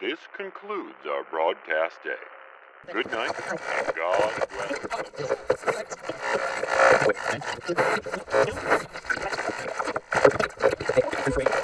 This 0.00 0.18
concludes 0.34 0.96
our 1.06 1.24
broadcast 1.24 2.02
day. 2.02 2.14
Good 2.90 3.10
night, 3.12 3.34
and 3.50 3.94
God 3.94 4.32
bless. 11.36 11.59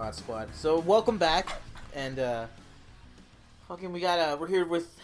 Odd 0.00 0.14
Squad. 0.14 0.48
So 0.54 0.78
welcome 0.78 1.18
back, 1.18 1.60
and 1.94 2.18
uh, 2.18 2.46
fucking 3.68 3.92
we 3.92 4.00
got 4.00 4.18
uh, 4.18 4.36
we're 4.40 4.46
here 4.46 4.64
with 4.64 4.96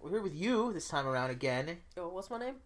we're 0.00 0.10
here 0.10 0.22
with 0.22 0.34
you 0.34 0.70
this 0.74 0.86
time 0.86 1.06
around 1.06 1.30
again. 1.30 1.78
Yo, 1.96 2.08
what's 2.08 2.28
my 2.28 2.38
name? 2.38 2.56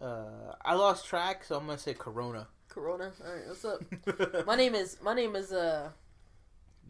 Uh, 0.00 0.54
I 0.64 0.74
lost 0.74 1.06
track, 1.06 1.44
so 1.44 1.56
I'm 1.56 1.66
gonna 1.66 1.78
say 1.78 1.94
Corona. 1.94 2.48
Corona. 2.68 3.12
All 3.24 3.32
right, 3.32 3.42
what's 3.46 3.64
up? 3.64 4.46
my 4.46 4.56
name 4.56 4.74
is 4.74 4.96
my 5.00 5.14
name 5.14 5.36
is 5.36 5.52
uh 5.52 5.90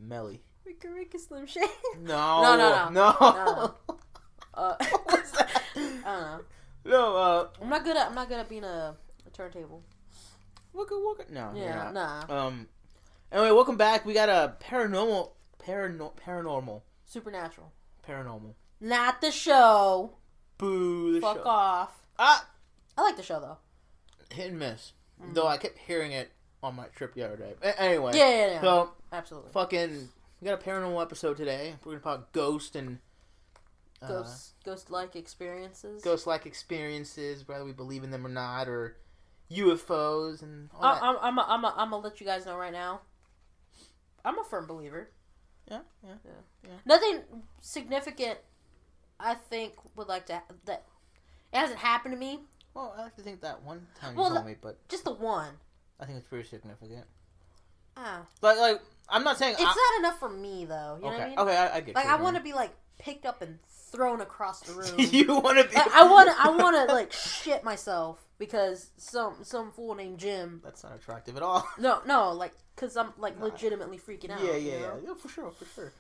Melly. 0.01 0.41
Rika 0.65 0.89
Rika 0.89 1.19
Slim 1.19 1.47
Shady. 1.47 1.67
No, 2.01 2.41
No, 2.43 2.57
no, 2.57 2.89
no, 2.89 3.17
No. 3.21 3.75
Uh, 4.55 4.77
What's 5.05 5.31
that? 5.39 5.63
I 5.77 5.81
don't 5.81 6.05
know. 6.05 6.41
No, 6.85 7.17
uh, 7.17 7.49
I'm 7.63 7.71
not 7.71 7.85
good 7.85 7.97
at 7.97 8.09
I'm 8.09 8.15
not 8.15 8.29
good 8.29 8.39
at 8.39 8.49
being 8.51 8.65
a, 8.65 8.95
a 9.27 9.31
turntable. 9.31 9.83
Wooka 10.75 10.93
Wooka. 10.93 11.31
No, 11.31 11.53
Yeah, 11.55 11.91
nah. 11.91 12.25
Um. 12.29 12.67
Anyway, 13.33 13.51
welcome 13.51 13.77
back. 13.77 14.05
We 14.05 14.13
got 14.13 14.29
a 14.29 14.55
paranormal, 14.61 15.31
parano- 15.59 16.13
paranormal, 16.17 16.83
Supernatural. 17.07 17.73
paranormal. 18.07 18.55
Not 18.81 19.21
the 19.21 19.31
show. 19.31 20.13
Boo! 20.59 21.15
The 21.15 21.21
Fuck 21.21 21.39
show. 21.39 21.43
off. 21.45 22.03
Ah, 22.19 22.47
I 22.97 23.03
like 23.03 23.17
the 23.17 23.23
show 23.23 23.41
though. 23.41 23.57
hit 24.35 24.51
and 24.51 24.59
miss. 24.59 24.93
Mm. 25.23 25.35
Though 25.35 25.47
I 25.47 25.57
kept 25.57 25.79
hearing 25.79 26.13
it 26.13 26.31
on 26.63 26.77
my 26.77 26.87
trip 26.89 27.15
the 27.15 27.23
other 27.25 27.37
day. 27.37 27.55
A- 27.63 27.81
anyway, 27.81 28.13
Yeah, 28.15 28.29
yeah, 28.29 28.47
yeah. 28.53 28.61
So 28.61 28.93
Absolutely. 29.13 29.51
fucking, 29.53 30.09
we 30.41 30.47
got 30.47 30.61
a 30.61 30.65
paranormal 30.65 31.01
episode 31.01 31.37
today. 31.39 31.75
We're 31.85 31.93
gonna 31.99 32.03
talk 32.19 32.33
ghost 32.33 32.77
and 32.77 32.99
uh, 34.03 34.09
Ghost 34.09 34.53
ghost 34.65 34.91
like 34.91 35.17
experiences. 35.17 36.03
ghost-like 36.03 36.45
experiences, 36.45 37.47
whether 37.49 37.65
we 37.65 37.73
believe 37.73 38.05
in 38.05 38.11
them 38.11 38.27
or 38.27 38.31
not, 38.31 38.69
or 38.69 38.97
UFOs 39.51 40.43
and 40.43 40.69
all 40.75 40.85
I, 40.85 40.95
that. 40.95 41.03
I'm 41.03 41.17
I'm 41.21 41.39
I'm 41.39 41.65
I'm 41.65 41.91
gonna 41.91 41.97
let 41.99 42.21
you 42.21 42.27
guys 42.27 42.45
know 42.45 42.57
right 42.57 42.73
now. 42.73 43.01
I'm 44.25 44.39
a 44.39 44.45
firm 44.45 44.67
believer. 44.67 45.11
yeah, 45.71 45.81
yeah. 46.05 46.15
yeah, 46.25 46.31
yeah. 46.65 46.77
Nothing 46.85 47.21
significant. 47.61 48.39
I 49.21 49.35
think 49.35 49.75
would 49.97 50.09
like 50.09 50.27
to 50.27 50.43
that. 50.65 50.85
It 51.53 51.57
hasn't 51.59 51.79
happened 51.79 52.15
to 52.15 52.19
me. 52.19 52.41
Well, 52.75 52.95
I 52.97 53.03
like 53.03 53.17
to 53.17 53.23
think 53.23 53.41
that 53.43 53.63
one 53.63 53.87
time 54.01 54.15
Well, 54.17 54.29
you 54.29 54.35
told 54.35 54.45
the- 54.45 54.51
me, 54.51 54.57
but 54.61 54.89
Just 54.89 55.05
the 55.05 55.13
one. 55.13 55.55
I 56.01 56.07
think 56.07 56.19
it's 56.19 56.27
pretty 56.27 56.49
significant. 56.49 57.05
Ah, 57.97 58.23
But 58.41 58.57
like, 58.59 58.81
I'm 59.09 59.23
not 59.23 59.39
saying 59.39 59.53
it's 59.59 59.63
I, 59.63 59.99
not 60.01 60.01
enough 60.09 60.19
for 60.19 60.29
me 60.31 60.65
though. 60.65 60.97
You 60.97 61.03
know 61.03 61.09
okay, 61.13 61.19
what 61.19 61.21
I 61.21 61.29
mean? 61.29 61.39
okay, 61.39 61.57
I, 61.57 61.77
I 61.77 61.81
get 61.81 61.95
Like. 61.95 62.07
I 62.07 62.17
want 62.17 62.37
to 62.37 62.43
be 62.43 62.53
like 62.55 62.71
picked 62.99 63.27
up 63.27 63.43
and 63.43 63.59
thrown 63.93 64.21
across 64.21 64.61
the 64.61 64.73
room. 64.75 64.95
you 64.99 65.27
want 65.41 65.59
to 65.59 65.65
be? 65.69 65.75
Like, 65.77 65.93
I 65.95 66.09
want 66.11 66.29
to. 66.29 66.35
I 66.39 66.51
want 66.51 66.89
to 66.89 66.93
like 66.95 67.13
shit 67.13 67.63
myself 67.63 68.25
because 68.39 68.91
some 68.97 69.37
some 69.43 69.71
fool 69.73 69.95
named 69.95 70.19
Jim. 70.19 70.61
That's 70.65 70.83
not 70.83 70.95
attractive 70.97 71.37
at 71.37 71.43
all. 71.43 71.67
No, 71.79 72.01
no, 72.07 72.33
like 72.33 72.53
because 72.75 72.97
I'm 72.97 73.13
like 73.19 73.39
Nah. 73.39 73.47
legitimately 73.47 73.99
freaking 73.99 74.31
out. 74.31 74.43
yeah, 74.43 74.57
you 74.57 74.71
yeah, 74.73 74.75
yeah, 74.79 74.81
know? 74.87 75.01
yeah, 75.09 75.15
for 75.15 75.29
sure, 75.29 75.51
for 75.51 75.65
sure. 75.67 75.93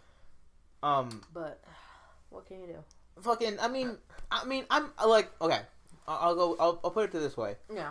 Um, 0.82 1.22
But 1.32 1.62
what 2.30 2.46
can 2.46 2.60
you 2.60 2.66
do? 2.66 2.78
fucking. 3.20 3.58
I 3.60 3.68
mean, 3.68 3.96
I 4.30 4.44
mean, 4.46 4.64
I'm 4.70 4.86
like, 5.06 5.30
okay. 5.40 5.60
I'll, 6.08 6.18
I'll 6.30 6.34
go. 6.34 6.56
I'll, 6.58 6.80
I'll 6.84 6.90
put 6.90 7.04
it 7.04 7.12
to 7.12 7.20
this 7.20 7.36
way. 7.36 7.56
Yeah. 7.72 7.90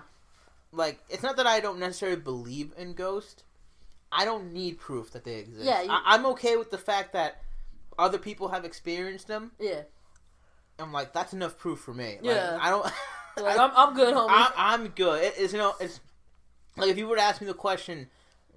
Like, 0.73 0.99
it's 1.09 1.21
not 1.23 1.37
that 1.37 1.45
I 1.47 1.59
don't 1.59 1.79
necessarily 1.79 2.19
believe 2.19 2.73
in 2.77 2.93
ghosts. 2.93 3.43
I 4.11 4.25
don't 4.25 4.51
need 4.51 4.77
proof 4.79 5.11
that 5.11 5.23
they 5.23 5.35
exist. 5.35 5.63
Yeah, 5.65 5.81
you- 5.81 5.89
I, 5.91 6.01
I'm 6.07 6.25
okay 6.27 6.57
with 6.57 6.71
the 6.71 6.77
fact 6.77 7.13
that 7.13 7.41
other 7.97 8.17
people 8.17 8.49
have 8.49 8.65
experienced 8.65 9.27
them. 9.27 9.51
Yeah. 9.59 9.81
I'm 10.79 10.91
like, 10.91 11.13
that's 11.13 11.33
enough 11.33 11.57
proof 11.57 11.79
for 11.79 11.93
me. 11.93 12.17
Like, 12.21 12.23
Yeah. 12.23 12.57
I 12.61 12.69
don't. 12.69 12.85
Like 13.41 13.57
I'm, 13.59 13.71
I'm 13.77 13.93
good, 13.95 14.13
homie. 14.13 14.27
I, 14.29 14.51
I'm 14.57 14.87
good. 14.89 15.23
It, 15.23 15.35
it's 15.37 15.53
you 15.53 15.59
know, 15.59 15.73
it's 15.79 16.01
like 16.75 16.89
if 16.89 16.97
you 16.97 17.07
were 17.07 17.15
to 17.15 17.21
ask 17.21 17.39
me 17.39 17.47
the 17.47 17.53
question, 17.53 18.07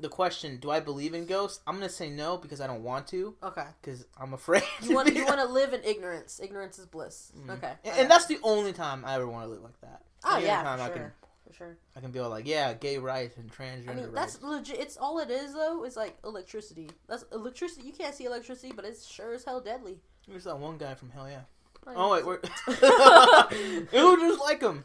the 0.00 0.08
question, 0.08 0.56
do 0.56 0.68
I 0.68 0.80
believe 0.80 1.14
in 1.14 1.26
ghosts? 1.26 1.60
I'm 1.64 1.76
gonna 1.76 1.88
say 1.88 2.10
no 2.10 2.38
because 2.38 2.60
I 2.60 2.66
don't 2.66 2.82
want 2.82 3.06
to 3.08 3.36
okay. 3.40 3.66
because 3.80 4.04
I'm 4.20 4.34
afraid. 4.34 4.64
You 4.82 4.96
want 4.96 5.14
you 5.14 5.24
want 5.24 5.38
to 5.38 5.46
live 5.46 5.74
in 5.74 5.84
ignorance. 5.84 6.40
Ignorance 6.42 6.80
is 6.80 6.86
bliss. 6.86 7.30
Mhm. 7.38 7.50
Okay. 7.50 7.68
and, 7.84 7.92
okay. 7.92 8.00
and 8.02 8.10
that's 8.10 8.26
the 8.26 8.40
only 8.42 8.72
time 8.72 9.04
I 9.04 9.14
ever 9.14 9.28
want 9.28 9.46
to 9.46 9.50
live 9.52 9.62
like 9.62 9.80
that. 9.82 10.02
oh 10.24 10.40
The 10.40 10.46
yeah, 10.46 10.62
time 10.64 10.78
for 10.78 10.82
I 10.82 10.86
sure. 10.88 10.96
can 10.96 11.12
sure. 11.56 11.76
I 11.96 12.00
can 12.00 12.10
be 12.10 12.18
all 12.18 12.30
like, 12.30 12.46
yeah, 12.46 12.74
gay 12.74 12.98
rights 12.98 13.36
and 13.36 13.50
transgender 13.50 13.90
I 13.90 13.94
mean, 13.94 14.04
rights. 14.06 14.34
that's 14.38 14.42
legit. 14.42 14.78
It's 14.80 14.96
all 14.96 15.18
it 15.18 15.30
is 15.30 15.52
though. 15.54 15.84
Is 15.84 15.96
like 15.96 16.16
electricity. 16.24 16.90
That's 17.08 17.24
electricity. 17.32 17.86
You 17.86 17.92
can't 17.92 18.14
see 18.14 18.24
electricity, 18.24 18.72
but 18.74 18.84
it's 18.84 19.06
sure 19.06 19.34
as 19.34 19.44
hell 19.44 19.60
deadly. 19.60 19.98
There's 20.28 20.44
that 20.44 20.58
one 20.58 20.78
guy 20.78 20.94
from 20.94 21.10
Hellyeah. 21.10 21.46
Like, 21.86 21.96
Oh 21.98 22.12
wait, 22.12 22.24
we're 22.24 22.40
it 22.72 23.92
looked 23.92 24.22
just 24.22 24.40
like 24.40 24.62
him. 24.62 24.84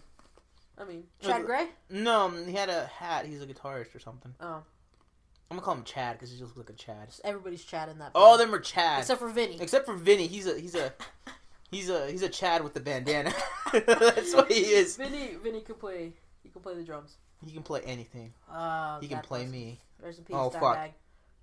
I 0.78 0.86
mean, 0.86 1.04
Chad 1.22 1.46
Gray. 1.46 1.68
No, 1.90 2.26
um, 2.26 2.46
he 2.48 2.54
had 2.54 2.70
a 2.70 2.86
hat. 2.86 3.26
He's 3.26 3.42
a 3.42 3.48
guitarist 3.48 3.94
or 3.96 4.00
something. 4.00 4.34
Oh, 4.40 4.64
I'm 5.52 5.58
gonna 5.58 5.62
call 5.62 5.76
him 5.76 5.84
Chad 5.84 6.18
because 6.18 6.32
he 6.32 6.38
just 6.38 6.56
looks 6.56 6.70
like 6.70 6.78
a 6.78 6.80
Chad. 6.80 7.08
just 7.08 7.22
everybody's 7.24 7.64
Chad 7.64 7.90
in 7.90 8.00
that. 8.00 8.12
All 8.16 8.34
of 8.34 8.40
them 8.40 8.54
are 8.54 8.60
Chad. 8.60 9.00
except 9.00 9.20
for 9.20 9.30
Vinny. 9.30 9.58
Except 9.60 9.86
for 9.86 9.96
Vinny, 9.96 10.28
he's 10.28 10.46
a 10.48 10.60
he's 10.60 10.76
a 10.76 10.94
he's 11.72 11.90
a 11.90 12.10
he's 12.10 12.22
a 12.22 12.30
Chad 12.30 12.64
with 12.64 12.74
the 12.74 12.80
bandana. 12.80 13.34
That's 13.74 14.34
what 14.34 14.52
he 14.52 14.62
is. 14.62 14.96
Vinny, 14.98 15.36
Vinny 15.42 15.62
could 15.62 15.80
play. 15.80 16.14
He 16.44 16.50
can 16.50 16.62
play 16.62 16.74
the 16.76 16.84
drums. 16.84 17.18
He 17.46 17.52
can 17.52 17.64
play 17.64 17.82
anything. 17.86 18.34
Uh, 18.52 19.00
He 19.00 19.08
can 19.08 19.20
play 19.22 19.42
bless. 19.42 19.52
me. 19.52 19.80
There's 20.02 20.20
a 20.20 20.22
piece 20.22 20.36
Oh, 20.36 20.50
fuck. 20.50 20.76
bag. 20.76 20.94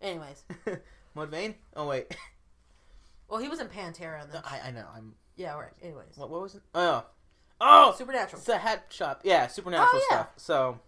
Anyways, 0.02 0.44
Mudvayne? 1.16 1.54
Oh 1.74 1.86
wait, 1.88 2.14
well, 3.28 3.40
he 3.40 3.48
was 3.48 3.60
in 3.60 3.68
Pantera, 3.68 4.22
and 4.22 4.30
then 4.32 4.42
I, 4.44 4.60
I 4.68 4.70
know. 4.70 4.84
I'm. 4.94 5.14
yeah, 5.36 5.54
right. 5.58 5.72
Anyways, 5.82 6.16
What, 6.16 6.28
what 6.30 6.42
was 6.42 6.54
it? 6.54 6.62
Oh, 6.74 7.04
oh, 7.60 7.94
Supernatural. 7.96 8.40
it's 8.40 8.48
a 8.48 8.58
hat 8.58 8.84
shop. 8.90 9.20
Yeah, 9.24 9.46
supernatural 9.46 9.88
Oh, 9.94 10.06
yeah. 10.10 10.16
stuff. 10.16 10.28
So, 10.36 10.80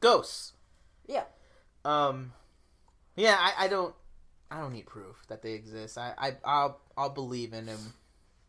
ghosts. 0.00 0.52
Yeah. 1.08 1.24
Um, 1.84 2.32
yeah. 3.16 3.36
I, 3.38 3.64
I 3.64 3.68
don't. 3.68 3.94
I 4.50 4.60
don't 4.60 4.72
need 4.72 4.86
proof 4.86 5.16
that 5.28 5.42
they 5.42 5.52
exist. 5.54 5.98
I, 5.98 6.12
I 6.16 6.32
I'll 6.44 6.80
I'll 6.96 7.10
believe 7.10 7.52
in 7.52 7.66
them 7.66 7.94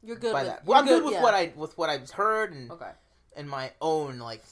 You're 0.04 0.16
good 0.16 0.32
by 0.34 0.44
with. 0.44 0.52
that. 0.52 0.66
Well, 0.66 0.80
I'm 0.80 0.86
good, 0.86 1.04
with 1.04 1.14
yeah. 1.14 1.24
what 1.24 1.34
I 1.34 1.54
with 1.56 1.76
what 1.76 1.90
I've 1.90 2.10
heard 2.12 2.54
and 2.54 2.72
Okay. 2.72 2.92
and 3.36 3.50
my 3.50 3.72
own 3.82 4.20
like 4.20 4.44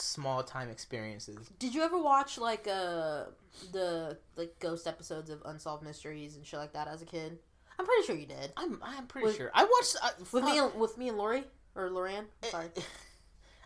small 0.00 0.42
time 0.42 0.68
experiences. 0.70 1.50
Did 1.58 1.74
you 1.74 1.82
ever 1.82 1.98
watch 1.98 2.38
like 2.38 2.66
uh 2.68 3.24
the 3.72 4.16
like 4.36 4.58
ghost 4.60 4.86
episodes 4.86 5.30
of 5.30 5.42
Unsolved 5.44 5.82
Mysteries 5.84 6.36
and 6.36 6.46
shit 6.46 6.58
like 6.60 6.72
that 6.72 6.88
as 6.88 7.02
a 7.02 7.06
kid? 7.06 7.38
I'm 7.78 7.86
pretty 7.86 8.06
sure 8.06 8.16
you 8.16 8.26
did. 8.26 8.52
I'm 8.56 8.80
I'm 8.82 9.06
pretty 9.06 9.26
With- 9.26 9.36
sure 9.36 9.50
I 9.54 9.64
watched 9.64 9.96
uh, 10.02 10.10
With 10.32 10.44
me 10.44 10.58
and 10.58 10.74
with 10.74 10.98
me 10.98 11.08
and 11.08 11.18
Lori 11.18 11.44
or 11.74 11.90
Loran. 11.90 12.24
Eh, 12.42 12.48
Sorry. 12.48 12.68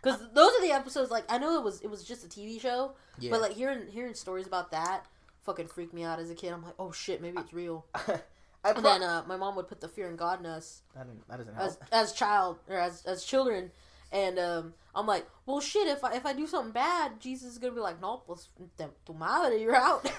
Because 0.01 0.19
those 0.33 0.51
are 0.53 0.61
the 0.61 0.73
episodes. 0.73 1.09
Like 1.11 1.23
I 1.31 1.37
know 1.37 1.55
it 1.57 1.63
was 1.63 1.79
it 1.79 1.89
was 1.89 2.03
just 2.03 2.25
a 2.25 2.27
TV 2.27 2.59
show, 2.59 2.93
yeah. 3.19 3.31
but 3.31 3.39
like 3.39 3.53
hearing 3.53 3.87
hearing 3.87 4.13
stories 4.15 4.45
about 4.45 4.71
that 4.71 5.05
fucking 5.43 5.67
freaked 5.67 5.93
me 5.93 6.03
out 6.03 6.19
as 6.19 6.29
a 6.29 6.35
kid. 6.35 6.51
I'm 6.51 6.61
like, 6.63 6.73
oh 6.77 6.91
shit, 6.91 7.21
maybe 7.21 7.37
it's 7.39 7.53
real. 7.53 7.85
I 8.65 8.71
And 8.71 8.83
then 8.83 9.01
uh, 9.03 9.23
my 9.27 9.35
mom 9.37 9.55
would 9.55 9.67
put 9.67 9.81
the 9.81 9.87
fear 9.87 10.09
in 10.09 10.15
God 10.15 10.39
in 10.41 10.45
us 10.45 10.81
that, 10.93 11.05
doesn't, 11.05 11.27
that 11.29 11.37
doesn't 11.37 11.55
help. 11.55 11.67
as 11.67 11.77
as 11.91 12.11
child 12.13 12.59
or 12.69 12.77
as 12.77 13.05
as 13.05 13.23
children, 13.23 13.71
and 14.13 14.39
um, 14.39 14.73
I'm 14.95 15.05
like, 15.07 15.25
well 15.45 15.59
shit, 15.59 15.87
if 15.87 16.03
I 16.03 16.13
if 16.13 16.25
I 16.25 16.31
do 16.33 16.47
something 16.47 16.71
bad, 16.71 17.19
Jesus 17.19 17.51
is 17.53 17.57
gonna 17.57 17.73
be 17.73 17.81
like, 17.81 17.99
no, 17.99 18.17
pues 18.25 18.47
tu 19.05 19.13
madre, 19.13 19.59
you're 19.59 19.75
out. 19.75 20.05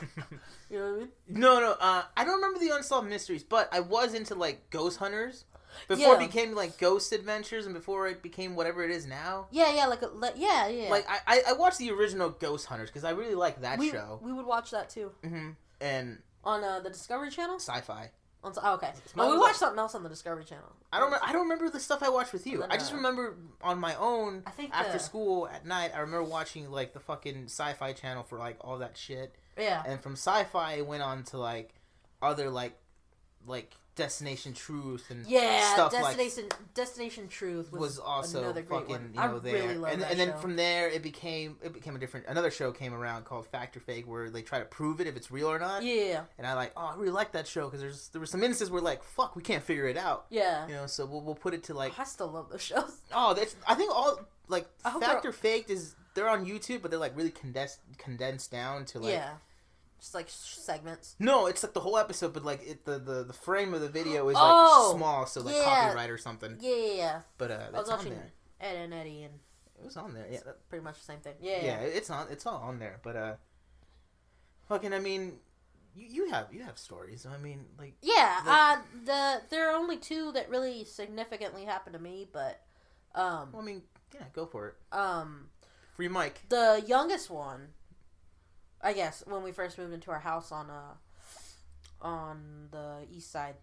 you 0.70 0.78
know 0.78 0.84
what 0.84 0.94
I 0.94 0.98
mean? 0.98 1.08
No, 1.28 1.60
no. 1.60 1.76
Uh, 1.80 2.02
I 2.16 2.24
don't 2.24 2.34
remember 2.36 2.58
the 2.58 2.74
unsolved 2.74 3.08
mysteries, 3.08 3.44
but 3.44 3.68
I 3.72 3.80
was 3.80 4.12
into 4.12 4.34
like 4.34 4.68
ghost 4.70 4.98
hunters 4.98 5.44
before 5.88 6.14
Yeah. 6.14 6.22
it 6.22 6.26
became 6.26 6.54
like 6.54 6.78
ghost 6.78 7.12
adventures, 7.12 7.66
and 7.66 7.74
before 7.74 8.06
it 8.08 8.22
became 8.22 8.54
whatever 8.56 8.84
it 8.84 8.90
is 8.90 9.06
now. 9.06 9.46
Yeah, 9.50 9.74
yeah, 9.74 9.86
like, 9.86 10.02
a, 10.02 10.06
like 10.06 10.34
yeah, 10.36 10.66
yeah. 10.68 10.90
Like 10.90 11.06
I, 11.08 11.42
I, 11.48 11.52
watched 11.54 11.78
the 11.78 11.90
original 11.90 12.30
Ghost 12.30 12.66
Hunters 12.66 12.90
because 12.90 13.04
I 13.04 13.10
really 13.10 13.34
like 13.34 13.60
that 13.62 13.78
we 13.78 13.90
show. 13.90 14.20
we 14.22 14.32
would 14.32 14.46
watch 14.46 14.70
that 14.70 14.88
too 14.90 15.10
hmm 15.22 15.50
And 15.80 16.18
on 16.44 16.62
uh, 16.62 16.80
the 16.80 16.90
Discovery 16.90 17.30
Channel. 17.30 17.56
sci-fi. 17.56 18.10
On, 18.44 18.52
oh, 18.62 18.74
okay, 18.74 18.92
no, 19.16 19.30
we 19.30 19.38
watched 19.38 19.56
something 19.56 19.78
else 19.78 19.94
on 19.94 20.02
the 20.02 20.08
Discovery 20.08 20.44
Channel. 20.44 20.70
I 20.92 20.98
don't. 20.98 21.06
Remember, 21.06 21.26
I 21.26 21.32
don't 21.32 21.42
remember 21.42 21.70
the 21.70 21.80
stuff 21.80 22.02
I 22.02 22.10
watched 22.10 22.32
with 22.34 22.46
you. 22.46 22.62
I 22.68 22.76
just 22.76 22.92
remember 22.92 23.36
on 23.62 23.78
my 23.80 23.94
own 23.96 24.42
I 24.46 24.50
think 24.50 24.70
after 24.74 24.92
the- 24.92 24.98
school 24.98 25.48
at 25.48 25.64
night. 25.66 25.92
I 25.94 26.00
remember 26.00 26.24
watching 26.24 26.70
like 26.70 26.92
the 26.92 27.00
fucking 27.00 27.44
sci-fi 27.46 27.92
channel 27.94 28.22
for 28.22 28.38
like 28.38 28.58
all 28.60 28.78
that 28.78 28.96
shit. 28.96 29.34
Yeah, 29.58 29.82
And 29.86 30.00
from 30.00 30.12
sci-fi, 30.12 30.74
it 30.74 30.86
went 30.86 31.02
on 31.02 31.22
to 31.24 31.38
like 31.38 31.74
other 32.20 32.50
like 32.50 32.76
like 33.46 33.72
Destination 33.96 34.52
Truth 34.52 35.10
and 35.10 35.24
Yeah, 35.26 35.74
stuff 35.74 35.92
like 35.92 36.16
Destination 36.16 36.48
Destination 36.74 37.28
Truth 37.28 37.70
was, 37.70 37.80
was 37.80 37.98
also 37.98 38.42
another 38.42 38.62
great 38.62 38.88
fucking 38.88 39.10
you 39.14 39.20
I 39.20 39.26
know 39.28 39.38
there 39.38 39.68
really 39.68 39.92
and, 39.92 40.02
and 40.02 40.18
then 40.18 40.30
show. 40.30 40.38
from 40.38 40.56
there 40.56 40.88
it 40.88 41.02
became 41.02 41.56
it 41.62 41.72
became 41.72 41.94
a 41.94 41.98
different 41.98 42.26
another 42.26 42.50
show 42.50 42.72
came 42.72 42.92
around 42.92 43.24
called 43.24 43.46
Fact 43.46 43.76
or 43.76 43.80
Fake 43.80 44.08
where 44.08 44.30
they 44.30 44.42
try 44.42 44.58
to 44.58 44.64
prove 44.64 45.00
it 45.00 45.06
if 45.06 45.16
it's 45.16 45.30
real 45.30 45.48
or 45.48 45.58
not 45.58 45.84
yeah, 45.84 46.22
and 46.38 46.46
I 46.46 46.54
like 46.54 46.72
oh 46.76 46.92
I 46.92 46.96
really 46.96 47.12
like 47.12 47.32
that 47.32 47.46
show 47.46 47.66
because 47.66 47.80
there's 47.80 48.08
there 48.08 48.20
were 48.20 48.26
some 48.26 48.42
instances 48.42 48.70
where 48.70 48.82
like 48.82 49.04
fuck 49.04 49.36
we 49.36 49.42
can't 49.42 49.62
figure 49.62 49.86
it 49.86 49.96
out 49.96 50.26
yeah. 50.28 50.66
you 50.66 50.74
know 50.74 50.86
so 50.86 51.06
we'll, 51.06 51.20
we'll 51.20 51.34
put 51.36 51.54
it 51.54 51.62
to 51.64 51.74
like 51.74 51.92
oh, 51.96 52.02
I 52.02 52.04
still 52.04 52.28
love 52.28 52.50
those 52.50 52.62
shows. 52.62 52.98
oh 53.14 53.34
that's 53.34 53.54
I 53.68 53.74
think 53.74 53.94
all 53.94 54.18
like 54.48 54.66
I 54.84 54.90
hope 54.90 55.04
Fact 55.04 55.24
or 55.24 55.32
Faked 55.32 55.70
is 55.70 55.94
they're 56.14 56.28
on 56.28 56.44
YouTube 56.44 56.82
but 56.82 56.90
they're 56.90 57.00
like 57.00 57.16
really 57.16 57.30
condensed 57.30 57.78
condensed 57.98 58.50
down 58.50 58.84
to 58.86 58.98
like 58.98 59.12
yeah, 59.12 59.30
just 60.00 60.14
like 60.14 60.26
segments. 60.28 61.16
no 61.18 61.46
it's 61.46 61.62
like 61.62 61.72
the 61.74 61.80
whole 61.80 61.96
episode 61.98 62.32
but 62.32 62.44
like 62.44 62.62
it 62.66 62.84
the 62.84 62.98
the, 62.98 63.24
the 63.24 63.32
frame 63.32 63.72
of 63.74 63.80
the 63.80 63.88
video 63.88 64.28
is 64.28 64.34
like 64.34 64.42
Oh, 64.44 64.94
small 64.96 65.26
so 65.26 65.40
like 65.40 65.54
yeah. 65.56 65.64
copyright 65.64 66.10
or 66.10 66.18
something 66.18 66.56
Yeah, 66.60 66.74
yeah, 66.76 66.92
yeah. 66.94 67.20
but 67.38 67.50
uh 67.50 67.70
that's 67.72 67.88
on 67.90 68.04
there 68.04 68.32
Ed 68.60 68.76
and 68.76 68.94
Eddie, 68.94 69.22
and 69.24 69.34
it 69.78 69.84
was 69.84 69.96
on 69.96 70.14
there 70.14 70.26
yeah 70.30 70.40
that, 70.44 70.68
pretty 70.68 70.84
much 70.84 70.98
the 70.98 71.04
same 71.04 71.18
thing. 71.20 71.34
Yeah, 71.40 71.64
yeah, 71.64 71.80
it's 71.80 72.10
on 72.10 72.26
it's 72.30 72.46
all 72.46 72.58
on 72.62 72.78
there 72.78 73.00
but 73.02 73.16
uh 73.16 73.34
fucking 74.68 74.92
i 74.94 74.98
mean 74.98 75.34
you, 75.94 76.06
you 76.24 76.30
have 76.30 76.52
you 76.52 76.62
have 76.62 76.78
stories 76.78 77.26
i 77.26 77.36
mean 77.38 77.64
like 77.78 77.94
Yeah, 78.02 78.40
uh, 78.46 78.76
the 79.04 79.42
there 79.50 79.70
are 79.70 79.76
only 79.76 79.96
two 79.96 80.32
that 80.32 80.48
really 80.50 80.84
significantly 80.84 81.64
happened 81.64 81.94
to 81.94 82.00
me, 82.02 82.26
but 82.32 82.60
um, 83.14 83.50
well, 83.52 83.62
i 83.62 83.64
mean 83.64 83.82
yeah 84.14 84.24
go 84.32 84.44
for 84.46 84.68
it 84.68 84.74
um, 84.92 85.46
free 85.96 86.08
mic 86.08 86.40
the 86.48 86.82
youngest 86.86 87.30
one, 87.30 87.68
I 88.84 88.92
guess, 88.92 89.24
when 89.26 89.42
we 89.42 89.50
first 89.50 89.78
moved 89.78 89.92
into 89.94 90.10
our 90.10 90.20
house 90.20 90.52
on 90.52 90.70
uh, 90.70 90.94
on 92.00 92.68
the 92.70 92.98
east 93.12 93.32
side. 93.32 93.54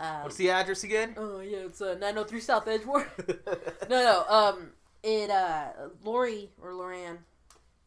Um, 0.00 0.22
what's 0.24 0.36
the 0.36 0.50
address 0.50 0.82
again 0.84 1.14
Oh 1.16 1.40
yeah, 1.40 1.58
it's 1.58 1.80
uh, 1.80 1.94
903 2.00 2.40
South 2.40 2.66
Edgewater. 2.66 3.06
no, 3.88 4.02
no. 4.02 4.24
Um, 4.28 4.70
it 5.02 5.30
uh, 5.30 5.68
Lori 6.02 6.50
or 6.60 6.72
Loran. 6.72 7.18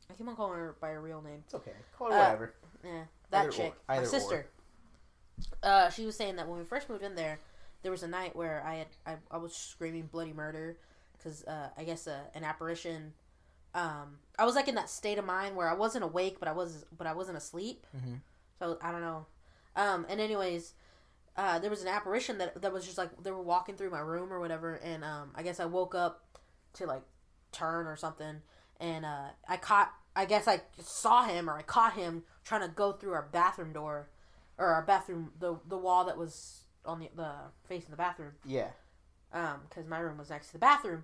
I 0.10 0.14
keep 0.14 0.28
on 0.28 0.36
calling 0.36 0.58
her 0.60 0.76
by 0.80 0.90
her 0.90 1.02
real 1.02 1.22
name. 1.22 1.44
it's 1.46 1.56
okay 1.56 1.72
call 1.98 2.08
her 2.12 2.14
Uh, 2.14 2.18
whatever 2.20 2.54
Yeah, 2.84 3.04
that 3.32 3.40
Either 3.40 3.50
or. 3.50 3.52
chick, 3.52 3.74
Either 3.90 4.02
my 4.02 4.08
or. 4.08 4.10
sister. 4.10 4.48
Uh, 5.62 5.90
she 5.90 6.06
was 6.06 6.16
saying 6.16 6.38
that 6.38 6.48
when 6.48 6.58
we 6.60 6.64
first 6.64 6.90
moved 6.90 7.04
in 7.04 7.16
there, 7.16 7.40
there 7.82 7.92
was 7.92 8.04
a 8.04 8.08
night 8.08 8.36
where 8.36 8.64
I 8.66 8.76
had 8.76 8.88
I, 9.06 9.16
I 9.32 9.38
was 9.38 9.54
screaming 9.54 10.08
bloody 10.10 10.32
murder 10.32 10.78
because 11.18 11.44
uh, 11.46 11.70
I 11.78 11.84
guess 11.84 12.08
uh, 12.08 12.20
an 12.34 12.44
apparition. 12.46 13.14
Um, 13.76 14.20
I 14.40 14.46
was 14.46 14.56
like 14.56 14.68
in 14.68 14.76
that 14.76 14.90
state 14.90 15.18
of 15.20 15.26
mind 15.26 15.56
where 15.56 15.70
I 15.70 15.74
wasn't 15.74 16.04
awake, 16.04 16.38
but 16.40 16.48
I 16.48 16.54
was 16.54 16.86
but 16.98 17.06
I 17.08 17.14
wasn't 17.14 17.38
asleep. 17.38 17.86
Mhm. 17.96 18.22
So 18.58 18.78
I 18.82 18.92
don't 18.92 19.02
know. 19.02 19.26
Um, 19.76 20.06
and 20.10 20.20
anyways, 20.22 20.74
uh, 21.36 21.60
there 21.60 21.70
was 21.70 21.82
an 21.82 21.90
apparition 21.90 22.38
that 22.40 22.62
that 22.62 22.72
was 22.74 22.86
just 22.86 22.98
like 22.98 23.10
they 23.22 23.32
were 23.32 23.42
walking 23.42 23.76
through 23.76 23.90
my 23.92 24.00
room 24.00 24.32
or 24.32 24.40
whatever, 24.40 24.76
and 24.76 25.04
um, 25.04 25.32
I 25.36 25.44
guess 25.44 25.60
I 25.60 25.66
woke 25.66 25.94
up 25.94 26.40
to 26.74 26.86
like 26.86 27.04
turn 27.52 27.86
or 27.86 27.96
something, 27.98 28.42
and 28.80 29.06
uh, 29.06 29.28
I 29.48 29.58
caught. 29.58 29.94
I 30.18 30.24
guess 30.24 30.48
I 30.48 30.62
saw 30.80 31.26
him 31.26 31.50
or 31.50 31.58
I 31.58 31.62
caught 31.62 31.94
him 31.94 32.24
trying 32.46 32.62
to 32.62 32.70
go 32.70 32.94
through 32.94 33.12
our 33.12 33.28
bathroom 33.34 33.74
door, 33.74 34.08
or 34.58 34.68
our 34.68 34.82
bathroom 34.82 35.34
the 35.38 35.60
the 35.68 35.78
wall 35.78 36.06
that 36.06 36.18
was 36.18 36.64
on 36.86 37.00
the 37.00 37.10
the 37.14 37.32
facing 37.68 37.92
the 37.92 37.98
bathroom 37.98 38.32
yeah 38.46 38.70
um 39.34 39.60
because 39.68 39.86
my 39.88 39.98
room 40.00 40.18
was 40.18 40.30
next 40.30 40.48
to 40.48 40.54
the 40.54 40.60
bathroom 40.60 41.04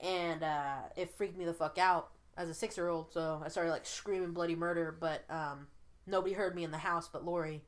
and 0.00 0.42
uh 0.42 0.76
it 0.96 1.10
freaked 1.16 1.36
me 1.36 1.44
the 1.44 1.54
fuck 1.54 1.78
out 1.78 2.10
as 2.36 2.48
a 2.48 2.54
six 2.54 2.76
year 2.76 2.88
old 2.88 3.10
so 3.12 3.40
i 3.44 3.48
started 3.48 3.70
like 3.70 3.86
screaming 3.86 4.32
bloody 4.32 4.54
murder 4.54 4.94
but 5.00 5.24
um 5.30 5.66
nobody 6.06 6.34
heard 6.34 6.54
me 6.54 6.64
in 6.64 6.70
the 6.70 6.78
house 6.78 7.08
but 7.12 7.24
lori. 7.24 7.62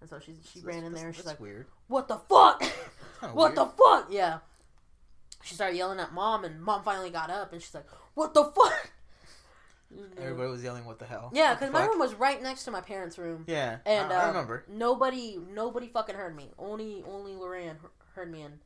And 0.00 0.10
so 0.10 0.18
she 0.18 0.34
she 0.52 0.60
ran 0.60 0.84
in 0.84 0.92
there 0.92 1.06
and 1.06 1.16
she's 1.16 1.26
like 1.26 1.40
weird. 1.40 1.66
What 1.88 2.08
the 2.08 2.16
fuck? 2.28 2.62
What 3.32 3.34
weird. 3.36 3.56
the 3.56 3.64
fuck? 3.64 4.08
Yeah. 4.10 4.38
She 5.42 5.54
started 5.54 5.78
yelling 5.78 5.98
at 5.98 6.12
mom 6.12 6.44
and 6.44 6.60
mom 6.62 6.82
finally 6.82 7.08
got 7.08 7.30
up 7.30 7.52
and 7.52 7.62
she's 7.62 7.74
like 7.74 7.86
what 8.14 8.34
the 8.34 8.44
fuck? 8.44 8.90
Everybody 10.18 10.50
was 10.50 10.62
yelling 10.62 10.84
what 10.84 10.98
the 10.98 11.06
hell? 11.06 11.30
Yeah 11.32 11.54
because 11.54 11.72
my 11.72 11.86
room 11.86 11.98
was 11.98 12.12
right 12.14 12.42
next 12.42 12.64
to 12.64 12.70
my 12.70 12.82
parents 12.82 13.16
room. 13.16 13.44
Yeah 13.46 13.78
and 13.86 14.12
I, 14.12 14.16
I 14.16 14.22
um, 14.24 14.28
remember. 14.28 14.64
nobody 14.68 15.38
nobody 15.54 15.88
fucking 15.88 16.16
heard 16.16 16.36
me. 16.36 16.50
Only 16.58 17.02
only 17.06 17.32
Loran 17.32 17.76
heard 18.14 18.30
me 18.30 18.42
and 18.42 18.58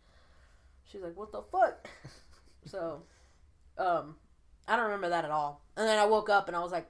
she's 0.90 1.02
like, 1.02 1.16
"What 1.16 1.30
the 1.30 1.42
fuck?" 1.42 1.88
so, 2.64 3.02
um, 3.78 4.16
I 4.66 4.76
don't 4.76 4.86
remember 4.86 5.08
that 5.10 5.24
at 5.24 5.30
all. 5.30 5.62
And 5.76 5.86
then 5.86 5.98
I 5.98 6.04
woke 6.06 6.28
up 6.28 6.48
and 6.48 6.56
I 6.56 6.60
was 6.60 6.72
like, 6.72 6.88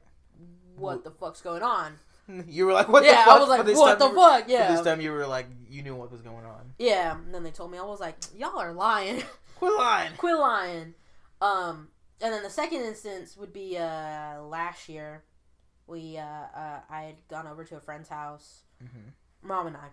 "What 0.77 1.05
the 1.05 1.11
fuck's 1.11 1.41
going 1.41 1.63
on?" 1.63 1.99
you 2.47 2.67
were 2.67 2.73
like 2.75 2.89
what 2.89 3.05
yeah, 3.05 3.13
the 3.13 3.31
fuck 3.31 3.37
I 3.37 3.39
was 3.41 3.49
like, 3.49 3.65
this 3.67 3.79
"What 3.79 3.99
the 3.99 4.09
were- 4.09 4.15
fuck?" 4.15 4.45
Yeah, 4.49 4.73
this 4.73 4.83
time 4.83 5.01
you 5.01 5.13
were 5.13 5.27
like 5.27 5.47
you 5.69 5.83
knew 5.83 5.95
what 5.95 6.11
was 6.13 6.21
going 6.23 6.45
on 6.45 6.73
yeah. 6.79 7.17
And 7.17 7.35
then 7.35 7.43
they 7.43 7.51
told 7.51 7.71
me 7.71 7.79
I 7.79 7.83
was 7.83 8.01
like, 8.01 8.17
"Y'all 8.37 8.59
are 8.59 8.73
lying." 8.73 9.23
quit 9.57 9.73
lying 9.79 10.13
Quit 10.17 10.37
lying. 10.39 10.95
Um, 11.41 11.89
and 12.21 12.33
then 12.33 12.43
the 12.43 12.51
second 12.51 12.81
instance 12.83 13.37
would 13.37 13.53
be 13.53 13.77
uh 13.79 14.43
last 14.43 14.89
year. 14.89 15.25
We 15.87 16.19
uh, 16.19 16.23
uh 16.23 16.81
I 16.91 17.03
had 17.03 17.17
gone 17.29 17.47
over 17.47 17.65
to 17.65 17.77
a 17.77 17.81
friend's 17.81 18.09
house. 18.09 18.63
Mhm. 18.83 19.13
Mom 19.43 19.67
and 19.69 19.77
I 19.77 19.89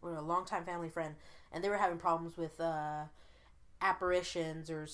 were 0.00 0.14
a 0.14 0.22
longtime 0.22 0.64
family 0.64 0.88
friend, 0.88 1.14
and 1.52 1.62
they 1.62 1.68
were 1.68 1.76
having 1.76 1.98
problems 1.98 2.36
with 2.36 2.58
uh 2.60 3.04
apparitions 3.80 4.70
or 4.70 4.86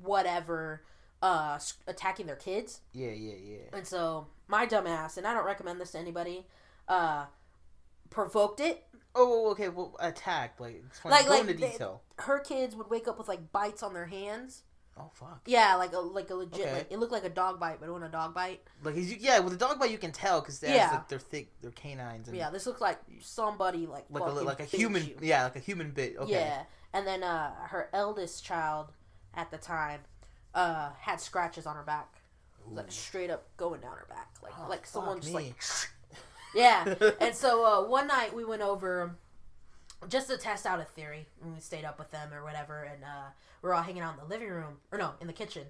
whatever 0.00 0.82
uh 1.22 1.58
attacking 1.86 2.26
their 2.26 2.36
kids. 2.36 2.80
yeah 2.92 3.10
yeah 3.10 3.34
yeah 3.42 3.58
And 3.78 3.86
so 3.86 4.26
my 4.48 4.66
dumbass, 4.66 5.16
and 5.16 5.26
I 5.26 5.34
don't 5.34 5.46
recommend 5.46 5.80
this 5.80 5.92
to 5.92 5.98
anybody, 5.98 6.46
uh 6.88 7.24
provoked 8.10 8.60
it. 8.60 8.84
oh 9.14 9.50
okay 9.50 9.68
well 9.68 9.96
attack 9.98 10.60
like 10.60 10.82
Like- 11.04 11.24
go 11.24 11.30
like 11.32 11.40
into 11.42 11.54
they- 11.54 11.70
detail 11.72 12.02
Her 12.18 12.38
kids 12.38 12.76
would 12.76 12.90
wake 12.90 13.08
up 13.08 13.18
with 13.18 13.28
like 13.28 13.50
bites 13.52 13.82
on 13.82 13.94
their 13.94 14.06
hands. 14.06 14.62
oh 14.98 15.10
fuck 15.14 15.40
Yeah, 15.46 15.74
like 15.76 15.92
a 15.94 15.98
like 15.98 16.30
a 16.30 16.34
legit. 16.34 16.60
Okay. 16.60 16.72
Like, 16.72 16.92
it 16.92 16.98
looked 16.98 17.12
like 17.12 17.24
a 17.24 17.28
dog 17.30 17.58
bite, 17.58 17.80
but 17.80 17.88
it 17.88 17.92
wasn't 17.92 18.08
a 18.10 18.12
dog 18.12 18.34
bite. 18.34 18.60
Like 18.84 18.94
yeah, 19.20 19.38
with 19.40 19.54
a 19.54 19.56
dog 19.56 19.78
bite 19.80 19.90
you 19.90 19.98
can 19.98 20.12
tell 20.12 20.40
because 20.40 20.62
Yeah. 20.62 20.90
like, 20.92 21.08
they're 21.08 21.18
thick, 21.18 21.48
they're 21.60 21.70
canines, 21.72 22.28
and 22.28 22.36
Yeah, 22.36 22.50
this 22.50 22.66
looks 22.66 22.80
like 22.80 22.98
somebody 23.20 23.86
like 23.86 24.04
like 24.10 24.22
a 24.22 24.26
like 24.30 24.60
a 24.60 24.64
human, 24.64 25.04
you. 25.04 25.16
yeah, 25.22 25.44
like 25.44 25.56
a 25.56 25.60
human 25.60 25.90
bit. 25.92 26.16
Okay, 26.18 26.32
Yeah, 26.32 26.62
and 26.96 27.06
then 27.06 27.22
uh, 27.22 27.52
her 27.68 27.88
eldest 27.92 28.44
child 28.44 28.92
at 29.34 29.50
the 29.50 29.58
time 29.58 30.00
uh, 30.54 30.90
had 30.98 31.20
scratches 31.20 31.66
on 31.66 31.76
her 31.76 31.82
back, 31.82 32.08
like 32.70 32.90
straight 32.90 33.30
up 33.30 33.44
going 33.56 33.80
down 33.82 33.92
her 33.92 34.06
back, 34.08 34.30
like 34.42 34.52
Oh, 34.58 34.66
like 34.68 34.86
someone 34.86 35.20
just 35.20 35.28
me. 35.34 35.34
like 35.34 35.54
yeah. 36.54 36.94
and 37.20 37.34
so 37.34 37.64
uh, 37.64 37.86
one 37.88 38.06
night 38.06 38.34
we 38.34 38.44
went 38.44 38.62
over 38.62 39.14
just 40.08 40.28
to 40.30 40.36
test 40.38 40.64
out 40.66 40.80
a 40.80 40.84
theory, 40.84 41.26
and 41.42 41.54
we 41.54 41.60
stayed 41.60 41.84
up 41.84 41.98
with 41.98 42.10
them 42.10 42.32
or 42.32 42.42
whatever, 42.42 42.82
and 42.84 43.04
uh, 43.04 43.28
we 43.62 43.68
are 43.70 43.74
all 43.74 43.82
hanging 43.82 44.02
out 44.02 44.14
in 44.14 44.20
the 44.20 44.28
living 44.34 44.48
room 44.48 44.78
or 44.90 44.98
no, 44.98 45.12
in 45.20 45.26
the 45.26 45.32
kitchen, 45.32 45.64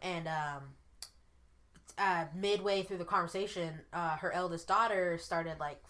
and 0.00 0.26
um, 0.28 0.62
uh, 1.98 2.24
midway 2.34 2.82
through 2.82 2.98
the 2.98 3.04
conversation, 3.04 3.74
uh, 3.92 4.16
her 4.16 4.32
eldest 4.32 4.66
daughter 4.68 5.18
started 5.18 5.58
like 5.60 5.82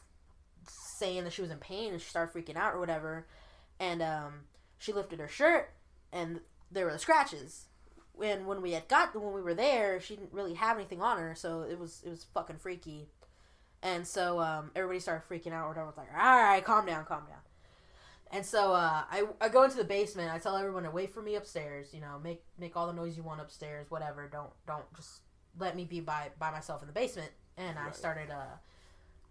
saying 0.99 1.25
that 1.25 1.33
she 1.33 1.43
was 1.43 1.51
in 1.51 1.59
pain 1.59 1.93
and 1.93 2.01
she 2.01 2.09
started 2.09 2.33
freaking 2.35 2.57
out 2.57 2.75
or 2.75 2.81
whatever, 2.81 3.27
and 3.81 4.03
um, 4.03 4.33
she 4.83 4.93
lifted 4.93 5.21
her 5.21 5.29
shirt 5.29 5.71
and 6.13 6.41
there 6.73 6.87
were 6.87 6.93
the 6.93 6.99
scratches. 6.99 7.67
When 8.15 8.47
when 8.47 8.61
we 8.61 8.73
had 8.73 8.89
got 8.89 9.15
when 9.15 9.33
we 9.33 9.41
were 9.41 9.55
there, 9.55 10.01
she 10.01 10.17
didn't 10.17 10.33
really 10.33 10.55
have 10.55 10.77
anything 10.77 11.01
on 11.01 11.19
her, 11.19 11.35
so 11.35 11.63
it 11.63 11.79
was 11.79 12.03
it 12.05 12.11
was 12.11 12.27
fucking 12.35 12.57
freaky. 12.57 13.09
And 13.81 14.07
so 14.07 14.41
um, 14.41 14.71
everybody 14.77 15.01
started 15.01 15.29
freaking 15.29 15.53
out 15.53 15.65
or 15.65 15.69
whatever. 15.69 15.89
It's 15.89 15.99
like, 15.99 16.09
all 16.13 16.37
right, 16.37 16.65
calm 16.65 16.87
down, 16.87 17.05
calm 17.05 17.25
down. 17.27 17.39
And 18.31 18.45
so 18.45 18.73
uh, 18.73 19.03
I, 19.11 19.25
I 19.41 19.49
go 19.49 19.65
into 19.65 19.77
the 19.77 19.85
basement. 19.85 20.33
I 20.33 20.39
tell 20.39 20.57
everyone 20.57 20.85
to 20.85 20.91
wait 20.91 21.13
for 21.13 21.23
me 21.23 21.37
upstairs. 21.37 21.89
You 21.93 22.01
know, 22.01 22.21
make 22.23 22.43
make 22.59 22.77
all 22.77 22.87
the 22.87 22.93
noise 22.93 23.17
you 23.17 23.23
want 23.23 23.41
upstairs. 23.41 23.87
Whatever. 23.89 24.29
Don't 24.31 24.51
don't 24.67 24.85
just 24.97 25.21
let 25.59 25.77
me 25.77 25.85
be 25.85 26.01
by 26.01 26.31
by 26.39 26.51
myself 26.51 26.83
in 26.83 26.89
the 26.89 26.95
basement. 26.95 27.31
And 27.57 27.79
I 27.79 27.93
started 27.93 28.31
uh, 28.31 28.57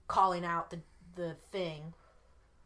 calling 0.08 0.46
out 0.46 0.70
the 0.70 0.80
the 1.16 1.36
thing 1.52 1.94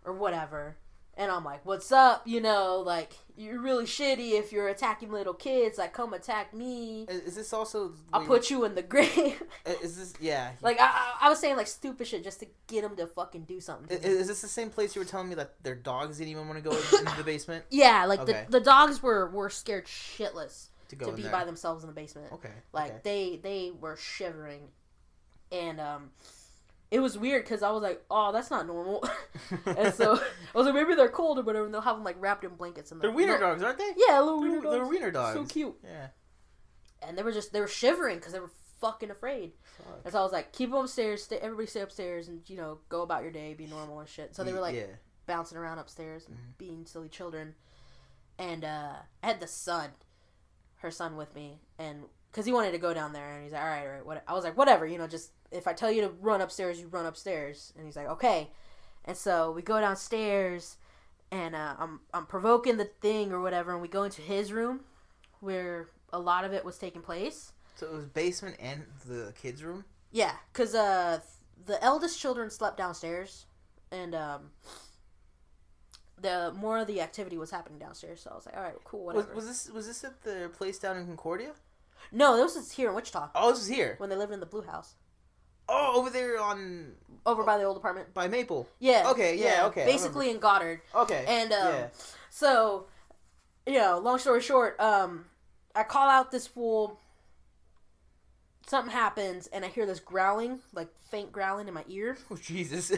or 0.05 0.13
whatever. 0.13 0.77
And 1.17 1.31
I'm 1.31 1.45
like, 1.45 1.65
"What's 1.65 1.93
up?" 1.93 2.23
You 2.27 2.41
know, 2.41 2.83
like 2.85 3.13
you're 3.37 3.61
really 3.61 3.85
shitty 3.85 4.37
if 4.37 4.51
you're 4.51 4.67
attacking 4.67 5.11
little 5.13 5.33
kids. 5.33 5.77
Like, 5.77 5.93
come 5.93 6.13
attack 6.13 6.53
me. 6.53 7.03
Is, 7.07 7.21
is 7.21 7.35
this 7.35 7.53
also? 7.53 7.93
I'll 8.11 8.19
like- 8.19 8.27
put 8.27 8.49
you 8.49 8.65
in 8.65 8.75
the 8.75 8.81
grave. 8.93 9.41
Is 9.81 9.95
this 9.97 10.13
yeah? 10.19 10.51
like 10.61 10.77
I, 10.79 10.85
I 11.21 11.27
I 11.27 11.29
was 11.29 11.39
saying 11.39 11.55
like 11.55 11.67
stupid 11.67 12.05
shit 12.07 12.23
just 12.23 12.41
to 12.41 12.47
get 12.67 12.81
them 12.81 12.97
to 12.97 13.07
fucking 13.07 13.43
do 13.43 13.61
something. 13.61 13.97
I- 13.97 14.05
me. 14.05 14.13
Is 14.13 14.27
this 14.27 14.41
the 14.41 14.49
same 14.49 14.69
place 14.69 14.93
you 14.93 15.01
were 15.01 15.05
telling 15.07 15.29
me 15.29 15.35
that 15.35 15.53
their 15.63 15.75
dogs 15.75 16.17
didn't 16.17 16.31
even 16.31 16.49
want 16.49 16.61
to 16.61 16.69
go 16.69 16.75
into 16.99 17.15
the 17.17 17.23
basement 17.23 17.63
Yeah, 17.71 18.05
like 18.05 18.19
Okay. 18.19 18.43
the 18.49 18.59
the 18.59 18.65
dogs 18.65 19.01
were 19.01 19.29
were 19.29 19.49
scared 19.49 19.85
shitless 19.85 20.67
to 20.89 20.97
go 20.97 21.05
to 21.11 21.13
be 21.13 21.21
there? 21.23 21.31
by 21.31 21.45
themselves 21.45 21.83
in 21.83 21.87
the 21.89 21.95
basement. 21.95 22.33
Okay, 22.33 22.51
Like 22.73 22.91
okay. 22.91 22.99
they 23.03 23.37
they 23.41 23.71
were 23.71 23.95
shivering, 23.95 24.67
and 25.51 25.79
um, 25.79 26.09
it 26.95 26.99
was 27.01 27.17
weird 27.17 27.43
because 27.43 27.61
I 27.61 27.71
was 27.71 27.83
like, 27.83 28.01
oh, 28.09 28.31
that's 28.31 28.49
not 28.49 28.65
normal. 28.67 29.03
and 29.65 29.93
so 29.93 30.13
I 30.53 30.57
was 30.57 30.65
like, 30.65 30.75
maybe 30.75 30.95
they're 30.95 31.09
cold 31.09 31.37
or 31.39 31.41
whatever, 31.41 31.65
and 31.65 31.73
they'll 31.73 31.81
have 31.81 31.97
them 31.97 32.05
like 32.05 32.15
wrapped 32.19 32.45
in 32.45 32.55
blankets. 32.55 32.91
And 32.91 33.01
they're 33.01 33.11
wiener 33.11 33.33
no- 33.39 33.49
dogs, 33.49 33.63
aren't 33.63 33.77
they? 33.77 33.91
Yeah, 33.97 34.21
little 34.21 34.39
They're, 34.39 34.49
wiener 34.49 34.61
dogs. 34.61 34.73
they're 34.75 34.85
wiener 34.87 35.11
dogs. 35.11 35.35
So 35.37 35.45
cute. 35.45 35.75
Yeah. 35.83 36.07
And 37.05 37.17
they 37.17 37.23
were 37.23 37.33
just 37.33 37.51
they 37.51 37.59
were 37.59 37.67
shivering 37.67 38.17
because 38.17 38.31
they 38.31 38.39
were 38.39 38.51
fucking 38.79 39.11
afraid. 39.11 39.51
Fuck. 39.77 40.01
And 40.05 40.13
so 40.13 40.19
I 40.19 40.23
was 40.23 40.31
like, 40.31 40.53
keep 40.53 40.69
them 40.71 40.79
upstairs. 40.79 41.23
Stay, 41.23 41.37
everybody 41.37 41.67
stay 41.67 41.81
upstairs, 41.81 42.27
and 42.29 42.41
you 42.49 42.55
know, 42.57 42.79
go 42.87 43.01
about 43.01 43.23
your 43.23 43.31
day, 43.31 43.53
be 43.53 43.67
normal 43.67 43.99
and 43.99 44.07
shit. 44.07 44.35
So 44.35 44.43
they 44.45 44.53
were 44.53 44.61
like, 44.61 44.75
yeah. 44.75 44.85
bouncing 45.25 45.57
around 45.57 45.79
upstairs 45.79 46.25
and 46.27 46.37
Mhm. 46.37 46.57
being 46.57 46.85
silly 46.85 47.09
children. 47.09 47.55
And 48.39 48.63
uh, 48.63 48.93
I 49.23 49.27
had 49.27 49.39
the 49.39 49.47
son, 49.47 49.89
her 50.77 50.91
son, 50.91 51.15
with 51.17 51.33
me, 51.35 51.59
and 51.77 52.03
because 52.31 52.45
he 52.45 52.51
wanted 52.51 52.71
to 52.71 52.77
go 52.77 52.93
down 52.93 53.13
there, 53.13 53.33
and 53.35 53.43
he's 53.43 53.53
like, 53.53 53.61
"All 53.61 53.67
right, 53.67 53.85
all 53.85 53.93
right." 53.93 54.05
What 54.05 54.23
I 54.27 54.33
was 54.33 54.43
like, 54.43 54.57
"Whatever, 54.57 54.85
you 54.85 54.97
know, 54.97 55.07
just 55.07 55.31
if 55.55 55.67
I 55.67 55.73
tell 55.73 55.91
you 55.91 56.01
to 56.01 56.09
run 56.21 56.41
upstairs, 56.41 56.79
you 56.79 56.87
run 56.87 57.05
upstairs." 57.05 57.73
And 57.77 57.85
he's 57.85 57.95
like, 57.95 58.07
"Okay." 58.07 58.49
And 59.05 59.15
so 59.15 59.51
we 59.51 59.61
go 59.61 59.79
downstairs, 59.79 60.77
and 61.31 61.55
uh, 61.55 61.75
I'm 61.79 62.01
I'm 62.13 62.25
provoking 62.25 62.77
the 62.77 62.85
thing 62.85 63.31
or 63.31 63.39
whatever, 63.41 63.71
and 63.73 63.81
we 63.81 63.87
go 63.87 64.03
into 64.03 64.21
his 64.21 64.51
room, 64.51 64.81
where 65.39 65.89
a 66.11 66.19
lot 66.19 66.43
of 66.45 66.53
it 66.53 66.63
was 66.65 66.77
taking 66.77 67.01
place. 67.01 67.51
So 67.75 67.87
it 67.87 67.93
was 67.93 68.05
basement 68.05 68.55
and 68.59 68.85
the 69.05 69.33
kids' 69.39 69.63
room. 69.63 69.85
Yeah, 70.11 70.31
because 70.51 70.73
uh, 70.73 71.19
the 71.65 71.83
eldest 71.83 72.19
children 72.19 72.49
slept 72.49 72.77
downstairs, 72.77 73.45
and 73.91 74.15
um, 74.15 74.51
the 76.21 76.53
more 76.55 76.77
of 76.79 76.87
the 76.87 77.01
activity 77.01 77.37
was 77.37 77.51
happening 77.51 77.79
downstairs. 77.79 78.21
So 78.21 78.31
I 78.31 78.35
was 78.35 78.45
like, 78.45 78.55
all 78.57 78.63
right, 78.63 78.73
cool, 78.85 79.05
Was, 79.05 79.15
whatever. 79.15 79.35
was 79.35 79.45
this 79.47 79.69
was 79.69 79.87
this 79.87 80.03
at 80.03 80.21
the 80.23 80.49
place 80.57 80.79
down 80.79 80.97
in 80.97 81.05
Concordia? 81.05 81.51
no, 82.11 82.37
this 82.37 82.55
was 82.55 82.71
here 82.71 82.89
in 82.89 82.95
Wichita 82.95 83.29
Oh, 83.35 83.51
this 83.51 83.61
is 83.61 83.67
here. 83.67 83.95
when 83.97 84.09
they 84.09 84.15
lived 84.15 84.31
in 84.31 84.39
the 84.39 84.45
blue 84.45 84.61
house 84.61 84.95
Oh, 85.67 85.93
over 85.99 86.09
there 86.09 86.39
on 86.39 86.91
over 87.25 87.43
by 87.43 87.57
the 87.57 87.63
old 87.63 87.77
apartment. 87.77 88.13
by 88.13 88.27
Maple. 88.27 88.67
Yeah. 88.79 89.09
Okay, 89.11 89.35
yeah, 89.37 89.65
okay, 89.67 89.85
Basically 89.85 90.29
in 90.29 90.39
Goddard, 90.39 90.81
Okay. 90.93 91.25
and 91.27 91.51
um, 91.51 91.73
yeah. 91.73 91.87
so 92.29 92.85
you 93.65 93.73
know, 93.79 93.97
long 93.99 94.19
story 94.19 94.41
short, 94.41 94.79
um, 94.79 95.25
I 95.75 95.83
call 95.83 96.07
out 96.09 96.31
this 96.31 96.45
fool. 96.45 96.99
Something 98.67 98.91
happens, 98.91 99.45
and 99.47 99.63
I 99.63 99.67
hear 99.67 99.85
this 99.85 99.99
growling, 99.99 100.59
like 100.73 100.87
faint 101.11 101.31
growling 101.31 101.67
in 101.67 101.73
my 101.75 101.83
ear. 101.87 102.17
Oh 102.31 102.35
Jesus. 102.35 102.91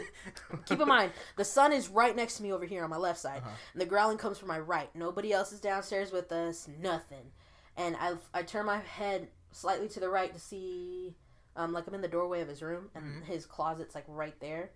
Keep 0.66 0.80
in 0.80 0.88
mind, 0.88 1.12
the 1.36 1.44
son 1.44 1.74
is 1.74 1.88
right 1.88 2.16
next 2.16 2.36
to 2.38 2.42
me 2.42 2.52
over 2.52 2.64
here 2.64 2.82
on 2.84 2.90
my 2.90 2.96
left 2.96 3.18
side, 3.20 3.38
Uh-huh. 3.42 3.50
and 3.74 3.80
the 3.82 3.86
growling 3.86 4.16
comes 4.16 4.38
from 4.38 4.48
my 4.48 4.58
right. 4.58 4.88
Nobody 4.94 5.30
else 5.32 5.52
is 5.52 5.60
downstairs 5.60 6.10
with 6.10 6.32
us, 6.32 6.68
nothing. 6.80 7.32
And 7.76 7.96
I, 8.00 8.14
I 8.32 8.42
turn 8.42 8.64
my 8.66 8.78
head 8.78 9.28
slightly 9.52 9.88
to 9.88 10.00
the 10.00 10.08
right 10.08 10.32
to 10.32 10.40
see, 10.40 11.14
um, 11.58 11.72
like 11.74 11.86
I'm 11.86 11.94
in 11.94 12.00
the 12.00 12.08
doorway 12.08 12.40
of 12.40 12.48
his 12.48 12.62
room, 12.62 12.88
and 12.94 13.22
Mhm. 13.22 13.24
his 13.26 13.44
closet's 13.44 13.94
like 13.94 14.04
right 14.08 14.38
there. 14.40 14.70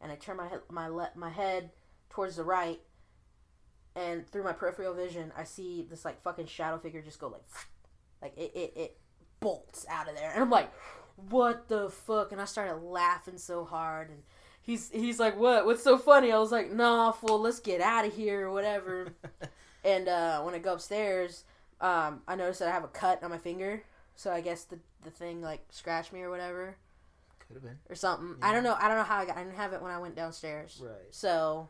And 0.00 0.12
I 0.12 0.16
turn 0.16 0.36
my 0.36 0.46
head, 0.46 0.60
my 0.70 0.86
le- 0.88 1.10
my 1.16 1.30
head 1.30 1.72
towards 2.10 2.36
the 2.36 2.44
right, 2.44 2.80
and 3.94 4.28
through 4.28 4.44
my 4.44 4.52
peripheral 4.52 4.94
vision, 4.94 5.32
I 5.36 5.44
see 5.44 5.86
this 5.88 6.04
like 6.04 6.20
fucking 6.22 6.46
shadow 6.46 6.78
figure 6.78 7.00
just 7.02 7.18
go 7.18 7.28
like, 7.28 7.44
like 8.22 8.36
it, 8.36 8.52
it, 8.54 8.72
it 8.76 8.98
bolts 9.40 9.86
out 9.88 10.08
of 10.08 10.14
there, 10.16 10.30
and 10.32 10.42
I'm 10.42 10.50
like, 10.50 10.70
what 11.30 11.68
the 11.68 11.88
fuck? 11.90 12.32
And 12.32 12.40
I 12.40 12.44
started 12.44 12.76
laughing 12.82 13.38
so 13.38 13.64
hard, 13.64 14.10
and 14.10 14.22
he's 14.60 14.90
he's 14.90 15.18
like, 15.18 15.36
what? 15.38 15.64
What's 15.64 15.82
so 15.82 15.96
funny? 15.96 16.30
I 16.32 16.38
was 16.38 16.52
like, 16.52 16.70
nah, 16.70 17.12
fool, 17.12 17.40
let's 17.40 17.60
get 17.60 17.80
out 17.80 18.04
of 18.04 18.14
here 18.14 18.48
or 18.48 18.50
whatever. 18.52 19.14
and 19.84 20.08
uh, 20.08 20.42
when 20.42 20.54
I 20.54 20.58
go 20.58 20.74
upstairs, 20.74 21.44
um, 21.80 22.20
I 22.28 22.36
noticed 22.36 22.58
that 22.60 22.68
I 22.68 22.72
have 22.72 22.84
a 22.84 22.88
cut 22.88 23.22
on 23.22 23.30
my 23.30 23.38
finger, 23.38 23.82
so 24.16 24.32
I 24.32 24.40
guess 24.40 24.64
the 24.64 24.78
the 25.04 25.10
thing 25.10 25.40
like 25.42 25.60
scratched 25.70 26.12
me 26.12 26.22
or 26.22 26.30
whatever 26.30 26.76
Could 27.46 27.54
have 27.54 27.62
been. 27.62 27.78
or 27.88 27.94
something. 27.94 28.34
I 28.42 28.52
don't 28.52 28.64
know. 28.64 28.76
I 28.80 28.88
don't 28.88 28.96
know 28.96 29.04
how 29.04 29.18
I 29.18 29.26
got. 29.26 29.36
I 29.36 29.44
didn't 29.44 29.56
have 29.56 29.72
it 29.72 29.80
when 29.80 29.92
I 29.92 29.98
went 29.98 30.16
downstairs. 30.16 30.80
Right. 30.82 30.92
So 31.10 31.68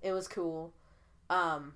it 0.00 0.12
was 0.12 0.26
cool. 0.26 0.72
Um, 1.30 1.74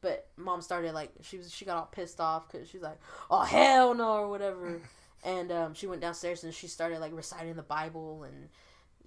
but 0.00 0.28
mom 0.36 0.60
started 0.60 0.92
like 0.94 1.10
she 1.22 1.38
was 1.38 1.52
she 1.52 1.64
got 1.64 1.76
all 1.76 1.86
pissed 1.90 2.20
off 2.20 2.50
because 2.50 2.68
she's 2.68 2.82
like, 2.82 2.98
oh 3.30 3.42
hell 3.42 3.94
no 3.94 4.12
or 4.14 4.28
whatever, 4.28 4.80
and 5.24 5.50
um, 5.50 5.74
she 5.74 5.86
went 5.86 6.00
downstairs 6.00 6.44
and 6.44 6.54
she 6.54 6.68
started 6.68 7.00
like 7.00 7.12
reciting 7.14 7.54
the 7.54 7.62
Bible 7.62 8.22
and 8.24 8.48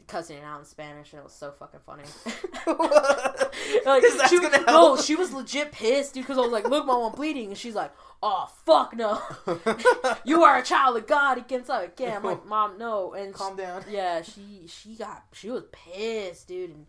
cussing 0.08 0.38
it 0.38 0.44
out 0.44 0.60
in 0.60 0.66
Spanish 0.66 1.12
and 1.14 1.20
it 1.20 1.24
was 1.24 1.34
so 1.34 1.52
fucking 1.52 1.82
funny. 1.86 2.04
like 3.86 4.04
she, 4.30 4.40
no, 4.66 4.98
she 4.98 5.16
was 5.16 5.34
legit 5.34 5.72
pissed, 5.72 6.14
dude. 6.14 6.24
Because 6.24 6.38
I 6.38 6.42
was 6.42 6.52
like, 6.52 6.68
"Look, 6.68 6.86
mom, 6.86 7.12
I'm 7.12 7.16
bleeding," 7.16 7.50
and 7.50 7.58
she's 7.58 7.76
like, 7.76 7.92
"Oh 8.22 8.50
fuck 8.66 8.96
no, 8.96 9.22
you 10.26 10.44
are 10.44 10.58
a 10.58 10.64
child 10.64 10.98
of 10.98 11.08
God." 11.08 11.38
He 11.38 11.44
can't 11.44 11.66
say 11.66 11.86
again. 11.86 12.18
I'm 12.18 12.24
like, 12.24 12.46
"Mom, 12.46 12.78
no," 12.78 13.14
and 13.14 13.34
Calm 13.34 13.56
down. 13.56 13.84
yeah, 13.90 14.22
she 14.22 14.68
she 14.68 14.96
got 14.96 15.24
she 15.34 15.50
was 15.50 15.64
pissed, 15.72 16.48
dude, 16.48 16.72
and 16.72 16.86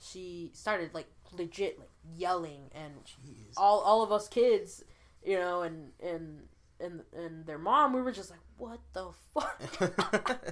she 0.00 0.50
started 0.54 0.94
like 0.94 1.06
legit 1.32 1.78
like 1.78 1.90
yelling, 2.16 2.70
and 2.74 2.94
Jeez. 3.04 3.54
all 3.56 3.80
all 3.80 4.02
of 4.02 4.12
us 4.12 4.28
kids, 4.28 4.82
you 5.24 5.38
know, 5.38 5.62
and 5.62 5.92
and 6.02 6.42
and 6.80 7.02
and 7.16 7.46
their 7.46 7.58
mom, 7.58 7.92
we 7.92 8.02
were 8.02 8.12
just 8.12 8.30
like, 8.30 8.40
what 8.58 8.80
the 8.92 9.10
fuck? 9.32 9.60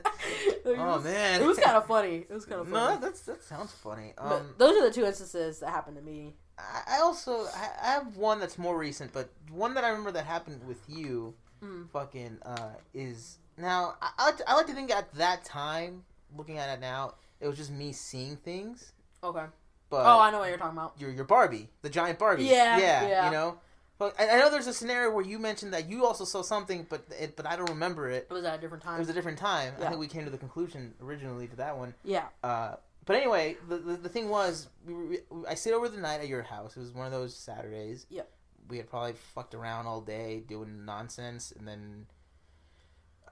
It 0.64 0.78
oh 0.78 0.96
was- 0.96 1.04
man. 1.04 1.40
it 1.42 1.46
was 1.46 1.58
kind 1.58 1.76
of 1.76 1.86
funny. 1.86 2.16
It 2.28 2.30
was 2.32 2.44
kind 2.44 2.60
of 2.60 2.68
funny. 2.68 2.94
No, 2.94 3.00
that's 3.00 3.20
that 3.22 3.42
sounds 3.42 3.72
funny. 3.72 4.12
Um, 4.18 4.54
those 4.58 4.76
are 4.76 4.88
the 4.88 4.94
two 4.94 5.04
instances 5.04 5.58
that 5.60 5.70
happened 5.70 5.96
to 5.96 6.02
me. 6.02 6.34
I 6.58 6.96
I 6.96 7.00
also 7.00 7.46
I 7.46 7.68
I 7.82 7.86
have 7.92 8.16
one 8.16 8.38
that's 8.40 8.58
more 8.58 8.78
recent, 8.78 9.12
but 9.12 9.28
one 9.50 9.74
that 9.74 9.84
I 9.84 9.88
remember 9.88 10.12
that 10.12 10.24
happened 10.26 10.62
with 10.66 10.80
you, 10.88 11.34
Mm. 11.62 11.88
fucking 11.90 12.38
uh, 12.44 12.70
is 12.94 13.38
now 13.56 13.94
I, 14.02 14.10
I 14.18 14.24
like 14.26 14.36
to, 14.38 14.50
I 14.50 14.54
like 14.54 14.66
to 14.66 14.72
think 14.74 14.90
at 14.90 15.12
that 15.14 15.44
time, 15.44 16.02
looking 16.36 16.58
at 16.58 16.68
it 16.76 16.80
now, 16.80 17.14
it 17.40 17.46
was 17.48 17.56
just 17.56 17.70
me 17.70 17.92
seeing 17.92 18.36
things. 18.36 18.92
Okay. 19.22 19.44
But 19.90 20.06
oh, 20.06 20.18
I 20.20 20.30
know 20.30 20.38
what 20.40 20.48
you're 20.48 20.58
talking 20.58 20.76
about. 20.78 20.94
your 20.98 21.10
your 21.10 21.24
Barbie, 21.24 21.68
the 21.82 21.90
giant 21.90 22.18
Barbie. 22.18 22.44
Yeah, 22.44 22.78
yeah, 22.78 23.08
yeah. 23.08 23.24
you 23.26 23.32
know. 23.32 23.58
But 24.02 24.14
I, 24.18 24.38
know 24.38 24.50
there's 24.50 24.66
a 24.66 24.72
scenario 24.74 25.10
where 25.10 25.24
you 25.24 25.38
mentioned 25.38 25.72
that 25.74 25.88
you 25.88 26.04
also 26.06 26.24
saw 26.24 26.42
something, 26.42 26.86
but 26.88 27.04
it, 27.20 27.36
but 27.36 27.46
I 27.46 27.56
don't 27.56 27.70
remember 27.70 28.08
it. 28.10 28.26
It 28.30 28.34
was 28.34 28.44
at 28.44 28.58
a 28.58 28.60
different 28.60 28.82
time. 28.82 28.96
It 28.96 29.00
was 29.00 29.08
a 29.08 29.12
different 29.12 29.38
time. 29.38 29.74
I 29.80 29.86
think 29.88 29.98
we 30.00 30.08
came 30.08 30.24
to 30.24 30.30
the 30.30 30.38
conclusion 30.38 30.94
originally 31.02 31.46
to 31.48 31.56
that 31.56 31.76
one. 31.78 31.94
yeah. 32.04 32.26
Uh, 32.42 32.76
but 33.04 33.16
anyway, 33.16 33.56
the, 33.68 33.78
the 33.78 33.94
the 33.96 34.08
thing 34.08 34.28
was, 34.28 34.68
we 34.86 34.94
we, 34.94 35.18
I 35.48 35.54
stayed 35.54 35.72
over 35.72 35.88
the 35.88 35.98
night 36.00 36.20
at 36.20 36.28
your 36.28 36.42
house. 36.42 36.76
It 36.76 36.80
was 36.80 36.92
one 36.92 37.06
of 37.06 37.12
those 37.12 37.34
Saturdays. 37.36 38.06
Yep. 38.10 38.30
We 38.68 38.76
had 38.76 38.88
probably 38.88 39.14
fucked 39.34 39.54
around 39.54 39.86
all 39.88 40.00
day 40.00 40.42
doing 40.46 40.84
nonsense, 40.84 41.52
and 41.58 41.66
then 41.66 42.06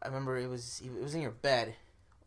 I 0.02 0.08
remember 0.08 0.36
it 0.38 0.48
was 0.48 0.82
it 0.84 1.02
was 1.02 1.14
in 1.14 1.20
your 1.22 1.30
bed. 1.30 1.74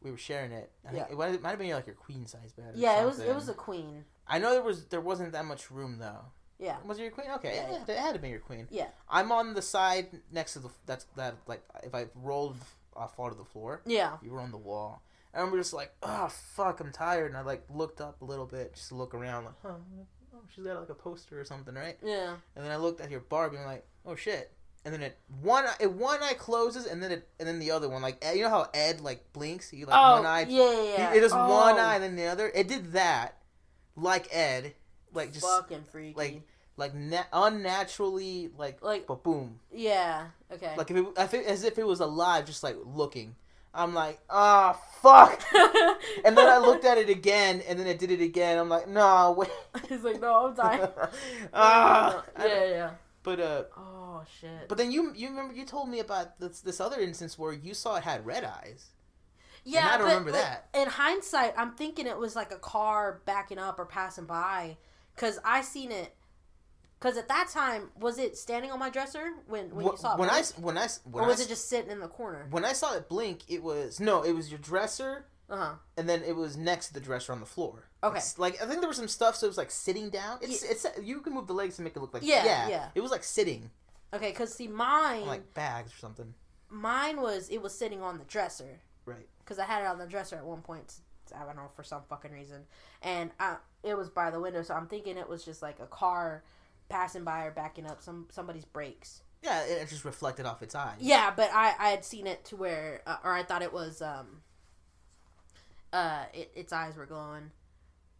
We 0.01 0.11
were 0.11 0.17
sharing 0.17 0.51
it. 0.51 0.71
I 0.87 0.91
think 0.91 1.05
Yeah. 1.07 1.13
it, 1.13 1.17
might- 1.17 1.33
it 1.33 1.41
might 1.41 1.49
have 1.51 1.59
been 1.59 1.69
like 1.71 1.85
your 1.87 1.95
queen 1.95 2.25
size 2.25 2.51
bed. 2.53 2.73
Yeah, 2.75 3.01
it 3.01 3.05
was 3.05 3.19
it 3.19 3.33
was 3.35 3.49
a 3.49 3.53
queen. 3.53 4.05
I 4.27 4.39
know 4.39 4.51
there 4.53 4.63
was 4.63 4.85
there 4.85 5.01
wasn't 5.01 5.33
that 5.33 5.45
much 5.45 5.69
room 5.71 5.97
though. 5.99 6.25
Yeah. 6.59 6.77
Was 6.85 6.99
it 6.99 7.03
your 7.03 7.11
queen? 7.11 7.27
Okay, 7.35 7.55
Yeah, 7.55 7.71
yeah, 7.87 7.93
it 7.93 7.99
had 7.99 8.13
to 8.13 8.19
be 8.19 8.29
your 8.29 8.39
queen. 8.39 8.67
Yeah. 8.71 8.87
I'm 9.09 9.31
on 9.31 9.53
the 9.53 9.61
side 9.61 10.07
next 10.31 10.53
to 10.53 10.59
the 10.59 10.69
that's 10.85 11.05
that 11.15 11.35
like 11.47 11.63
if 11.83 11.93
I 11.93 12.05
rolled, 12.15 12.57
I 12.97 13.07
fall 13.07 13.29
to 13.29 13.35
the 13.35 13.45
floor. 13.45 13.81
Yeah. 13.85 14.17
You 14.21 14.31
were 14.31 14.39
on 14.39 14.51
the 14.51 14.57
wall. 14.57 15.01
And 15.33 15.51
we're 15.51 15.57
just 15.57 15.73
like, 15.73 15.91
oh 16.03 16.27
fuck, 16.27 16.79
I'm 16.79 16.91
tired. 16.91 17.27
And 17.31 17.37
I 17.37 17.41
like 17.41 17.63
looked 17.69 17.99
up 18.01 18.21
a 18.21 18.25
little 18.25 18.45
bit 18.45 18.75
just 18.75 18.89
to 18.89 18.95
look 18.95 19.15
around, 19.15 19.45
like, 19.45 19.55
huh, 19.63 19.69
oh, 20.35 20.39
she's 20.53 20.63
got 20.63 20.79
like 20.79 20.89
a 20.89 20.93
poster 20.95 21.39
or 21.39 21.43
something, 21.43 21.73
right? 21.73 21.97
Yeah. 22.03 22.35
And 22.55 22.63
then 22.63 22.71
I 22.71 22.75
looked 22.77 23.01
at 23.01 23.09
your 23.09 23.21
Barbie, 23.21 23.55
and 23.57 23.65
I'm 23.65 23.71
like, 23.71 23.85
oh 24.05 24.15
shit. 24.15 24.51
And 24.85 24.93
then 24.93 25.01
it 25.01 25.17
one 25.41 25.65
it 25.79 25.91
one 25.91 26.21
eye 26.21 26.33
closes, 26.37 26.85
and 26.85 27.01
then 27.01 27.11
it 27.11 27.27
and 27.39 27.47
then 27.47 27.57
the 27.57 27.71
other 27.71 27.89
one, 27.89 28.01
like 28.01 28.23
you 28.35 28.43
know 28.43 28.49
how 28.49 28.69
Ed 28.73 28.99
like 29.01 29.31
blinks, 29.33 29.69
he 29.69 29.85
like 29.85 29.95
oh, 29.97 30.17
one 30.17 30.25
eye, 30.25 30.45
yeah, 30.47 30.71
yeah, 30.71 30.97
yeah. 30.97 31.13
it 31.13 31.23
is 31.23 31.31
one 31.31 31.41
Oh, 31.41 31.77
eye, 31.79 31.95
and 31.95 32.03
then 32.03 32.15
the 32.15 32.25
other. 32.27 32.51
It 32.53 32.67
did 32.67 32.91
that, 32.91 33.37
like 33.95 34.27
Ed, 34.29 34.75
like 35.13 35.33
just 35.33 35.45
fucking 35.45 35.83
freaky. 35.91 36.15
like 36.17 36.41
like 36.77 36.93
na- 36.95 37.23
unnaturally 37.31 38.49
like 38.57 38.81
Like- 38.81 39.07
but 39.07 39.23
boom, 39.23 39.59
yeah. 39.71 40.27
Okay. 40.51 40.73
like 40.77 40.89
if 40.91 40.97
it, 40.97 41.05
I 41.17 41.27
feel 41.27 41.43
as 41.45 41.63
if 41.63 41.77
it 41.77 41.85
was 41.85 41.99
alive, 41.99 42.45
just 42.45 42.63
like 42.63 42.77
looking. 42.83 43.35
I'm 43.75 43.95
like, 43.95 44.19
ah, 44.29 44.79
fuck. 45.01 45.41
And 46.25 46.37
then 46.37 46.47
I 46.47 46.59
looked 46.59 46.85
at 46.85 46.99
it 46.99 47.09
again, 47.09 47.63
and 47.67 47.79
then 47.79 47.87
it 47.87 47.97
did 47.97 48.11
it 48.11 48.21
again. 48.21 48.59
I'm 48.59 48.69
like, 48.69 48.87
no, 48.87 49.31
wait. 49.35 49.49
He's 49.89 50.03
like, 50.03 50.21
no, 50.21 50.47
I'm 50.47 50.53
dying. 50.55 50.87
ah. 51.53 52.23
yeah, 52.39 52.65
yeah. 52.65 52.89
But 53.23 53.39
uh, 53.39 53.63
Oh 53.75 54.21
shit. 54.39 54.67
but 54.67 54.77
then 54.77 54.91
you 54.91 55.11
you 55.15 55.29
remember 55.29 55.53
you 55.55 55.65
told 55.65 55.89
me 55.89 55.99
about 55.99 56.39
this 56.39 56.59
this 56.59 56.79
other 56.81 56.99
instance 56.99 57.39
where 57.39 57.53
you 57.53 57.73
saw 57.73 57.95
it 57.95 58.03
had 58.03 58.25
red 58.25 58.43
eyes. 58.43 58.89
yeah, 59.63 59.87
I 59.87 59.97
don't 59.97 60.01
but, 60.01 60.07
remember 60.07 60.31
but 60.31 60.37
that. 60.41 60.67
In 60.75 60.87
hindsight, 60.89 61.53
I'm 61.57 61.71
thinking 61.71 62.05
it 62.05 62.17
was 62.17 62.35
like 62.35 62.51
a 62.51 62.57
car 62.59 63.21
backing 63.25 63.57
up 63.59 63.79
or 63.79 63.85
passing 63.85 64.25
by, 64.25 64.77
cause 65.15 65.39
I 65.43 65.61
seen 65.61 65.91
it. 65.91 66.15
Cause 66.99 67.17
at 67.17 67.27
that 67.27 67.49
time, 67.51 67.89
was 67.99 68.17
it 68.17 68.37
standing 68.37 68.71
on 68.71 68.79
my 68.79 68.89
dresser 68.89 69.33
when 69.47 69.75
when 69.75 69.85
you 69.85 69.97
saw 69.97 70.13
it? 70.13 70.19
when 70.19 70.29
I 70.29 70.33
blink? 70.35 70.45
s- 70.45 70.57
when 70.57 70.77
I 70.77 70.87
when 71.03 71.23
or 71.23 71.25
I 71.25 71.27
was 71.27 71.39
s- 71.41 71.45
it 71.45 71.49
just 71.49 71.67
sitting 71.67 71.91
in 71.91 71.99
the 71.99 72.07
corner? 72.07 72.47
when 72.49 72.63
I 72.63 72.71
saw 72.71 72.95
it 72.95 73.09
blink, 73.09 73.41
it 73.49 73.61
was 73.61 73.99
no, 73.99 74.21
it 74.23 74.31
was 74.31 74.49
your 74.49 74.59
dresser, 74.59 75.25
Uh 75.49 75.57
huh. 75.57 75.73
and 75.97 76.07
then 76.07 76.23
it 76.23 76.33
was 76.35 76.55
next 76.55 76.87
to 76.87 76.93
the 76.93 77.01
dresser 77.01 77.33
on 77.33 77.41
the 77.41 77.45
floor. 77.45 77.89
Okay. 78.03 78.17
It's 78.19 78.39
like 78.39 78.61
I 78.61 78.65
think 78.65 78.79
there 78.79 78.87
was 78.87 78.95
some 78.95 79.09
stuff, 79.09 79.35
so 79.35 79.47
it 79.47 79.49
was 79.49 79.57
like 79.57 79.69
sitting 79.71 80.09
down. 80.09 80.37
It's 80.41 80.63
it's 80.63 80.85
you 81.01 81.19
can 81.19 81.33
move 81.33 81.47
the 81.47 81.53
legs 81.53 81.75
to 81.75 81.81
make 81.81 81.97
it 81.97 81.99
look 81.99 82.13
like 82.13 82.23
Yeah, 82.25 82.45
yeah. 82.45 82.69
yeah. 82.69 82.89
It 82.95 83.01
was 83.01 83.11
like 83.11 83.23
sitting 83.25 83.69
Okay, 84.13 84.31
cause 84.31 84.53
see, 84.53 84.67
mine 84.69 85.25
like 85.25 85.53
bags 85.53 85.91
or 85.93 85.97
something. 85.97 86.33
mine 86.69 87.19
was 87.19 87.49
it 87.49 87.61
was 87.61 87.77
sitting 87.77 88.01
on 88.01 88.17
the 88.17 88.23
dresser. 88.25 88.79
Right. 89.05 89.27
because 89.39 89.59
I 89.59 89.65
had 89.65 89.81
it 89.83 89.87
on 89.87 89.97
the 89.97 90.07
dresser 90.07 90.37
at 90.37 90.45
one 90.45 90.61
point. 90.61 90.93
I 91.39 91.45
don't 91.45 91.55
know 91.55 91.69
for 91.75 91.83
some 91.83 92.01
fucking 92.09 92.31
reason, 92.31 92.63
and 93.01 93.31
I, 93.39 93.57
it 93.83 93.97
was 93.97 94.09
by 94.09 94.31
the 94.31 94.39
window, 94.39 94.61
so 94.63 94.73
I'm 94.73 94.87
thinking 94.87 95.17
it 95.17 95.27
was 95.27 95.43
just 95.43 95.61
like 95.61 95.79
a 95.79 95.87
car 95.87 96.43
passing 96.89 97.23
by 97.23 97.45
or 97.45 97.51
backing 97.51 97.85
up 97.85 98.01
some 98.01 98.27
somebody's 98.31 98.65
brakes. 98.65 99.21
Yeah, 99.41 99.63
it 99.63 99.89
just 99.89 100.05
reflected 100.05 100.45
off 100.45 100.61
its 100.61 100.75
eyes. 100.75 100.97
Yeah, 100.99 101.33
but 101.35 101.49
I 101.53 101.73
I 101.77 101.89
had 101.89 102.05
seen 102.05 102.27
it 102.27 102.45
to 102.45 102.55
where, 102.55 103.01
uh, 103.05 103.17
or 103.23 103.33
I 103.33 103.43
thought 103.43 103.61
it 103.61 103.73
was 103.73 104.01
um, 104.01 104.41
uh, 105.91 106.25
it, 106.33 106.51
its 106.55 106.73
eyes 106.73 106.95
were 106.95 107.05
glowing, 107.05 107.51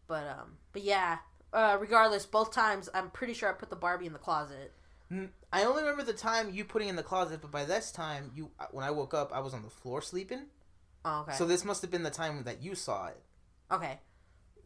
But 0.08 0.28
um, 0.28 0.58
but 0.72 0.84
yeah. 0.84 1.20
Uh, 1.52 1.78
regardless, 1.80 2.26
both 2.26 2.52
times 2.52 2.90
I'm 2.96 3.12
pretty 3.12 3.34
sure 3.34 3.48
I 3.48 3.54
put 3.54 3.70
the 3.70 3.76
Barbie 3.76 4.08
in 4.08 4.14
the 4.14 4.20
closet. 4.20 4.74
Mm, 5.12 5.30
I 5.52 5.66
only 5.66 5.84
remember 5.84 6.02
the 6.04 6.12
time 6.14 6.52
you 6.52 6.66
putting 6.66 6.88
in 6.88 6.96
the 6.96 7.04
closet, 7.04 7.42
but 7.42 7.52
by 7.52 7.64
this 7.64 7.92
time, 7.92 8.32
you 8.36 8.50
uh, 8.60 8.66
when 8.72 8.84
I 8.84 8.90
woke 8.90 9.14
up, 9.14 9.32
I 9.32 9.40
was 9.40 9.54
on 9.54 9.62
the 9.62 9.70
floor 9.70 10.02
sleeping. 10.02 10.48
Oh, 11.06 11.22
okay. 11.22 11.34
So 11.34 11.46
this 11.46 11.66
must 11.66 11.82
have 11.82 11.92
been 11.92 12.04
the 12.04 12.10
time 12.10 12.44
that 12.44 12.64
you 12.64 12.76
saw 12.76 13.08
it, 13.08 13.22
okay. 13.72 14.00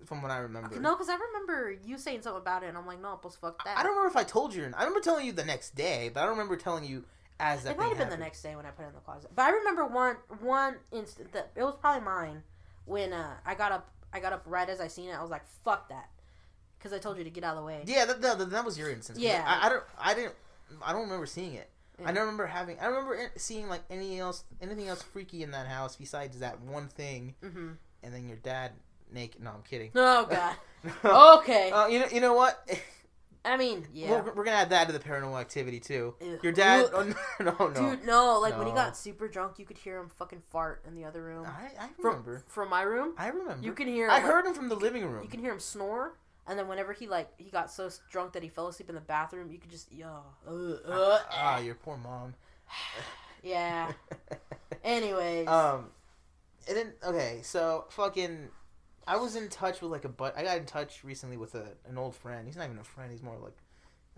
from 0.06 0.22
what 0.22 0.32
I 0.32 0.38
remember. 0.38 0.80
No, 0.80 0.94
because 0.94 1.10
I 1.10 1.16
remember 1.16 1.76
you 1.84 1.98
saying 1.98 2.22
something 2.22 2.42
about 2.42 2.64
it, 2.64 2.68
and 2.68 2.78
I'm 2.78 2.86
like, 2.86 3.02
no, 3.02 3.18
pues 3.22 3.36
fuck 3.36 3.64
that. 3.66 3.78
I 3.78 3.84
don't 3.84 3.96
remember 3.96 4.10
if 4.10 4.18
I 4.18 4.24
told 4.24 4.54
you. 4.54 4.64
I 4.64 4.84
remember 4.84 5.00
telling 5.00 5.26
you 5.26 5.32
the 5.32 5.46
next 5.46 5.76
day, 5.76 6.10
but 6.14 6.22
I 6.22 6.24
don't 6.24 6.34
remember 6.34 6.56
telling 6.56 6.84
you 6.84 7.04
as 7.40 7.64
that. 7.64 7.72
It 7.72 7.78
might 7.78 7.90
have 7.90 7.98
been 7.98 8.10
the 8.10 8.18
next 8.18 8.42
day 8.42 8.56
when 8.56 8.66
I 8.66 8.70
put 8.70 8.84
it 8.84 8.90
in 8.90 8.94
the 8.94 9.00
closet. 9.02 9.32
But 9.36 9.44
I 9.44 9.50
remember 9.50 9.86
one 9.86 10.18
one 10.42 10.76
instant 10.92 11.32
that 11.34 11.52
it 11.56 11.64
was 11.64 11.76
probably 11.80 12.06
mine 12.06 12.44
when 12.86 13.14
uh, 13.14 13.34
I 13.46 13.56
got 13.56 13.72
up. 13.72 13.90
I 14.14 14.20
got 14.20 14.34
up 14.34 14.44
right 14.46 14.70
as 14.70 14.80
I 14.80 14.88
seen 14.88 15.10
it. 15.10 15.14
I 15.14 15.22
was 15.22 15.32
like, 15.32 15.46
"Fuck 15.64 15.90
that," 15.90 16.10
because 16.78 16.94
I 16.94 17.00
told 17.00 17.18
you 17.18 17.24
to 17.24 17.30
get 17.30 17.44
out 17.44 17.58
of 17.58 17.64
the 17.64 17.66
way. 17.66 17.84
Yeah, 17.86 18.06
that, 18.06 18.22
that, 18.22 18.50
that 18.50 18.66
was 18.66 18.78
your 18.78 18.90
instance. 18.90 19.20
Yeah. 19.20 19.44
I, 19.46 19.66
I 19.66 19.70
don't. 19.70 19.84
I 20.00 20.14
didn't. 20.14 20.36
I 20.82 20.94
don't 20.94 21.04
remember 21.04 21.26
seeing 21.26 21.54
it. 21.54 21.70
I 22.06 22.12
don't 22.12 22.22
remember 22.22 22.46
having. 22.46 22.80
I 22.80 22.84
don't 22.84 22.94
remember 23.06 23.32
seeing 23.38 23.68
like 23.70 23.82
anything 23.90 24.20
else, 24.20 24.44
anything 24.62 24.88
else 24.88 25.02
freaky 25.02 25.44
in 25.44 25.52
that 25.52 25.68
house 25.68 25.96
besides 25.96 26.40
that 26.40 26.60
one 26.62 26.88
thing, 26.88 27.36
Mm-hmm. 27.44 27.70
and 28.04 28.14
then 28.14 28.28
your 28.28 28.38
dad 28.38 28.72
naked. 29.12 29.42
No, 29.42 29.52
I'm 29.52 29.64
kidding. 29.64 29.92
Oh 29.96 30.26
god. 30.30 30.56
okay. 31.40 31.72
Uh, 31.72 31.88
you 31.88 32.00
know, 32.00 32.06
you 32.14 32.22
know 32.22 32.34
what? 32.34 32.68
I 33.46 33.56
mean, 33.56 33.88
yeah. 33.94 34.10
We're, 34.12 34.34
we're 34.34 34.44
gonna 34.44 34.58
add 34.58 34.72
that 34.72 34.88
to 34.88 34.94
the 34.94 35.00
paranormal 35.00 35.40
activity 35.40 35.80
too. 35.80 36.16
Ew. 36.22 36.40
Your 36.44 36.52
dad? 36.52 36.88
Oh, 36.94 37.04
no, 37.04 37.16
no, 37.52 37.68
no. 37.70 37.74
Dude, 37.92 38.06
no. 38.06 38.40
Like 38.42 38.58
when 38.58 38.68
he 38.68 38.74
got 38.74 38.98
super 38.98 39.28
drunk, 39.30 39.58
you 39.58 39.66
could 39.66 39.78
hear 39.78 39.98
him 40.00 40.10
fucking 40.10 40.42
fart 40.50 40.84
in 40.86 40.96
the 40.96 41.06
other 41.06 41.24
room. 41.24 41.46
I, 41.48 41.84
I 41.84 41.88
remember. 41.98 42.44
from 42.48 42.70
my 42.70 42.82
room, 42.82 43.14
I 43.18 43.30
remember. 43.30 43.64
you 43.66 43.72
can 43.74 43.88
hear. 43.88 44.06
Him, 44.08 44.12
I 44.12 44.20
him, 44.20 44.26
heard 44.26 44.46
him 44.46 44.54
from 44.54 44.68
the 44.70 44.76
living 44.76 45.06
room. 45.06 45.24
You 45.24 45.30
can 45.30 45.40
hear 45.40 45.54
him 45.54 45.60
snore, 45.62 46.18
and 46.48 46.58
then 46.58 46.68
whenever 46.68 46.94
he 46.94 47.08
like 47.08 47.30
he 47.38 47.50
got 47.50 47.72
so 47.72 47.90
drunk 48.10 48.34
that 48.34 48.44
he 48.44 48.50
fell 48.50 48.68
asleep 48.68 48.90
in 48.90 48.96
the 48.96 49.02
bathroom, 49.02 49.52
you 49.52 49.60
could 49.60 49.72
just 49.72 49.92
yo. 49.92 50.24
Uh, 50.48 50.90
uh, 50.90 51.20
Ah, 51.32 51.60
your 51.60 51.76
poor 51.76 51.98
mom. 51.98 52.34
yeah. 53.44 53.92
Anyways. 54.84 55.48
um, 55.48 55.90
and 56.68 56.78
then 56.78 56.94
okay, 57.04 57.40
so 57.44 57.86
fucking, 57.90 58.50
I 59.08 59.18
was 59.18 59.36
in 59.36 59.50
touch 59.50 59.82
with 59.82 59.92
like 59.92 60.06
a 60.06 60.10
but. 60.10 60.38
I 60.38 60.44
got 60.44 60.58
in 60.58 60.66
touch 60.66 61.04
recently 61.04 61.38
with 61.38 61.56
a 61.56 61.66
an 61.88 61.98
old 61.98 62.16
friend. 62.16 62.48
He's 62.48 62.56
not 62.58 62.66
even 62.66 62.80
a 62.80 62.84
friend. 62.84 63.12
He's 63.12 63.24
more 63.24 63.38
like 63.42 63.58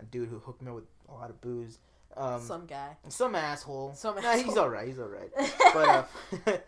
a 0.00 0.04
dude 0.04 0.28
who 0.28 0.38
hooked 0.38 0.62
me 0.62 0.68
up 0.68 0.76
with 0.76 0.84
a 1.08 1.12
lot 1.12 1.30
of 1.30 1.40
booze. 1.40 1.78
Um, 2.16 2.40
some, 2.42 2.66
guy. 2.66 2.96
some 3.08 3.36
asshole. 3.36 3.94
Some 3.94 4.16
Nah, 4.16 4.36
he's 4.36 4.56
all 4.56 4.68
right. 4.68 4.86
He's 4.86 4.98
all 4.98 5.08
right. 5.08 5.30
but 5.72 6.08
uh, 6.48 6.58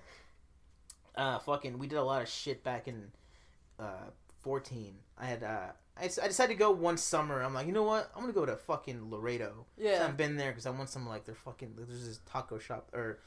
uh, 1.20 1.38
fucking, 1.40 1.78
we 1.78 1.88
did 1.88 1.98
a 1.98 2.02
lot 2.04 2.22
of 2.22 2.28
shit 2.28 2.62
back 2.62 2.86
in 2.86 3.10
uh, 3.78 4.10
fourteen. 4.42 4.96
I 5.18 5.26
had 5.26 5.42
uh, 5.42 5.66
I, 5.98 6.04
I 6.04 6.26
decided 6.26 6.52
to 6.54 6.58
go 6.58 6.70
one 6.70 6.96
summer. 6.96 7.42
I'm 7.42 7.54
like, 7.54 7.66
you 7.66 7.72
know 7.72 7.82
what? 7.84 8.10
I'm 8.14 8.20
gonna 8.22 8.32
go 8.32 8.46
to 8.46 8.56
fucking 8.56 9.10
Laredo. 9.10 9.66
Yeah, 9.76 9.88
I 9.88 9.92
Yeah. 9.92 9.98
haven't 10.00 10.16
been 10.16 10.36
there 10.36 10.50
because 10.50 10.66
I 10.66 10.70
want 10.70 10.88
some 10.90 11.08
like 11.08 11.24
their 11.24 11.34
fucking. 11.34 11.74
There's 11.76 12.06
this 12.06 12.20
taco 12.30 12.58
shop 12.58 12.88
or 12.92 13.18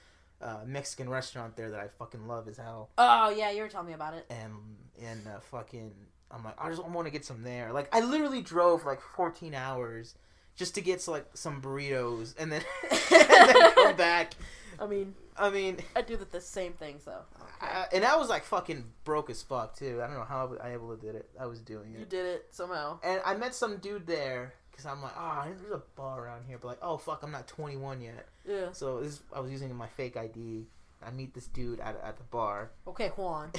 uh, 0.41 0.59
Mexican 0.65 1.09
restaurant 1.09 1.55
there 1.55 1.71
that 1.71 1.79
I 1.79 1.87
fucking 1.87 2.27
love 2.27 2.47
as 2.47 2.57
hell, 2.57 2.89
Oh 2.97 3.29
yeah, 3.29 3.51
you 3.51 3.61
were 3.61 3.69
telling 3.69 3.87
me 3.87 3.93
about 3.93 4.13
it. 4.13 4.25
and 4.29 4.53
and 5.01 5.27
uh, 5.27 5.39
fucking. 5.39 5.91
I'm 6.31 6.43
like, 6.43 6.55
I 6.59 6.69
just 6.69 6.83
want 6.83 7.05
to 7.07 7.11
get 7.11 7.23
some 7.23 7.43
there. 7.43 7.71
Like, 7.71 7.87
I 7.95 8.01
literally 8.01 8.41
drove 8.41 8.83
like 8.83 8.99
14 8.99 9.53
hours 9.53 10.15
just 10.55 10.73
to 10.75 10.81
get 10.81 11.07
like 11.07 11.25
some 11.35 11.61
burritos, 11.61 12.33
and 12.37 12.51
then 12.51 12.61
and 12.91 13.49
then 13.49 13.71
come 13.73 13.95
back. 13.95 14.33
I 14.79 14.87
mean, 14.87 15.15
I 15.37 15.49
mean, 15.49 15.77
I 15.95 16.01
do 16.01 16.17
the, 16.17 16.25
the 16.25 16.41
same 16.41 16.73
things 16.73 17.03
though. 17.05 17.21
I, 17.61 17.85
and 17.93 18.03
I 18.05 18.15
was 18.17 18.29
like 18.29 18.43
fucking 18.43 18.83
broke 19.03 19.29
as 19.29 19.41
fuck 19.43 19.75
too. 19.77 19.99
I 20.03 20.07
don't 20.07 20.15
know 20.15 20.23
how 20.25 20.41
I 20.41 20.45
was 20.45 20.59
able 20.63 20.95
to 20.95 21.01
did 21.05 21.15
it. 21.15 21.29
I 21.39 21.45
was 21.45 21.59
doing 21.61 21.93
it. 21.93 21.99
You 21.99 22.05
did 22.05 22.25
it 22.25 22.47
somehow. 22.51 22.99
and 23.03 23.21
I 23.25 23.35
met 23.35 23.53
some 23.55 23.77
dude 23.77 24.05
there 24.07 24.53
because 24.71 24.85
I'm 24.85 25.01
like, 25.01 25.13
oh, 25.17 25.43
there's 25.45 25.71
a 25.71 25.81
bar 25.95 26.23
around 26.25 26.45
here, 26.47 26.57
but 26.59 26.67
like, 26.67 26.79
oh 26.81 26.97
fuck, 26.97 27.23
I'm 27.23 27.31
not 27.31 27.47
21 27.47 28.01
yet. 28.01 28.27
Yeah. 28.47 28.71
So 28.73 29.01
this, 29.01 29.21
I 29.33 29.39
was 29.39 29.51
using 29.51 29.73
my 29.75 29.87
fake 29.87 30.17
ID. 30.17 30.67
I 31.05 31.11
meet 31.11 31.33
this 31.33 31.47
dude 31.47 31.79
at, 31.79 31.99
at 32.03 32.17
the 32.17 32.23
bar. 32.23 32.71
Okay, 32.87 33.09
Juan. 33.09 33.51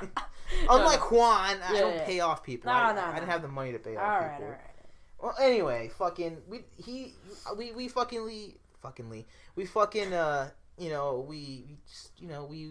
Unlike 0.70 1.10
Juan, 1.10 1.56
I 1.62 1.74
Yeah, 1.74 1.80
don't 1.80 1.94
yeah. 1.96 2.04
pay 2.04 2.20
off 2.20 2.42
people. 2.42 2.70
No, 2.72 2.78
I, 2.78 2.92
no, 2.94 3.00
I 3.02 3.08
no. 3.08 3.14
didn't 3.20 3.30
have 3.30 3.42
the 3.42 3.48
money 3.48 3.72
to 3.72 3.78
pay 3.78 3.96
all 3.96 4.04
off 4.04 4.20
right, 4.22 4.30
people. 4.32 4.44
all 4.46 4.50
right. 4.50 4.60
Alright. 5.20 5.36
Well, 5.38 5.46
anyway, 5.46 5.90
fucking 5.98 6.38
we 6.48 6.60
he 6.76 7.14
we 7.56 7.72
we 7.72 7.88
fuckingly 7.88 8.54
fuckingly 8.84 9.24
we 9.56 9.66
fucking 9.66 10.12
uh 10.12 10.50
you 10.78 10.90
know 10.90 11.24
we, 11.28 11.64
we 11.68 11.76
just 11.86 12.10
you 12.18 12.28
know 12.28 12.44
we, 12.44 12.68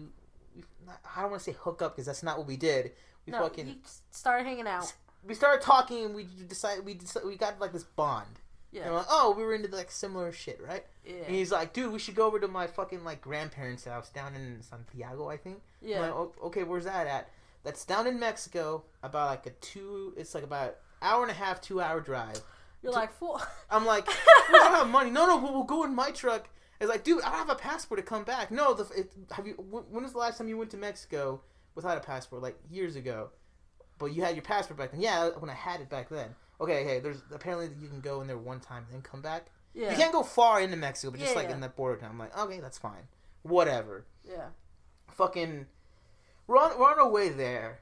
we 0.56 0.62
not, 0.86 1.00
I 1.16 1.22
don't 1.22 1.30
want 1.30 1.42
to 1.42 1.50
say 1.52 1.56
hook 1.60 1.82
up 1.82 1.94
because 1.94 2.06
that's 2.06 2.22
not 2.22 2.38
what 2.38 2.46
we 2.46 2.56
did. 2.56 2.92
We 3.26 3.32
No, 3.32 3.40
fucking 3.42 3.66
you 3.68 3.74
started 4.10 4.44
hanging 4.44 4.66
out. 4.66 4.92
we 5.26 5.34
started 5.34 5.60
talking 5.62 6.06
and 6.06 6.14
we 6.14 6.26
decided 6.48 6.84
we 6.86 6.94
decided, 6.94 7.26
we 7.28 7.36
got 7.36 7.60
like 7.60 7.72
this 7.72 7.84
bond. 7.84 8.40
Yeah. 8.70 8.82
And 8.82 8.90
we're 8.92 8.98
like, 8.98 9.06
oh, 9.10 9.34
we 9.36 9.42
were 9.42 9.54
into 9.54 9.68
like 9.74 9.90
similar 9.90 10.30
shit, 10.32 10.60
right? 10.66 10.84
And 11.06 11.16
Yeah. 11.18 11.24
he's 11.28 11.50
like, 11.52 11.72
dude, 11.72 11.92
we 11.92 11.98
should 11.98 12.14
go 12.14 12.26
over 12.26 12.38
to 12.40 12.48
my 12.48 12.66
fucking 12.66 13.04
like 13.04 13.20
grandparents' 13.20 13.84
house 13.84 14.08
down 14.10 14.34
in 14.34 14.62
Santiago, 14.62 15.28
I 15.28 15.36
think. 15.36 15.60
Yeah. 15.82 16.00
like, 16.00 16.12
"O- 16.12 16.34
okay, 16.44 16.64
where's 16.64 16.84
that 16.84 17.06
at? 17.06 17.30
That's 17.64 17.84
down 17.84 18.06
in 18.06 18.18
Mexico, 18.20 18.84
about 19.02 19.28
like 19.30 19.46
a 19.46 19.50
two. 19.50 20.12
It's 20.16 20.34
like 20.34 20.44
about 20.44 20.76
hour 21.02 21.22
and 21.22 21.30
a 21.30 21.34
half, 21.34 21.60
two 21.60 21.80
hour 21.80 22.00
drive. 22.00 22.40
You're 22.82 22.92
like, 22.92 23.12
fool. 23.12 23.40
I'm 23.70 23.84
like, 23.84 24.06
we 24.06 24.58
don't 24.58 24.72
have 24.72 24.88
money. 24.88 25.10
No, 25.10 25.26
no, 25.26 25.38
but 25.38 25.52
we'll 25.52 25.64
go 25.64 25.84
in 25.84 25.94
my 25.94 26.10
truck. 26.10 26.48
It's 26.80 26.88
like, 26.88 27.02
dude, 27.02 27.22
I 27.22 27.30
don't 27.30 27.38
have 27.38 27.50
a 27.50 27.56
passport 27.56 27.98
to 27.98 28.04
come 28.04 28.22
back. 28.24 28.50
No, 28.50 28.72
the 28.72 28.84
it, 28.96 29.12
have 29.32 29.46
you? 29.46 29.54
When 29.54 30.02
was 30.02 30.12
the 30.12 30.18
last 30.18 30.38
time 30.38 30.48
you 30.48 30.56
went 30.56 30.70
to 30.70 30.76
Mexico 30.76 31.40
without 31.74 31.96
a 31.98 32.00
passport? 32.00 32.40
Like 32.42 32.56
years 32.70 32.94
ago. 32.94 33.30
But 33.98 34.06
you 34.14 34.22
had 34.22 34.36
your 34.36 34.44
passport 34.44 34.78
back 34.78 34.92
then. 34.92 35.00
Yeah, 35.00 35.30
when 35.30 35.50
I 35.50 35.54
had 35.54 35.80
it 35.80 35.90
back 35.90 36.08
then. 36.08 36.36
Okay, 36.60 36.84
hey, 36.84 37.00
there's 37.00 37.22
apparently 37.32 37.68
you 37.80 37.88
can 37.88 38.00
go 38.00 38.20
in 38.20 38.28
there 38.28 38.38
one 38.38 38.60
time 38.60 38.84
and 38.84 38.94
then 38.94 39.02
come 39.02 39.20
back. 39.22 39.46
Yeah. 39.74 39.90
You 39.90 39.96
can't 39.96 40.12
go 40.12 40.22
far 40.22 40.60
into 40.60 40.76
Mexico, 40.76 41.10
but 41.10 41.18
just 41.20 41.32
Yeah, 41.32 41.36
like 41.38 41.48
yeah. 41.48 41.54
in 41.54 41.60
that 41.60 41.76
border 41.76 42.00
town. 42.00 42.10
I'm 42.10 42.18
like, 42.18 42.36
okay, 42.38 42.60
that's 42.60 42.78
fine. 42.78 43.08
Whatever. 43.42 44.06
Yeah. 44.24 44.48
Fucking, 45.12 45.66
we're 46.46 46.56
on 46.58 46.78
we're 46.78 46.90
on 46.90 46.98
our 47.00 47.08
way 47.10 47.28
there. 47.28 47.80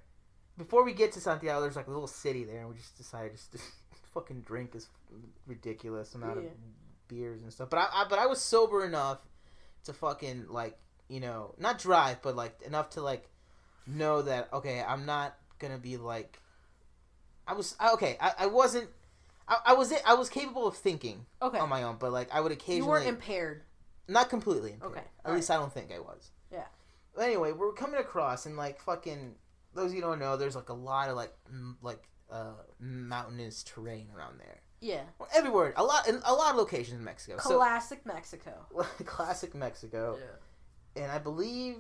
Before 0.57 0.85
we 0.85 0.95
get 0.95 1.13
to 1.13 1.21
Santiago, 1.21 1.61
there's 1.61 1.77
like 1.77 1.87
a 1.87 1.91
little 1.91 2.07
city 2.07 2.45
there, 2.45 2.61
and 2.61 2.69
we 2.71 2.77
just 2.77 2.97
decided 2.97 3.33
just 3.33 3.53
to 3.53 3.59
fucking 4.21 4.41
drink 4.43 4.75
is 4.75 4.89
ridiculous 5.47 6.15
amount 6.15 6.37
Yeah. 6.43 6.47
of 6.49 6.53
beers 7.09 7.43
and 7.43 7.53
stuff. 7.53 7.71
But 7.71 7.79
I, 7.79 7.89
I 7.93 8.07
but 8.09 8.19
I 8.19 8.27
was 8.27 8.41
sober 8.41 8.85
enough 8.85 9.21
to 9.85 9.93
fucking 9.93 10.47
like 10.49 10.79
you 11.09 11.21
know 11.21 11.55
not 11.59 11.79
drive, 11.79 12.23
but 12.23 12.35
like 12.37 12.61
enough 12.63 12.91
to 12.91 13.03
like 13.03 13.29
know 13.87 14.23
that 14.23 14.49
okay, 14.53 14.83
I'm 14.87 15.07
not 15.07 15.37
gonna 15.59 15.79
be 15.79 15.97
like. 15.97 16.41
I 17.49 17.53
was 17.53 17.77
okay. 17.95 18.17
I, 18.21 18.33
I 18.41 18.47
wasn't. 18.47 18.89
I, 19.47 19.59
I 19.67 19.73
was 19.75 19.93
I 20.05 20.15
was 20.15 20.29
capable 20.29 20.67
of 20.67 20.77
thinking 20.77 21.27
Okay. 21.41 21.59
on 21.59 21.69
my 21.69 21.85
own, 21.85 21.97
but 22.01 22.11
like 22.13 22.29
I 22.35 22.41
would 22.41 22.51
you 22.51 22.57
occasionally 22.57 22.89
weren't 22.91 23.07
impaired. 23.07 23.63
not 24.09 24.29
completely 24.31 24.73
impaired. 24.73 24.93
Okay, 24.93 25.05
At 25.25 25.33
least 25.35 25.51
I 25.51 25.57
don't 25.57 25.73
think 25.73 25.93
I 25.93 26.01
was. 26.01 26.31
Yeah. 26.51 26.65
But 27.15 27.27
anyway, 27.27 27.53
we're 27.53 27.73
coming 27.73 28.01
across 28.01 28.47
and 28.47 28.57
like 28.57 28.81
fucking 28.81 29.37
those 29.75 29.95
you 29.95 30.01
don't 30.01 30.19
know, 30.19 30.37
there's 30.37 30.57
like 30.57 30.71
a 30.71 30.75
lot 30.75 31.09
of 31.09 31.15
like 31.17 31.33
m- 31.49 31.77
like 31.83 32.03
uh 32.31 32.53
mountainous 32.81 33.63
terrain 33.63 34.09
around 34.17 34.39
there. 34.41 34.61
Yeah. 34.81 35.03
Well, 35.19 35.29
everywhere, 35.35 35.73
a 35.77 35.83
lot 35.85 36.07
in 36.09 36.21
a 36.25 36.35
lot 36.35 36.51
of 36.51 36.57
locations 36.57 36.99
in 36.99 37.05
Mexico. 37.05 37.37
Classic 37.39 38.05
Mexico. 38.05 38.53
Classic 39.05 39.55
Mexico. 39.55 40.19
Yeah. 40.19 41.03
And 41.03 41.13
I 41.13 41.19
believe 41.19 41.77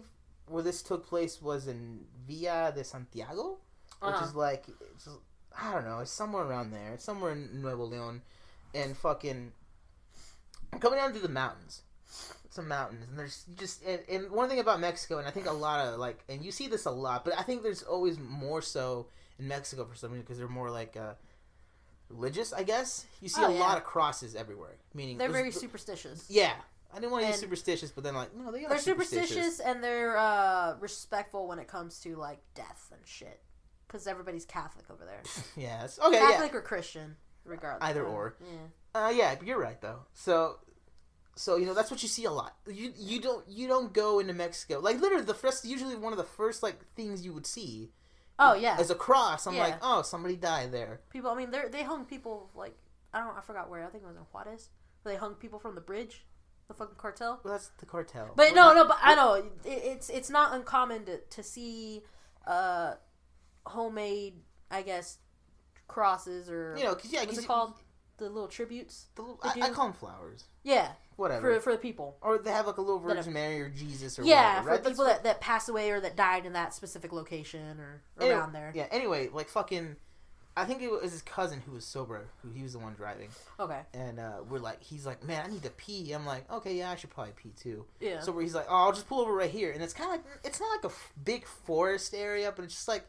where 0.49 0.63
this 0.63 0.83
took 0.83 1.07
place 1.07 1.43
was 1.43 1.67
in 1.67 2.05
Villa 2.27 2.73
de 2.75 2.85
Santiago, 2.85 3.59
which 4.01 4.15
Uh-huh. 4.15 4.25
is 4.25 4.35
like 4.35 4.67
just, 5.03 5.19
I 5.61 5.73
don't 5.73 5.85
know, 5.85 5.99
it's 6.01 6.11
somewhere 6.11 6.45
around 6.45 6.71
there. 6.71 6.93
It's 6.95 7.05
somewhere 7.05 7.33
in 7.33 7.61
Nuevo 7.63 7.85
Leon, 7.85 8.23
and 8.75 8.97
fucking 8.97 9.53
coming 10.81 10.99
down 10.99 11.13
to 11.15 11.19
the 11.19 11.29
mountains. 11.29 11.83
Some 12.51 12.69
mountains, 12.69 13.05
and 13.11 13.19
there's 13.19 13.45
just 13.59 13.83
and, 13.85 14.01
and 14.09 14.31
one 14.31 14.49
thing 14.49 14.61
about 14.61 14.81
Mexico, 14.81 15.19
and 15.19 15.27
I 15.29 15.31
think 15.31 15.47
a 15.47 15.53
lot 15.53 15.87
of 15.87 15.99
like, 15.99 16.25
and 16.29 16.43
you 16.43 16.51
see 16.53 16.69
this 16.69 16.87
a 16.87 16.91
lot, 16.91 17.23
but 17.25 17.39
I 17.39 17.43
think 17.43 17.63
there's 17.63 17.83
always 17.83 18.19
more 18.19 18.63
so 18.63 19.09
in 19.39 19.49
Mexico 19.49 19.85
for 19.85 19.95
some 19.95 20.11
reason 20.11 20.23
because 20.23 20.39
they're 20.39 20.49
more 20.49 20.71
like 20.71 20.97
uh, 20.97 21.15
religious. 22.09 22.53
I 22.53 22.63
guess 22.63 23.05
you 23.21 23.29
see 23.29 23.43
Oh, 23.43 23.49
a 23.49 23.55
yeah. 23.55 23.61
lot 23.61 23.77
of 23.79 23.85
crosses 23.85 24.35
everywhere, 24.35 24.77
meaning 24.95 25.19
They're 25.19 25.29
very 25.31 25.51
superstitious. 25.51 26.25
yeah. 26.29 26.53
I 26.93 27.01
didn't 27.01 27.11
want 27.11 27.25
to 27.25 27.31
use 27.31 27.41
superstitious, 27.41 27.91
but 27.91 28.05
then 28.05 28.15
like 28.15 28.35
no, 28.35 28.51
they 28.53 28.65
are 28.65 28.69
They're 28.71 28.79
superstitious 28.79 29.61
and 29.61 29.83
they're 29.83 30.17
uh, 30.17 30.77
respectful 30.81 31.47
when 31.49 31.59
it 31.59 31.67
comes 31.69 31.99
to 32.01 32.17
like 32.17 32.39
death 32.55 32.91
and 32.93 33.01
shit. 33.05 33.41
Because 33.87 34.07
everybody's 34.07 34.45
Catholic 34.45 34.87
over 34.91 35.05
there. 35.05 35.23
Yes. 35.57 35.99
Okay. 36.05 36.19
Catholic 36.19 36.55
or 36.55 36.61
Christian, 36.61 37.17
regardless. 37.45 37.89
Either 37.89 38.05
or. 38.05 38.37
Yeah. 38.41 38.47
Yeah. 38.95 39.07
Uh, 39.07 39.11
yeah. 39.11 39.35
But 39.35 39.47
you're 39.47 39.61
right 39.61 39.81
though. 39.81 40.01
So, 40.15 40.57
so 41.35 41.57
you 41.57 41.67
know 41.67 41.75
that's 41.75 41.91
what 41.91 42.03
you 42.03 42.09
see 42.09 42.25
a 42.25 42.31
lot. 42.31 42.55
You 42.67 42.93
you 42.97 43.21
don't 43.21 43.47
you 43.49 43.69
don't 43.69 43.93
go 43.93 44.21
into 44.21 44.33
Mexico 44.33 44.79
like 44.81 45.01
literally 45.01 45.25
the 45.25 45.35
first 45.35 45.65
usually 45.67 45.97
one 45.97 46.13
of 46.13 46.19
the 46.19 46.25
first 46.25 46.63
like 46.63 46.77
things 46.95 47.25
you 47.27 47.35
would 47.35 47.47
see 47.47 47.91
Oh 48.39 48.55
yeah. 48.55 48.77
as 48.79 48.91
a 48.91 48.95
cross. 48.95 49.47
I'm 49.47 49.55
Yeah. 49.55 49.63
like 49.65 49.79
oh 49.83 50.03
somebody 50.03 50.37
died 50.37 50.73
there. 50.73 51.01
people. 51.11 51.31
I 51.31 51.35
mean, 51.37 51.51
they 51.51 51.63
they 51.71 51.83
hung 51.83 52.05
people 52.05 52.51
like 52.55 52.77
I 53.15 53.21
don't. 53.21 53.37
I 53.37 53.41
forgot 53.41 53.71
where. 53.71 53.85
I 53.85 53.89
think 53.89 54.05
it 54.05 54.07
was 54.07 54.17
in 54.17 54.23
Juarez. 54.33 54.69
They 55.05 55.17
hung 55.17 55.35
people 55.35 55.59
from 55.59 55.75
the 55.75 55.81
bridge, 55.81 56.27
the 56.69 56.75
fucking 56.75 56.97
cartel. 56.99 57.41
Well, 57.45 57.55
that's 57.55 57.69
the 57.79 57.87
cartel. 57.87 58.33
But 58.37 58.51
We're 58.51 58.55
no, 58.57 58.65
not- 58.73 58.77
no. 58.77 58.85
But 58.89 58.99
I 59.03 59.15
know 59.15 59.35
it, 59.35 59.45
it's 59.65 60.11
it's 60.11 60.29
not 60.31 60.53
uncommon 60.55 61.05
to 61.07 61.19
to 61.19 61.43
see 61.43 62.03
uh 62.47 62.95
homemade 63.67 64.35
I 64.71 64.83
guess, 64.83 65.19
crosses 65.87 66.51
or 66.51 66.75
You 66.77 66.85
know, 66.85 66.95
because 66.95 67.13
yeah, 67.13 67.21
what's 67.21 67.31
'cause 67.31 67.39
it 67.39 67.43
you- 67.43 67.47
called? 67.47 67.75
The 68.19 68.31
little 68.31 68.49
tributes. 68.49 69.07
the 69.15 69.23
little- 69.23 69.39
I, 69.43 69.61
I 69.61 69.71
call 69.71 69.87
them 69.89 69.93
flowers. 69.93 70.45
Yeah, 70.63 70.93
Whatever. 71.17 71.55
for 71.55 71.61
for 71.61 71.73
the 71.73 71.79
people. 71.79 72.17
or 72.21 72.39
they 72.39 72.51
have 72.51 72.67
like 72.67 72.77
a 72.77 72.81
little 72.83 72.99
Virgin 72.99 73.33
Mary 73.33 73.61
or 73.61 73.69
Jesus 73.71 74.19
or 74.19 74.23
Yeah, 74.25 74.61
whatever, 74.61 74.63
for 74.65 74.71
right? 74.71 74.83
the 74.85 74.91
people 74.91 75.05
that, 75.07 75.25
that 75.25 75.41
passed 75.41 75.69
away 75.69 75.91
or 75.91 76.01
that 76.01 76.15
died 76.17 76.45
in 76.47 76.53
that 76.53 76.75
specific 76.75 77.13
location 77.13 77.81
or 77.81 78.03
Anyway, 78.21 78.35
around 78.37 78.53
there. 78.53 78.71
Yeah. 78.75 78.87
Anyway, 78.91 79.29
like 79.33 79.49
fucking, 79.49 79.97
I 80.59 80.65
think 80.65 80.83
it 80.83 80.91
was 80.91 81.13
his 81.13 81.23
cousin 81.23 81.63
who 81.67 81.73
was 81.73 81.85
sober, 81.85 82.29
who 82.43 82.51
he 82.51 82.63
was 82.63 82.73
the 82.75 82.79
one 82.79 82.95
driving, 82.95 83.29
Okay. 83.61 83.81
and 83.95 84.19
uh, 84.19 84.39
we're 84.49 84.59
like, 84.59 84.83
he's 84.83 85.05
like, 85.07 85.23
man, 85.23 85.43
I 85.45 85.49
need 85.51 85.63
to 85.65 85.71
pee. 85.71 86.13
I'm 86.13 86.25
like, 86.27 86.51
okay, 86.51 86.75
yeah, 86.77 86.91
I 86.91 86.97
should 86.97 87.11
probably 87.11 87.33
pee 87.37 87.53
too. 87.57 87.85
Yeah. 88.01 88.21
So 88.21 88.33
where 88.33 88.43
he's 88.43 88.55
like, 88.55 88.67
oh, 88.69 88.75
I'll 88.75 88.93
just 88.93 89.07
pull 89.09 89.21
over 89.21 89.35
right 89.35 89.51
here, 89.51 89.73
and 89.73 89.83
it's 89.83 89.93
kind 89.95 90.09
of 90.11 90.13
like, 90.17 90.25
it's 90.45 90.59
not 90.61 90.69
like 90.71 90.85
a 90.85 90.95
f- 90.95 91.13
big 91.25 91.47
forest 91.47 92.15
area, 92.15 92.53
but 92.57 92.65
it's 92.65 92.75
just 92.75 92.89
like, 92.89 93.05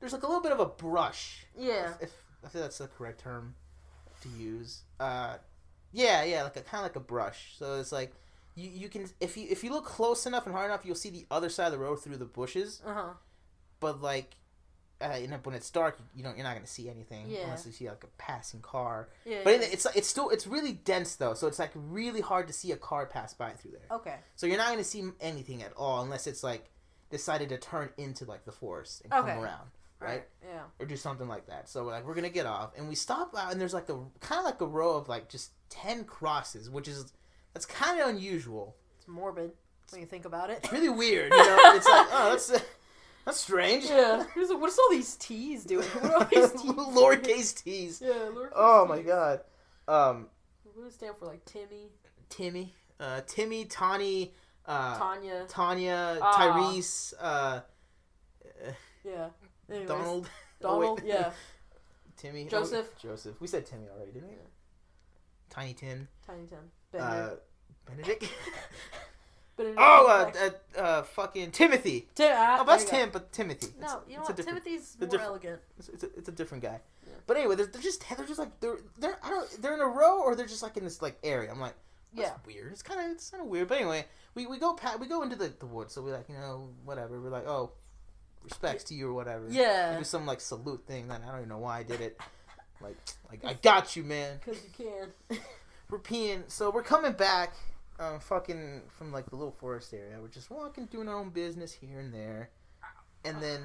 there's 0.00 0.12
like 0.12 0.22
a 0.22 0.26
little 0.26 0.42
bit 0.42 0.52
of 0.52 0.60
a 0.60 0.66
brush. 0.66 1.46
yeah. 1.58 1.92
If, 2.00 2.02
if 2.08 2.12
I 2.44 2.48
think 2.48 2.64
that's 2.64 2.78
the 2.78 2.88
correct 2.88 3.20
term 3.20 3.54
to 4.22 4.28
use. 4.28 4.82
Uh, 5.00 5.36
yeah, 5.92 6.24
yeah, 6.24 6.42
like 6.42 6.56
a 6.56 6.62
kind 6.62 6.80
of 6.84 6.90
like 6.90 6.96
a 6.96 7.00
brush. 7.00 7.54
So 7.58 7.74
it's 7.80 7.92
like. 7.92 8.12
You, 8.54 8.68
you 8.68 8.88
can 8.90 9.08
if 9.18 9.38
you 9.38 9.46
if 9.48 9.64
you 9.64 9.70
look 9.72 9.86
close 9.86 10.26
enough 10.26 10.44
and 10.44 10.54
hard 10.54 10.66
enough 10.70 10.82
you'll 10.84 10.94
see 10.94 11.08
the 11.08 11.24
other 11.30 11.48
side 11.48 11.68
of 11.68 11.72
the 11.72 11.78
road 11.78 12.02
through 12.02 12.18
the 12.18 12.26
bushes 12.26 12.82
Uh 12.84 12.92
huh. 12.92 13.08
but 13.80 14.02
like 14.02 14.36
uh, 15.00 15.16
you 15.16 15.26
know, 15.26 15.38
when 15.42 15.54
it's 15.54 15.70
dark, 15.70 15.98
you 16.14 16.22
don't 16.22 16.36
you're 16.36 16.44
not 16.44 16.54
gonna 16.54 16.66
see 16.66 16.90
anything 16.90 17.30
Yeah. 17.30 17.44
unless 17.44 17.64
you 17.64 17.72
see 17.72 17.88
like 17.88 18.04
a 18.04 18.08
passing 18.18 18.60
car. 18.60 19.08
Yeah. 19.24 19.40
But 19.42 19.54
yeah. 19.54 19.60
it- 19.62 19.72
it's 19.72 19.86
it's 19.96 20.06
still 20.06 20.28
it's 20.28 20.46
really 20.46 20.72
dense 20.74 21.16
though, 21.16 21.32
so 21.32 21.46
it's 21.46 21.58
like 21.58 21.70
really 21.74 22.20
hard 22.20 22.46
to 22.48 22.52
see 22.52 22.72
a 22.72 22.76
car 22.76 23.06
pass 23.06 23.32
by 23.32 23.52
through 23.52 23.70
there. 23.70 23.96
okay. 23.98 24.16
So 24.36 24.46
you're 24.46 24.58
not 24.58 24.68
gonna 24.68 24.84
see 24.84 25.02
anything 25.22 25.62
at 25.62 25.72
all 25.74 26.02
unless 26.02 26.26
it's 26.26 26.44
like 26.44 26.68
decided 27.08 27.48
to 27.48 27.56
turn 27.56 27.88
into 27.96 28.26
like 28.26 28.44
the 28.44 28.52
forest 28.52 29.00
and 29.02 29.14
Okay. 29.14 29.32
come 29.32 29.42
around, 29.42 29.70
right? 29.98 30.24
Yeah. 30.44 30.64
Or 30.78 30.84
do 30.84 30.96
something 30.98 31.26
like 31.26 31.46
that. 31.46 31.70
So 31.70 31.84
like 31.84 32.06
we're 32.06 32.14
gonna 32.14 32.28
get 32.28 32.44
off 32.44 32.72
and 32.76 32.86
we 32.86 32.96
stop 32.96 33.34
out 33.34 33.50
and 33.50 33.58
there's 33.58 33.72
like 33.74 33.88
a 33.88 33.98
kind 34.20 34.40
of 34.40 34.44
like 34.44 34.60
a 34.60 34.66
row 34.66 34.96
of 34.98 35.08
like 35.08 35.30
just 35.30 35.52
ten 35.72 36.04
crosses, 36.04 36.68
which 36.70 36.88
is 36.88 37.12
that's 37.54 37.66
kind 37.66 38.00
of 38.00 38.08
unusual. 38.08 38.76
It's 38.98 39.08
morbid 39.08 39.52
when 39.90 40.00
you 40.00 40.06
think 40.06 40.24
about 40.24 40.50
it. 40.50 40.60
It's 40.62 40.72
really 40.72 40.88
weird, 40.88 41.32
you 41.32 41.38
know. 41.38 41.58
it's 41.74 41.86
like 41.88 42.06
oh 42.12 42.28
that's 42.30 42.50
uh, 42.52 42.58
that's 43.24 43.40
strange. 43.40 43.84
yeah. 43.84 44.24
Like, 44.36 44.60
What's 44.60 44.78
all 44.78 44.90
these 44.90 45.16
T's 45.16 45.64
doing? 45.64 45.86
What 45.86 46.04
are 46.04 46.14
all 46.14 46.24
these 46.24 46.52
T's? 46.62 46.72
lowercase 46.72 47.64
t's. 47.64 48.00
Yeah. 48.04 48.12
lowercase 48.12 48.48
Oh 48.54 48.86
my 48.86 48.96
T's. 48.98 49.06
god. 49.06 49.40
Um, 49.88 50.26
What 50.64 50.84
does 50.84 50.92
it 50.92 50.96
stand 50.96 51.14
for? 51.18 51.26
Like 51.26 51.44
Timmy, 51.44 51.88
Timmy, 52.28 52.74
uh, 53.00 53.20
Timmy, 53.26 53.64
Tawny, 53.66 54.32
uh, 54.66 54.98
Tanya. 54.98 55.44
Tanya, 55.48 56.18
Ah. 56.20 56.38
Tyrese, 56.38 57.14
uh, 57.20 57.60
Yeah. 59.04 59.28
Anyways. 59.70 59.88
Donald, 59.88 60.28
Oh, 60.64 60.80
Donald. 60.80 61.00
wait. 61.02 61.08
yeah. 61.08 61.32
Timmy, 62.16 62.44
Joseph. 62.44 62.88
oh, 62.92 62.98
Joseph. 63.00 63.40
We 63.40 63.46
said 63.48 63.66
Timmy 63.66 63.86
already, 63.94 64.12
didn't 64.12 64.28
we? 64.28 64.34
Tiny 65.52 65.74
Tim, 65.74 66.08
Tiny 66.26 66.46
Tim. 66.46 66.58
uh, 66.98 67.30
Benedict. 67.86 68.20
Benedict. 68.20 68.24
Benedict 69.56 69.78
oh, 69.80 70.06
uh, 70.08 70.48
uh, 70.78 70.80
uh, 70.80 71.02
fucking 71.02 71.50
Timothy. 71.50 72.08
Tim. 72.14 72.32
ah, 72.34 72.58
Oh, 72.60 72.64
that's 72.64 72.84
there 72.84 73.00
you 73.00 73.04
Tim, 73.06 73.12
but 73.12 73.32
Timothy. 73.32 73.66
go. 73.66 73.72
It's- 73.78 73.92
No, 73.92 74.00
you 74.08 74.16
know 74.16 74.22
a 74.22 74.26
what? 74.26 74.36
Timothy's 74.36 74.96
more 74.98 75.20
elegant. 75.20 75.60
It's, 75.78 75.88
it's, 75.90 76.04
a, 76.04 76.06
it's 76.16 76.28
a 76.28 76.32
different 76.32 76.62
guy. 76.64 76.80
Yeah. 77.06 77.12
But 77.26 77.36
anyway, 77.36 77.56
they're, 77.56 77.66
they're 77.66 77.82
just 77.82 78.02
they're 78.16 78.26
just 78.26 78.38
like 78.38 78.58
they're 78.60 78.78
they're 78.98 79.18
I 79.22 79.28
don't 79.30 79.62
they're 79.62 79.74
in 79.74 79.80
a 79.80 79.86
row 79.86 80.22
or 80.22 80.34
they're 80.34 80.46
just 80.46 80.62
like 80.62 80.76
in 80.78 80.84
this 80.84 81.02
like 81.02 81.18
area. 81.22 81.50
I'm 81.50 81.60
like 81.60 81.74
that's 82.14 82.28
Yeah. 82.30 82.34
weird. 82.46 82.72
It's 82.72 82.82
kind 82.82 83.00
of 83.00 83.10
it's 83.16 83.28
kind 83.28 83.42
of 83.42 83.48
weird. 83.48 83.68
But 83.68 83.76
anyway, 83.78 84.06
we, 84.34 84.46
we 84.46 84.58
go 84.58 84.72
pat 84.72 84.98
we 84.98 85.06
go 85.06 85.22
into 85.22 85.36
the, 85.36 85.52
the 85.58 85.66
woods. 85.66 85.92
So 85.92 86.00
we're 86.02 86.16
like 86.16 86.28
you 86.30 86.34
know 86.34 86.70
whatever. 86.84 87.20
We're 87.20 87.28
like 87.28 87.46
oh 87.46 87.72
respects 88.42 88.84
to 88.84 88.94
you 88.94 89.08
or 89.08 89.12
whatever. 89.12 89.46
We 89.46 89.56
Yeah. 89.58 89.98
do 89.98 90.04
some 90.04 90.24
like 90.24 90.40
salute 90.40 90.86
thing. 90.86 91.08
Then 91.08 91.20
I 91.22 91.26
don't 91.26 91.36
even 91.38 91.48
know 91.50 91.58
why 91.58 91.78
I 91.80 91.82
did 91.82 92.00
it. 92.00 92.18
Like 92.82 92.96
like 93.30 93.44
I 93.44 93.54
got 93.54 93.96
you, 93.96 94.02
man. 94.04 94.38
Because 94.44 94.60
you 94.62 94.70
can. 95.28 95.38
We're 95.90 95.98
peeing. 95.98 96.44
So 96.48 96.70
we're 96.70 96.82
coming 96.82 97.12
back. 97.12 97.54
Um, 98.00 98.18
fucking 98.20 98.80
from 98.88 99.12
like 99.12 99.26
the 99.28 99.36
little 99.36 99.52
forest 99.52 99.92
area. 99.92 100.16
We're 100.20 100.28
just 100.28 100.50
walking, 100.50 100.86
doing 100.86 101.08
our 101.08 101.16
own 101.18 101.28
business 101.30 101.72
here 101.72 102.00
and 102.00 102.12
there, 102.12 102.48
and 103.24 103.40
then 103.42 103.60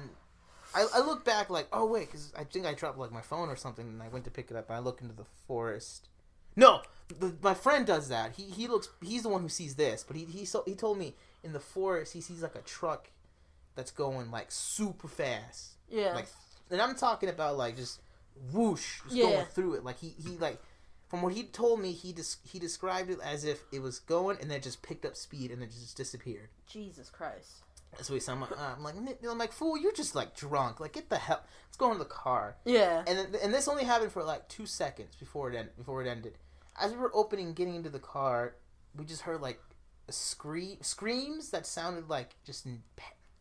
I, 0.74 0.86
I 0.94 1.00
look 1.00 1.24
back 1.24 1.48
like, 1.48 1.66
oh 1.72 1.86
wait, 1.86 2.06
because 2.08 2.32
I 2.38 2.44
think 2.44 2.66
I 2.66 2.74
dropped 2.74 2.98
like 2.98 3.10
my 3.10 3.22
phone 3.22 3.48
or 3.48 3.56
something, 3.56 3.86
and 3.86 4.02
I 4.02 4.08
went 4.08 4.24
to 4.26 4.30
pick 4.30 4.50
it 4.50 4.56
up. 4.56 4.68
and 4.68 4.76
I 4.76 4.80
look 4.80 5.00
into 5.00 5.14
the 5.14 5.24
forest. 5.46 6.08
No, 6.54 6.82
the, 7.18 7.34
my 7.42 7.54
friend 7.54 7.86
does 7.86 8.08
that. 8.10 8.32
He 8.36 8.44
he 8.44 8.68
looks. 8.68 8.90
He's 9.02 9.22
the 9.22 9.28
one 9.30 9.40
who 9.42 9.48
sees 9.48 9.74
this, 9.76 10.04
but 10.06 10.14
he 10.16 10.24
he 10.26 10.44
so, 10.44 10.62
he 10.66 10.74
told 10.74 10.98
me 10.98 11.14
in 11.42 11.52
the 11.54 11.60
forest 11.60 12.12
he 12.12 12.20
sees 12.20 12.42
like 12.42 12.54
a 12.54 12.60
truck 12.60 13.08
that's 13.74 13.90
going 13.90 14.30
like 14.30 14.52
super 14.52 15.08
fast, 15.08 15.70
Yeah. 15.88 16.12
like, 16.14 16.26
and 16.70 16.82
I'm 16.82 16.94
talking 16.96 17.28
about 17.30 17.56
like 17.56 17.76
just 17.76 18.00
whoosh, 18.52 19.00
just 19.04 19.14
Yeah. 19.14 19.24
going 19.24 19.46
through 19.46 19.74
it. 19.74 19.84
Like 19.84 19.98
he 19.98 20.14
he 20.22 20.36
like. 20.38 20.60
From 21.08 21.22
what 21.22 21.32
he 21.32 21.44
told 21.44 21.80
me, 21.80 21.92
he 21.92 22.12
des- 22.12 22.36
he 22.44 22.58
described 22.58 23.08
it 23.08 23.18
as 23.24 23.42
if 23.42 23.62
it 23.72 23.80
was 23.80 23.98
going 23.98 24.36
and 24.42 24.50
then 24.50 24.60
just 24.60 24.82
picked 24.82 25.06
up 25.06 25.16
speed 25.16 25.50
and 25.50 25.62
then 25.62 25.70
just 25.70 25.96
disappeared. 25.96 26.50
Jesus 26.66 27.08
Christ. 27.08 27.62
So 28.02 28.12
he 28.12 28.20
said, 28.20 28.32
I'm 28.32 28.42
like, 28.42 28.52
uh, 28.52 28.74
I'm 28.76 28.84
like, 28.84 28.94
I'm 29.26 29.38
like, 29.38 29.52
fool, 29.52 29.78
you're 29.78 29.94
just 29.94 30.14
like 30.14 30.36
drunk. 30.36 30.80
Like, 30.80 30.92
get 30.92 31.08
the 31.08 31.16
hell. 31.16 31.40
Let's 31.66 31.78
go 31.78 31.86
into 31.86 32.00
the 32.00 32.04
car. 32.10 32.56
Yeah. 32.66 33.04
And 33.06 33.18
then, 33.18 33.40
and 33.42 33.54
this 33.54 33.68
only 33.68 33.84
happened 33.84 34.12
for 34.12 34.22
like 34.22 34.48
two 34.50 34.66
seconds 34.66 35.16
before 35.18 35.50
it 35.50 35.56
end, 35.56 35.70
before 35.78 36.04
it 36.04 36.08
ended. 36.10 36.36
As 36.78 36.92
we 36.92 36.98
were 36.98 37.10
opening, 37.14 37.54
getting 37.54 37.74
into 37.76 37.88
the 37.88 37.98
car, 37.98 38.56
we 38.94 39.06
just 39.06 39.22
heard 39.22 39.40
like 39.40 39.60
a 40.08 40.12
scream, 40.12 40.76
screams 40.82 41.48
that 41.52 41.66
sounded 41.66 42.10
like 42.10 42.34
just 42.44 42.66
in 42.66 42.82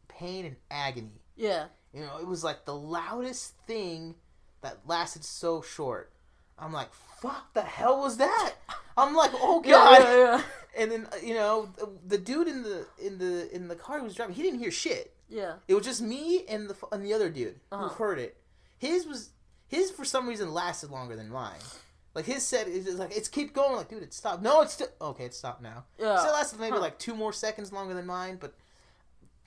pain 0.07 0.45
and 0.45 0.55
agony. 0.71 1.19
Yeah. 1.35 1.65
You 1.93 1.99
know, 2.05 2.17
it 2.17 2.27
was 2.27 2.45
like 2.45 2.63
the 2.63 2.75
loudest 2.75 3.55
thing 3.67 4.15
that 4.67 4.79
lasted 4.87 5.23
so 5.23 5.61
short. 5.61 6.11
I'm 6.59 6.73
like, 6.73 6.93
fuck, 7.21 7.53
the 7.53 7.61
hell 7.61 7.99
was 8.01 8.17
that? 8.17 8.53
I'm 8.97 9.15
like, 9.15 9.31
oh 9.35 9.61
god. 9.65 9.99
yeah, 10.01 10.15
yeah. 10.17 10.41
And 10.77 10.91
then 10.91 11.07
uh, 11.11 11.15
you 11.23 11.33
know, 11.33 11.69
the, 12.05 12.19
dude 12.19 12.47
in 12.47 12.61
the 12.61 12.85
in 13.03 13.17
the 13.17 13.53
in 13.55 13.67
the 13.67 13.75
car 13.75 13.97
who 13.97 14.03
was 14.03 14.13
driving, 14.13 14.35
he 14.35 14.43
didn't 14.43 14.59
hear 14.59 14.69
shit. 14.69 15.11
Yeah. 15.27 15.53
It 15.67 15.73
was 15.73 15.83
just 15.83 16.01
me 16.03 16.45
and 16.47 16.69
the 16.69 16.75
and 16.91 17.03
the 17.03 17.13
other 17.13 17.29
dude 17.29 17.59
Uh-huh. 17.71 17.87
who 17.87 17.95
heard 18.03 18.19
it. 18.19 18.37
His 18.77 19.07
was 19.07 19.31
his 19.67 19.89
for 19.89 20.05
some 20.05 20.27
reason 20.27 20.53
lasted 20.53 20.91
longer 20.91 21.15
than 21.15 21.29
mine. 21.29 21.57
Like 22.13 22.25
his 22.25 22.43
said, 22.45 22.67
it's 22.67 22.87
like 22.99 23.15
it's 23.17 23.27
keep 23.27 23.53
going. 23.55 23.75
Like, 23.75 23.89
dude, 23.89 24.03
it 24.03 24.13
stopped. 24.13 24.43
No, 24.43 24.61
it's 24.61 24.73
still 24.73 24.87
okay. 25.01 25.25
It 25.25 25.33
stopped 25.33 25.63
now. 25.63 25.85
Yeah. 25.99 26.19
Still 26.19 26.33
lasted 26.33 26.59
maybe 26.59 26.73
Huh. 26.75 26.81
like 26.81 26.99
two 26.99 27.15
more 27.15 27.33
seconds 27.33 27.71
longer 27.73 27.95
than 27.95 28.05
mine, 28.05 28.37
but 28.39 28.53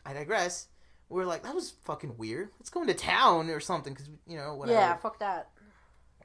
I 0.04 0.12
digress. 0.12 0.66
We 1.10 1.20
are 1.22 1.26
like, 1.26 1.42
that 1.42 1.54
was 1.54 1.72
fucking 1.84 2.16
weird. 2.16 2.50
Let's 2.58 2.70
go 2.70 2.80
into 2.80 2.94
town 2.94 3.50
or 3.50 3.60
something, 3.60 3.92
because 3.92 4.08
you 4.26 4.36
know 4.36 4.54
whatever. 4.54 4.78
Yeah, 4.78 4.96
fuck 4.96 5.18
that. 5.18 5.50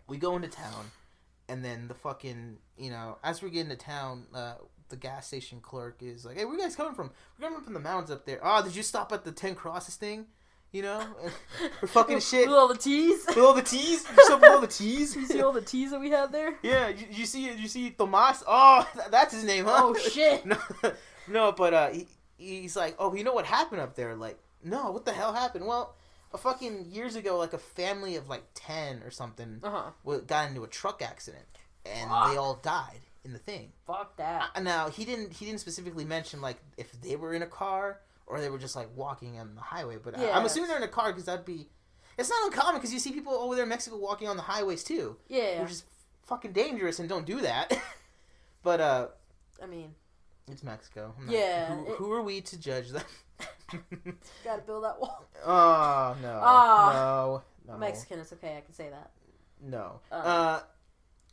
We 0.08 0.18
go 0.18 0.36
into 0.36 0.48
town, 0.48 0.92
and 1.50 1.66
then 1.66 1.88
the 1.88 1.96
fucking 1.96 2.58
you 2.78 2.92
know 2.92 3.18
as 3.24 3.42
we 3.42 3.50
get 3.50 3.62
into 3.62 3.76
town, 3.76 4.28
uh, 4.34 4.54
the 4.90 4.96
gas 4.96 5.28
station 5.28 5.60
clerk 5.60 5.98
is 6.02 6.24
like, 6.26 6.38
"Hey, 6.38 6.46
where 6.46 6.56
you 6.56 6.62
guys 6.62 6.76
coming 6.76 6.94
from? 6.94 7.10
We're 7.40 7.48
coming 7.48 7.64
from 7.64 7.74
the 7.74 7.80
mountains 7.80 8.12
up 8.12 8.26
there. 8.26 8.40
Oh, 8.44 8.64
did 8.64 8.76
you 8.76 8.84
stop 8.84 9.12
at 9.12 9.24
the 9.26 9.32
Ten 9.32 9.56
Crosses 9.56 9.96
thing? 9.96 10.28
You 10.72 10.84
know, 10.84 11.04
we're 11.82 11.88
fucking 11.88 12.20
shit. 12.32 12.48
With 12.48 12.56
all 12.56 12.68
the 12.68 12.78
T's. 12.78 13.26
With 13.28 13.38
all 13.38 13.54
the 13.54 13.62
T's, 13.64 14.06
you 14.08 14.36
with 14.36 14.50
all 14.50 14.62
the 14.62 14.68
T's. 14.68 15.16
you 15.16 15.26
see 15.26 15.42
all 15.42 15.52
the 15.54 15.62
T's 15.62 15.92
that 15.92 16.00
we 16.00 16.12
had 16.12 16.32
there? 16.32 16.56
Yeah, 16.62 16.90
you, 16.90 17.08
you 17.10 17.26
see, 17.26 17.52
you 17.52 17.68
see 17.68 17.90
Tomas. 17.92 18.44
Oh, 18.46 18.88
th- 18.94 19.08
that's 19.10 19.34
his 19.34 19.46
name, 19.46 19.66
huh? 19.66 19.78
Oh, 19.78 19.94
shit. 19.96 20.46
no, 20.46 20.58
no, 21.28 21.52
but 21.54 21.74
uh, 21.74 21.90
he, 21.90 22.08
he's 22.38 22.76
like, 22.76 22.96
oh, 23.00 23.16
you 23.16 23.24
know 23.24 23.34
what 23.34 23.46
happened 23.46 23.82
up 23.82 23.96
there? 23.96 24.16
Like, 24.16 24.38
no, 24.66 24.92
what 24.92 25.06
the 25.06 25.14
hell 25.14 25.34
happened? 25.34 25.66
Well, 25.66 25.96
a 26.34 26.38
fucking 26.38 26.88
years 26.90 27.16
ago, 27.16 27.38
like 27.38 27.54
a 27.54 27.58
family 27.58 28.18
of 28.18 28.28
like 28.28 28.44
ten 28.54 29.02
or 29.04 29.12
something 29.12 29.62
Uh 29.64 29.92
huh. 30.06 30.20
got 30.28 30.50
into 30.50 30.64
a 30.64 30.68
truck 30.68 31.02
accident, 31.02 31.46
and 31.86 32.10
Fuck. 32.10 32.32
they 32.32 32.38
all 32.38 32.56
died 32.56 33.02
in 33.24 33.32
the 33.32 33.40
thing. 33.40 33.72
Fuck 33.88 34.18
that. 34.18 34.50
Uh, 34.56 34.60
Now 34.60 34.90
he 34.90 35.06
didn't 35.06 35.32
he 35.34 35.46
didn't 35.46 35.62
specifically 35.62 36.04
mention 36.06 36.42
like 36.42 36.58
if 36.78 36.92
they 37.02 37.16
were 37.16 37.34
in 37.34 37.42
a 37.42 37.48
car 37.48 38.00
or 38.28 38.42
they 38.42 38.50
were 38.50 38.58
just 38.58 38.76
like 38.76 38.90
walking 38.96 39.40
on 39.40 39.56
the 39.56 39.62
highway, 39.62 39.98
but 40.04 40.18
I, 40.18 40.24
Yeah. 40.24 40.38
I'm 40.38 40.46
assuming 40.46 40.68
they're 40.70 40.78
in 40.78 40.84
a 40.84 40.88
car 40.88 41.12
because 41.12 41.26
that'd 41.26 41.46
be. 41.46 41.70
It's 42.18 42.30
not 42.30 42.46
uncommon 42.46 42.76
because 42.76 42.94
you 42.94 43.00
see 43.00 43.12
people 43.12 43.34
over 43.34 43.56
there 43.56 43.64
in 43.64 43.70
Mexico 43.70 43.98
walking 43.98 44.28
on 44.28 44.36
the 44.38 44.44
highways 44.44 44.84
too, 44.84 45.18
Yeah. 45.28 45.62
which 45.62 45.72
is 45.72 45.84
fucking 46.24 46.54
dangerous 46.54 46.98
and 47.00 47.08
don't 47.10 47.26
do 47.26 47.42
that. 47.42 47.78
but 48.64 48.80
uh, 48.82 49.08
I 49.62 49.66
mean, 49.68 49.94
it's 50.50 50.64
Mexico. 50.64 51.14
Not- 51.20 51.32
Yeah, 51.34 51.76
Who, 51.76 51.86
it- 51.92 51.96
who 51.98 52.12
are 52.14 52.22
we 52.22 52.42
to 52.42 52.58
judge 52.60 52.90
them? 52.90 53.04
gotta 54.44 54.62
build 54.62 54.84
that 54.84 55.00
wall. 55.00 55.26
oh 55.46 56.16
no. 56.22 56.40
Ah. 56.44 56.92
no. 56.94 57.72
No. 57.74 57.78
Mexican, 57.80 58.20
it's 58.20 58.32
okay. 58.34 58.58
I 58.58 58.62
can 58.62 58.74
say 58.74 58.90
that. 58.90 59.12
No. 59.62 60.00
Uh, 60.12 60.16
Uh, 60.16 60.60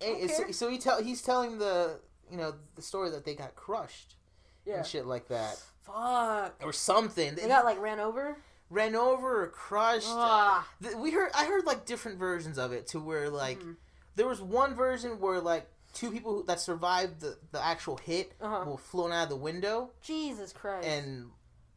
eh, 0.00 0.26
so, 0.28 0.50
so 0.50 0.68
he 0.70 0.78
tell 0.78 1.02
he's 1.02 1.20
telling 1.22 1.58
the 1.58 2.00
you 2.30 2.36
know 2.38 2.54
the 2.76 2.82
story 2.82 3.10
that 3.10 3.24
they 3.24 3.34
got 3.34 3.54
crushed 3.54 4.16
Yeah. 4.64 4.76
and 4.78 4.86
shit 4.86 5.06
like 5.06 5.28
that 5.28 5.60
Fuck. 5.82 6.54
or 6.64 6.72
something. 6.72 7.34
They 7.34 7.46
got 7.48 7.64
like 7.64 7.80
ran 7.80 8.00
over. 8.00 8.36
ran 8.70 8.94
over 8.96 9.42
or 9.42 9.48
crushed. 9.48 10.06
Ah. 10.08 10.66
We 10.96 11.10
heard 11.10 11.30
I 11.34 11.44
heard 11.46 11.66
like 11.66 11.84
different 11.84 12.18
versions 12.18 12.56
of 12.58 12.72
it 12.72 12.86
to 12.88 13.00
where 13.00 13.28
like 13.28 13.58
Mhm. 13.60 13.76
there 14.16 14.26
was 14.26 14.40
one 14.40 14.74
version 14.74 15.20
where 15.20 15.40
like 15.40 15.68
two 15.92 16.10
people 16.10 16.32
who, 16.36 16.42
that 16.44 16.58
survived 16.58 17.20
the, 17.20 17.36
the 17.50 17.62
actual 17.62 17.98
hit 17.98 18.32
Uh-huh. 18.40 18.64
were 18.70 18.78
flown 18.78 19.12
out 19.12 19.24
of 19.24 19.28
the 19.28 19.36
window 19.36 19.90
Jesus 20.00 20.50
Christ. 20.54 20.86
and 20.88 21.30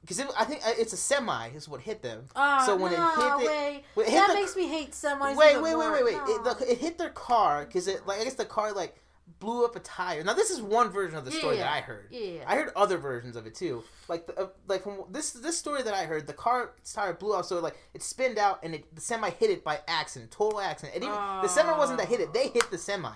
because 0.05 0.19
I 0.37 0.43
think 0.45 0.61
uh, 0.65 0.71
it's 0.77 0.93
a 0.93 0.97
semi 0.97 1.47
is 1.49 1.67
what 1.67 1.81
hit 1.81 2.01
them. 2.03 2.25
Oh, 2.35 2.63
So 2.65 2.75
when 2.75 2.93
it 2.93 2.97
no, 2.97 3.09
hit 3.09 3.39
the- 3.39 3.45
wait. 3.47 3.83
when 3.95 4.05
it 4.05 4.11
hit 4.11 4.17
that 4.19 4.27
the- 4.29 4.33
makes 4.35 4.55
me 4.55 4.67
hate 4.67 4.91
semis. 4.91 5.35
Wait, 5.35 5.51
even 5.51 5.63
wait, 5.63 5.75
wait, 5.75 5.91
wait, 5.91 6.03
wait! 6.05 6.15
It, 6.15 6.43
No. 6.43 6.53
the, 6.53 6.71
it 6.71 6.77
hit 6.77 6.97
their 6.97 7.09
car 7.09 7.65
because 7.65 7.87
it 7.87 8.05
like 8.05 8.19
I 8.21 8.23
guess 8.23 8.35
the 8.35 8.45
car 8.45 8.71
like 8.73 8.95
blew 9.39 9.65
up 9.65 9.75
a 9.75 9.79
tire. 9.79 10.23
Now 10.23 10.33
this 10.33 10.51
is 10.51 10.61
one 10.61 10.89
version 10.89 11.17
of 11.17 11.25
the 11.25 11.31
story 11.31 11.57
that 11.57 11.67
I 11.71 11.81
heard. 11.81 12.07
yeah. 12.11 12.43
I 12.45 12.55
heard 12.55 12.71
other 12.75 12.97
versions 12.97 13.35
of 13.35 13.47
it 13.47 13.55
too. 13.55 13.83
Like 14.07 14.27
the, 14.27 14.39
uh, 14.39 14.47
like 14.67 14.83
from 14.83 15.03
this 15.09 15.31
this 15.31 15.57
story 15.57 15.81
that 15.81 15.93
I 15.95 16.05
heard, 16.05 16.27
the 16.27 16.33
car 16.33 16.71
tire 16.93 17.13
blew 17.13 17.33
off, 17.33 17.45
so 17.45 17.59
like 17.59 17.75
it 17.95 18.03
spinned 18.03 18.37
out 18.37 18.59
and 18.61 18.75
it, 18.75 18.93
the 18.93 19.01
semi 19.01 19.31
hit 19.31 19.49
it 19.49 19.63
by 19.63 19.79
accident, 19.87 20.29
total 20.31 20.61
accident. 20.61 20.95
It 20.95 20.99
didn't, 20.99 21.15
the 21.41 21.47
semi 21.47 21.75
wasn't 21.75 21.97
that 21.97 22.07
hit 22.07 22.19
it; 22.19 22.33
they 22.33 22.49
hit 22.49 22.69
the 22.69 22.77
semi. 22.77 23.09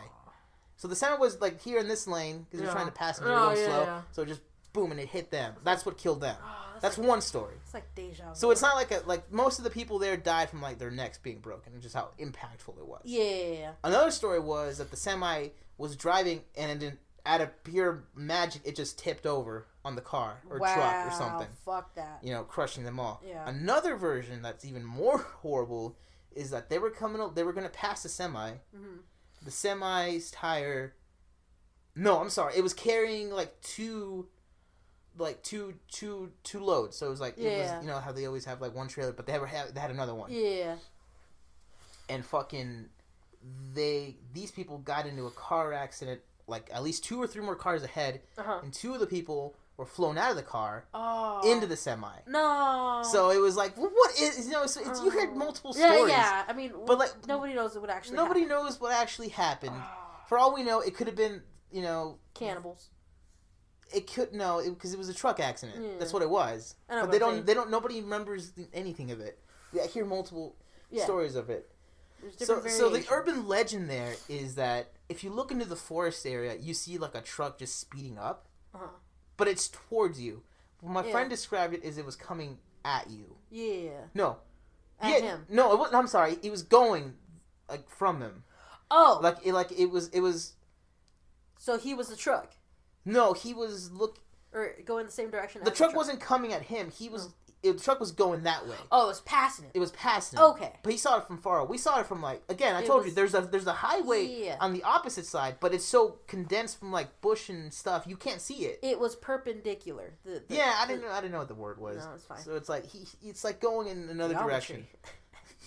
So 0.77 0.87
the 0.87 0.95
semi 0.95 1.15
was 1.17 1.39
like 1.41 1.61
here 1.61 1.77
in 1.79 1.87
this 1.87 2.07
lane 2.07 2.45
because 2.49 2.61
they're 2.63 2.71
trying 2.73 2.87
to 2.87 2.91
pass 2.91 3.19
and 3.19 3.27
Oh, 3.27 3.29
they're 3.29 3.39
going 3.39 3.57
yeah, 3.57 3.65
slow. 3.65 3.83
yeah. 3.83 4.01
So 4.11 4.21
it 4.23 4.27
just 4.29 4.41
boom 4.73 4.91
and 4.91 4.99
it 4.99 5.09
hit 5.09 5.29
them. 5.29 5.53
That's 5.63 5.85
what 5.85 5.97
killed 5.97 6.21
them. 6.21 6.37
That's, 6.81 6.97
like, 6.97 7.07
one 7.07 7.21
story. 7.21 7.55
it's 7.63 7.73
like 7.73 7.93
deja 7.95 8.29
vu. 8.29 8.35
So 8.35 8.51
it's 8.51 8.61
not 8.61 8.75
like 8.75 8.91
a 8.91 9.01
like 9.05 9.31
most 9.31 9.57
of 9.57 9.63
the 9.63 9.69
people 9.69 9.99
there 9.99 10.17
died 10.17 10.49
from 10.49 10.61
like 10.61 10.79
their 10.79 10.91
necks 10.91 11.17
being 11.17 11.39
broken, 11.39 11.73
and 11.73 11.81
just 11.81 11.95
how 11.95 12.09
impactful 12.19 12.77
it 12.77 12.87
was. 12.87 13.01
Yeah. 13.05 13.73
Another 13.83 14.11
story 14.11 14.39
was 14.39 14.77
that 14.77 14.91
the 14.91 14.97
semi 14.97 15.49
was 15.77 15.95
driving 15.95 16.41
and 16.57 16.81
then 16.81 16.97
out 17.25 17.41
of 17.41 17.63
pure 17.63 18.03
magic, 18.15 18.61
it 18.65 18.75
just 18.75 18.97
tipped 18.97 19.25
over 19.25 19.67
on 19.85 19.95
the 19.95 20.01
car 20.01 20.41
or 20.49 20.57
wow. 20.59 20.73
truck 20.73 21.07
or 21.07 21.11
something. 21.15 21.47
Fuck 21.65 21.95
that. 21.95 22.19
You 22.23 22.33
know, 22.33 22.43
crushing 22.43 22.83
them 22.83 22.99
all. 22.99 23.21
Yeah. 23.25 23.47
Another 23.47 23.95
version 23.95 24.41
that's 24.41 24.65
even 24.65 24.83
more 24.83 25.17
horrible 25.41 25.95
is 26.35 26.51
that 26.51 26.69
they 26.69 26.79
were 26.79 26.89
coming. 26.89 27.21
They 27.35 27.43
were 27.43 27.53
going 27.53 27.65
to 27.67 27.71
pass 27.71 28.03
the 28.03 28.09
semi. 28.09 28.51
Mhm. 28.75 28.99
The 29.43 29.51
semi's 29.51 30.31
tire. 30.31 30.95
No, 31.95 32.19
I'm 32.19 32.29
sorry. 32.29 32.55
It 32.55 32.63
was 32.63 32.73
carrying 32.73 33.29
like 33.29 33.59
two, 33.61 34.27
like 35.19 35.41
two, 35.43 35.73
two, 35.91 36.31
two 36.43 36.59
loads. 36.59 36.97
So 36.97 37.07
it 37.07 37.09
was 37.09 37.21
like 37.21 37.37
it 37.37 37.43
Yeah. 37.43 37.75
was 37.77 37.83
you 37.85 37.89
know 37.91 37.99
how 37.99 38.11
they 38.11 38.25
always 38.25 38.45
have 38.45 38.61
like 38.61 38.73
one 38.75 38.87
trailer, 38.87 39.11
but 39.11 39.25
they 39.25 39.33
ever 39.33 39.45
had 39.45 39.73
they 39.75 39.79
had 39.79 39.91
another 39.91 40.15
one 40.15 40.31
Yeah. 40.31 40.75
and 42.07 42.25
fucking 42.25 42.89
they 43.73 44.15
these 44.33 44.51
people 44.51 44.79
got 44.79 45.05
into 45.05 45.25
a 45.25 45.31
car 45.31 45.73
accident 45.73 46.21
like 46.47 46.69
at 46.73 46.83
least 46.83 47.03
two 47.03 47.21
or 47.21 47.27
three 47.27 47.43
more 47.43 47.55
cars 47.55 47.83
ahead 47.83 48.21
Uh 48.37 48.43
huh. 48.43 48.59
and 48.63 48.73
two 48.73 48.93
of 48.93 48.99
the 48.99 49.07
people 49.07 49.55
were 49.77 49.85
flown 49.85 50.17
out 50.17 50.29
of 50.31 50.35
the 50.35 50.43
car 50.43 50.85
Oh. 50.93 51.41
into 51.49 51.65
the 51.67 51.77
semi 51.77 52.11
No. 52.27 53.01
so 53.09 53.29
it 53.29 53.37
was 53.37 53.55
like 53.55 53.77
well, 53.77 53.91
what 53.93 54.11
is 54.19 54.45
you 54.45 54.51
know 54.51 54.65
so 54.65 54.81
it's, 54.81 55.01
you 55.01 55.09
heard 55.09 55.29
Oh. 55.31 55.35
multiple 55.35 55.73
Yeah, 55.77 55.93
stories 55.95 56.11
yeah. 56.11 56.17
Yeah. 56.17 56.45
I 56.49 56.53
mean, 56.53 56.73
but 56.85 56.97
like 56.99 57.27
nobody 57.27 57.53
knows 57.53 57.77
what 57.77 57.89
actually. 57.89 58.17
nobody 58.17 58.41
happened. 58.41 58.63
knows 58.65 58.81
what 58.81 58.91
actually 58.91 59.29
happened 59.29 59.75
Ah. 59.75 60.23
for 60.27 60.37
all 60.37 60.53
we 60.53 60.63
know 60.63 60.81
it 60.81 60.95
could 60.95 61.07
have 61.07 61.15
been 61.15 61.41
you 61.71 61.81
know 61.81 62.17
Cannibals. 62.33 62.89
It 63.93 64.11
could 64.11 64.33
no 64.33 64.61
because 64.63 64.93
it, 64.93 64.97
was 64.97 65.09
a 65.09 65.13
truck 65.13 65.39
accident 65.39 65.77
Yeah. 65.83 65.89
that's 65.99 66.13
what 66.13 66.21
it 66.21 66.29
was 66.29 66.75
but 66.87 67.11
they 67.11 67.19
don't 67.19 67.33
saying. 67.33 67.45
they 67.45 67.53
don't 67.53 67.69
nobody 67.71 68.01
remembers 68.01 68.51
anything 68.73 69.11
of 69.11 69.19
it 69.19 69.39
yeah, 69.73 69.83
I 69.83 69.87
hear 69.87 70.05
multiple 70.05 70.55
Yeah. 70.91 71.03
stories 71.03 71.35
of 71.35 71.49
it 71.49 71.69
So, 72.37 72.65
so 72.67 72.89
the 72.89 73.05
urban 73.11 73.47
legend 73.47 73.89
there 73.89 74.15
is 74.27 74.55
that 74.55 74.91
if 75.07 75.23
you 75.23 75.29
look 75.29 75.51
into 75.51 75.65
the 75.65 75.75
forest 75.77 76.25
area, 76.25 76.55
you 76.59 76.73
see 76.73 76.97
like 76.97 77.15
a 77.15 77.21
truck 77.21 77.57
just 77.59 77.79
speeding 77.79 78.17
up, 78.17 78.45
Uh-huh. 78.75 78.87
but 79.37 79.47
it's 79.47 79.67
towards 79.69 80.19
you. 80.19 80.43
Well, 80.81 80.91
my 80.91 81.03
Yeah. 81.05 81.11
friend 81.11 81.29
described 81.29 81.73
it 81.73 81.83
as 81.83 81.97
it 81.97 82.05
was 82.05 82.15
coming 82.17 82.59
at 82.83 83.09
you. 83.09 83.37
Yeah. 83.49 84.07
No, 84.13 84.37
At 84.99 85.11
yeah, 85.11 85.19
him. 85.29 85.45
no, 85.49 85.71
it 85.73 85.79
wasn't, 85.79 85.95
I'm 85.95 86.07
sorry. 86.07 86.37
It 86.43 86.51
was 86.51 86.61
going 86.63 87.15
like 87.69 87.89
from 87.89 88.19
him. 88.21 88.43
Oh. 88.91 89.19
Like 89.23 89.37
it, 89.45 89.53
like 89.53 89.71
it 89.71 89.87
was, 89.87 90.09
it 90.09 90.19
was. 90.19 90.53
so 91.57 91.77
he 91.77 91.93
was 91.93 92.09
the 92.09 92.15
truck, 92.17 92.53
No, 93.05 93.33
he 93.33 93.53
was 93.53 93.91
look. 93.91 94.19
or 94.53 94.73
go 94.85 94.97
in 94.97 95.05
the 95.05 95.11
same 95.11 95.29
direction. 95.31 95.63
The 95.63 95.71
as 95.71 95.77
truck 95.77 95.95
wasn't 95.95 96.19
coming 96.19 96.53
at 96.53 96.63
him. 96.63 96.91
He 96.91 97.09
was. 97.09 97.27
Oh. 97.27 97.33
It, 97.61 97.73
the 97.77 97.83
truck 97.83 97.99
was 97.99 98.13
going 98.13 98.43
that 98.43 98.65
way. 98.67 98.75
Oh, 98.89 99.03
it 99.03 99.07
was 99.07 99.19
passing 99.19 99.65
it. 99.65 99.71
It 99.73 99.79
was 99.79 99.91
passing. 99.91 100.39
Okay. 100.39 100.71
But 100.81 100.93
he 100.93 100.97
saw 100.97 101.17
it 101.17 101.27
from 101.27 101.39
far. 101.39 101.59
Away. 101.59 101.71
We 101.71 101.77
saw 101.77 101.99
it 101.99 102.05
from 102.05 102.21
like 102.21 102.41
again. 102.47 102.73
I 102.73 102.83
It 102.83 102.87
told 102.87 103.03
you 103.05 103.11
there's 103.11 103.33
a 103.33 103.41
there's 103.41 103.67
a 103.67 103.73
highway 103.73 104.25
Yeah. 104.45 104.55
on 104.61 104.71
the 104.71 104.81
opposite 104.83 105.25
side, 105.25 105.57
but 105.59 105.73
it's 105.73 105.83
so 105.83 106.19
condensed 106.27 106.79
from 106.79 106.93
like 106.93 107.19
bush 107.19 107.49
and 107.49 107.73
stuff 107.73 108.05
you 108.07 108.15
can't 108.15 108.39
see 108.39 108.63
it. 108.65 108.79
It 108.81 108.97
was 108.97 109.17
perpendicular. 109.17 110.13
The, 110.23 110.41
the, 110.47 110.55
yeah, 110.55 110.73
I 110.77 110.87
didn't 110.87 111.01
know. 111.01 111.11
I 111.11 111.19
didn't 111.19 111.33
know 111.33 111.39
what 111.39 111.49
the 111.49 111.53
word 111.55 111.79
was. 111.79 111.97
No, 111.97 112.13
it's 112.15 112.23
fine. 112.23 112.39
So 112.39 112.55
it's 112.55 112.69
like 112.69 112.85
he. 112.85 113.05
It's 113.27 113.43
like 113.43 113.59
going 113.59 113.89
in 113.89 114.07
another 114.07 114.35
Geometry. 114.35 114.47
direction. 114.49 114.87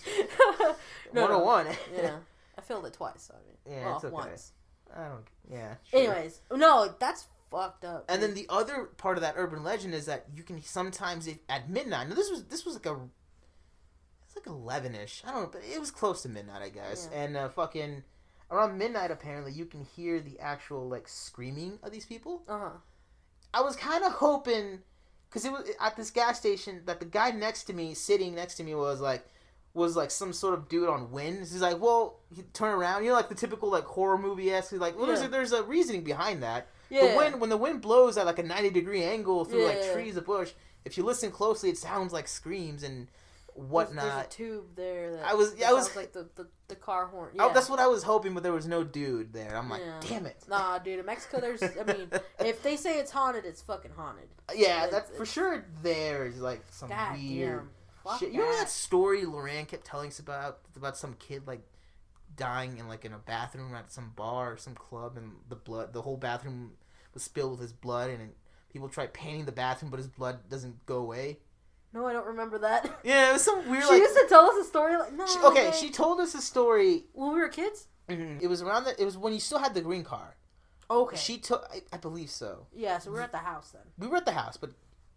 no, 1.13 1.21
One 1.21 1.29
hundred 1.31 1.45
one. 1.45 1.67
Yeah, 1.95 2.15
I 2.57 2.61
failed 2.61 2.87
it 2.87 2.93
twice. 2.93 3.29
I 3.31 3.37
mean, 3.45 3.77
Yeah, 3.79 3.85
well, 3.85 3.97
okay. 3.97 4.09
once. 4.09 4.51
I 4.95 5.07
don't. 5.07 5.27
Yeah. 5.51 5.75
sure. 5.89 5.99
Anyways, 5.99 6.41
no, 6.51 6.93
that's 6.99 7.27
fucked 7.51 7.85
up. 7.85 8.05
And 8.09 8.21
then 8.21 8.33
the 8.33 8.45
other 8.49 8.89
part 8.97 9.17
of 9.17 9.21
that 9.21 9.35
urban 9.37 9.63
legend 9.63 9.93
is 9.93 10.05
that 10.05 10.25
you 10.35 10.43
can 10.43 10.61
sometimes 10.61 11.27
if, 11.27 11.37
at 11.49 11.69
midnight. 11.69 12.09
Now 12.09 12.15
this 12.15 12.29
was 12.29 12.45
this 12.45 12.65
was 12.65 12.75
like 12.75 12.85
a. 12.85 12.97
It's 14.25 14.35
like 14.35 14.47
eleven 14.47 14.95
ish. 14.95 15.23
I 15.25 15.31
don't 15.31 15.43
know, 15.43 15.49
but 15.51 15.61
it 15.63 15.79
was 15.79 15.91
close 15.91 16.23
to 16.23 16.29
midnight, 16.29 16.61
I 16.61 16.69
guess. 16.69 17.09
Yeah. 17.11 17.23
And 17.23 17.37
uh, 17.37 17.49
fucking 17.49 18.03
around 18.49 18.77
midnight, 18.77 19.11
apparently, 19.11 19.51
you 19.51 19.65
can 19.65 19.85
hear 19.95 20.19
the 20.19 20.39
actual 20.39 20.87
like 20.87 21.07
screaming 21.07 21.79
of 21.83 21.91
these 21.91 22.05
people. 22.05 22.43
uh 22.47 22.59
huh. 22.59 22.69
I 23.55 23.61
was 23.61 23.75
kind 23.75 24.03
of 24.03 24.13
hoping, 24.13 24.79
because 25.29 25.45
it 25.45 25.51
was 25.51 25.69
at 25.79 25.95
this 25.95 26.09
gas 26.09 26.39
station 26.39 26.81
that 26.85 26.99
the 26.99 27.05
guy 27.05 27.29
next 27.29 27.65
to 27.65 27.73
me, 27.73 27.93
sitting 27.93 28.33
next 28.33 28.55
to 28.55 28.63
me, 28.63 28.73
was 28.73 28.99
like, 28.99 29.23
was 29.73 29.95
like 29.95 30.11
some 30.11 30.31
sort 30.33 30.53
of 30.53 30.69
dude 30.69 30.87
on 30.87 31.11
wind. 31.11 31.39
He's 31.39 31.61
like, 31.61 31.79
well, 31.81 32.19
he 32.35 32.43
turn 32.53 32.73
around, 32.75 33.03
you 33.03 33.09
know, 33.09 33.15
like 33.15 33.29
the 33.29 33.35
typical 33.35 33.69
like 33.71 33.85
horror 33.85 34.17
movie 34.17 34.51
esque. 34.51 34.71
He's 34.71 34.79
like, 34.79 34.95
well, 34.97 35.07
there's 35.07 35.21
Yeah. 35.21 35.27
a, 35.27 35.29
there's 35.29 35.51
a 35.51 35.63
reasoning 35.63 36.03
behind 36.03 36.43
that. 36.43 36.67
Yeah. 36.89 37.11
The 37.11 37.17
wind 37.17 37.41
when 37.41 37.49
the 37.49 37.57
wind 37.57 37.81
blows 37.81 38.17
at 38.17 38.25
like 38.27 38.37
a 38.39 38.43
ninety 38.43 38.69
degree 38.69 39.03
angle 39.03 39.45
through 39.45 39.65
like 39.65 39.79
Yeah. 39.81 39.93
trees, 39.93 40.15
a 40.17 40.21
bush. 40.21 40.51
If 40.85 40.97
you 40.97 41.03
listen 41.03 41.31
closely, 41.31 41.69
it 41.69 41.77
sounds 41.77 42.13
like 42.13 42.27
screams 42.27 42.83
and 42.83 43.07
whatnot. 43.55 44.03
there's 44.05 44.25
a 44.25 44.29
tube 44.29 44.63
there. 44.75 45.11
That 45.15 45.25
I 45.25 45.33
was- 45.35 45.59
I 45.61 45.73
was- 45.73 45.95
like 45.95 46.11
the, 46.11 46.27
the, 46.35 46.47
the 46.67 46.75
car 46.75 47.05
horn. 47.07 47.31
Oh, 47.39 47.47
Yeah. 47.47 47.53
that's 47.53 47.69
what 47.69 47.79
I 47.79 47.87
was 47.87 48.01
hoping, 48.03 48.33
but 48.33 48.41
there 48.43 48.51
was 48.51 48.67
no 48.67 48.83
dude 48.83 49.31
there. 49.33 49.55
I'm 49.55 49.69
like, 49.69 49.81
Yeah. 49.83 49.99
damn 50.07 50.25
it. 50.25 50.37
Nah, 50.49 50.79
dude. 50.79 50.99
In 50.99 51.05
Mexico, 51.05 51.39
there's. 51.39 51.61
I 51.63 51.83
mean, 51.83 52.09
if 52.39 52.61
they 52.63 52.75
say 52.75 52.99
it's 52.99 53.11
haunted, 53.11 53.45
it's 53.45 53.61
fucking 53.61 53.91
haunted. 53.95 54.27
yeah, 54.55 54.85
it's- 54.85 54.91
that's 54.91 55.09
for 55.09 55.15
it's- 55.23 55.31
sure. 55.33 55.65
There's 55.83 56.39
like 56.39 56.63
some 56.71 56.89
God 56.89 57.13
weird. 57.17 57.59
damn. 57.59 57.69
Fuck 58.03 58.19
shit. 58.19 58.31
You 58.31 58.39
remember 58.39 58.57
that. 58.57 58.65
that 58.65 58.69
story 58.69 59.21
Loran 59.23 59.67
kept 59.67 59.85
telling 59.85 60.09
us 60.09 60.19
about 60.19 60.59
about 60.75 60.97
some 60.97 61.13
kid 61.13 61.47
like 61.47 61.61
dying 62.35 62.77
in 62.77 62.87
like 62.87 63.05
in 63.05 63.13
a 63.13 63.17
bathroom 63.17 63.73
at 63.75 63.91
some 63.91 64.11
bar 64.15 64.53
or 64.53 64.57
some 64.57 64.75
club, 64.75 65.17
and 65.17 65.31
the 65.49 65.55
blood, 65.55 65.93
the 65.93 66.01
whole 66.01 66.17
bathroom 66.17 66.71
was 67.13 67.23
spilled 67.23 67.51
with 67.51 67.61
his 67.61 67.73
blood, 67.73 68.09
and 68.09 68.31
people 68.71 68.89
tried 68.89 69.13
painting 69.13 69.45
the 69.45 69.51
bathroom, 69.51 69.91
but 69.91 69.97
his 69.97 70.07
blood 70.07 70.49
doesn't 70.49 70.85
go 70.85 70.97
away. 70.97 71.39
No, 71.93 72.07
I 72.07 72.13
don't 72.13 72.25
remember 72.25 72.57
that. 72.59 72.99
Yeah, 73.03 73.29
it 73.29 73.33
was 73.33 73.43
some 73.43 73.69
weird. 73.69 73.83
she 73.83 73.89
like, 73.89 73.99
used 73.99 74.15
to 74.15 74.25
tell 74.27 74.45
us 74.45 74.65
a 74.65 74.67
story 74.67 74.97
like 74.97 75.13
no. 75.13 75.27
she- 75.27 75.39
okay, 75.39 75.69
way. 75.69 75.75
she 75.75 75.89
told 75.91 76.19
us 76.19 76.33
a 76.33 76.41
story. 76.41 77.03
when 77.13 77.33
we 77.33 77.39
were 77.39 77.49
kids. 77.49 77.87
It 78.09 78.49
was 78.49 78.61
around 78.61 78.83
the. 78.83 79.01
It 79.01 79.05
was 79.05 79.17
when 79.17 79.33
you 79.33 79.39
still 79.39 79.59
had 79.59 79.73
the 79.73 79.81
green 79.81 80.03
car. 80.03 80.35
Okay. 80.91 81.15
She 81.15 81.37
took. 81.37 81.65
I, 81.73 81.81
I 81.93 81.97
believe 81.97 82.29
so. 82.29 82.67
yeah, 82.75 82.97
so 82.99 83.11
we 83.11 83.17
were 83.17 83.23
at 83.23 83.31
the 83.31 83.37
house 83.37 83.71
then. 83.71 83.83
We 83.97 84.07
were 84.07 84.17
at 84.17 84.25
the 84.25 84.33
house, 84.33 84.57
but 84.57 84.71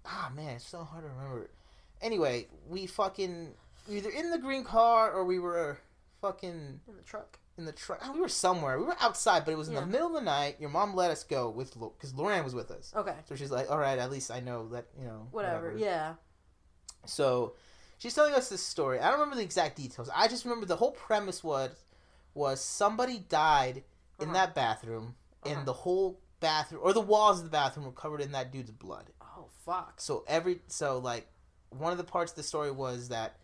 ah 0.04 0.30
man, 0.34 0.56
it's 0.56 0.68
so 0.68 0.84
hard 0.84 1.02
to 1.02 1.08
remember. 1.08 1.50
Anyway, 2.00 2.48
we 2.68 2.86
fucking 2.86 3.54
either 3.88 4.10
in 4.10 4.30
the 4.30 4.38
green 4.38 4.64
car 4.64 5.10
or 5.12 5.24
we 5.24 5.38
were 5.38 5.78
fucking 6.20 6.80
In 6.88 6.96
the 6.96 7.02
truck. 7.02 7.38
in 7.56 7.64
the 7.64 7.72
truck. 7.72 8.02
We 8.14 8.20
were 8.20 8.28
somewhere. 8.28 8.78
We 8.78 8.84
were 8.84 8.96
outside, 9.00 9.44
but 9.44 9.52
it 9.52 9.56
was 9.56 9.68
in 9.68 9.74
Yeah. 9.74 9.80
the 9.80 9.86
middle 9.86 10.08
of 10.08 10.12
the 10.14 10.20
night. 10.20 10.60
Your 10.60 10.70
mom 10.70 10.94
let 10.94 11.10
us 11.10 11.24
go 11.24 11.48
with 11.50 11.74
because 11.74 12.14
Lauren 12.14 12.44
was 12.44 12.54
with 12.54 12.70
us. 12.70 12.92
Okay. 12.94 13.14
So 13.26 13.34
she's 13.36 13.50
like, 13.50 13.70
"All 13.70 13.78
right, 13.78 13.98
at 13.98 14.10
least 14.10 14.30
I 14.30 14.40
know 14.40 14.68
that 14.70 14.86
you 14.98 15.04
know 15.06 15.28
Whatever. 15.30 15.72
Yeah. 15.76 16.14
So 17.06 17.54
she's 17.98 18.14
telling 18.14 18.34
us 18.34 18.48
this 18.48 18.62
story. 18.62 18.98
I 19.00 19.04
don't 19.10 19.18
remember 19.20 19.36
the 19.36 19.42
exact 19.42 19.76
details. 19.76 20.10
I 20.14 20.28
just 20.28 20.44
remember 20.44 20.66
the 20.66 20.76
whole 20.76 20.92
premise 20.92 21.42
was 21.44 21.70
was 22.34 22.60
somebody 22.60 23.18
died 23.18 23.82
in 24.18 24.24
Uh-huh. 24.28 24.32
that 24.34 24.54
bathroom, 24.54 25.16
Uh-huh. 25.42 25.54
and 25.54 25.66
the 25.66 25.72
whole 25.72 26.20
bathroom 26.40 26.82
or 26.84 26.92
the 26.92 27.00
walls 27.00 27.38
of 27.38 27.44
the 27.44 27.50
bathroom 27.50 27.86
were 27.86 27.92
covered 27.92 28.20
in 28.20 28.32
that 28.32 28.50
dude's 28.52 28.70
blood. 28.70 29.10
Oh 29.22 29.48
fuck. 29.64 30.00
So 30.00 30.24
every 30.26 30.60
so 30.66 30.98
like 30.98 31.28
one 31.70 31.92
of 31.92 31.98
the 31.98 32.04
parts 32.04 32.32
of 32.32 32.36
the 32.36 32.42
story 32.42 32.70
was 32.70 33.08
that 33.08 33.36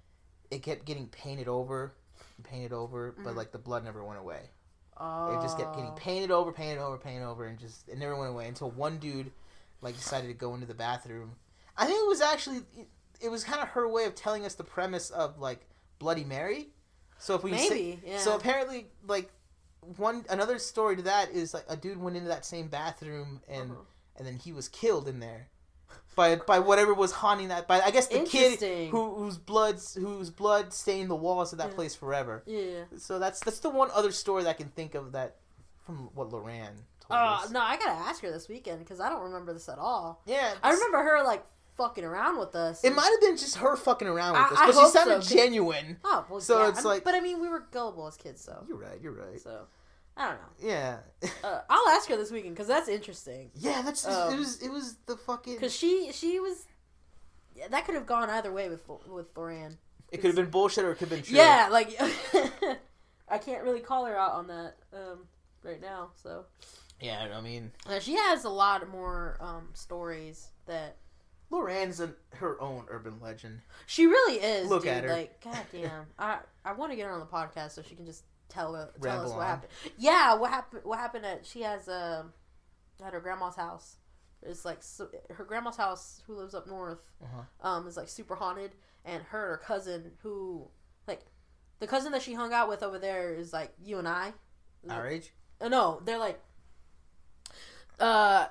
it 0.51 0.63
kept 0.63 0.85
getting 0.85 1.09
painted 1.09 1.49
over, 1.49 1.95
and 2.37 2.45
painted 2.45 2.73
over, 2.73 3.13
but 3.13 3.33
Mhm. 3.33 3.37
like 3.37 3.53
the 3.53 3.59
blood 3.59 3.85
never 3.85 4.05
went 4.05 4.21
away. 4.21 4.51
Oh. 4.97 5.39
It 5.39 5.43
just 5.43 5.57
kept 5.59 5.75
getting 5.75 5.93
painted 5.95 6.31
over, 6.31 6.53
painted 6.53 6.79
over, 6.81 6.99
painted 6.99 7.25
over, 7.25 7.47
and 7.47 7.59
just 7.59 7.89
it 7.89 7.99
never 7.99 8.15
went 8.17 8.31
away 8.31 8.47
until 8.49 8.71
one 8.71 8.99
dude 8.99 9.33
like 9.81 9.97
decided 9.97 10.29
to 10.29 10.35
go 10.35 10.55
into 10.55 10.67
the 10.67 10.75
bathroom. 10.75 11.37
I 11.77 11.87
think 11.87 11.99
it 12.01 12.07
was 12.09 12.21
actually 12.21 12.63
it 13.21 13.29
was 13.31 13.45
kind 13.45 13.61
of 13.63 13.69
her 13.69 13.89
way 13.89 14.05
of 14.05 14.15
telling 14.15 14.45
us 14.45 14.55
the 14.55 14.65
premise 14.65 15.11
of 15.11 15.39
like 15.39 15.67
Bloody 15.99 16.25
Mary. 16.25 16.73
So 17.19 17.35
if 17.37 17.43
we 17.45 17.57
say- 17.57 18.01
yeah. 18.05 18.19
so 18.19 18.35
apparently 18.37 18.91
like 19.07 19.33
one 19.97 20.25
another 20.29 20.59
story 20.59 20.97
to 20.97 21.03
that 21.03 21.31
is 21.31 21.55
like 21.55 21.65
a 21.69 21.77
dude 21.77 21.99
went 21.99 22.17
into 22.17 22.29
that 22.29 22.45
same 22.45 22.69
bathroom 22.69 23.41
and 23.49 23.73
Uh-huh. 23.73 23.81
and 24.17 24.27
then 24.27 24.37
he 24.37 24.53
was 24.53 24.69
killed 24.69 25.09
in 25.09 25.19
there 25.21 25.49
by 26.15 26.37
by 26.37 26.59
whatever 26.59 26.93
was 26.95 27.13
haunting 27.13 27.49
that 27.49 27.67
by 27.67 27.81
I 27.81 27.91
guess 27.91 28.07
the 28.09 28.21
kid 28.21 28.61
who 28.91 29.15
whose 29.15 29.39
blood's 29.39 29.95
whose 29.95 30.31
blood 30.31 30.73
stained 30.73 31.09
the 31.11 31.17
walls 31.17 31.53
of 31.53 31.59
that 31.59 31.71
Yeah. 31.71 31.75
place 31.75 31.95
forever. 31.95 32.43
Yeah. 32.47 32.85
So 32.99 33.19
that's 33.19 33.41
that's 33.41 33.61
the 33.61 33.71
one 33.71 33.91
other 33.95 34.13
story 34.13 34.43
that 34.45 34.51
I 34.51 34.55
can 34.55 34.69
think 34.69 34.95
of 34.95 35.13
that 35.13 35.37
from 35.87 36.11
what 36.15 36.31
Loran 36.31 36.75
told 37.01 37.11
Uh, 37.19 37.41
no, 37.51 37.61
I 37.61 37.77
gotta 37.77 37.93
ask 37.93 38.21
her 38.23 38.31
this 38.31 38.49
weekend 38.49 38.81
because 38.81 39.01
I 39.01 39.09
don't 39.09 39.23
remember 39.23 39.53
this 39.53 39.69
at 39.69 39.79
all. 39.79 40.21
Yeah, 40.27 40.53
I 40.63 40.73
remember 40.73 40.99
her 41.03 41.25
like 41.25 41.45
fucking 41.77 42.05
around 42.05 42.39
with 42.39 42.55
us. 42.55 42.85
It 42.85 42.95
might 42.95 43.11
have 43.11 43.21
been 43.23 43.39
just 43.39 43.57
her 43.57 43.77
fucking 43.77 44.07
around 44.07 44.35
with 44.35 44.59
I- 44.59 44.67
us, 44.69 44.75
but 44.77 44.81
she 44.85 44.89
sounded 44.91 45.25
so. 45.25 45.35
genuine. 45.35 45.97
Oh, 46.05 46.27
well, 46.29 46.41
So 46.41 46.61
yeah, 46.63 46.69
it's 46.69 46.79
I'm- 46.81 46.87
like- 46.87 47.05
but 47.05 47.15
I 47.15 47.21
mean, 47.21 47.41
we 47.41 47.49
were 47.49 47.61
gullible 47.71 48.07
as 48.07 48.17
kids, 48.19 48.45
so 48.45 48.63
You're 48.69 48.77
right. 48.77 49.01
You're 49.01 49.13
right. 49.13 49.41
so 49.41 49.63
I 50.17 50.29
don't 50.29 50.35
know. 50.37 50.69
Yeah. 50.69 50.99
Uh, 51.43 51.61
I'll 51.71 51.89
ask 51.91 52.09
her 52.09 52.17
this 52.17 52.31
weekend 52.31 52.55
because 52.55 52.69
that's 52.69 52.89
interesting. 52.89 53.51
yeah. 53.55 53.83
That's 53.83 54.07
Um, 54.07 54.35
it. 54.35 54.39
Was 54.39 54.63
it 54.63 54.71
was 54.71 54.97
the 55.07 55.17
fucking. 55.17 55.55
Because 55.55 55.75
she 55.75 56.11
she 56.13 56.39
was 56.41 56.67
yeah, 57.55 57.69
that 57.69 57.85
could 57.85 57.95
have 57.95 58.07
gone 58.07 58.29
either 58.31 58.53
way 58.53 58.69
with 58.69 58.87
with 59.09 59.35
Thoran. 59.35 59.77
It 60.11 60.19
could 60.19 60.27
have 60.29 60.37
been 60.37 60.51
bullshit 60.51 60.85
or 60.85 60.93
it 60.93 60.97
could 60.97 61.09
have 61.09 61.19
been 61.19 61.23
true. 61.25 61.37
Yeah, 61.37 61.69
like 61.71 61.97
I 63.29 63.39
can't 63.39 63.63
really 63.63 63.81
call 63.81 64.05
her 64.07 64.17
out 64.17 64.33
on 64.33 64.47
that 64.49 64.75
um, 64.93 65.21
right 65.63 65.81
now. 65.81 66.11
So 66.23 66.45
Yeah. 67.01 67.29
I 67.35 67.41
mean, 67.41 67.73
uh, 67.89 67.99
she 67.99 68.15
has 68.17 68.45
a 68.45 68.51
lot 68.51 68.87
more 68.89 69.39
um, 69.41 69.69
stories 69.73 70.49
that 70.67 70.97
Loran's 71.51 72.01
an, 72.01 72.15
her 72.35 72.61
own 72.61 72.85
urban 72.89 73.19
legend. 73.21 73.61
she 73.87 74.07
really 74.07 74.37
is. 74.43 74.69
Look 74.69 74.83
dude. 74.85 74.93
at 74.93 75.05
her. 75.05 75.11
Like, 75.13 75.43
goddamn, 75.43 76.07
I 76.19 76.39
I 76.65 76.73
want 76.73 76.93
to 76.93 76.97
get 76.97 77.07
her 77.07 77.13
on 77.13 77.21
the 77.21 77.27
podcast 77.27 77.73
so 77.73 77.83
she 77.83 77.95
can 77.95 78.05
just 78.07 78.25
tell 78.53 78.75
uh, 78.77 78.87
tell 78.87 78.93
Ramble 79.01 79.25
us 79.31 79.37
what 79.37 79.41
on. 79.43 79.47
happened. 79.49 79.73
Yeah, 79.97 80.35
what 80.35 80.51
happened? 80.51 80.83
What 80.85 80.99
happened 80.99 81.27
at 81.27 81.47
she 81.47 81.63
has 81.63 81.89
um 81.89 82.33
at 83.05 83.13
her 83.13 83.21
grandma's 83.21 83.57
house. 83.57 83.97
It's 84.45 84.65
like 84.65 84.83
so, 84.83 85.09
her 85.31 85.45
grandma's 85.45 85.77
house, 85.77 86.21
who 86.27 86.35
lives 86.37 86.55
up 86.55 86.67
north, 86.67 86.99
Uh-huh. 87.23 87.69
um, 87.69 87.87
is 87.87 87.97
like 87.97 88.09
super 88.09 88.35
haunted, 88.35 88.73
and 89.05 89.23
her 89.25 89.53
and 89.53 89.53
her 89.53 89.57
cousin, 89.65 90.13
who 90.23 90.69
like 91.07 91.21
the 91.79 91.87
cousin 91.87 92.11
that 92.13 92.23
she 92.23 92.35
hung 92.35 92.53
out 92.53 92.69
with 92.69 92.83
over 92.83 92.99
there, 92.99 93.33
is 93.35 93.53
like 93.53 93.73
you 93.85 93.99
and 93.99 94.09
I. 94.09 94.33
Our 94.91 95.07
age. 95.07 95.33
Uh, 95.61 95.69
no, 95.69 96.01
they're 96.05 96.19
like, 96.19 96.41
uh, 98.01 98.47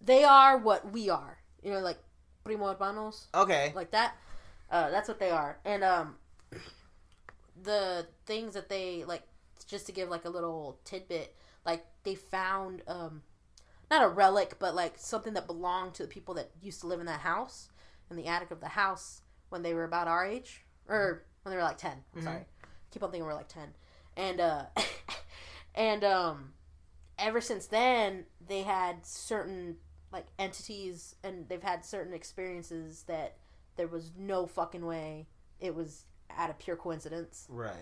they 0.00 0.24
are 0.24 0.56
what 0.56 0.90
we 0.90 1.10
are. 1.10 1.36
You 1.62 1.72
know, 1.72 1.80
like 1.80 1.98
primo 2.44 2.66
hermanos, 2.72 3.28
Okay. 3.34 3.72
like 3.76 3.90
that. 3.90 4.14
Uh, 4.70 4.88
that's 4.90 5.08
what 5.08 5.18
they 5.18 5.30
are, 5.30 5.58
and 5.66 5.84
um, 5.84 6.14
the 7.62 8.06
things 8.26 8.54
that 8.54 8.68
they 8.68 9.04
like, 9.04 9.22
just 9.66 9.86
to 9.86 9.92
give 9.92 10.08
like 10.08 10.24
a 10.24 10.30
little 10.30 10.78
tidbit, 10.84 11.36
like 11.64 11.84
they 12.04 12.14
found 12.14 12.82
um, 12.86 13.22
not 13.90 14.02
a 14.04 14.08
relic, 14.08 14.56
but 14.58 14.74
like 14.74 14.94
something 14.96 15.34
that 15.34 15.46
belonged 15.46 15.94
to 15.94 16.02
the 16.02 16.08
people 16.08 16.34
that 16.34 16.50
used 16.62 16.80
to 16.80 16.86
live 16.86 17.00
in 17.00 17.06
that 17.06 17.20
house, 17.20 17.68
in 18.10 18.16
the 18.16 18.26
attic 18.26 18.50
of 18.50 18.60
the 18.60 18.68
house 18.68 19.22
when 19.48 19.62
they 19.62 19.74
were 19.74 19.84
about 19.84 20.08
our 20.08 20.24
age, 20.26 20.64
or 20.88 21.24
when 21.42 21.50
they 21.50 21.56
were 21.56 21.62
like 21.62 21.78
10 21.78 21.92
I'm 22.14 22.20
Mhm. 22.20 22.24
Sorry, 22.24 22.44
keep 22.90 23.02
on 23.02 23.10
thinking 23.10 23.26
we're 23.26 23.34
like 23.34 23.48
ten, 23.48 23.74
and 24.16 24.40
uh, 24.40 24.66
and 25.74 26.04
um, 26.04 26.52
ever 27.18 27.40
since 27.40 27.66
then 27.66 28.26
they 28.46 28.62
had 28.62 29.04
certain 29.06 29.76
like 30.12 30.26
entities, 30.38 31.14
and 31.22 31.48
they've 31.48 31.62
had 31.62 31.84
certain 31.84 32.12
experiences 32.12 33.04
that 33.04 33.36
there 33.76 33.86
was 33.88 34.10
no 34.16 34.46
fucking 34.46 34.84
way 34.84 35.26
it 35.60 35.74
was 35.74 36.04
out 36.36 36.50
of 36.50 36.58
pure 36.58 36.76
coincidence. 36.76 37.46
Right. 37.48 37.74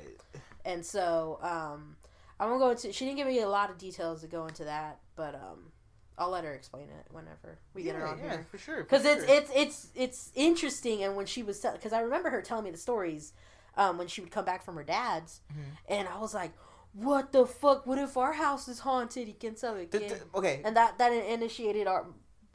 And 0.65 0.85
so, 0.85 1.39
um, 1.43 1.97
I 2.41 2.47
won't 2.47 2.61
go 2.61 2.71
into. 2.71 2.93
She 2.93 3.05
didn't 3.05 3.17
give 3.17 3.27
me 3.27 3.41
a 3.41 3.49
lot 3.49 3.71
of 3.71 3.79
details 3.79 4.21
to 4.21 4.27
go 4.29 4.47
into 4.47 4.65
that, 4.65 5.01
but 5.17 5.35
um, 5.35 5.73
I'll 6.17 6.31
let 6.31 6.45
her 6.45 6.53
explain 6.55 6.85
it 6.85 7.07
whenever 7.11 7.59
we 7.75 7.83
get 7.83 7.97
her 7.97 8.07
on 8.07 8.19
yeah, 8.19 8.31
here. 8.31 8.47
for 8.51 8.59
sure. 8.59 8.83
Because 8.83 9.05
it's 9.05 9.27
sure. 9.27 9.35
it's 9.37 9.51
it's 9.55 9.89
it's 9.95 10.33
interesting, 10.35 11.03
and 11.03 11.17
when 11.17 11.27
she 11.27 11.43
was 11.43 11.61
because 11.61 11.93
I 11.93 12.01
remember 12.01 12.31
her 12.31 12.43
telling 12.43 12.65
me 12.65 12.71
the 12.71 12.79
stories, 12.79 13.33
um, 13.77 13.99
when 13.99 14.07
she 14.07 14.21
would 14.21 14.31
come 14.31 14.45
back 14.45 14.65
from 14.65 14.77
her 14.77 14.85
dad's, 14.85 15.41
Mhm. 15.53 15.63
and 15.89 16.09
I 16.09 16.19
was 16.19 16.33
like, 16.33 16.53
"What 16.93 17.33
the 17.33 17.45
fuck? 17.45 17.87
What 17.87 17.99
if 17.99 18.17
our 18.17 18.35
house 18.35 18.69
is 18.69 18.81
haunted?" 18.81 19.27
You 19.27 19.35
can 19.35 19.57
tell 19.57 19.75
it, 19.77 19.91
th- 19.91 20.13
okay. 20.35 20.61
and 20.65 20.77
that 20.77 20.99
that 20.99 21.13
initiated 21.13 21.89
our 21.89 22.07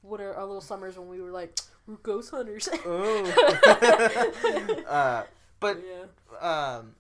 what 0.01 0.21
are 0.21 0.33
our 0.33 0.45
little 0.45 0.61
summers 0.61 0.97
when 0.97 1.09
we 1.09 1.19
were 1.19 1.31
like 1.31 1.57
we're 1.87 1.95
ghost 1.95 2.31
hunters. 2.31 2.69
Oh. 2.85 4.83
uh, 4.87 5.23
but 5.63 5.81
yeah. 5.83 6.77
um, 6.77 6.95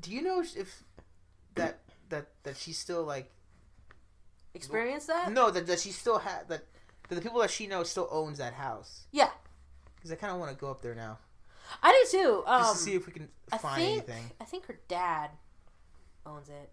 do 0.00 0.10
you 0.10 0.20
know 0.22 0.40
if 0.40 0.82
that 1.54 1.80
that 2.10 2.26
that 2.42 2.56
she's 2.56 2.78
still 2.78 3.04
like 3.04 3.30
Experience 4.54 5.06
that? 5.06 5.32
no 5.32 5.50
that 5.50 5.66
that 5.66 5.80
she 5.80 5.90
still 5.92 6.18
had 6.18 6.48
that, 6.48 6.64
that 7.08 7.14
the 7.14 7.20
people 7.20 7.40
that 7.40 7.50
she 7.50 7.66
knows 7.66 7.90
still 7.90 8.08
owns 8.10 8.38
that 8.38 8.54
house? 8.54 9.06
Yeah. 9.12 9.30
Because 9.94 10.12
I 10.12 10.16
kind 10.16 10.32
of 10.32 10.38
want 10.38 10.50
to 10.52 10.56
go 10.56 10.70
up 10.70 10.82
there 10.82 10.94
now 10.94 11.18
I 11.82 12.04
do 12.10 12.18
too. 12.18 12.42
Um, 12.46 12.62
just 12.62 12.76
to 12.76 12.82
see 12.82 12.94
if 12.94 13.06
we 13.06 13.12
can 13.12 13.28
I 13.52 13.58
find 13.58 13.76
think 13.76 14.08
anything. 14.08 14.30
I 14.40 14.44
think 14.44 14.66
her 14.66 14.78
dad 14.88 15.30
owns 16.24 16.48
it. 16.48 16.70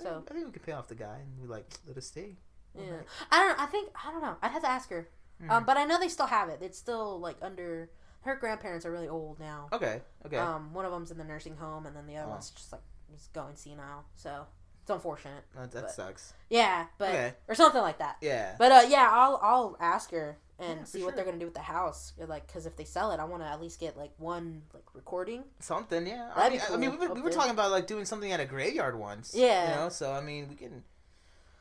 So 0.00 0.22
I 0.28 0.34
think 0.34 0.46
we 0.46 0.52
could 0.52 0.62
pay 0.62 0.72
off 0.72 0.88
the 0.88 0.94
guy 0.94 1.18
and 1.22 1.40
we 1.40 1.48
like 1.48 1.66
let 1.86 1.96
us 1.96 2.06
stay. 2.06 2.36
yeah. 2.76 2.84
I 3.30 3.38
don't. 3.42 3.60
I 3.60 3.66
think 3.66 3.90
I 4.04 4.10
don't 4.10 4.22
know. 4.22 4.36
I'd 4.42 4.50
have 4.50 4.62
to 4.62 4.68
ask 4.68 4.90
her. 4.90 5.08
Mhm. 5.42 5.50
Um, 5.50 5.64
but 5.64 5.76
I 5.76 5.84
know 5.84 5.98
they 5.98 6.08
still 6.08 6.26
have 6.26 6.48
it. 6.48 6.60
It's 6.62 6.78
still 6.78 7.18
like 7.18 7.36
under. 7.42 7.90
Her 8.26 8.36
grandparents 8.36 8.84
are 8.84 8.90
really 8.92 9.08
old 9.08 9.40
now. 9.40 9.68
Okay. 9.72 10.02
Okay. 10.26 10.36
Um, 10.36 10.74
one 10.74 10.84
of 10.84 10.92
them's 10.92 11.10
in 11.10 11.18
the 11.18 11.24
nursing 11.24 11.56
home, 11.56 11.86
and 11.86 11.96
then 11.96 12.06
the 12.06 12.16
other 12.16 12.26
Oh. 12.28 12.32
one's 12.32 12.50
just 12.50 12.72
like 12.72 12.82
just 13.12 13.32
going 13.32 13.56
senile. 13.56 14.04
So 14.14 14.46
it's 14.82 14.90
unfortunate. 14.90 15.44
that 15.54 15.70
that 15.72 15.82
but- 15.84 15.90
sucks. 15.92 16.34
Yeah, 16.50 16.86
but 16.98 17.08
Okay. 17.10 17.34
or 17.48 17.54
something 17.54 17.80
like 17.82 17.98
that. 17.98 18.16
Yeah. 18.20 18.54
But 18.58 18.72
uh, 18.72 18.82
yeah, 18.88 19.08
I'll 19.10 19.38
I'll 19.42 19.76
ask 19.80 20.10
her 20.10 20.38
and 20.58 20.78
Yeah, 20.80 20.84
see 20.84 21.04
what 21.04 21.14
they're 21.16 21.24
gonna 21.24 21.38
do 21.38 21.44
with 21.46 21.54
the 21.54 21.60
house. 21.60 22.12
Like, 22.18 22.46
because 22.46 22.66
if 22.66 22.76
they 22.76 22.84
sell 22.84 23.12
it, 23.12 23.20
I 23.20 23.24
want 23.24 23.42
to 23.42 23.46
at 23.48 23.60
least 23.60 23.78
get 23.78 23.96
like 23.96 24.12
one 24.18 24.62
like 24.74 24.84
recording. 24.94 25.44
Something. 25.60 26.06
Yeah. 26.06 26.30
I 26.34 26.48
That'd 26.50 26.52
mean, 26.52 26.60
be 26.68 26.74
I 26.74 26.76
mean, 26.78 26.90
cool 26.90 26.98
we 27.00 27.06
were, 27.08 27.14
we 27.14 27.20
were 27.22 27.30
talking 27.30 27.50
about 27.52 27.70
like 27.70 27.86
doing 27.86 28.04
something 28.04 28.32
at 28.32 28.40
a 28.40 28.44
graveyard 28.46 28.98
once. 28.98 29.34
Yeah. 29.34 29.70
You 29.70 29.76
know. 29.76 29.88
So 29.88 30.12
I 30.12 30.20
mean, 30.20 30.48
we 30.48 30.54
can 30.56 30.82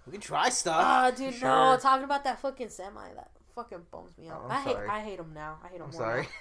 we 0.05 0.11
can 0.13 0.21
try 0.21 0.49
stuff. 0.49 0.77
Ah, 0.79 1.09
for 1.11 1.17
dude, 1.17 1.33
sure. 1.33 1.47
no! 1.49 1.77
Talking 1.81 2.03
about 2.05 2.23
that 2.25 2.39
fucking 2.39 2.69
semi, 2.69 3.11
that 3.15 3.31
fucking 3.55 3.79
bums 3.91 4.17
me 4.17 4.27
out. 4.29 4.43
Oh, 4.45 4.49
I'm 4.49 4.63
hate 4.63 4.73
sorry. 4.73 4.89
I 4.89 4.99
hate 4.99 5.19
him 5.19 5.31
now. 5.33 5.57
I 5.63 5.67
hate 5.69 5.77
him 5.77 5.83
I'm 5.83 5.91
more. 5.91 5.99
sorry. 5.99 6.27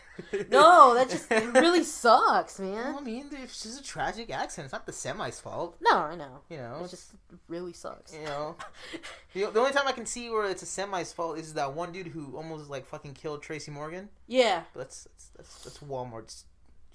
No, 0.50 0.94
that 0.94 1.10
just 1.10 1.30
it 1.32 1.52
really 1.54 1.82
sucks, 2.02 2.58
Well, 2.58 2.68
man. 2.70 2.94
I 2.96 3.00
mean, 3.00 3.26
it's 3.32 3.62
just 3.62 3.80
a 3.80 3.82
tragic 3.84 4.30
accident. 4.30 4.66
It's 4.66 4.72
not 4.72 4.86
the 4.86 4.92
semi's 4.92 5.40
fault. 5.40 5.76
No, 5.80 5.96
I 5.96 6.14
know. 6.14 6.40
You 6.48 6.58
know, 6.58 6.82
It 6.84 6.90
just 6.90 7.10
really 7.48 7.72
sucks. 7.72 8.14
you 8.14 8.24
know. 8.24 8.56
The, 9.34 9.46
the 9.50 9.58
only 9.58 9.72
time 9.72 9.88
I 9.88 9.92
can 9.92 10.06
see 10.06 10.30
where 10.30 10.48
it's 10.48 10.62
a 10.62 10.66
semi's 10.66 11.12
fault 11.12 11.38
is 11.38 11.54
that 11.54 11.72
one 11.74 11.90
dude 11.90 12.06
who 12.08 12.36
almost 12.36 12.70
like 12.70 12.86
fucking 12.86 13.14
killed 13.14 13.42
Tracy 13.42 13.70
Morgan. 13.72 14.08
Yeah, 14.28 14.62
But 14.72 14.80
that's 14.80 15.04
that's 15.04 15.28
that's, 15.36 15.62
that's 15.64 15.78
Walmart's 15.78 16.44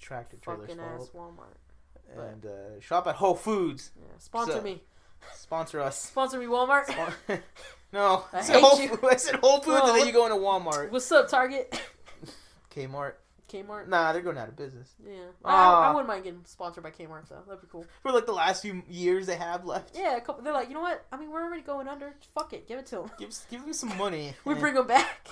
tractor 0.00 0.38
trailer's 0.38 0.70
fucking 0.70 0.82
ass 0.82 1.08
fault. 1.08 1.36
Walmart. 1.36 2.14
but- 2.16 2.24
And 2.24 2.46
uh, 2.46 2.80
shop 2.80 3.06
at 3.06 3.16
Whole 3.16 3.34
Foods. 3.34 3.90
Yeah. 3.98 4.06
Sponsor 4.18 4.52
So- 4.52 4.62
me. 4.62 4.82
Sponsor 5.34 5.80
us. 5.82 5.98
Sponsor 6.00 6.38
me, 6.38 6.46
Walmart. 6.46 6.86
Spon- 6.86 7.38
no, 7.92 8.24
I 8.32 8.40
said, 8.42 8.60
Whole, 8.60 8.80
you. 8.80 8.96
Fo- 8.96 9.08
I 9.08 9.16
said 9.16 9.36
Whole 9.36 9.56
Foods, 9.60 9.66
Well, 9.68 9.90
and 9.90 9.98
then 10.00 10.06
you 10.06 10.12
go 10.12 10.26
into 10.26 10.38
Walmart. 10.38 10.90
What's 10.90 11.10
up, 11.12 11.28
Target? 11.28 11.80
Kmart. 12.74 13.14
Kmart. 13.48 13.88
Nah, 13.88 14.12
they're 14.12 14.22
going 14.22 14.38
out 14.38 14.48
of 14.48 14.54
business. 14.56 14.94
Yeah, 15.04 15.14
Aw. 15.44 15.82
I, 15.82 15.88
I 15.88 15.90
wouldn't 15.90 16.06
mind 16.06 16.22
getting 16.22 16.42
sponsored 16.44 16.84
by 16.84 16.90
Kmart 16.90 17.28
though. 17.28 17.42
That'd 17.48 17.62
be 17.62 17.66
cool. 17.70 17.84
For 18.02 18.12
like 18.12 18.26
the 18.26 18.32
last 18.32 18.62
few 18.62 18.82
years 18.88 19.26
they 19.26 19.34
have 19.34 19.64
left. 19.64 19.96
Yeah, 19.96 20.16
a 20.16 20.20
couple, 20.20 20.44
they're 20.44 20.52
like, 20.52 20.68
you 20.68 20.74
know 20.74 20.82
what? 20.82 21.04
I 21.10 21.16
mean, 21.16 21.30
we're 21.32 21.42
already 21.42 21.62
going 21.62 21.88
under. 21.88 22.14
Fuck 22.32 22.52
it, 22.52 22.68
give 22.68 22.78
it 22.78 22.86
to 22.86 22.96
them. 22.96 23.10
Give 23.18 23.36
give 23.50 23.62
them 23.62 23.72
some 23.72 23.96
money. 23.98 24.34
We 24.44 24.54
bring 24.54 24.74
them 24.74 24.86
back. 24.86 25.28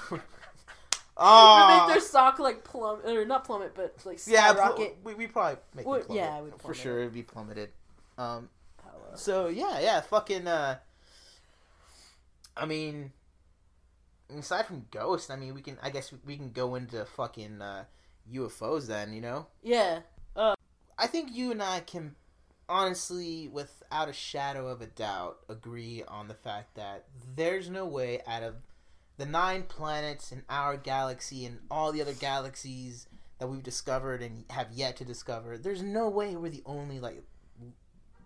Oh, 1.16 1.68
we 1.68 1.78
make 1.78 1.94
their 1.94 2.00
stock 2.00 2.40
like 2.40 2.64
plummet, 2.64 3.06
or 3.06 3.24
not 3.24 3.44
plummet, 3.44 3.72
but 3.76 3.94
like 4.04 4.18
yeah, 4.26 4.50
skyrocket. 4.50 4.96
we 5.04 5.14
we 5.14 5.26
probably 5.28 5.58
make 5.76 5.84
them 5.86 6.02
plummet. 6.02 6.10
yeah, 6.10 6.40
we'd 6.40 6.60
for 6.60 6.74
sure 6.74 6.98
it'd 7.00 7.14
be 7.14 7.22
plummeted. 7.22 7.70
Um, 8.16 8.48
so 9.14 9.46
yeah, 9.46 9.78
yeah, 9.78 10.00
fucking. 10.00 10.48
Uh, 10.48 10.78
I 12.58 12.66
mean, 12.66 13.12
aside 14.36 14.66
from 14.66 14.86
ghosts, 14.90 15.30
I 15.30 15.36
mean, 15.36 15.54
we 15.54 15.62
can. 15.62 15.78
I 15.82 15.90
guess 15.90 16.12
we 16.26 16.36
can 16.36 16.50
go 16.50 16.74
into 16.74 17.04
fucking 17.04 17.62
uh, 17.62 17.84
UFOs 18.32 18.86
then. 18.86 19.12
You 19.12 19.20
know, 19.20 19.46
Yeah, 19.62 20.00
I 20.98 21.06
think 21.06 21.30
you 21.32 21.52
and 21.52 21.62
I 21.62 21.80
can 21.80 22.16
honestly, 22.68 23.48
without 23.48 24.08
a 24.08 24.12
shadow 24.12 24.68
of 24.68 24.82
a 24.82 24.86
doubt, 24.86 25.38
agree 25.48 26.02
on 26.06 26.28
the 26.28 26.34
fact 26.34 26.74
that 26.74 27.06
there's 27.34 27.70
no 27.70 27.86
way 27.86 28.20
out 28.26 28.42
of 28.42 28.56
the 29.16 29.26
nine 29.26 29.62
planets 29.62 30.30
in 30.30 30.42
our 30.48 30.76
galaxy 30.76 31.44
and 31.44 31.58
all 31.70 31.92
the 31.92 32.02
other 32.02 32.12
galaxies 32.12 33.08
that 33.38 33.48
we've 33.48 33.62
discovered 33.62 34.22
and 34.22 34.44
have 34.50 34.68
yet 34.72 34.96
to 34.96 35.04
discover, 35.04 35.56
there's 35.56 35.82
no 35.82 36.08
way 36.08 36.36
we're 36.36 36.50
the 36.50 36.62
only 36.66 37.00
like 37.00 37.22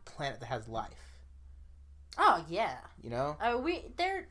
planet 0.05 0.41
that 0.41 0.47
has 0.47 0.69
life. 0.69 1.12
Oh 2.19 2.45
yeah. 2.49 2.77
You 3.03 3.11
know? 3.11 3.37
Uh, 3.41 3.59
we 3.59 3.85
they're 3.97 4.27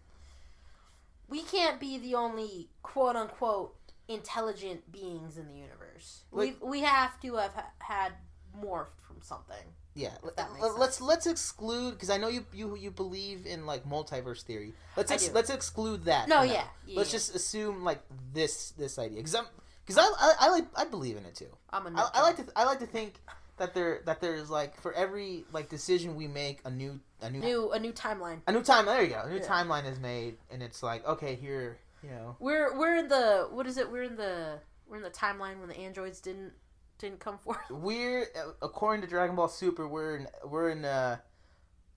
we 1.29 1.41
can't 1.43 1.79
be 1.79 1.97
the 1.97 2.15
only 2.15 2.69
quote 2.83 3.15
unquote 3.15 3.75
intelligent 4.07 4.91
beings 4.91 5.37
in 5.37 5.47
the 5.47 5.53
universe. 5.55 6.23
Like- 6.31 6.57
we 6.61 6.67
we 6.69 6.79
have 6.81 7.19
to 7.21 7.35
have 7.35 7.53
ha- 7.53 7.71
had 7.79 8.13
morphed 8.59 8.99
from 9.07 9.21
something. 9.21 9.55
Yeah. 9.93 10.11
If 10.23 10.35
that 10.37 10.51
makes 10.53 10.63
Let- 10.63 10.79
let's 10.79 11.01
let's 11.01 11.27
exclude 11.27 11.91
because 11.91 12.09
I 12.09 12.17
know 12.17 12.27
you 12.27 12.45
you 12.53 12.75
you 12.77 12.91
believe 12.91 13.45
in 13.45 13.65
like 13.65 13.83
multiverse 13.85 14.41
theory. 14.43 14.73
Let's 14.95 15.11
I 15.11 15.15
ex- 15.15 15.27
do. 15.27 15.33
let's 15.33 15.49
exclude 15.49 16.05
that. 16.05 16.27
No, 16.29 16.43
yeah, 16.43 16.63
yeah, 16.85 16.97
let's 16.97 17.09
yeah. 17.09 17.17
just 17.17 17.35
assume 17.35 17.83
like 17.83 18.01
this 18.33 18.71
this 18.71 18.97
idea 18.99 19.17
because 19.17 19.35
I'm 19.35 19.45
because 19.85 19.97
I, 19.97 20.03
I 20.03 20.33
I 20.41 20.49
like 20.49 20.65
I 20.75 20.85
believe 20.85 21.17
in 21.17 21.25
it 21.25 21.35
too. 21.35 21.49
I'm 21.71 21.87
a 21.87 21.99
I, 21.99 22.09
I 22.13 22.21
like 22.21 22.37
to 22.37 22.45
I 22.55 22.63
like 22.65 22.79
to 22.79 22.85
think 22.85 23.15
that 23.61 23.73
there 23.75 24.01
that 24.05 24.19
there's 24.21 24.49
like 24.49 24.79
for 24.81 24.91
every 24.93 25.45
like 25.53 25.69
decision 25.69 26.15
we 26.15 26.27
make 26.27 26.59
a 26.65 26.69
new 26.71 26.99
a 27.21 27.29
new 27.29 27.39
new 27.39 27.71
a 27.71 27.79
new 27.79 27.93
timeline. 27.93 28.39
a 28.47 28.51
new 28.51 28.63
time 28.63 28.85
there 28.87 29.03
you 29.03 29.09
go 29.09 29.21
a 29.23 29.29
new 29.29 29.35
Yeah. 29.37 29.41
timeline 29.47 29.85
is 29.85 29.99
made 29.99 30.37
and 30.49 30.63
it's 30.63 30.81
like 30.83 31.05
okay 31.07 31.35
here 31.35 31.77
you 32.03 32.09
know. 32.09 32.35
We're 32.39 32.75
we're 32.77 32.95
in 32.97 33.07
the 33.09 33.47
what 33.51 33.67
is 33.67 33.77
it? 33.77 33.91
We're 33.91 34.01
in 34.03 34.15
the 34.15 34.57
we're 34.87 34.97
in 34.97 35.03
the 35.03 35.11
timeline 35.11 35.59
when 35.59 35.69
the 35.69 35.77
androids 35.77 36.19
didn't 36.19 36.53
didn't 36.97 37.19
come 37.19 37.37
forth. 37.45 37.59
We're 37.69 38.23
uh, 38.35 38.53
according 38.63 39.01
to 39.03 39.07
Dragon 39.07 39.35
Ball 39.35 39.47
Super, 39.47 39.87
we're 39.87 40.15
in 40.17 40.27
we're 40.43 40.69
in 40.71 40.83
uh, 40.83 41.17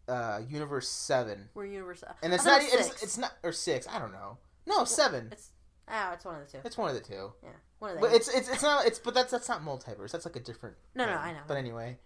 uh, 0.07 0.41
universe 0.47 0.89
seven, 0.91 1.49
We're 1.55 1.65
universal. 1.65 2.09
and 2.23 2.35
it's 2.35 2.45
not 2.45 2.61
it's, 2.63 3.03
it's 3.03 3.17
not 3.17 3.33
or 3.43 3.53
six. 3.53 3.89
I 3.89 3.99
don't 3.99 4.13
know. 4.13 4.37
No, 4.67 4.85
seven. 4.85 5.31
It's 5.33 5.51
ah, 5.89 6.13
it's 6.15 6.25
one 6.25 6.41
of 6.41 6.47
the 6.47 6.53
two. 6.59 6.63
It's 6.65 6.77
one 6.79 6.89
of 6.89 6.95
the 6.95 7.01
two. 7.09 7.33
Yeah, 7.43 7.51
one 7.79 7.91
of 7.93 7.97
the. 7.97 8.01
But 8.07 8.15
it's 8.15 8.29
it's 8.29 8.49
it's 8.49 8.63
not 8.63 8.87
it's 8.87 8.99
but 8.99 9.15
that's 9.15 9.31
that's 9.31 9.49
not 9.49 9.65
multiverse. 9.65 10.11
That's 10.13 10.25
like 10.25 10.37
a 10.37 10.41
different. 10.41 10.77
No, 10.95 11.07
no. 11.07 11.13
I 11.13 11.33
know. 11.33 11.39
But 11.47 11.57
anyway, 11.57 11.99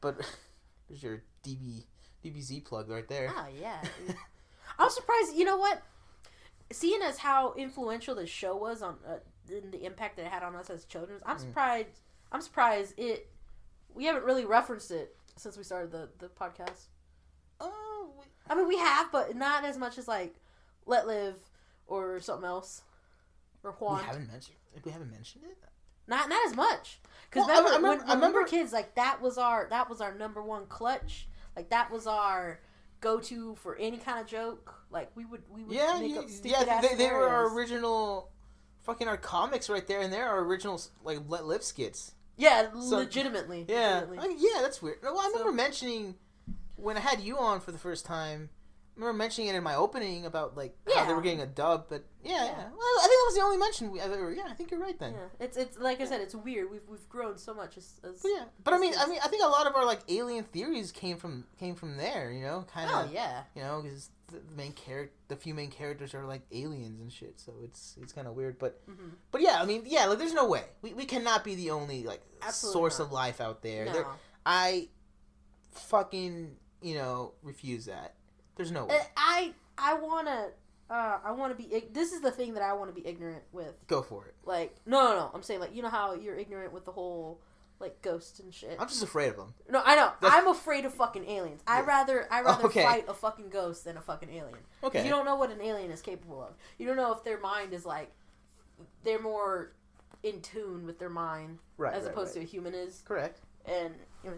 but 0.00 0.16
there's 0.88 1.02
your 1.02 1.22
DB 1.44 1.84
DBZ 2.24 2.64
plug 2.64 2.88
right 2.88 3.08
there. 3.08 3.32
Oh 3.34 3.46
yeah. 3.60 3.80
I'm 4.78 4.90
surprised. 4.90 5.34
You 5.34 5.44
know 5.44 5.56
what? 5.56 5.82
Seeing 6.70 7.00
as 7.02 7.18
how 7.18 7.54
influential 7.56 8.14
the 8.14 8.26
show 8.26 8.54
was 8.56 8.82
on 8.82 8.96
uh, 9.08 9.16
and 9.50 9.72
the 9.72 9.84
impact 9.86 10.16
that 10.16 10.26
it 10.26 10.32
had 10.32 10.42
on 10.42 10.54
us 10.54 10.68
as 10.68 10.84
children, 10.84 11.20
I'm 11.24 11.36
Mm. 11.36 11.40
surprised. 11.40 12.00
I'm 12.30 12.42
surprised 12.42 12.94
it. 12.98 13.30
We 13.94 14.04
haven't 14.04 14.24
really 14.24 14.44
referenced 14.44 14.90
it 14.90 15.16
since 15.36 15.56
we 15.56 15.62
started 15.62 15.90
the 15.92 16.10
the 16.18 16.28
podcast. 16.28 16.88
Oh, 17.60 18.10
we- 18.18 18.24
I 18.50 18.54
mean, 18.54 18.68
we 18.68 18.76
have, 18.78 19.10
but 19.10 19.34
not 19.34 19.64
as 19.64 19.76
much 19.78 19.96
as 19.98 20.06
like 20.08 20.34
Let 20.86 21.06
Live 21.06 21.36
or 21.86 22.20
something 22.20 22.46
else 22.46 22.82
or 23.72 23.96
we 23.96 24.02
haven't 24.02 24.28
mentioned 24.30 24.56
we 24.84 24.90
haven't 24.92 25.10
mentioned 25.10 25.44
it. 25.44 25.58
Not 26.06 26.28
not 26.28 26.46
as 26.48 26.54
much. 26.56 27.00
Because 27.30 27.46
Well, 27.46 27.56
I- 27.56 27.58
remember, 27.58 27.72
I 27.72 27.76
remember- 27.76 28.02
when, 28.04 28.10
I 28.10 28.14
remember- 28.14 28.44
kids, 28.44 28.72
like 28.72 28.94
that 28.94 29.20
was 29.20 29.36
our 29.38 29.66
that 29.70 29.88
was 29.90 30.00
our 30.00 30.14
number 30.14 30.42
one 30.42 30.66
clutch. 30.66 31.28
Like 31.56 31.70
that 31.70 31.90
was 31.90 32.06
our 32.06 32.60
go 33.00 33.20
to 33.20 33.54
for 33.56 33.76
any 33.76 33.96
kind 33.98 34.18
of 34.20 34.26
joke. 34.26 34.74
Like 34.90 35.10
we 35.14 35.24
would 35.24 35.42
we 35.50 35.64
would 35.64 35.72
Yeah, 35.74 35.98
make 36.00 36.14
yeah, 36.14 36.20
up 36.20 36.30
stupid 36.30 36.66
yeah. 36.66 36.80
They, 36.80 36.94
they 36.94 37.10
were 37.12 37.28
our 37.28 37.54
original, 37.54 38.30
fucking 38.82 39.06
our 39.08 39.16
comics 39.18 39.68
right 39.68 39.86
there, 39.86 40.00
and 40.00 40.12
they're 40.12 40.28
our 40.28 40.40
original 40.40 40.80
like 41.04 41.18
let 41.28 41.44
live 41.46 41.62
skits. 41.62 42.12
Yeah, 42.36 42.70
So- 42.72 42.96
legitimately. 42.98 43.66
Yeah, 43.68 44.04
legitimately. 44.08 44.18
I- 44.18 44.36
yeah, 44.38 44.62
that's 44.62 44.80
weird. 44.80 44.98
Well, 45.02 45.18
I 45.18 45.24
So- 45.24 45.30
remember 45.40 45.52
mentioning 45.52 46.14
when 46.76 46.96
I 46.96 47.00
had 47.00 47.20
you 47.20 47.36
on 47.38 47.60
for 47.60 47.72
the 47.72 47.78
first 47.78 48.06
time. 48.06 48.50
Remember 48.98 49.16
mentioning 49.16 49.48
it 49.48 49.54
in 49.54 49.62
my 49.62 49.76
opening 49.76 50.26
about 50.26 50.56
like 50.56 50.76
how 50.92 51.06
they 51.06 51.14
were 51.14 51.22
getting 51.22 51.40
a 51.40 51.46
dub, 51.46 51.86
but 51.88 52.04
yeah, 52.24 52.32
yeah. 52.32 52.44
Yeah. 52.46 52.56
Well, 52.56 52.96
I 53.00 53.06
think 53.06 53.12
that 53.20 53.26
was 53.28 53.34
the 53.36 53.42
only 53.42 53.56
mention 53.56 53.90
we 53.92 54.00
ever. 54.00 54.32
Yeah, 54.32 54.42
I 54.50 54.54
think 54.54 54.70
you're 54.72 54.80
right 54.80 54.98
then. 54.98 55.12
Yeah, 55.12 55.44
it's 55.46 55.56
it's 55.56 55.78
like 55.78 56.00
I 56.00 56.04
said, 56.04 56.20
it's 56.20 56.34
weird. 56.34 56.70
We've 56.70 56.82
we've 56.88 57.08
grown 57.08 57.38
so 57.38 57.54
much 57.54 57.76
as, 57.78 58.00
as 58.02 58.20
But 58.20 58.28
yeah, 58.36 58.44
but 58.64 58.74
I 58.74 58.78
mean, 58.78 58.92
I 58.98 59.06
mean, 59.06 59.20
I 59.24 59.28
think 59.28 59.44
a 59.44 59.48
lot 59.48 59.66
of 59.68 59.76
our 59.76 59.86
like 59.86 60.00
alien 60.08 60.42
theories 60.44 60.90
came 60.90 61.16
from 61.16 61.44
came 61.60 61.76
from 61.76 61.96
there. 61.96 62.32
You 62.32 62.42
know, 62.42 62.66
kind 62.74 62.90
of. 62.90 63.08
oh 63.08 63.10
yeah, 63.12 63.42
You 63.54 63.62
know, 63.62 63.80
because 63.82 64.10
the 64.32 64.40
main 64.56 64.72
character, 64.72 65.14
the 65.28 65.36
few 65.36 65.54
main 65.54 65.70
characters 65.70 66.12
are 66.12 66.24
like 66.26 66.42
aliens 66.50 67.00
and 67.00 67.12
shit. 67.12 67.38
So 67.40 67.52
it's 67.62 67.96
it's 68.02 68.12
kind 68.12 68.26
of 68.26 68.34
weird, 68.34 68.58
but 68.58 68.80
hmm 68.86 69.10
but 69.30 69.42
yeah, 69.42 69.58
I 69.62 69.64
mean, 69.64 69.84
yeah, 69.86 70.06
like 70.06 70.18
there's 70.18 70.34
no 70.34 70.48
way 70.48 70.64
we, 70.82 70.92
we 70.92 71.04
cannot 71.04 71.44
be 71.44 71.54
the 71.54 71.70
only 71.70 72.02
like 72.02 72.20
Absolutely 72.42 72.72
source 72.80 72.98
not. 72.98 73.04
of 73.06 73.12
life 73.12 73.40
out 73.40 73.62
there. 73.62 73.84
no. 73.86 73.92
There- 73.92 74.06
I 74.44 74.88
fucking 75.72 76.56
you 76.82 76.94
know 76.94 77.34
refuse 77.42 77.86
that. 77.86 78.14
There's 78.58 78.70
no 78.70 78.84
way. 78.84 78.96
Uh, 78.96 79.02
I 79.16 79.54
I 79.78 79.94
wanna 79.94 80.48
uh 80.90 81.18
I 81.24 81.32
wanna 81.32 81.54
be. 81.54 81.72
ig- 81.74 81.94
This 81.94 82.12
is 82.12 82.20
the 82.20 82.30
thing 82.30 82.52
that 82.54 82.62
I 82.62 82.74
want 82.74 82.94
to 82.94 83.00
be 83.00 83.06
ignorant 83.08 83.44
with. 83.52 83.74
Go 83.86 84.02
for 84.02 84.26
it. 84.26 84.34
Like 84.44 84.76
no 84.84 85.02
no 85.04 85.16
no. 85.16 85.30
I'm 85.32 85.42
saying 85.42 85.60
like 85.60 85.74
you 85.74 85.80
know 85.82 85.88
how 85.88 86.12
you're 86.14 86.36
ignorant 86.36 86.72
with 86.74 86.84
the 86.84 86.92
whole 86.92 87.40
like 87.80 88.02
ghosts 88.02 88.40
and 88.40 88.52
shit. 88.52 88.76
I'm 88.80 88.88
just 88.88 89.02
afraid 89.04 89.28
of 89.28 89.36
them. 89.36 89.54
No, 89.70 89.80
I 89.84 89.94
know. 89.94 90.10
That's- 90.20 90.32
I'm 90.42 90.48
afraid 90.48 90.84
of 90.84 90.92
fucking 90.92 91.24
aliens. 91.28 91.62
I 91.66 91.78
Yeah. 91.78 91.86
rather 91.86 92.28
I 92.32 92.40
rather 92.42 92.64
Okay. 92.66 92.82
fight 92.82 93.04
a 93.08 93.14
fucking 93.14 93.50
ghost 93.50 93.84
than 93.84 93.96
a 93.96 94.00
fucking 94.02 94.30
alien. 94.30 94.58
Okay. 94.82 95.04
You 95.04 95.10
don't 95.10 95.24
know 95.24 95.36
what 95.36 95.50
an 95.52 95.60
alien 95.62 95.90
is 95.92 96.02
capable 96.02 96.42
of. 96.42 96.54
You 96.78 96.86
don't 96.88 96.96
know 96.96 97.12
if 97.12 97.22
their 97.22 97.38
mind 97.38 97.72
is 97.72 97.86
like 97.86 98.10
they're 99.04 99.22
more 99.22 99.72
in 100.24 100.40
tune 100.40 100.84
with 100.86 100.98
their 100.98 101.08
mind 101.08 101.58
right. 101.76 101.94
as 101.94 102.02
right, 102.04 102.10
opposed 102.12 102.34
right. 102.34 102.40
to 102.42 102.46
a 102.46 102.50
human 102.50 102.74
is, 102.74 103.02
correct. 103.04 103.38
and 103.64 103.94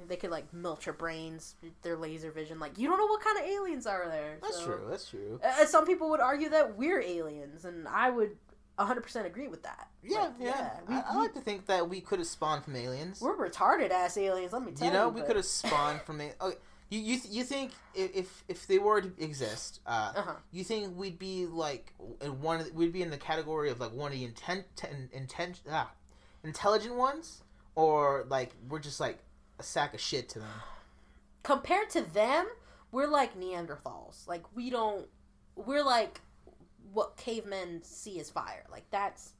they 0.08 0.16
could 0.16 0.30
like 0.30 0.52
melt 0.52 0.86
your 0.86 0.94
brains, 0.94 1.54
their 1.82 1.96
laser 1.96 2.30
vision. 2.30 2.58
Like 2.60 2.78
you 2.78 2.88
don't 2.88 2.98
know 2.98 3.06
what 3.06 3.20
kind 3.22 3.38
of 3.38 3.44
aliens 3.44 3.86
are 3.86 4.08
there. 4.08 4.38
That's 4.42 4.58
so- 4.58 4.66
true. 4.66 4.86
That's 4.88 5.08
true. 5.08 5.40
Uh, 5.42 5.64
some 5.66 5.86
people 5.86 6.10
would 6.10 6.20
argue 6.20 6.48
that 6.50 6.76
we're 6.76 7.00
aliens, 7.00 7.64
and 7.64 7.88
I 7.88 8.10
would 8.10 8.36
100% 8.78 9.26
agree 9.26 9.48
with 9.48 9.62
that. 9.64 9.88
Yeah, 10.02 10.20
Like, 10.20 10.32
yeah. 10.40 10.70
we, 10.88 10.94
I, 10.94 11.02
I 11.10 11.16
like 11.16 11.34
to 11.34 11.40
think 11.40 11.66
that 11.66 11.88
we 11.88 12.00
could 12.00 12.18
have 12.18 12.28
spawned 12.28 12.64
from 12.64 12.76
aliens. 12.76 13.20
we're 13.20 13.36
retarded 13.36 13.90
ass 13.90 14.16
aliens. 14.16 14.52
Let 14.54 14.62
me 14.64 14.72
tell 14.72 14.86
you 14.86 14.92
you. 14.92 14.98
know, 14.98 15.08
we 15.10 15.20
but- 15.20 15.26
could 15.26 15.36
have 15.36 15.44
spawned 15.44 16.00
from. 16.02 16.20
Okay, 16.20 16.56
you 16.90 16.98
you 17.00 17.18
th- 17.20 17.32
you 17.34 17.44
think 17.44 17.72
if 17.94 18.42
if 18.48 18.66
they 18.66 18.78
were 18.78 19.00
to 19.00 19.12
exist, 19.18 19.80
uh, 19.86 20.12
Uh-huh. 20.16 20.32
you 20.50 20.64
think 20.64 20.96
we'd 20.96 21.18
be 21.18 21.46
like 21.46 21.92
in 22.20 22.40
one 22.40 22.58
of 22.60 22.66
the, 22.66 22.72
we'd 22.72 22.92
be 22.92 23.02
in 23.02 23.10
the 23.10 23.18
category 23.18 23.70
of 23.70 23.80
like 23.80 23.92
one 23.92 24.12
of 24.12 24.18
the 24.18 24.24
intent 24.24 24.64
intent 25.12 25.60
ah, 25.70 25.90
intelligent 26.42 26.94
ones, 26.96 27.42
or 27.74 28.24
like 28.28 28.54
we're 28.68 28.78
just 28.80 28.98
like 28.98 29.18
a 29.60 29.62
sack 29.62 29.94
of 29.94 30.00
shit 30.00 30.28
to 30.30 30.38
them. 30.40 30.48
compared 31.42 31.90
to 31.90 32.00
them, 32.02 32.46
we're 32.92 33.06
like 33.06 33.38
Neanderthals. 33.38 34.26
Like 34.26 34.42
we 34.54 34.70
don't. 34.70 35.06
We're 35.56 35.84
like 35.84 36.20
what 36.92 37.16
cavemen 37.16 37.82
see 37.84 38.18
as 38.18 38.30
fire. 38.30 38.64
Like 38.70 38.84
that's 38.90 39.32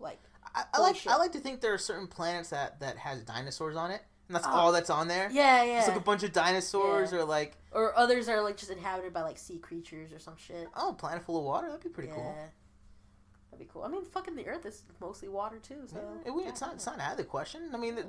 like 0.00 0.18
I, 0.54 0.64
I 0.74 0.80
like 0.80 0.96
I 1.06 1.16
like 1.16 1.32
to 1.32 1.38
think 1.38 1.60
there 1.60 1.72
are 1.72 1.78
certain 1.78 2.06
planets 2.06 2.50
that 2.50 2.80
that 2.80 2.96
has 2.98 3.22
dinosaurs 3.22 3.76
on 3.76 3.90
it, 3.90 4.02
and 4.28 4.34
that's 4.34 4.46
Oh. 4.46 4.50
all 4.50 4.72
that's 4.72 4.90
on 4.90 5.08
there. 5.08 5.30
yeah, 5.30 5.62
yeah. 5.62 5.78
It's 5.78 5.88
like 5.88 5.96
a 5.96 6.00
bunch 6.00 6.22
of 6.24 6.32
dinosaurs, 6.32 7.12
Yeah. 7.12 7.18
or 7.18 7.24
like 7.24 7.56
or 7.72 7.96
others 7.96 8.28
are 8.28 8.42
like 8.42 8.56
just 8.56 8.70
inhabited 8.70 9.12
by 9.12 9.22
like 9.22 9.38
sea 9.38 9.58
creatures 9.58 10.12
or 10.12 10.18
some 10.18 10.36
shit. 10.36 10.66
oh, 10.76 10.90
a 10.90 10.94
planet 10.94 11.22
full 11.24 11.38
of 11.38 11.44
water. 11.44 11.68
That'd 11.68 11.82
be 11.84 11.88
pretty 11.90 12.08
yeah. 12.10 12.14
cool. 12.16 12.36
That'd 13.52 13.66
be 13.66 13.70
cool. 13.72 13.82
I 13.82 13.88
mean, 13.88 14.02
fucking 14.04 14.34
the 14.34 14.46
Earth 14.46 14.64
is 14.66 14.82
mostly 14.98 15.28
water 15.28 15.58
too. 15.58 15.82
So 15.86 15.96
Yeah, 15.96 16.28
it- 16.28 16.34
we- 16.34 16.44
it's 16.44 16.60
not. 16.62 16.72
It's 16.74 16.86
not 16.86 16.98
out 16.98 17.12
of 17.12 17.16
the 17.18 17.24
question. 17.24 17.70
I 17.74 17.76
mean, 17.76 17.98
it- 17.98 18.06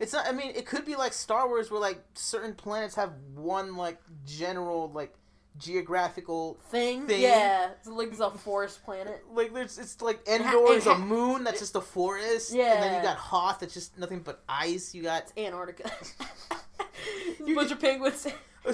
it's 0.00 0.12
not. 0.14 0.26
I 0.26 0.32
mean, 0.32 0.52
it 0.56 0.64
could 0.66 0.84
be 0.86 0.96
like 0.96 1.12
Star 1.12 1.46
Wars, 1.46 1.70
where 1.70 1.80
like 1.80 2.02
certain 2.14 2.54
planets 2.54 2.94
have 2.94 3.12
one 3.34 3.76
like 3.76 4.00
general 4.24 4.90
like 4.90 5.14
geographical. 5.58 6.58
thing. 6.70 7.06
Thing. 7.06 7.20
Yeah, 7.20 7.70
it's 7.78 7.86
like 7.88 8.08
it's 8.08 8.20
a 8.20 8.30
forest 8.30 8.82
planet. 8.84 9.22
Like 9.30 9.52
there's, 9.52 9.78
it's 9.78 10.00
like 10.00 10.26
Endor 10.26 10.72
is 10.72 10.86
a 10.86 10.96
moon 10.98 11.44
that's 11.44 11.60
just 11.60 11.76
a 11.76 11.80
forest, 11.82 12.52
Yeah, 12.54 12.72
and 12.74 12.82
then 12.82 12.94
you 12.96 13.02
got 13.02 13.16
Hoth 13.18 13.60
that's 13.60 13.74
just 13.74 13.98
nothing 13.98 14.20
but 14.20 14.42
ice. 14.48 14.94
You 14.94 15.02
got. 15.02 15.30
Antarctica. 15.36 15.90
There's 16.48 17.40
a 17.40 17.44
You- 17.48 17.54
bunch 17.54 17.70
of 17.70 17.80
penguins. 17.80 18.26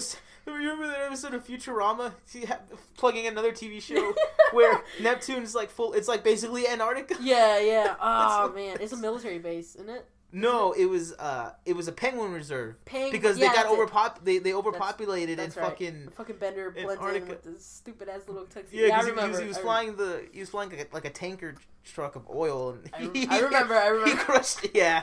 Remember 0.46 0.86
that 0.86 1.00
episode 1.02 1.34
of 1.34 1.46
Futurama? 1.46 2.12
He 2.32 2.44
had, 2.44 2.60
plugging 2.96 3.26
another 3.26 3.52
TV 3.52 3.80
show 3.82 4.12
where 4.52 4.82
Neptune's 5.00 5.54
like 5.54 5.70
full. 5.70 5.92
It's 5.92 6.08
like 6.08 6.24
basically 6.24 6.66
Antarctica. 6.66 7.16
yeah, 7.20 7.58
yeah. 7.60 7.94
Oh 8.00 8.52
man, 8.54 8.78
it's 8.80 8.92
a 8.92 8.96
military 8.96 9.38
base, 9.38 9.74
isn't 9.76 9.88
it? 9.90 10.06
No, 10.34 10.72
it 10.72 10.86
was 10.86 11.12
uh, 11.18 11.50
it 11.66 11.74
was 11.76 11.88
a 11.88 11.92
penguin 11.92 12.32
reserve 12.32 12.82
Penguin. 12.86 13.12
because 13.12 13.38
yeah, 13.38 13.48
they 13.50 13.54
got 13.54 13.66
that's 13.66 13.74
it. 13.74 13.78
overpop. 13.78 14.24
They 14.24 14.38
they 14.38 14.54
overpopulated 14.54 15.38
That's 15.38 15.56
and 15.56 15.62
right. 15.62 15.70
fucking. 15.70 16.08
Fucking 16.16 16.36
Bender 16.36 16.70
blends 16.70 17.02
in 17.16 17.28
with 17.28 17.42
this 17.44 17.64
stupid 17.66 18.08
ass 18.08 18.22
little 18.26 18.46
tuxedo. 18.46 18.80
Yeah, 18.82 18.88
Yeah, 18.88 18.94
I 18.94 18.96
because 19.00 19.04
he, 19.04 19.10
remember. 19.10 19.30
was, 19.32 19.40
he 19.42 19.48
was 19.48 19.58
flying 19.58 19.96
the 19.96 20.26
he 20.32 20.40
was 20.40 20.48
flying 20.48 20.70
like 20.70 20.90
a, 20.90 20.94
like 20.94 21.04
a 21.04 21.10
tanker 21.10 21.54
truck 21.84 22.16
of 22.16 22.26
oil, 22.30 22.70
and 22.70 22.90
I 22.94 23.00
rem- 23.02 23.14
he- 23.14 23.28
I 23.28 23.38
remember, 23.40 23.74
I 23.74 23.84
He 23.84 23.90
remember. 23.90 24.22
crushed 24.22 24.64
it, 24.64 24.70
yeah. 24.74 25.02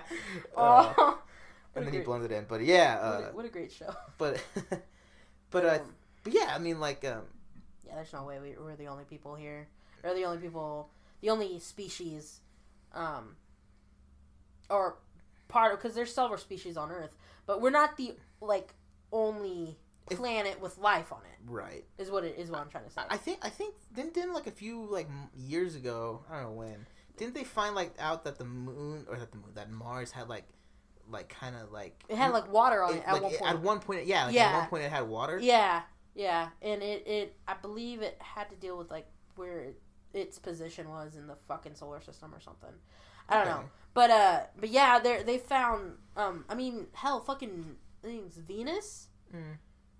Oh, 0.57 0.93
Uh, 0.97 1.13
and 1.75 1.85
then 1.85 1.93
he 1.93 1.99
blended 1.99 2.31
in, 2.31 2.45
but 2.49 2.61
yeah, 2.61 2.95
what, 2.95 3.03
uh, 3.23 3.27
a, 3.29 3.35
what 3.35 3.45
a 3.45 3.49
great 3.49 3.71
show. 3.71 3.93
but 4.17 4.41
but 5.51 5.65
uh, 5.65 5.79
Um, 5.81 5.95
but 6.23 6.33
yeah, 6.33 6.51
I 6.55 6.59
mean 6.59 6.79
like 6.79 7.03
um, 7.05 7.23
yeah, 7.85 7.95
there's 7.95 8.13
no 8.13 8.23
way 8.23 8.39
we, 8.39 8.55
we're 8.61 8.75
the 8.75 8.87
only 8.87 9.03
people 9.05 9.35
here. 9.35 9.67
We're 10.03 10.13
the 10.15 10.23
only 10.25 10.37
people, 10.39 10.89
the 11.21 11.29
only 11.29 11.59
species, 11.59 12.39
um, 12.93 13.35
or 14.69 14.97
part 15.47 15.73
of 15.73 15.79
because 15.79 15.95
there's 15.95 16.13
several 16.13 16.37
species 16.37 16.77
on 16.77 16.91
Earth, 16.91 17.15
but 17.45 17.61
we're 17.61 17.69
not 17.71 17.97
the 17.97 18.15
like 18.41 18.73
only 19.11 19.77
If- 20.09 20.17
planet 20.17 20.61
with 20.61 20.77
life 20.77 21.11
on 21.11 21.19
it. 21.21 21.37
right. 21.51 21.83
Is 21.97 22.09
what 22.11 22.23
it 22.23 22.35
is. 22.37 22.49
What 22.51 22.61
I'm 22.61 22.69
trying 22.69 22.85
to 22.85 22.91
say. 22.91 23.01
I 23.09 23.17
think 23.17 23.39
I 23.43 23.49
think 23.49 23.75
didn't 23.93 24.13
didn't 24.13 24.33
like 24.33 24.47
a 24.47 24.51
few 24.51 24.85
like 24.85 25.09
years 25.35 25.75
ago. 25.75 26.23
I 26.29 26.35
don't 26.35 26.43
know 26.43 26.51
when. 26.51 26.85
Didn't 27.17 27.33
they 27.33 27.43
find 27.43 27.75
like 27.75 27.93
out 27.99 28.23
that 28.23 28.37
the 28.37 28.45
moon 28.45 29.05
or 29.09 29.17
that 29.17 29.31
the 29.31 29.37
moon 29.37 29.51
that 29.55 29.69
Mars 29.69 30.11
had 30.11 30.29
like 30.29 30.45
like 31.09 31.29
kind 31.29 31.55
of 31.55 31.71
like 31.71 32.01
it 32.09 32.17
had 32.17 32.31
like 32.31 32.51
water 32.51 32.83
on 32.83 32.93
it, 32.93 32.97
it- 32.97 33.03
at 33.07 33.13
like, 33.13 33.21
one 33.23 33.31
point. 33.33 33.51
at 33.51 33.59
one 33.61 33.79
point 33.79 34.05
yeah 34.05 34.25
like, 34.25 34.35
at 34.37 34.53
one 34.59 34.67
point 34.69 34.83
it 34.83 34.91
had 34.91 35.07
water. 35.07 35.39
Yeah, 35.41 35.81
yeah, 36.15 36.49
and 36.61 36.81
it, 36.83 37.07
it 37.07 37.35
I 37.47 37.53
believe 37.55 38.01
it 38.01 38.17
had 38.19 38.49
to 38.49 38.55
deal 38.55 38.77
with 38.77 38.91
like 38.91 39.07
where 39.35 39.59
it, 39.61 39.81
its 40.13 40.37
position 40.39 40.89
was 40.89 41.15
in 41.15 41.27
the 41.27 41.35
fucking 41.47 41.75
solar 41.75 42.01
system 42.01 42.33
or 42.33 42.39
something. 42.39 42.69
I 43.27 43.35
don't 43.35 43.47
Okay. 43.47 43.51
know, 43.61 43.69
but 43.93 44.09
uh, 44.11 44.39
but 44.59 44.69
yeah, 44.69 44.99
they 44.99 45.23
they 45.23 45.37
found 45.37 45.93
um, 46.17 46.45
I 46.49 46.55
mean, 46.55 46.87
hell, 46.93 47.19
fucking 47.21 47.75
I 48.03 48.07
things 48.07 48.35
Venus 48.37 49.07
Mm. 49.35 49.57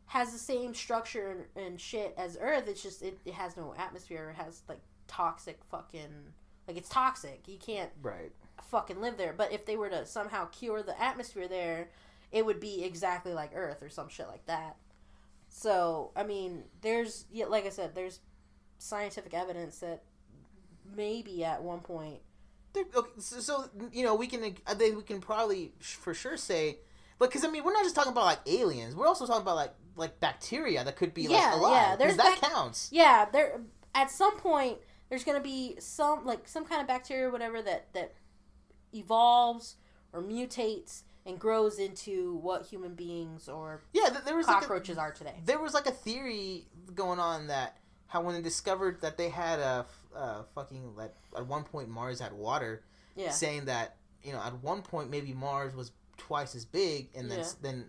has 0.08 0.32
the 0.32 0.40
same 0.40 0.74
structure 0.74 1.30
and, 1.56 1.66
and 1.68 1.80
shit 1.80 2.16
as 2.18 2.36
Earth. 2.42 2.68
It's 2.68 2.82
just 2.82 3.04
it, 3.04 3.20
it 3.26 3.34
has 3.36 3.56
no 3.56 3.76
atmosphere. 3.78 4.34
It 4.36 4.42
has 4.42 4.64
like 4.68 4.80
toxic 5.08 5.60
fucking 5.70 6.10
like 6.68 6.78
it's 6.78 6.90
toxic. 6.90 7.44
You 7.48 7.58
can't 7.60 7.92
Right. 8.02 8.32
Fucking 8.66 9.02
live 9.02 9.18
there. 9.18 9.34
But 9.34 9.52
if 9.52 9.66
they 9.66 9.76
were 9.76 9.90
to 9.90 10.06
somehow 10.06 10.46
cure 10.46 10.82
the 10.84 11.00
atmosphere 11.02 11.48
there, 11.48 11.90
it 12.32 12.46
would 12.46 12.60
be 12.60 12.84
exactly 12.84 13.34
like 13.34 13.52
Earth 13.56 13.82
or 13.82 13.90
some 13.90 14.10
shit 14.10 14.28
like 14.28 14.46
that. 14.46 14.78
So 15.50 16.12
I 16.16 16.24
mean, 16.24 16.64
there's 16.82 17.26
yeah, 17.32 17.46
like 17.46 17.66
I 17.66 17.70
said, 17.70 17.96
there's 17.96 18.20
scientific 18.78 19.34
evidence 19.34 19.80
that 19.80 20.04
maybe 20.96 21.44
at 21.44 21.62
one 21.62 21.80
point. 21.80 22.20
Okay, 22.78 23.10
so, 23.20 23.40
so 23.40 23.70
you 23.92 24.04
know 24.04 24.16
we 24.16 24.28
can 24.28 24.56
I 24.68 24.74
think 24.76 24.96
we 24.96 25.04
can 25.04 25.20
probably 25.20 25.74
for 25.80 26.14
sure 26.14 26.38
say, 26.38 26.78
but 27.18 27.30
because 27.30 27.44
I 27.44 27.50
mean 27.50 27.64
we're 27.64 27.74
not 27.74 27.84
just 27.84 27.96
talking 27.96 28.12
about 28.12 28.26
like 28.26 28.40
aliens. 28.46 28.96
We're 28.96 29.08
also 29.08 29.26
talking 29.26 29.42
about 29.42 29.56
like 29.56 29.74
like 29.96 30.20
bacteria 30.20 30.84
that 30.84 30.96
could 30.96 31.14
be 31.14 31.28
like 31.28 31.54
alive. 31.54 31.72
yeah, 31.72 31.96
there's 31.96 32.18
that 32.18 32.40
bac- 32.40 32.52
counts. 32.52 32.90
Yeah, 32.92 33.26
there 33.32 33.60
at 33.96 34.12
some 34.12 34.38
point 34.38 34.78
there's 35.10 35.24
gonna 35.24 35.42
be 35.42 35.76
some 35.80 36.26
like 36.26 36.48
some 36.48 36.64
kind 36.64 36.82
of 36.82 36.88
bacteria, 36.88 37.28
or 37.28 37.32
whatever 37.32 37.62
that 37.62 37.92
that 37.94 38.14
evolves 38.94 39.76
or 40.14 40.22
mutates 40.22 41.04
and 41.26 41.38
grows 41.40 41.78
into 41.80 42.36
what 42.38 42.66
human 42.66 42.96
beings 42.96 43.48
or 43.50 43.82
Yeah, 43.94 44.10
th- 44.10 44.24
there 44.26 44.36
was 44.36 44.48
like 44.48 44.58
a, 44.58 44.60
cockroaches 44.62 44.98
are 44.98 45.12
today. 45.12 45.36
there 45.46 45.60
was 45.60 45.74
like 45.74 45.86
a 45.88 45.92
theory 45.92 46.66
going 46.96 47.20
on 47.20 47.48
that 47.48 47.78
how 48.08 48.22
when 48.22 48.34
they 48.36 48.42
discovered 48.42 49.02
that 49.02 49.18
they 49.18 49.30
had 49.30 49.60
a 49.60 49.86
fucking 50.56 50.96
like 50.96 51.14
at 51.38 51.46
one 51.46 51.64
point 51.64 51.90
Mars 51.90 52.20
had 52.20 52.34
water, 52.34 52.84
Yeah, 53.16 53.30
saying 53.32 53.66
that 53.66 53.98
you 54.24 54.32
know 54.34 54.40
at 54.42 54.54
one 54.64 54.82
point 54.82 55.10
maybe 55.12 55.34
Mars 55.34 55.76
was 55.76 55.92
twice 56.18 56.56
as 56.56 56.66
big, 56.66 57.10
and 57.16 57.30
then 57.30 57.40
Yeah. 57.40 57.46
then 57.62 57.86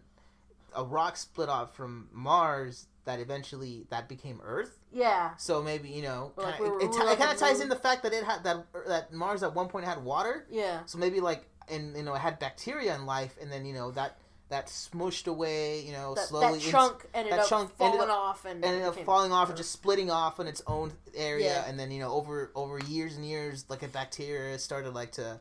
a 0.76 0.84
rock 0.84 1.16
split 1.16 1.48
off 1.48 1.74
from 1.74 2.08
Mars 2.12 2.86
that 3.04 3.18
eventually 3.20 3.86
that 3.90 4.08
became 4.08 4.40
Earth. 4.44 4.78
yeah, 4.92 5.30
So 5.38 5.62
maybe 5.62 5.88
you 5.88 6.02
know, 6.02 6.32
like 6.36 6.56
kinda, 6.58 6.70
we 6.76 6.84
it, 6.84 6.90
it, 6.90 7.04
like 7.04 7.18
kind 7.18 7.32
of 7.32 7.38
ties 7.38 7.54
moon. 7.54 7.62
in 7.64 7.68
the 7.68 7.76
fact 7.76 8.02
that 8.02 8.12
it 8.12 8.24
had 8.24 8.44
that 8.44 8.66
that 8.86 9.12
Mars 9.12 9.42
at 9.42 9.54
one 9.54 9.68
point 9.68 9.84
had 9.86 10.02
water. 10.04 10.46
yeah. 10.50 10.80
So 10.86 10.98
maybe 10.98 11.20
like 11.20 11.46
and 11.68 11.96
you 11.96 12.02
know 12.02 12.14
it 12.14 12.18
had 12.20 12.38
bacteria 12.38 12.94
in 12.94 13.06
life, 13.06 13.36
and 13.40 13.50
then 13.50 13.64
you 13.64 13.74
know 13.74 13.90
that 13.92 14.18
that 14.48 14.66
smushed 14.66 15.28
away, 15.28 15.80
you 15.82 15.92
know, 15.92 16.16
That, 16.16 16.26
slowly 16.26 16.58
that 16.58 16.70
chunk 16.70 17.06
ended 17.14 17.32
that 17.32 17.40
up 17.40 17.48
chunk 17.48 17.76
falling 17.76 17.94
ended 18.00 18.10
off 18.10 18.44
and 18.44 18.64
ended 18.64 18.82
up 18.82 18.98
falling 19.04 19.30
off 19.30 19.48
and 19.48 19.56
just 19.56 19.70
splitting 19.70 20.10
off 20.10 20.40
in 20.40 20.48
its 20.48 20.60
own 20.66 20.92
area, 21.14 21.46
Yeah. 21.62 21.68
and 21.68 21.78
then 21.78 21.90
you 21.92 22.00
know 22.00 22.10
over 22.12 22.50
over 22.56 22.78
years 22.80 23.14
and 23.16 23.24
years, 23.24 23.64
like 23.68 23.82
a 23.84 23.88
bacteria 23.88 24.58
started 24.58 24.92
like 24.92 25.12
to 25.12 25.38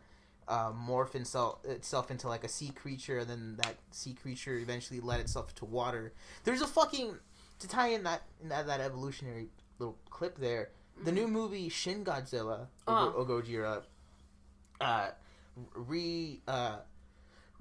uh, 0.48 0.72
morph 0.72 1.14
itself 1.16 1.64
itself 1.66 2.10
into 2.12 2.28
like 2.28 2.44
a 2.44 2.48
sea 2.48 2.70
creature, 2.70 3.18
and 3.20 3.30
then 3.30 3.56
that 3.64 3.76
sea 3.92 4.14
creature 4.14 4.58
eventually 4.60 5.00
led 5.00 5.20
itself 5.20 5.54
to 5.56 5.66
water. 5.66 6.14
There's 6.44 6.62
a 6.62 6.68
fucking 6.68 7.16
to 7.60 7.68
tie 7.68 7.90
in 7.90 8.04
that 8.04 8.24
in 8.42 8.50
that, 8.50 8.68
that 8.68 8.80
evolutionary 8.82 9.48
little 9.78 9.98
clip 10.10 10.38
there. 10.38 10.70
The 11.04 11.12
new 11.12 11.28
movie 11.28 11.70
Shin 11.70 12.04
Godzilla 12.04 12.68
Uh-huh. 12.88 13.12
Ogojira 13.18 13.84
uh, 14.82 15.10
re 15.74 16.42
uh, 16.48 16.78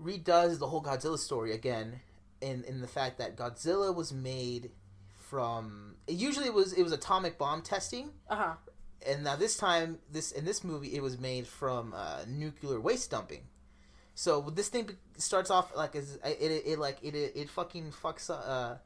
redoes 0.01 0.59
the 0.59 0.66
whole 0.66 0.82
Godzilla 0.82 1.18
story 1.18 1.53
again, 1.53 2.01
in 2.40 2.64
in 2.64 2.80
the 2.80 2.86
fact 2.88 3.18
that 3.18 3.36
Godzilla 3.36 3.94
was 3.94 4.12
made 4.12 4.70
from 5.18 5.94
usually 6.09 6.46
it 6.46 6.55
was 6.55 6.72
it 6.72 6.82
was 6.82 6.92
atomic 6.92 7.38
bomb 7.38 7.62
testing, 7.62 8.11
Uh 8.28 8.36
huh. 8.36 8.55
and 9.07 9.24
now 9.24 9.36
this 9.36 9.57
time 9.57 9.99
this 10.11 10.32
in 10.32 10.44
this 10.44 10.64
movie 10.64 10.94
it 10.94 11.03
was 11.03 11.18
made 11.18 11.46
from 11.46 11.92
uh, 11.94 12.24
nuclear 12.26 12.80
waste 12.80 13.11
dumping. 13.11 13.42
So 14.14 14.40
this 14.40 14.68
thing 14.68 14.90
starts 15.16 15.49
off 15.51 15.76
like 15.76 15.94
as 15.94 16.16
it, 16.24 16.38
it, 16.40 16.62
it 16.66 16.78
like 16.80 16.99
it, 17.03 17.14
it 17.14 17.49
fucking 17.51 17.92
fucks 18.03 18.30
uh 18.30 18.78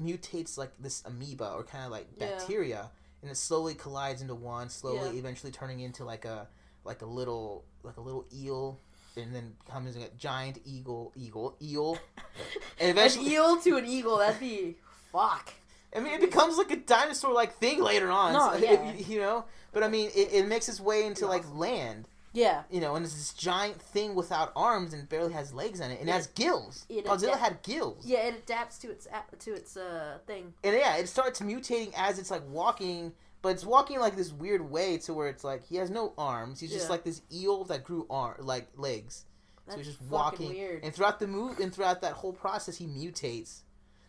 mutates 0.00 0.56
like 0.58 0.72
this 0.78 1.02
amoeba 1.04 1.52
or 1.52 1.62
kind 1.64 1.84
of 1.84 1.90
like 1.90 2.06
Yeah. 2.16 2.30
bacteria 2.30 2.90
and 3.22 3.30
it 3.30 3.36
slowly 3.36 3.74
collides 3.74 4.20
into 4.22 4.34
one 4.34 4.68
slowly 4.68 5.10
Yeah. 5.12 5.18
eventually 5.18 5.52
turning 5.52 5.80
into 5.80 6.04
like 6.04 6.24
a 6.24 6.48
like 6.84 7.02
a 7.02 7.06
little 7.06 7.64
like 7.82 7.96
a 7.96 8.00
little 8.00 8.24
eel 8.34 8.78
and 9.16 9.34
then 9.34 9.54
becomes 9.64 9.94
a 9.96 10.08
giant 10.18 10.58
eagle 10.64 11.12
eagle 11.16 11.56
eel 11.62 11.98
and 12.80 12.90
An 12.90 12.90
eventually 12.90 13.32
eel 13.32 13.60
to 13.60 13.76
an 13.76 13.86
eagle. 13.86 14.18
That'd 14.18 14.40
be 14.40 14.76
fuck. 15.12 15.52
I 15.96 16.00
mean, 16.00 16.12
it 16.14 16.20
becomes 16.20 16.58
like 16.58 16.72
a 16.72 16.76
dinosaur 16.76 17.32
like 17.32 17.54
thing 17.58 17.80
later 17.80 18.10
on. 18.10 18.32
No, 18.32 18.50
so- 18.52 18.56
yeah. 18.58 18.92
you 19.08 19.20
know. 19.20 19.44
But 19.72 19.82
I 19.84 19.88
mean, 19.88 20.10
it, 20.14 20.32
it 20.32 20.48
makes 20.48 20.68
its 20.68 20.80
way 20.80 21.04
into 21.06 21.26
like 21.26 21.44
land, 21.54 22.08
Yeah. 22.34 22.64
you 22.70 22.80
know, 22.80 22.96
and 22.96 23.04
it's 23.04 23.14
this 23.14 23.32
giant 23.32 23.80
thing 23.80 24.14
without 24.14 24.52
arms 24.56 24.92
and 24.92 25.08
barely 25.08 25.32
has 25.32 25.54
legs 25.54 25.80
in 25.80 25.90
it, 25.90 26.00
and 26.00 26.08
it 26.08 26.12
has 26.12 26.26
gills. 26.26 26.84
It 26.90 27.06
Godzilla 27.06 27.28
adapt- 27.28 27.38
had 27.40 27.62
gills. 27.62 28.04
Yeah, 28.04 28.26
it 28.26 28.34
adapts 28.34 28.78
to 28.80 28.90
its 28.90 29.06
to 29.38 29.54
its 29.54 29.76
uh 29.76 30.18
thing. 30.26 30.52
And 30.62 30.74
yeah, 30.74 30.96
it 30.96 31.08
starts 31.08 31.40
mutating 31.40 31.92
as 31.96 32.18
it's 32.18 32.30
like 32.30 32.42
walking, 32.48 33.12
but 33.40 33.50
it's 33.50 33.64
walking 33.64 34.00
like 34.00 34.16
this 34.16 34.32
weird 34.32 34.68
way 34.68 34.98
to 34.98 35.14
where 35.14 35.28
it's 35.28 35.44
like 35.44 35.64
he 35.64 35.76
has 35.76 35.90
no 35.90 36.12
arms. 36.18 36.60
He's 36.60 36.72
just 36.72 36.90
like 36.90 37.04
this 37.04 37.22
eel 37.32 37.64
that 37.64 37.84
grew 37.84 38.06
arm 38.10 38.34
like 38.40 38.68
legs. 38.76 39.24
That's 39.66 39.76
so 39.76 39.78
he's 39.78 39.86
just 39.96 40.02
walking, 40.10 40.50
weird. 40.50 40.84
and 40.84 40.92
throughout 40.92 41.20
the 41.20 41.26
move 41.26 41.58
and 41.58 41.72
throughout 41.72 42.02
that 42.02 42.12
whole 42.12 42.32
process, 42.34 42.76
he 42.76 42.86
mutates. 42.86 43.60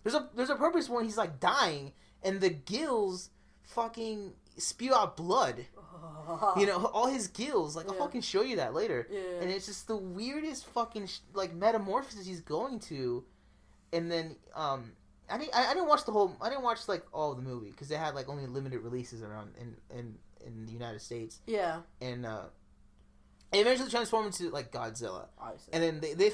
There's 0.04 0.16
a 0.16 0.30
there's 0.36 0.50
a 0.50 0.56
purpose 0.56 0.90
when 0.90 1.06
he's 1.06 1.16
like 1.18 1.40
dying, 1.40 1.94
and 2.24 2.42
the 2.42 2.50
gills 2.50 3.30
fucking 3.64 4.34
spew 4.58 4.94
out 4.94 5.18
blood. 5.18 5.66
You 6.58 6.66
know, 6.66 6.86
all 6.88 7.06
his 7.08 7.28
gills. 7.28 7.76
Like 7.76 7.88
I'll 7.88 7.94
Yeah. 7.94 8.00
fucking 8.00 8.22
show 8.22 8.42
you 8.42 8.56
that 8.56 8.74
later. 8.74 9.08
Yeah. 9.12 9.42
And 9.42 9.52
it's 9.52 9.68
just 9.68 9.88
the 9.88 9.96
weirdest 9.96 10.66
fucking 10.68 11.06
sh- 11.06 11.20
like 11.36 11.54
metamorphosis 11.54 12.26
he's 12.26 12.42
going 12.42 12.80
to, 12.82 13.24
and 13.94 14.12
then 14.12 14.36
um. 14.56 14.94
I 15.30 15.38
didn't. 15.38 15.56
I, 15.56 15.68
I 15.70 15.74
didn't 15.76 15.88
watch 15.88 16.04
the 16.06 16.12
whole. 16.12 16.36
I 16.42 16.50
didn't 16.50 16.64
watch 16.64 16.88
like 16.88 17.04
all 17.14 17.32
of 17.32 17.38
the 17.38 17.44
movie 17.44 17.70
because 17.70 17.90
they 17.90 17.96
had 17.96 18.16
like 18.16 18.28
only 18.28 18.48
limited 18.48 18.80
releases 18.80 19.22
around 19.22 19.52
in 19.62 19.76
in 19.96 20.16
in 20.46 20.66
the 20.66 20.72
United 20.72 21.02
States, 21.02 21.42
yeah. 21.46 21.82
and 22.02 22.26
uh, 22.26 22.46
it 23.52 23.60
eventually 23.60 23.90
transformed 23.92 24.28
into 24.28 24.50
like 24.50 24.72
Godzilla. 24.72 25.26
And 25.74 25.84
then 25.84 26.00
they, 26.00 26.14
they 26.14 26.32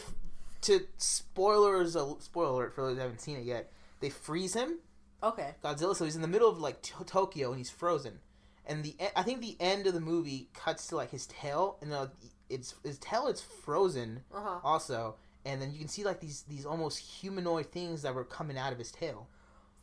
to 0.62 0.82
spoilers 0.98 1.96
uh, 1.98 2.14
spoiler 2.20 2.50
alert 2.52 2.76
for 2.76 2.82
those 2.84 2.96
who 2.96 3.02
haven't 3.02 3.20
seen 3.22 3.38
it 3.38 3.44
yet. 3.46 3.72
They 4.00 4.10
freeze 4.10 4.54
him, 4.54 4.80
okay. 5.24 5.56
Godzilla. 5.64 5.96
So 5.96 6.06
he's 6.06 6.16
in 6.16 6.22
the 6.22 6.28
middle 6.28 6.50
of 6.50 6.60
like 6.60 6.82
to- 6.82 7.04
Tokyo 7.06 7.50
and 7.50 7.58
he's 7.58 7.70
frozen. 7.70 8.20
And 8.66 8.84
the 8.84 8.96
e- 9.02 9.08
I 9.16 9.24
think 9.24 9.42
the 9.42 9.58
end 9.60 9.88
of 9.88 9.94
the 9.94 10.00
movie 10.00 10.50
cuts 10.54 10.88
to 10.88 10.96
like 10.96 11.10
his 11.12 11.26
tail, 11.28 11.78
and 11.82 11.92
uh, 11.94 12.08
it's 12.50 12.76
his 12.84 12.98
tail 13.00 13.28
it's 13.28 13.42
frozen 13.42 14.22
Uh 14.34 14.42
huh. 14.42 14.60
also. 14.64 15.16
And 15.46 15.60
then 15.62 15.72
you 15.72 15.80
can 15.80 15.88
see 15.88 16.04
like 16.04 16.20
these 16.20 16.44
these 16.44 16.66
almost 16.66 17.00
humanoid 17.00 17.72
things 17.72 18.04
that 18.04 18.14
were 18.14 18.24
coming 18.24 18.58
out 18.58 18.72
of 18.72 18.78
his 18.80 18.92
tail. 18.92 19.28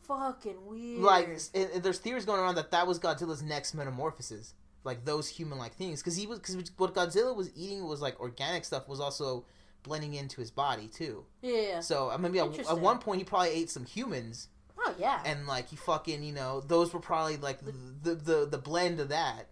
Fucking 0.06 0.64
weird. 0.66 1.00
Like 1.00 1.28
and, 1.54 1.70
and 1.74 1.82
there's 1.82 1.98
theories 1.98 2.24
going 2.24 2.40
around 2.40 2.54
that 2.54 2.70
that 2.70 2.86
was 2.86 2.98
Godzilla's 2.98 3.42
next 3.42 3.74
metamorphosis, 3.74 4.54
like 4.84 5.04
those 5.04 5.28
human-like 5.28 5.74
things, 5.74 6.00
because 6.00 6.16
he 6.16 6.26
was 6.26 6.38
because 6.38 6.56
what 6.76 6.94
Godzilla 6.94 7.34
was 7.36 7.50
eating 7.56 7.86
was 7.86 8.00
like 8.00 8.18
organic 8.20 8.64
stuff 8.64 8.88
was 8.88 9.00
also 9.00 9.44
blending 9.82 10.14
into 10.14 10.40
his 10.40 10.50
body 10.50 10.88
too. 10.88 11.24
yeah. 11.42 11.80
So 11.80 12.10
uh, 12.10 12.18
maybe 12.18 12.38
at, 12.38 12.58
at 12.70 12.78
one 12.78 12.98
point 12.98 13.18
he 13.18 13.24
probably 13.24 13.50
ate 13.50 13.68
some 13.70 13.84
humans, 13.84 14.48
Oh 14.80 14.94
yeah. 14.98 15.20
and 15.24 15.46
like 15.46 15.68
he 15.70 15.76
fucking 15.76 16.22
you 16.22 16.32
know 16.32 16.60
those 16.60 16.92
were 16.94 17.00
probably 17.00 17.36
like 17.36 17.58
the 17.64 18.14
the 18.14 18.46
the, 18.46 18.58
blend 18.58 19.00
of 19.00 19.08
that. 19.08 19.46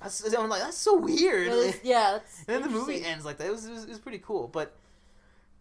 That's, 0.00 0.32
I'm 0.34 0.48
like 0.48 0.62
that's 0.62 0.76
so 0.76 0.96
weird. 0.96 1.48
Is- 1.48 1.80
yeah. 1.82 2.12
That's 2.12 2.38
and 2.46 2.46
then 2.48 2.62
the 2.62 2.68
movie 2.68 3.04
ends 3.04 3.24
like 3.24 3.38
that. 3.38 3.48
It 3.48 3.50
was, 3.50 3.66
it 3.66 3.72
was, 3.72 3.84
it 3.84 3.88
was 3.90 3.98
pretty 3.98 4.18
cool, 4.24 4.46
but 4.46 4.74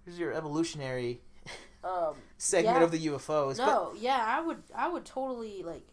here's 0.06 0.20
your 0.20 0.34
evolutionary 0.34 1.22
Um. 1.84 2.16
segment 2.38 2.78
Yeah. 2.78 2.84
of 2.84 2.92
the 2.92 3.08
UFOs. 3.08 3.58
No. 3.58 3.94
Yeah. 4.00 4.24
I 4.26 4.40
would. 4.42 4.62
I 4.76 4.88
would 4.90 5.06
totally 5.06 5.64
like. 5.64 5.88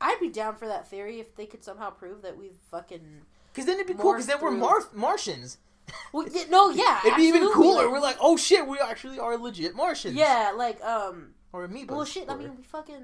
I'd 0.00 0.18
be 0.20 0.30
down 0.30 0.56
for 0.56 0.66
that 0.66 0.88
theory 0.88 1.20
if 1.20 1.36
they 1.36 1.46
could 1.46 1.62
somehow 1.62 1.90
prove 1.90 2.22
that 2.22 2.36
we've 2.36 2.56
fucking. 2.70 3.20
Because 3.52 3.66
then 3.66 3.76
it'd 3.76 3.86
be 3.86 3.94
cool. 3.94 4.14
Because 4.14 4.26
then 4.26 4.40
we're 4.40 4.50
Mar- 4.50 4.88
Martians. 4.94 5.58
Well, 6.12 6.26
no. 6.50 6.70
Yeah. 6.70 7.00
It'd 7.04 7.16
be 7.16 7.24
even 7.24 7.50
cooler. 7.52 7.82
like- 7.84 7.92
we're 7.92 8.00
like, 8.00 8.16
oh 8.20 8.36
shit, 8.36 8.64
we 8.66 8.78
actually 8.78 9.18
are 9.18 9.36
legit 9.36 9.74
Martians. 9.76 10.14
yeah. 10.14 10.52
Like 10.56 10.80
um. 10.82 11.34
Or 11.52 11.66
amoebas. 11.66 11.88
Well, 11.90 12.04
shit. 12.04 12.28
I 12.30 12.36
mean, 12.36 12.56
we 12.56 12.62
fucking 12.62 13.02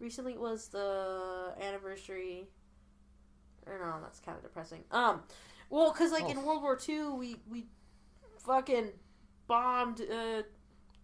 recently 0.00 0.36
was 0.36 0.68
the 0.68 1.54
anniversary. 1.60 2.48
Or 3.66 3.78
no, 3.78 3.96
that's 4.02 4.20
kind 4.20 4.36
of 4.36 4.42
depressing. 4.42 4.82
Um, 4.90 5.22
well, 5.70 5.92
cause 5.92 6.10
like 6.12 6.24
Oh. 6.24 6.30
in 6.30 6.42
World 6.44 6.62
War 6.62 6.76
Two, 6.76 7.14
we 7.14 7.36
we 7.48 7.66
fucking 8.38 8.90
bombed. 9.46 10.00
Uh, 10.00 10.42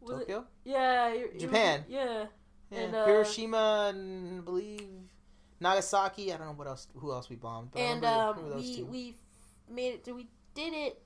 was 0.01 0.21
it? 0.21 0.29
Tokyo? 0.29 0.47
Yeah, 0.65 1.09
it- 1.09 1.33
it 1.35 1.39
Japan. 1.41 1.85
yeah, 1.89 2.27
Yeah. 2.71 2.79
and, 2.79 2.95
uh, 2.95 3.07
Hiroshima 3.07 3.93
and 3.95 4.39
I 4.41 4.43
believe 4.43 4.89
Nagasaki. 5.61 6.33
I 6.33 6.37
don't 6.39 6.47
know 6.47 6.53
what 6.55 6.67
else. 6.67 6.89
Who 6.97 7.13
else 7.13 7.29
we 7.29 7.37
bombed? 7.37 7.71
And 7.77 8.05
um, 8.05 8.55
we 8.57 8.77
two. 8.77 8.87
we 8.87 9.17
made 9.69 10.07
it. 10.07 10.15
We 10.15 10.29
did 10.55 10.73
it, 10.73 11.03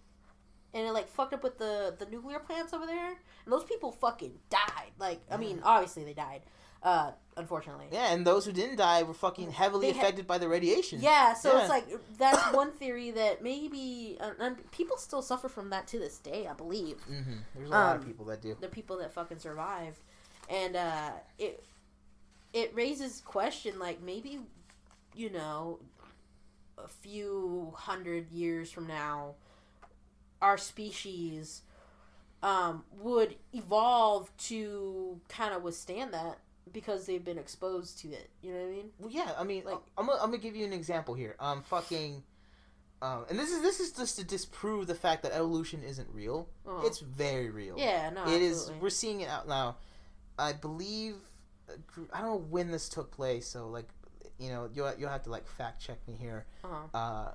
and 0.75 0.87
it 0.87 0.93
like 0.93 1.09
fucked 1.09 1.35
up 1.35 1.43
with 1.43 1.59
the 1.59 1.95
the 1.99 2.07
nuclear 2.07 2.39
plants 2.39 2.73
over 2.73 2.87
there, 2.87 3.09
and 3.45 3.53
those 3.53 3.65
people 3.65 3.93
fucking 3.93 4.33
died. 4.51 4.91
Like, 4.99 5.21
I 5.31 5.37
mean, 5.37 5.61
obviously 5.65 6.05
they 6.05 6.15
died. 6.15 6.43
Uh, 6.81 7.11
unfortunately. 7.37 7.87
Yeah, 7.91 8.13
and 8.13 8.25
those 8.25 8.47
who 8.47 8.53
didn't 8.53 8.77
die 8.77 9.03
were 9.03 9.13
fucking 9.13 9.51
heavily 9.51 9.89
had- 9.89 9.97
affected 9.97 10.29
by 10.29 10.39
the 10.39 10.49
radiation. 10.49 11.01
Yeah, 11.03 11.35
so 11.35 11.53
Yeah. 11.53 11.61
it's 11.63 11.69
like 11.69 11.87
that's 12.19 12.53
one 12.55 12.71
theory 12.71 13.11
that 13.11 13.43
maybe 13.43 14.17
uh, 14.21 14.31
and 14.39 14.71
people 14.71 14.97
still 14.97 15.21
suffer 15.21 15.49
from 15.49 15.71
that 15.71 15.89
to 15.89 15.99
this 15.99 16.19
day. 16.19 16.47
I 16.47 16.53
believe 16.53 16.99
hmm 17.03 17.39
There's 17.57 17.69
a 17.69 17.73
lot 17.73 17.97
of 17.97 18.03
Um, 18.03 18.07
people 18.07 18.25
that 18.27 18.43
do. 18.43 18.57
the 18.61 18.69
people 18.69 18.97
that 18.99 19.13
fucking 19.13 19.41
survived, 19.41 19.99
and 20.49 20.77
uh, 20.77 21.11
it 21.37 21.65
it 22.53 22.73
raises 22.77 23.23
question 23.23 23.81
like 23.81 24.01
maybe 24.01 24.39
you 25.17 25.31
know 25.31 25.81
a 26.79 26.87
few 26.87 27.73
hundred 27.77 28.31
years 28.31 28.71
from 28.71 28.87
now, 28.87 29.35
our 30.43 30.57
species 30.59 31.63
um, 32.43 32.85
would 33.01 33.37
evolve 33.53 34.31
to 34.39 35.21
kind 35.29 35.55
of 35.55 35.63
withstand 35.63 36.13
that. 36.15 36.39
because 36.73 37.07
they've 37.07 37.25
been 37.25 37.39
exposed 37.39 37.99
to 38.01 38.09
it. 38.09 38.29
You 38.43 38.53
know 38.53 38.59
what 38.61 38.67
I 38.67 38.71
mean? 38.71 38.91
Well, 38.99 39.11
yeah, 39.11 39.33
I 39.39 39.43
mean, 39.45 39.65
Like- 39.65 39.79
I'm 39.97 40.07
gonna, 40.07 40.21
I'm 40.21 40.27
gonna 40.31 40.37
give 40.43 40.55
you 40.55 40.67
an 40.67 40.75
example 40.75 41.15
here. 41.15 41.35
Um, 41.41 41.63
fucking, 41.63 42.23
um, 43.01 43.25
and 43.31 43.39
this 43.39 43.51
is 43.51 43.63
this 43.63 43.81
is 43.81 43.93
just 43.93 44.19
to 44.19 44.25
disprove 44.25 44.87
the 44.87 44.95
fact 44.95 45.23
that 45.23 45.33
evolution 45.33 45.83
isn't 45.83 46.09
real. 46.13 46.47
Uh-huh. 46.67 46.87
It's 46.87 46.99
very 47.01 47.49
real. 47.49 47.77
yeah, 47.79 48.11
no, 48.11 48.29
it 48.29 48.43
is. 48.43 48.71
We're 48.83 48.91
seeing 48.91 49.23
it 49.23 49.31
out 49.31 49.49
now. 49.49 49.77
I 50.39 50.53
believe. 50.53 51.15
I 52.13 52.21
don't 52.21 52.29
know 52.31 52.47
when 52.51 52.71
this 52.71 52.89
took 52.91 53.11
place, 53.13 53.47
so 53.47 53.69
like, 53.69 53.89
you 54.39 54.51
know, 54.51 54.69
you'll 54.75 54.93
you'll 54.99 55.09
have 55.11 55.23
to 55.25 55.31
like 55.31 55.47
fact 55.49 55.81
check 55.83 55.99
me 56.07 56.17
here. 56.21 56.45
Uh-huh. 56.63 56.97
Uh, 56.99 57.33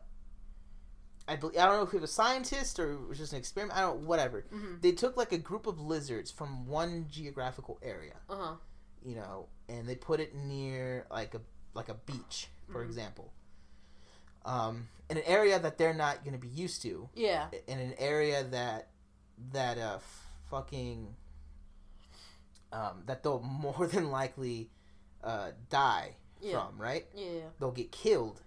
I 1.28 1.36
believe 1.38 1.57
I 1.57 1.65
don't 1.65 1.78
know 1.78 1.84
if 1.84 1.93
it 1.93 2.01
was 2.01 2.09
a 2.09 2.13
scientist 2.13 2.80
or 2.80 2.91
it 2.93 3.07
was 3.07 3.17
just 3.17 3.32
an 3.34 3.39
experiment. 3.39 3.78
I 3.78 3.82
don't 3.82 4.01
whatever. 4.01 4.45
Mhm. 4.53 4.82
They 4.82 4.91
took 4.91 5.15
like 5.15 5.32
a 5.32 5.38
group 5.38 5.67
of 5.67 5.80
lizards 5.80 6.30
from 6.32 6.67
one 6.67 7.07
geographical 7.09 7.80
area 7.82 8.15
Uh 8.30 8.36
huh. 8.36 8.55
you 9.05 9.15
know, 9.15 9.47
and 9.69 9.88
they 9.88 9.95
put 9.95 10.19
it 10.19 10.36
near 10.36 11.05
like 11.09 11.34
a 11.34 11.41
like 11.74 11.89
a 11.89 11.93
beach, 11.93 12.49
for 12.71 12.84
Mhm. 12.84 12.88
example. 12.88 13.32
Um, 14.45 14.89
in 15.09 15.17
an 15.17 15.24
area 15.24 15.57
that 15.59 15.78
they're 15.78 15.93
not 15.93 16.24
going 16.26 16.34
to 16.34 16.39
be 16.39 16.49
used 16.49 16.82
to, 16.82 17.09
Yeah. 17.13 17.47
in 17.67 17.80
an 17.80 17.93
area 17.97 18.43
that 18.43 18.89
that 19.51 19.78
uh 19.78 19.99
fucking 20.49 21.15
um 22.71 23.03
that 23.05 23.24
they'll 23.24 23.39
more 23.41 23.88
than 23.88 24.11
likely 24.11 24.69
uh 25.24 25.51
die 25.69 26.15
Yeah. 26.41 26.65
from, 26.67 26.78
right? 26.82 27.07
Yeah. 27.15 27.49
They'll 27.59 27.71
get 27.71 27.91
killed. 27.91 28.41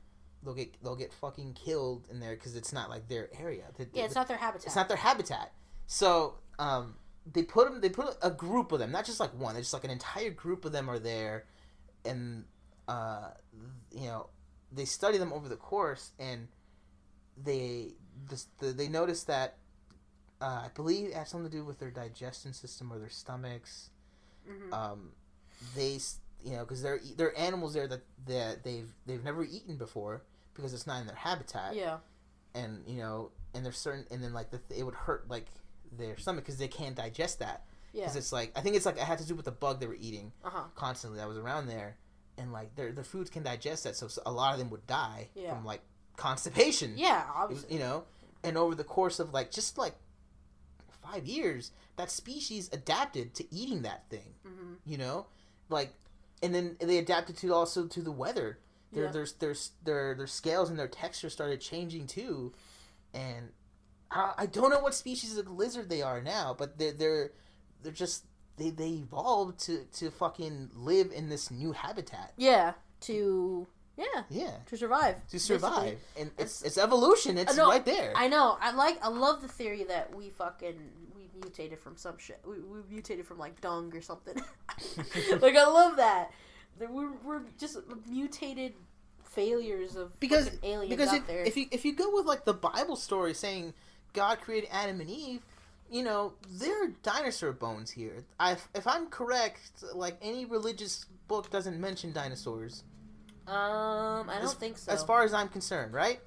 They'll 0.47 0.55
get 0.55 0.81
they'll 0.81 0.95
get 0.95 1.13
fucking 1.13 1.55
killed 1.55 2.07
in 2.09 2.21
there 2.21 2.37
because 2.37 2.55
it's 2.55 2.73
not 2.73 2.89
like 2.89 3.09
their 3.09 3.29
area. 3.39 3.65
Yeah. 3.93 4.05
It's 4.05 4.15
not 4.15 4.29
their 4.29 4.37
habitat. 4.37 4.67
it's 4.67 4.77
not 4.77 4.87
their 4.87 4.97
habitat. 4.97 5.53
So 5.89 6.35
um, 6.61 6.95
they 7.31 7.43
put 7.43 7.69
them. 7.69 7.81
They 7.81 7.89
put 7.89 8.17
a 8.23 8.31
group 8.31 8.71
of 8.71 8.79
them, 8.79 8.93
not 8.93 9.05
just 9.05 9.19
like 9.19 9.37
one. 9.37 9.57
It's 9.57 9.67
just 9.67 9.75
like 9.75 9.83
an 9.83 9.91
entire 9.91 10.31
group 10.31 10.65
of 10.65 10.71
them 10.71 10.89
are 10.89 11.01
there, 11.01 11.47
and 12.05 12.45
uh, 12.87 13.31
you 13.91 14.07
know 14.07 14.29
they 14.71 14.85
study 14.85 15.19
them 15.19 15.33
over 15.33 15.49
the 15.49 15.57
course, 15.57 16.13
and 16.21 16.47
they 17.37 17.95
this, 18.31 18.47
the, 18.59 18.69
they 18.69 18.87
notice 18.87 19.25
that 19.25 19.57
uh, 20.41 20.63
I 20.65 20.69
believe 20.77 21.09
it 21.09 21.15
has 21.15 21.29
something 21.29 21.51
to 21.51 21.57
do 21.57 21.65
with 21.65 21.81
their 21.81 21.91
digestion 21.91 22.53
system 22.53 22.93
or 22.93 23.01
their 23.01 23.11
stomachs. 23.11 23.91
Mhm. 24.49 24.73
Um, 24.73 25.11
they 25.75 25.99
you 26.45 26.53
know 26.53 26.61
because 26.61 26.83
they're 26.83 27.01
they're 27.17 27.37
animals 27.37 27.75
there 27.75 27.89
that 27.89 28.03
that 28.27 28.63
they've 28.63 28.89
they've 29.07 29.25
never 29.25 29.43
eaten 29.43 29.77
before 29.77 30.23
because 30.57 30.75
it's 30.75 30.87
not 30.87 31.01
in 31.01 31.07
their 31.07 31.17
habitat 31.17 31.75
yeah. 31.75 31.99
and 32.55 32.83
you 32.87 32.99
know, 32.99 33.31
and 33.55 33.65
there's 33.65 33.79
certain, 33.79 34.05
and 34.11 34.23
then 34.23 34.33
like 34.33 34.51
the, 34.51 34.61
it 34.77 34.83
would 34.83 34.95
hurt 34.95 35.29
like 35.31 35.47
their 35.97 36.17
stomach 36.19 36.45
because 36.45 36.59
they 36.59 36.69
can't 36.69 36.97
digest 36.97 37.39
that. 37.39 37.65
Yeah. 37.93 38.03
Because 38.03 38.17
it's 38.17 38.33
like 38.33 38.53
I 38.57 38.61
think 38.61 38.77
it's 38.77 38.85
like 38.87 38.97
it 38.97 39.03
had 39.03 39.19
to 39.19 39.27
do 39.27 39.35
with 39.35 39.45
the 39.45 39.53
bug 39.53 39.81
they 39.81 39.87
were 39.87 39.97
eating 40.01 40.33
Uh 40.45 40.51
huh. 40.51 40.63
constantly 40.75 41.19
that 41.19 41.29
was 41.29 41.39
around 41.39 41.67
there, 41.69 41.97
and 42.39 42.53
like 42.53 42.75
their 42.77 42.93
the 42.93 43.05
foods 43.05 43.31
can 43.31 43.43
digest 43.43 43.85
that, 43.85 43.97
so, 43.97 44.09
a 44.27 44.33
lot 44.33 44.53
of 44.53 44.59
them 44.59 44.71
would 44.71 44.87
die 44.87 45.29
Yeah. 45.35 45.55
from 45.55 45.65
like 45.65 45.81
constipation. 46.17 46.95
Yeah. 46.97 47.25
Obviously. 47.35 47.73
you 47.75 47.79
know, 47.81 48.05
and 48.43 48.57
over 48.59 48.75
the 48.75 48.85
course 48.85 49.19
of 49.21 49.33
like 49.33 49.51
just 49.51 49.79
like 49.79 49.95
five 51.03 51.27
years, 51.27 51.71
that 51.97 52.11
species 52.11 52.69
adapted 52.73 53.35
to 53.35 53.55
eating 53.55 53.83
that 53.83 54.09
thing. 54.11 54.35
hmm 54.45 54.75
You 54.85 54.99
know, 54.99 55.27
like, 55.69 55.93
and 56.43 56.55
then 56.55 56.77
they 56.81 56.99
adapted 56.99 57.37
to 57.39 57.55
also 57.55 57.87
to 57.87 58.03
the 58.03 58.13
weather. 58.13 58.59
Their 58.93 59.05
Yeah. 59.07 59.11
their 59.12 59.26
their 59.39 59.55
their 59.84 60.14
their 60.14 60.26
scales 60.26 60.70
and 60.70 60.78
their 60.78 60.89
texture 60.89 61.28
started 61.30 61.61
changing 61.61 62.07
too, 62.07 62.53
and 63.12 63.51
I, 64.11 64.32
I 64.39 64.47
don't 64.47 64.70
know 64.70 64.80
what 64.80 64.95
species 64.95 65.37
of 65.37 65.51
lizard 65.51 65.89
they 65.89 66.03
are 66.03 66.20
now, 66.22 66.55
but 66.57 66.78
they're 66.78 66.93
they're 66.93 67.30
they're 67.82 67.93
just 67.93 68.24
they 68.57 68.70
they 68.70 68.89
evolved 68.91 69.59
to 69.66 69.84
to 69.95 70.11
fucking 70.11 70.70
live 70.74 71.11
in 71.12 71.28
this 71.28 71.51
new 71.51 71.72
habitat. 71.72 72.32
Yeah. 72.37 72.74
To 73.03 73.66
yeah 73.97 74.22
Yeah, 74.30 74.53
to 74.66 74.76
survive. 74.76 75.16
to 75.16 75.32
basically. 75.32 75.39
survive, 75.59 75.99
and 76.18 76.30
it's 76.39 76.61
It's- 76.61 76.62
it's 76.62 76.78
evolution. 76.78 77.37
It's 77.39 77.53
uh, 77.53 77.57
no, 77.62 77.68
right 77.70 77.84
there. 77.84 78.12
I 78.16 78.28
know. 78.28 78.57
I 78.61 78.70
like. 78.72 79.05
I 79.05 79.09
love 79.09 79.43
the 79.43 79.49
theory 79.49 79.84
that 79.84 80.14
we 80.14 80.30
fucking 80.30 80.78
we 81.16 81.28
mutated 81.43 81.78
from 81.80 81.97
some 81.97 82.16
shit. 82.18 82.41
We, 82.47 82.61
we 82.61 82.78
mutated 82.89 83.26
from 83.26 83.39
like 83.39 83.61
dung 83.61 83.95
or 83.95 84.01
something. 84.01 84.37
like 85.41 85.57
I 85.57 85.66
love 85.66 85.97
that. 85.97 86.30
That 86.79 86.93
we're 86.93 87.12
we're 87.24 87.41
just 87.59 87.79
mutated 88.09 88.74
failures 89.24 89.97
of 89.97 90.18
because 90.20 90.51
aliens 90.62 90.91
because 90.91 91.09
out 91.11 91.16
if, 91.16 91.27
there. 91.27 91.43
if 91.45 91.57
you 91.57 91.66
if 91.70 91.85
you 91.85 91.95
go 91.95 92.14
with 92.14 92.27
like 92.27 92.45
the 92.45 92.55
Bible 92.55 92.97
story 92.97 93.35
saying 93.35 93.74
God 94.12 94.41
created 94.41 94.68
Adam 94.72 95.01
and 95.01 95.11
Eve, 95.11 95.41
you 95.91 96.03
know 96.03 96.33
there 96.51 96.85
are 96.85 96.89
dinosaur 97.03 97.53
bones 97.53 97.91
here. 97.91 98.24
I 98.41 98.53
if 98.74 98.87
I'm 98.87 99.07
correct, 99.09 99.70
like 99.95 100.16
any 100.22 100.45
religious 100.45 101.07
book 101.29 101.51
doesn't 101.51 101.81
mention 101.81 102.12
dinosaurs. 102.12 102.83
um, 103.47 104.29
I 104.29 104.37
don't 104.37 104.45
as, 104.45 104.55
think 104.55 104.79
so. 104.79 104.93
As 104.93 105.03
far 105.03 105.22
as 105.22 105.33
I'm 105.35 105.49
concerned, 105.49 105.93
right? 105.93 106.20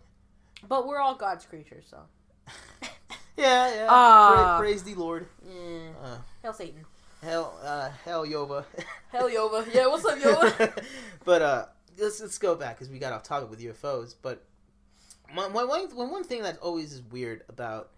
but 0.68 0.86
we're 0.86 1.00
all 1.00 1.16
God's 1.16 1.46
creatures, 1.46 1.86
so 1.90 1.98
Yeah, 3.38 3.74
yeah. 3.74 3.88
Ah. 3.90 4.56
Pra- 4.58 4.60
praise 4.60 4.84
the 4.84 4.96
Lord. 4.96 5.28
yeah. 5.48 5.92
Uh, 6.04 6.18
Hell, 6.44 6.54
Satan. 6.54 6.84
Hell, 7.22 7.58
uh, 7.64 7.90
hell, 8.06 8.26
Yova. 8.26 8.66
Hell, 9.12 9.28
Yova. 9.30 9.66
Yeah, 9.74 9.88
what's 9.88 10.06
up, 10.06 10.20
Yova? 10.22 10.72
but 11.26 11.42
uh, 11.42 11.66
let's 11.98 12.22
let's 12.22 12.38
go 12.38 12.56
back 12.56 12.78
because 12.78 12.92
we 12.92 13.00
got 13.00 13.12
off 13.12 13.24
topic 13.24 13.50
with 13.50 13.60
UFOs. 13.60 14.14
But 14.22 14.44
one, 15.34 15.52
one, 15.52 15.68
one, 15.68 16.12
one 16.12 16.24
thing 16.24 16.44
that 16.44 16.60
always 16.60 16.94
is 16.94 17.02
weird 17.02 17.44
about 17.50 17.90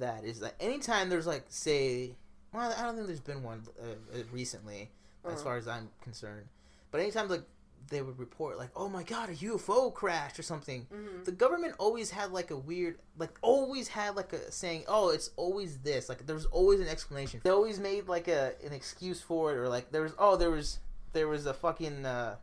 that 0.00 0.24
is 0.24 0.40
that 0.40 0.54
anytime 0.58 1.10
there's 1.10 1.26
like 1.28 1.44
say, 1.48 2.16
well, 2.52 2.74
I 2.76 2.82
don't 2.82 2.96
think 2.96 3.06
there's 3.06 3.20
been 3.20 3.44
one 3.44 3.62
uh, 3.80 4.18
recently, 4.32 4.90
as 5.24 5.34
Uh-huh. 5.34 5.42
far 5.44 5.56
as 5.58 5.68
I'm 5.68 5.90
concerned. 6.02 6.46
But 6.90 7.00
anytime 7.02 7.28
like 7.28 7.44
they 7.90 8.02
would 8.02 8.18
report 8.18 8.58
like, 8.58 8.70
oh 8.76 8.88
my 8.88 9.02
god, 9.02 9.30
a 9.30 9.34
UFO 9.34 9.92
crashed 9.94 10.38
or 10.38 10.42
something. 10.42 10.86
Mhm. 10.92 11.24
The 11.24 11.32
government 11.32 11.74
always 11.78 12.10
had 12.10 12.32
like 12.32 12.50
a 12.50 12.56
weird, 12.56 12.98
like 13.16 13.38
always 13.40 13.88
had 13.88 14.16
like 14.16 14.32
a 14.32 14.50
saying, 14.52 14.84
oh, 14.88 15.10
it's 15.10 15.30
always 15.36 15.78
this. 15.78 16.08
Like 16.08 16.26
there's 16.26 16.46
always 16.46 16.80
an 16.80 16.88
explanation. 16.88 17.40
They 17.42 17.50
always 17.50 17.78
made 17.80 18.08
like 18.08 18.28
a 18.28 18.52
an 18.64 18.72
excuse 18.72 19.20
for 19.20 19.52
it, 19.52 19.56
or 19.56 19.68
like 19.68 19.90
there 19.92 20.02
was, 20.02 20.12
oh, 20.18 20.36
there 20.36 20.50
was 20.50 20.78
there 21.12 21.28
was 21.28 21.46
a 21.46 21.54
fucking, 21.54 22.04
uh, 22.04 22.36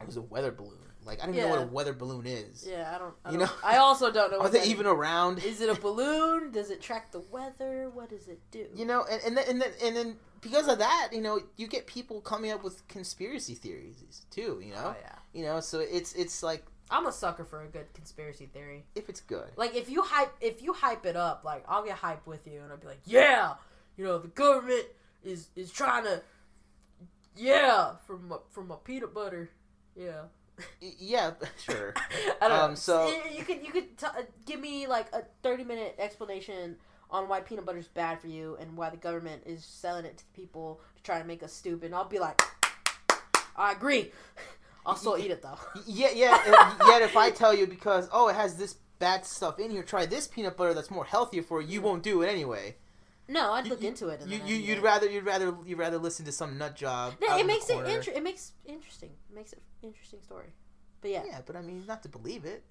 it 0.00 0.06
was 0.06 0.16
a 0.16 0.22
weather 0.22 0.50
balloon. 0.50 0.78
Like 1.04 1.22
I 1.22 1.26
don't 1.26 1.34
even 1.34 1.48
know 1.48 1.54
what 1.56 1.62
a 1.64 1.66
weather 1.70 1.92
balloon 1.92 2.26
is. 2.26 2.66
Yeah, 2.68 2.92
I 2.94 2.98
don't. 2.98 3.14
I 3.24 3.30
You 3.32 3.38
don't- 3.38 3.46
know- 3.48 3.54
I 3.62 3.76
also 3.78 4.10
don't 4.10 4.30
know. 4.30 4.38
Are 4.38 4.44
what 4.44 4.52
they 4.52 4.64
even 4.64 4.86
is. 4.86 4.92
around? 4.92 5.38
Is 5.44 5.60
it 5.60 5.68
a 5.68 5.80
balloon? 5.80 6.50
Does 6.52 6.70
it 6.70 6.80
track 6.80 7.12
the 7.12 7.20
weather? 7.30 7.90
What 7.92 8.10
does 8.10 8.28
it 8.28 8.40
do? 8.50 8.66
You 8.74 8.84
know, 8.86 9.04
and 9.10 9.20
and 9.24 9.36
then, 9.36 9.44
and 9.48 9.60
then 9.62 9.70
and 9.82 9.96
then 9.96 10.16
because 10.40 10.68
of 10.68 10.78
that, 10.78 11.10
you 11.12 11.20
know, 11.20 11.40
you 11.56 11.66
get 11.66 11.86
people 11.86 12.20
coming 12.20 12.50
up 12.50 12.62
with 12.64 12.86
conspiracy 12.88 13.54
theories 13.54 14.24
too. 14.30 14.60
You 14.64 14.72
know, 14.72 14.94
Oh 14.94 14.96
yeah. 15.00 15.16
you 15.32 15.44
know, 15.44 15.60
so 15.60 15.80
it's 15.80 16.12
it's 16.14 16.42
like 16.42 16.64
I'm 16.90 17.06
a 17.06 17.12
sucker 17.12 17.44
for 17.44 17.62
a 17.62 17.66
good 17.66 17.92
conspiracy 17.94 18.46
theory. 18.46 18.84
if 18.94 19.08
it's 19.08 19.20
good. 19.20 19.50
Like 19.56 19.74
if 19.74 19.88
you 19.88 20.02
hype 20.02 20.32
if 20.40 20.62
you 20.62 20.72
hype 20.72 21.06
it 21.06 21.16
up, 21.16 21.42
like 21.44 21.64
I'll 21.68 21.84
get 21.84 21.96
hype 21.96 22.26
with 22.26 22.46
you 22.46 22.60
and 22.62 22.70
I'll 22.70 22.78
be 22.78 22.86
like, 22.86 23.00
Yeah, 23.04 23.54
you 23.96 24.04
know, 24.04 24.18
the 24.18 24.28
government 24.28 24.86
is 25.22 25.48
is 25.56 25.70
trying 25.70 26.04
to 26.04 26.22
Yeah, 27.36 27.96
from 28.06 28.32
from 28.50 28.70
a 28.70 28.76
peanut 28.76 29.12
butter. 29.14 29.50
Yeah. 29.96 30.24
Yeah, 30.80 31.32
sure. 31.58 31.94
I 32.40 32.48
don't 32.48 32.52
Um, 32.60 32.70
know. 32.72 32.74
so- 32.76 33.14
you 33.32 33.44
could 33.44 33.64
you 33.64 33.72
could 33.72 33.96
t- 33.98 34.06
uh, 34.06 34.22
give 34.46 34.60
me 34.60 34.86
like 34.86 35.06
a 35.12 35.22
30 35.42 35.64
minute 35.64 35.94
explanation 35.98 36.76
on 37.10 37.28
why 37.28 37.40
peanut 37.40 37.64
butter 37.64 37.78
is 37.78 37.88
bad 37.88 38.20
for 38.20 38.26
you 38.28 38.56
and 38.60 38.76
why 38.76 38.90
the 38.90 38.96
government 38.96 39.42
is 39.46 39.64
selling 39.64 40.04
it 40.04 40.16
to 40.18 40.24
the 40.24 40.32
people 40.40 40.80
to 40.96 41.02
try 41.02 41.18
to 41.20 41.24
make 41.26 41.42
us 41.42 41.52
stupid. 41.52 41.86
And 41.86 41.94
I'll 41.94 42.04
be 42.08 42.18
like, 42.18 42.40
I 43.56 43.72
agree. 43.72 44.10
I'll 44.86 44.96
still 44.96 45.16
eat 45.16 45.30
it 45.30 45.40
though. 45.42 45.58
Yeah, 45.86 46.10
yeah. 46.14 46.74
yet 46.86 47.02
if 47.02 47.16
I 47.16 47.30
tell 47.30 47.54
you 47.54 47.66
because 47.66 48.08
oh 48.12 48.28
it 48.28 48.34
has 48.36 48.56
this 48.56 48.74
bad 48.98 49.24
stuff 49.24 49.58
in 49.58 49.70
here, 49.70 49.82
try 49.82 50.04
this 50.06 50.26
peanut 50.26 50.56
butter 50.56 50.74
that's 50.74 50.90
more 50.90 51.04
healthier 51.04 51.42
for 51.42 51.60
you. 51.62 51.68
You 51.68 51.82
won't 51.82 52.02
do 52.02 52.20
it 52.22 52.26
anyway. 52.28 52.76
No, 53.26 53.52
I'd 53.52 53.64
You- 53.64 53.70
look 53.70 53.80
you- 53.82 53.88
into 53.88 54.08
it. 54.08 54.20
You, 54.26 54.40
you 54.44 54.56
you'd 54.56 54.80
rather 54.82 55.08
you'd 55.08 55.24
rather 55.24 55.54
you'd 55.64 55.78
rather 55.78 55.96
listen 55.98 56.26
to 56.26 56.32
some 56.32 56.58
nut 56.58 56.76
job. 56.76 57.14
No, 57.20 57.38
it 57.38 57.46
makes 57.46 57.70
it 57.70 57.78
inter- 57.86 58.12
it 58.12 58.22
makes 58.22 58.52
interesting. 58.66 59.10
It 59.30 59.34
makes 59.34 59.52
it 59.54 59.62
interesting 59.84 60.20
story. 60.22 60.52
But 61.00 61.10
yeah, 61.10 61.24
Yeah, 61.26 61.40
but 61.46 61.54
I 61.56 61.62
mean 61.62 61.84
not 61.86 62.02
to 62.04 62.08
believe 62.08 62.44
it. 62.44 62.64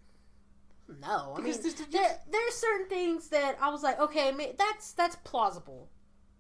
no, 1.02 1.34
I 1.34 1.38
mean 1.38 1.46
Because 1.46 1.60
there's- 1.62 1.76
there's- 1.76 1.92
there 1.92 2.20
there 2.30 2.48
are 2.48 2.52
certain 2.52 2.88
things 2.90 3.30
that 3.30 3.58
I 3.62 3.70
was 3.70 3.84
like, 3.84 4.00
okay, 4.00 4.54
that's 4.58 4.92
that's 4.94 5.16
plausible. 5.24 5.90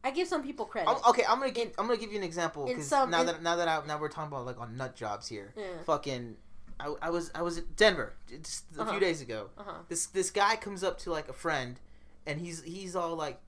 I 0.03 0.11
give 0.11 0.27
some 0.27 0.43
people 0.43 0.65
credit. 0.65 0.89
I'm, 0.89 0.97
okay, 1.11 1.23
I'm 1.25 1.39
gonna 1.39 1.51
give 1.51 1.71
I'm 1.77 1.87
gonna 1.87 1.97
give 1.99 2.11
you 2.11 2.17
an 2.17 2.23
example 2.23 2.65
because 2.65 2.91
now 2.91 3.03
in- 3.21 3.25
that 3.27 3.41
now 3.41 3.55
that 3.55 3.67
I, 3.69 3.85
now 3.85 3.97
we're 3.99 4.09
talking 4.09 4.31
about 4.33 4.45
like 4.45 4.59
on 4.59 4.75
nut 4.75 4.95
jobs 4.95 5.27
here. 5.27 5.53
Yeah. 5.55 5.81
Fucking, 5.85 6.35
I, 6.79 6.93
I 7.03 7.09
was 7.09 7.31
I 7.33 7.41
was 7.41 7.57
at 7.57 7.75
Denver 7.77 8.13
just 8.27 8.65
a 8.77 8.81
Uh-huh. 8.81 8.91
few 8.91 8.99
days 8.99 9.21
ago. 9.21 9.49
Uh-huh. 9.57 9.77
This 9.87 10.07
this 10.07 10.29
guy 10.29 10.57
comes 10.57 10.83
up 10.83 10.97
to 10.99 11.11
like 11.11 11.29
a 11.29 11.33
friend, 11.33 11.79
and 12.25 12.41
he's 12.41 12.63
he's 12.63 12.97
all 12.97 13.15
like, 13.15 13.39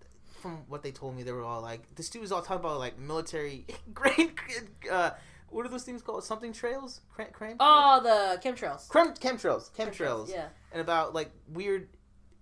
from 0.41 0.63
what 0.69 0.81
they 0.81 0.91
told 0.93 1.13
me, 1.17 1.23
they 1.23 1.33
were 1.33 1.43
all 1.43 1.61
like, 1.61 1.93
this 1.95 2.09
dude 2.09 2.21
was 2.21 2.31
all 2.31 2.41
talking 2.41 2.63
about 2.63 2.79
like 2.79 2.97
military 2.97 3.65
grade 3.93 4.31
Uh, 4.89 5.11
what 5.55 5.65
are 5.65 5.69
those 5.69 5.83
things 5.83 6.01
called? 6.01 6.23
Something 6.23 6.51
trails? 6.53 7.01
Cram? 7.13 7.29
cram 7.31 7.55
Oh, 7.59 7.99
the 8.03 8.39
chemtrails. 8.47 8.89
Chem, 8.91 9.13
chemtrails, 9.13 9.71
chemtrails, 9.71 10.29
Yeah. 10.29 10.47
and 10.71 10.81
about 10.81 11.13
like 11.13 11.31
weird 11.47 11.87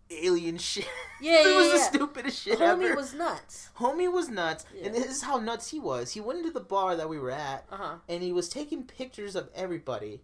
alien 0.09 0.57
shit. 0.69 0.87
Yeah, 1.21 1.39
it 1.41 1.45
yeah, 1.47 1.57
was 1.57 1.67
yeah. 1.67 1.73
the 1.73 1.79
stupidest 1.79 2.41
shit 2.43 2.59
Homie 2.59 2.85
ever. 2.89 2.95
was 2.95 3.13
nuts. 3.13 3.69
Homie 3.79 4.11
was 4.11 4.29
nuts, 4.29 4.65
and 4.83 4.93
this 4.93 5.05
is 5.05 5.21
how 5.23 5.37
nuts 5.39 5.69
he 5.71 5.79
was. 5.79 6.11
He 6.11 6.21
went 6.21 6.39
into 6.39 6.51
the 6.51 6.59
bar 6.59 6.95
that 6.95 7.07
we 7.09 7.19
were 7.19 7.31
at, 7.31 7.65
Uh 7.71 7.77
huh. 7.77 7.95
and 8.09 8.21
he 8.23 8.31
was 8.33 8.49
taking 8.49 8.83
pictures 8.83 9.35
of 9.35 9.49
everybody. 9.55 10.21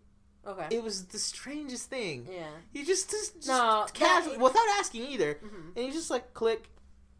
Okay. 0.47 0.67
It 0.77 0.83
was 0.83 1.05
the 1.07 1.19
strangest 1.19 1.89
thing. 1.89 2.27
yeah. 2.31 2.47
He 2.73 2.83
just, 2.83 3.09
just, 3.11 3.35
just 3.35 3.47
No, 3.49 3.85
casually, 3.93 4.37
that- 4.37 4.43
without 4.43 4.67
asking 4.79 5.03
either, 5.05 5.33
hmm 5.35 5.69
and 5.75 5.85
he 5.85 5.91
just 5.91 6.09
like 6.09 6.33
click, 6.33 6.69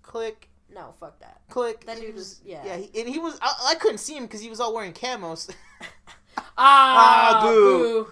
click, 0.01 0.49
No, 0.73 0.93
fuck 0.99 1.19
that. 1.19 1.41
click. 1.49 1.85
That 1.85 1.99
dude 1.99 2.15
was- 2.15 2.41
yeah. 2.45 2.63
yeah. 2.65 2.77
He, 2.77 2.99
and 3.01 3.09
he 3.09 3.19
was. 3.19 3.37
I, 3.41 3.71
I 3.71 3.75
couldn't 3.75 3.97
see 3.99 4.15
him 4.15 4.23
because 4.23 4.41
he 4.41 4.49
was 4.49 4.59
all 4.59 4.73
wearing 4.73 4.93
camos. 4.93 5.49
Ah, 6.57 7.39
ah, 7.41 7.41
boo. 7.43 7.79
boo. 7.79 8.11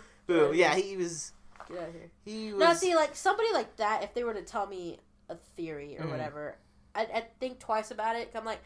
Boo. 0.49 0.51
Yeah, 0.55 0.75
he 0.75 0.97
was. 0.97 1.31
Get 1.69 1.77
out 1.79 1.87
of 1.89 1.93
here. 1.93 2.11
He 2.25 2.51
was. 2.53 2.59
No, 2.59 2.73
see, 2.73 2.95
like 2.95 3.15
somebody 3.15 3.49
like 3.53 3.75
that, 3.77 4.03
if 4.03 4.13
they 4.13 4.23
were 4.23 4.33
to 4.33 4.41
tell 4.41 4.67
me 4.67 4.99
a 5.29 5.35
theory 5.55 5.97
or 5.97 6.03
Mhm. 6.05 6.11
whatever, 6.11 6.57
I'd, 6.95 7.11
I'd 7.11 7.39
think 7.39 7.59
twice 7.59 7.91
about 7.91 8.15
it. 8.15 8.31
I'm 8.35 8.45
like, 8.45 8.59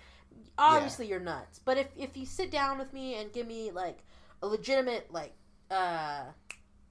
obviously 0.58 1.08
you're 1.08 1.20
nuts. 1.20 1.60
But 1.60 1.78
if 1.78 1.88
if 1.98 2.16
you 2.16 2.26
sit 2.26 2.52
down 2.52 2.78
with 2.78 2.94
me 2.94 3.16
and 3.16 3.32
give 3.34 3.48
me 3.48 3.72
like 3.72 4.00
a 4.44 4.48
legitimate 4.48 5.12
like 5.12 5.34
uh 5.72 6.24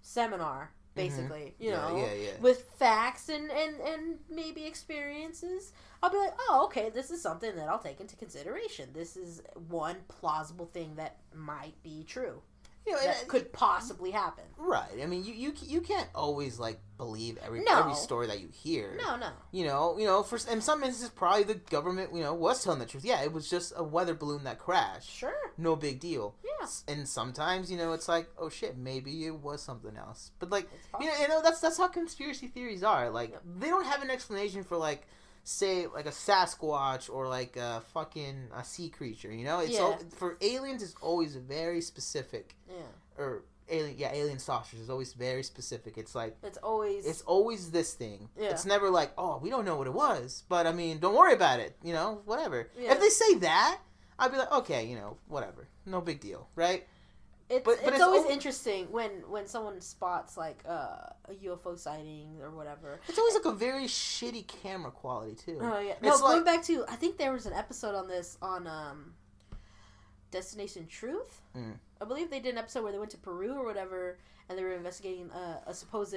seminar, 0.02 0.72
basically, 0.94 1.54
you 1.58 1.70
Mm-hmm. 1.70 1.96
yeah, 1.96 2.02
know, 2.02 2.06
yeah, 2.06 2.12
yeah. 2.14 2.30
with 2.40 2.62
facts 2.76 3.28
and 3.28 3.50
and 3.50 3.76
and 3.80 4.18
maybe 4.28 4.64
experiences, 4.66 5.72
I'll 6.02 6.10
be 6.10 6.16
like, 6.18 6.34
oh, 6.48 6.62
okay, 6.66 6.90
this 6.90 7.10
is 7.10 7.20
something 7.22 7.54
that 7.56 7.68
I'll 7.68 7.78
take 7.78 8.00
into 8.00 8.16
consideration. 8.16 8.88
This 8.94 9.16
is 9.16 9.42
one 9.68 9.96
plausible 10.08 10.66
thing 10.66 10.94
that 10.96 11.16
might 11.34 11.74
be 11.82 12.04
true 12.04 12.40
You 12.86 12.92
know, 12.94 13.00
that 13.02 13.18
and- 13.20 13.28
could 13.28 13.52
possibly 13.52 14.10
happen. 14.10 14.44
Right. 14.56 15.02
I 15.02 15.06
mean, 15.06 15.24
you, 15.24 15.34
you 15.34 15.52
you 15.62 15.80
can't 15.80 16.08
always 16.14 16.58
like 16.58 16.80
believe 16.96 17.38
every 17.44 17.60
No. 17.64 17.78
every 17.80 17.94
story 17.94 18.26
that 18.28 18.40
you 18.40 18.48
hear. 18.52 18.96
No, 18.96 19.16
no. 19.16 19.28
You 19.52 19.64
know, 19.66 19.98
you 19.98 20.06
know, 20.06 20.22
for 20.22 20.36
in 20.50 20.60
some 20.60 20.82
instances, 20.82 21.10
probably 21.10 21.44
the 21.44 21.54
government, 21.54 22.14
you 22.14 22.22
know, 22.22 22.32
was 22.34 22.62
telling 22.64 22.78
the 22.78 22.86
truth. 22.86 23.04
Yeah, 23.04 23.22
it 23.22 23.32
was 23.32 23.48
just 23.50 23.72
a 23.76 23.82
weather 23.84 24.14
balloon 24.14 24.44
that 24.44 24.58
crashed. 24.58 25.10
Sure. 25.10 25.52
No 25.58 25.76
big 25.76 26.00
deal. 26.00 26.34
Yeah. 26.44 26.66
And 26.88 27.06
sometimes, 27.08 27.70
you 27.70 27.76
know, 27.78 27.92
it's 27.92 28.08
like, 28.08 28.28
oh 28.38 28.48
shit, 28.48 28.76
maybe 28.78 29.26
it 29.26 29.34
was 29.34 29.62
something 29.62 29.96
else. 29.96 30.30
But 30.38 30.48
like, 30.50 30.68
you 31.00 31.06
know, 31.06 31.16
you 31.20 31.28
know, 31.28 31.38
oh, 31.38 31.42
that's 31.42 31.60
that's 31.60 31.76
how 31.78 31.88
conspiracy 31.88 32.46
theories 32.48 32.82
are. 32.82 33.10
Like, 33.10 33.30
Yep. 33.32 33.42
they 33.60 33.68
don't 33.68 33.86
have 33.86 34.02
an 34.02 34.10
explanation 34.10 34.62
for 34.64 34.76
like, 34.78 35.06
say, 35.50 35.86
like 35.86 36.06
a 36.06 36.10
Sasquatch 36.10 37.10
or 37.12 37.28
like 37.28 37.56
a 37.56 37.82
fucking 37.92 38.48
a 38.54 38.64
sea 38.64 38.88
creature. 38.88 39.32
You 39.32 39.44
know, 39.44 39.60
it's 39.60 39.72
Yeah. 39.74 39.80
all, 39.80 39.98
for 40.16 40.36
aliens. 40.40 40.82
It's 40.82 40.94
always 41.02 41.34
very 41.36 41.80
specific. 41.80 42.56
Yeah. 42.68 42.82
Or 43.18 43.42
alien, 43.68 43.96
yeah, 43.98 44.12
alien 44.12 44.38
saucers 44.38 44.80
is 44.80 44.90
always 44.90 45.12
very 45.12 45.42
specific. 45.42 45.98
It's 45.98 46.14
like. 46.14 46.36
It's 46.42 46.58
always 46.58 47.04
It's 47.06 47.22
always 47.22 47.70
this 47.70 47.94
thing. 47.94 48.28
Yeah. 48.38 48.50
It's 48.50 48.64
never 48.64 48.90
like, 48.90 49.12
oh, 49.18 49.38
we 49.38 49.50
don't 49.50 49.64
know 49.64 49.76
what 49.76 49.86
it 49.86 49.92
was, 49.94 50.44
but 50.48 50.66
I 50.66 50.72
mean, 50.72 50.98
don't 50.98 51.14
worry 51.16 51.34
about 51.34 51.60
it. 51.60 51.76
You 51.82 51.92
know, 51.92 52.22
whatever. 52.24 52.68
Yeah. 52.78 52.92
If 52.92 53.00
they 53.00 53.08
say 53.08 53.34
that, 53.36 53.80
I'd 54.18 54.30
be 54.30 54.38
like, 54.38 54.52
okay, 54.52 54.86
you 54.86 54.96
know, 54.96 55.16
whatever, 55.28 55.66
no 55.86 56.00
big 56.00 56.20
deal, 56.20 56.48
right? 56.54 56.86
It's, 57.50 57.64
but- 57.64 57.76
but 57.76 57.78
it's, 57.84 57.92
it's 57.96 58.00
always 58.02 58.24
al- 58.24 58.30
interesting 58.30 58.86
when 58.90 59.10
when 59.28 59.46
someone 59.46 59.80
spots 59.80 60.36
like 60.36 60.62
uh, 60.68 61.10
a 61.28 61.34
UFO 61.44 61.78
sighting 61.78 62.38
or 62.40 62.50
whatever. 62.50 63.00
It's 63.08 63.18
always 63.18 63.34
like 63.34 63.44
a 63.44 63.52
very 63.52 63.84
shitty 63.84 64.46
camera 64.46 64.90
quality 64.90 65.34
too. 65.34 65.58
Oh 65.60 65.78
yeah. 65.80 65.92
It's 65.92 66.02
No, 66.02 66.18
going 66.18 66.36
like- 66.36 66.44
back 66.46 66.62
to 66.64 66.84
I 66.88 66.96
think 66.96 67.18
there 67.18 67.32
was 67.32 67.46
an 67.46 67.52
episode 67.52 67.94
on 67.94 68.08
this 68.08 68.38
on 68.40 68.66
um 68.66 69.14
Destination 70.30 70.86
Truth. 70.86 71.42
Mm. 71.56 71.74
I 72.00 72.04
believe 72.04 72.30
they 72.30 72.40
did 72.40 72.52
an 72.52 72.58
episode 72.58 72.82
where 72.84 72.92
they 72.92 72.98
went 72.98 73.10
to 73.10 73.18
Peru 73.18 73.54
or 73.54 73.64
whatever 73.64 74.18
and 74.48 74.56
they 74.58 74.62
were 74.62 74.72
investigating 74.74 75.30
uh, 75.32 75.58
a 75.66 75.74
supposed 75.74 76.14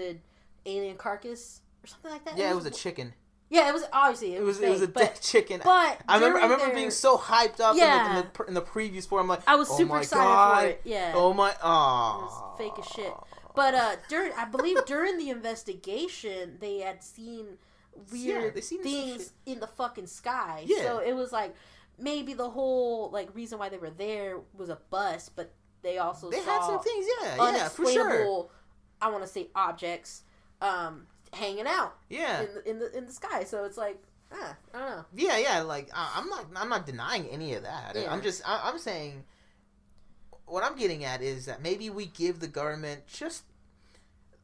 alien 0.66 0.98
carcass 0.98 1.62
or 1.84 1.88
something 1.88 2.12
like 2.12 2.24
that. 2.26 2.38
yeah, 2.38 2.52
it 2.52 2.56
was 2.56 2.66
a 2.66 2.72
chicken. 2.72 3.14
Yeah, 3.50 3.70
it 3.70 3.74
was 3.74 3.84
obviously 3.94 4.34
it, 4.34 4.42
It 4.42 4.44
was 4.44 4.58
fake, 4.58 4.70
it 4.70 4.72
was 4.72 4.82
a 4.82 4.88
dead 4.88 5.20
chicken. 5.22 5.62
but 5.64 6.00
I 6.08 6.16
remember 6.16 6.40
I 6.40 6.44
remember 6.44 6.66
their- 6.66 6.76
being 6.76 6.92
so 6.92 7.18
hyped 7.18 7.60
up 7.60 7.76
Yeah. 7.76 8.10
in, 8.10 8.16
the, 8.16 8.20
in, 8.22 8.32
the, 8.38 8.44
in 8.46 8.54
the 8.56 8.62
previews 8.62 9.08
for. 9.08 9.20
it. 9.20 9.24
I'm 9.24 9.28
like, 9.28 9.42
I 9.48 9.56
was 9.56 9.70
oh 9.70 9.78
super 9.78 9.94
my 9.94 10.00
excited 10.00 10.24
God. 10.24 10.62
for 10.62 10.68
it. 10.70 10.82
Yeah. 10.86 11.14
oh 11.16 11.34
my, 11.34 11.52
It 11.52 11.58
oh, 11.64 12.54
was 12.54 12.58
fake 12.58 12.74
as 12.80 12.86
shit. 12.92 13.14
But 13.56 13.76
uh, 13.76 13.96
during 14.10 14.32
I 14.34 14.46
believe 14.46 14.84
during 14.86 15.18
the 15.18 15.30
investigation, 15.30 16.58
they 16.60 16.80
had 16.80 17.04
seen 17.04 17.58
weird 18.12 18.56
they 18.56 18.62
seen 18.62 18.82
things 18.82 19.34
in 19.46 19.60
the 19.60 19.68
fucking 19.68 20.08
sky. 20.08 20.64
Yeah. 20.66 20.84
So 20.84 20.98
it 21.00 21.14
was 21.14 21.32
like 21.32 21.56
maybe 22.00 22.34
the 22.34 22.50
whole 22.50 23.12
like 23.12 23.34
reason 23.36 23.60
why 23.60 23.70
they 23.70 23.78
were 23.78 23.92
there 23.92 24.40
was 24.58 24.70
a 24.70 24.80
bust, 24.90 25.36
but 25.36 25.54
they 25.84 25.98
also 25.98 26.30
they 26.30 26.40
saw 26.40 26.60
had 26.60 26.66
some 26.66 26.80
things, 26.82 27.06
yeah, 27.22 27.52
yeah, 27.52 27.70
for 27.70 27.86
sure. 27.86 28.50
I 29.02 29.10
want 29.10 29.24
to 29.24 29.30
say 29.30 29.50
objects 29.54 30.24
um, 30.62 31.08
hanging 31.34 31.68
out 31.68 31.96
yeah. 32.10 32.42
in 32.42 32.54
the, 32.54 32.70
in 32.70 32.80
the 32.80 32.98
in 32.98 33.06
the 33.06 33.14
sky. 33.14 33.44
So 33.44 33.64
it's 33.64 33.78
like 33.78 34.02
ah, 34.34 34.56
I 34.74 34.80
don't 34.80 34.90
know. 34.90 35.06
Yeah, 35.16 35.38
yeah. 35.38 35.62
Like 35.62 35.90
I'm 35.94 36.30
not, 36.30 36.46
I'm 36.56 36.70
not 36.70 36.86
denying 36.86 37.28
any 37.28 37.54
of 37.54 37.64
that. 37.64 37.96
Yeah. 37.96 38.12
I'm 38.12 38.22
just, 38.22 38.42
I, 38.48 38.62
I'm 38.66 38.80
saying, 38.80 39.24
what 40.46 40.64
I'm 40.64 40.76
getting 40.78 41.04
at 41.04 41.22
is 41.22 41.46
that 41.46 41.62
maybe 41.62 41.90
we 41.90 42.06
give 42.08 42.40
the 42.40 42.48
government 42.48 43.08
just, 43.08 43.44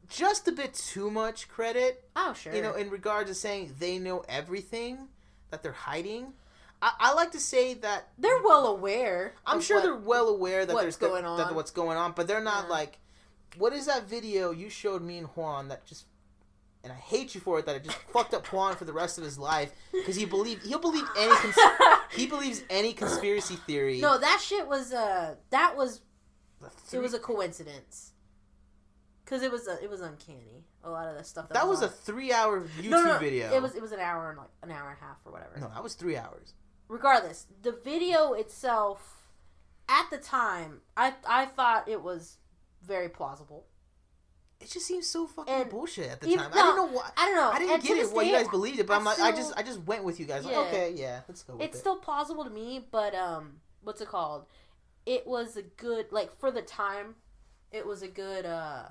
just 0.07 0.47
a 0.47 0.51
bit 0.51 0.73
too 0.73 1.09
much 1.11 1.47
credit. 1.49 2.03
Oh 2.15 2.33
sure. 2.33 2.53
You 2.53 2.61
know, 2.61 2.73
in 2.73 2.89
regards 2.89 3.29
to 3.29 3.35
saying 3.35 3.75
they 3.79 3.99
know 3.99 4.23
everything 4.29 5.07
that 5.51 5.63
they're 5.63 5.71
hiding. 5.71 6.33
I, 6.81 6.93
I 6.99 7.13
like 7.13 7.31
to 7.31 7.39
say 7.39 7.73
that 7.75 8.07
they're 8.17 8.41
well 8.41 8.67
aware. 8.67 9.33
I'm 9.45 9.59
sure 9.59 9.77
what- 9.77 9.83
they're 9.83 9.95
well 9.95 10.29
aware 10.29 10.65
that 10.65 10.75
there's 10.77 10.97
going 10.97 11.23
that, 11.23 11.37
that 11.37 11.47
on. 11.47 11.55
what's 11.55 11.71
going 11.71 11.97
on, 11.97 12.13
but 12.13 12.27
they're 12.27 12.41
not 12.41 12.65
Yeah. 12.65 12.71
like, 12.71 12.99
what 13.57 13.73
is 13.73 13.87
that 13.87 14.07
video 14.07 14.51
you 14.51 14.69
showed 14.69 15.01
me 15.01 15.17
and 15.17 15.27
Juan 15.27 15.67
that 15.69 15.85
just, 15.85 16.05
and 16.83 16.93
I 16.93 16.95
hate 16.95 17.35
you 17.35 17.41
for 17.41 17.59
it 17.59 17.65
that 17.65 17.75
it 17.75 17.83
just 17.83 17.97
fucked 18.13 18.33
up 18.33 18.45
Juan 18.47 18.75
for 18.75 18.85
the 18.85 18.93
rest 18.93 19.17
of 19.17 19.23
his 19.23 19.37
life 19.37 19.71
because 19.91 20.15
he 20.15 20.25
believe 20.25 20.61
he'll 20.63 20.79
believe 20.79 21.05
any 21.17 21.35
cons- 21.35 21.57
he 22.11 22.25
believes 22.25 22.63
any 22.69 22.93
conspiracy 22.93 23.55
theory. 23.55 23.99
No, 23.99 24.17
that 24.17 24.41
shit 24.41 24.67
was 24.67 24.93
uh 24.93 25.35
that 25.49 25.75
was 25.75 26.01
it 26.93 26.99
was 26.99 27.13
a 27.13 27.19
coincidence. 27.19 28.13
Cause 29.25 29.43
it 29.43 29.51
was 29.51 29.67
a, 29.67 29.81
it 29.83 29.89
was 29.89 30.01
uncanny. 30.01 30.65
A 30.83 30.89
lot 30.89 31.07
of 31.07 31.15
the 31.15 31.23
stuff 31.23 31.49
that, 31.49 31.53
that 31.53 31.67
was 31.67 31.83
a 31.83 31.87
three-hour 31.87 32.61
YouTube 32.61 32.89
No, 32.89 33.03
no, 33.03 33.13
no, 33.13 33.19
video. 33.19 33.53
It 33.53 33.61
was 33.61 33.75
it 33.75 33.81
was 33.81 33.91
an 33.91 33.99
hour 33.99 34.29
and 34.29 34.39
like 34.39 34.49
an 34.63 34.71
hour 34.71 34.89
and 34.89 34.97
a 34.99 35.05
half 35.05 35.17
or 35.25 35.31
whatever. 35.31 35.59
no, 35.59 35.67
that 35.67 35.83
was 35.83 35.93
three 35.93 36.17
hours. 36.17 36.53
Regardless, 36.87 37.45
the 37.61 37.71
video 37.71 38.33
itself, 38.33 39.27
at 39.87 40.09
the 40.09 40.17
time, 40.17 40.81
I 40.97 41.13
I 41.27 41.45
thought 41.45 41.87
it 41.87 42.01
was 42.01 42.37
very 42.81 43.09
plausible. 43.09 43.65
It 44.61 44.69
just 44.69 44.85
seems 44.85 45.07
so 45.07 45.25
fucking 45.25 45.53
And 45.53 45.69
bullshit 45.69 46.09
at 46.09 46.19
the 46.19 46.27
even- 46.27 46.39
time. 46.39 46.51
no, 46.53 46.61
I 46.61 46.63
don't 46.65 46.75
know 46.75 46.97
why. 46.97 47.09
I 47.15 47.25
don't 47.27 47.35
know. 47.35 47.49
I 47.51 47.59
didn't 47.59 47.73
and 47.75 47.83
get 47.83 47.97
it 47.97 48.11
why 48.11 48.23
you 48.23 48.33
guys 48.33 48.47
believed 48.49 48.79
it, 48.79 48.87
but 48.87 48.93
I 48.93 48.97
I'm 48.97 49.05
like, 49.05 49.19
I 49.19 49.31
just, 49.31 49.53
I 49.57 49.63
just 49.63 49.79
went 49.83 50.03
with 50.03 50.19
you 50.19 50.25
guys. 50.25 50.43
Like, 50.45 50.55
okay, 50.67 50.93
yeah, 50.95 51.21
let's 51.29 51.43
go 51.43 51.53
with 51.53 51.61
it's 51.61 51.77
it. 51.77 51.79
still 51.79 51.95
plausible 51.95 52.43
to 52.43 52.49
me, 52.49 52.85
but 52.91 53.15
um, 53.15 53.61
what's 53.83 54.01
it 54.01 54.09
called? 54.09 54.45
It 55.05 55.25
was 55.25 55.55
a 55.55 55.61
good 55.61 56.07
like 56.11 56.37
for 56.39 56.51
the 56.51 56.61
time, 56.61 57.15
it 57.71 57.85
was 57.87 58.01
a 58.01 58.07
good 58.09 58.45
uh, 58.45 58.83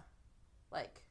like, 0.72 1.02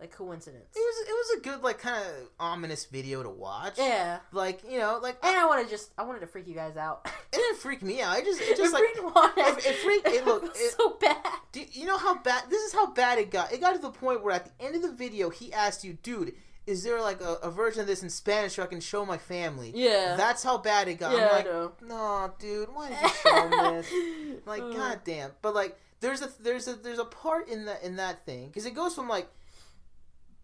like 0.00 0.12
coincidence. 0.12 0.64
It 0.76 0.78
was, 0.78 1.08
it 1.08 1.12
was 1.12 1.38
a 1.38 1.40
good, 1.42 1.62
like, 1.64 1.78
kind 1.78 2.02
of 2.04 2.28
ominous 2.38 2.84
video 2.84 3.22
to 3.22 3.30
watch. 3.30 3.74
Yeah, 3.78 4.18
Like, 4.32 4.60
you 4.70 4.78
know, 4.78 5.00
like, 5.02 5.16
and 5.24 5.36
I 5.36 5.44
want 5.46 5.64
to 5.64 5.68
just 5.70 5.90
I 5.98 6.04
wanted 6.04 6.20
to 6.20 6.26
freak 6.28 6.46
you 6.46 6.54
guys 6.54 6.76
out. 6.76 7.06
it 7.32 7.36
didn't 7.36 7.58
freak 7.58 7.82
me 7.82 8.00
out. 8.00 8.16
I 8.16 8.20
just, 8.22 8.40
it 8.40 8.56
just 8.56 8.72
like, 8.72 8.84
Juan 9.02 9.14
out. 9.16 9.58
it- 9.58 9.66
it 9.66 9.74
freaked- 9.76 10.06
it 10.06 10.24
look- 10.24 10.42
was 10.52 10.60
it- 10.60 10.72
so 10.76 10.90
bad. 11.00 11.16
do 11.52 11.64
you 11.72 11.84
know 11.86 11.98
how 11.98 12.16
bad? 12.18 12.44
This 12.48 12.62
is 12.62 12.72
how 12.72 12.86
bad 12.92 13.18
it 13.18 13.30
got. 13.32 13.52
It 13.52 13.60
got 13.60 13.72
to 13.74 13.78
the 13.80 13.90
point 13.90 14.22
where 14.22 14.34
at 14.34 14.44
the 14.46 14.64
end 14.64 14.76
of 14.76 14.82
the 14.82 14.92
video, 14.92 15.30
he 15.30 15.52
asked 15.52 15.82
you, 15.84 15.94
dude, 16.02 16.34
is 16.66 16.84
there 16.84 17.00
like 17.00 17.20
a, 17.22 17.34
a 17.42 17.50
version 17.50 17.80
of 17.80 17.86
this 17.86 18.02
in 18.02 18.10
Spanish 18.10 18.54
so 18.54 18.62
I 18.62 18.66
can 18.66 18.80
show 18.80 19.04
my 19.04 19.16
family? 19.18 19.72
Yeah. 19.74 20.14
That's 20.16 20.42
how 20.44 20.58
bad 20.58 20.86
it 20.86 20.94
got. 21.00 21.16
yeah, 21.16 21.28
I'm 21.28 21.32
like, 21.32 21.46
I 21.48 21.68
no, 21.88 22.32
dude, 22.38 22.68
why 22.72 22.90
did 22.90 22.98
you 23.02 23.08
show 23.08 23.48
this? 23.72 24.42
Like, 24.46 24.62
Uh, 24.62 24.72
goddamn. 24.74 25.30
But 25.42 25.54
like, 25.54 25.76
there's 26.00 26.20
a 26.22 26.30
there's 26.40 26.68
a 26.68 26.74
there's 26.74 26.98
a 27.00 27.04
part 27.06 27.48
in 27.48 27.64
that 27.64 27.82
in 27.82 27.96
that 27.96 28.24
thing 28.26 28.46
because 28.46 28.66
it 28.66 28.74
goes 28.74 28.94
from 28.94 29.08
like 29.08 29.28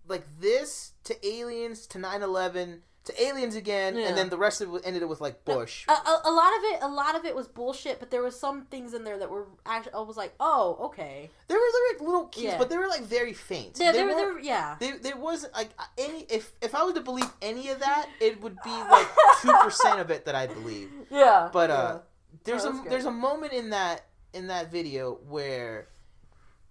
like 0.08 0.24
this 0.40 0.92
to 1.04 1.26
aliens 1.26 1.86
to 1.88 1.98
9-11 1.98 2.80
to 3.04 3.22
aliens 3.22 3.54
again 3.54 3.96
Yeah. 3.98 4.08
and 4.08 4.16
then 4.16 4.30
the 4.30 4.38
rest 4.38 4.62
of 4.62 4.74
it 4.74 4.80
ended 4.84 5.02
it 5.02 5.08
with 5.10 5.20
like 5.20 5.44
bush 5.44 5.84
A, 5.88 5.92
a, 5.92 6.20
a 6.24 6.32
lot 6.32 6.52
of 6.56 6.62
it, 6.64 6.78
a 6.82 6.88
lot 6.88 7.14
of 7.14 7.26
it 7.26 7.36
was 7.36 7.46
bullshit, 7.46 8.00
but 8.00 8.10
there 8.10 8.22
was 8.22 8.38
some 8.38 8.62
things 8.66 8.94
in 8.94 9.04
there 9.04 9.18
that 9.18 9.28
were 9.28 9.46
actually. 9.66 9.92
I 9.92 10.00
was 10.00 10.16
like, 10.16 10.32
oh, 10.40 10.78
okay. 10.86 11.28
there 11.48 11.58
were 11.58 11.64
there 11.74 11.98
were 12.00 12.06
little 12.12 12.26
cues 12.28 12.44
Yeah. 12.52 12.58
but 12.58 12.70
they 12.70 12.78
were 12.78 12.88
like 12.88 13.02
very 13.02 13.34
faint 13.34 13.76
Yeah, 13.78 13.92
there, 13.92 14.06
were, 14.06 14.14
there, 14.14 14.38
yeah. 14.40 14.76
There, 14.80 14.96
there 14.98 15.16
wasn't 15.18 15.52
like 15.52 15.68
any. 15.98 16.20
If 16.30 16.52
if 16.62 16.74
I 16.74 16.82
was 16.82 16.94
to 16.94 17.02
believe 17.02 17.30
any 17.42 17.68
of 17.68 17.80
that, 17.80 18.08
it 18.20 18.40
would 18.40 18.56
be 18.64 18.70
like 18.90 19.06
two 19.42 19.52
percent 19.62 20.00
of 20.00 20.10
it 20.10 20.24
that 20.24 20.34
I 20.34 20.46
believe. 20.46 20.88
Yeah, 21.10 21.50
But 21.52 21.70
uh, 21.70 21.98
there's 22.44 22.64
Oh, 22.64 22.70
a 22.70 22.72
great. 22.72 22.88
there's 22.88 23.04
a 23.04 23.10
moment 23.10 23.52
in 23.52 23.68
that 23.70 24.06
in 24.32 24.46
that 24.46 24.72
video 24.72 25.18
where 25.28 25.88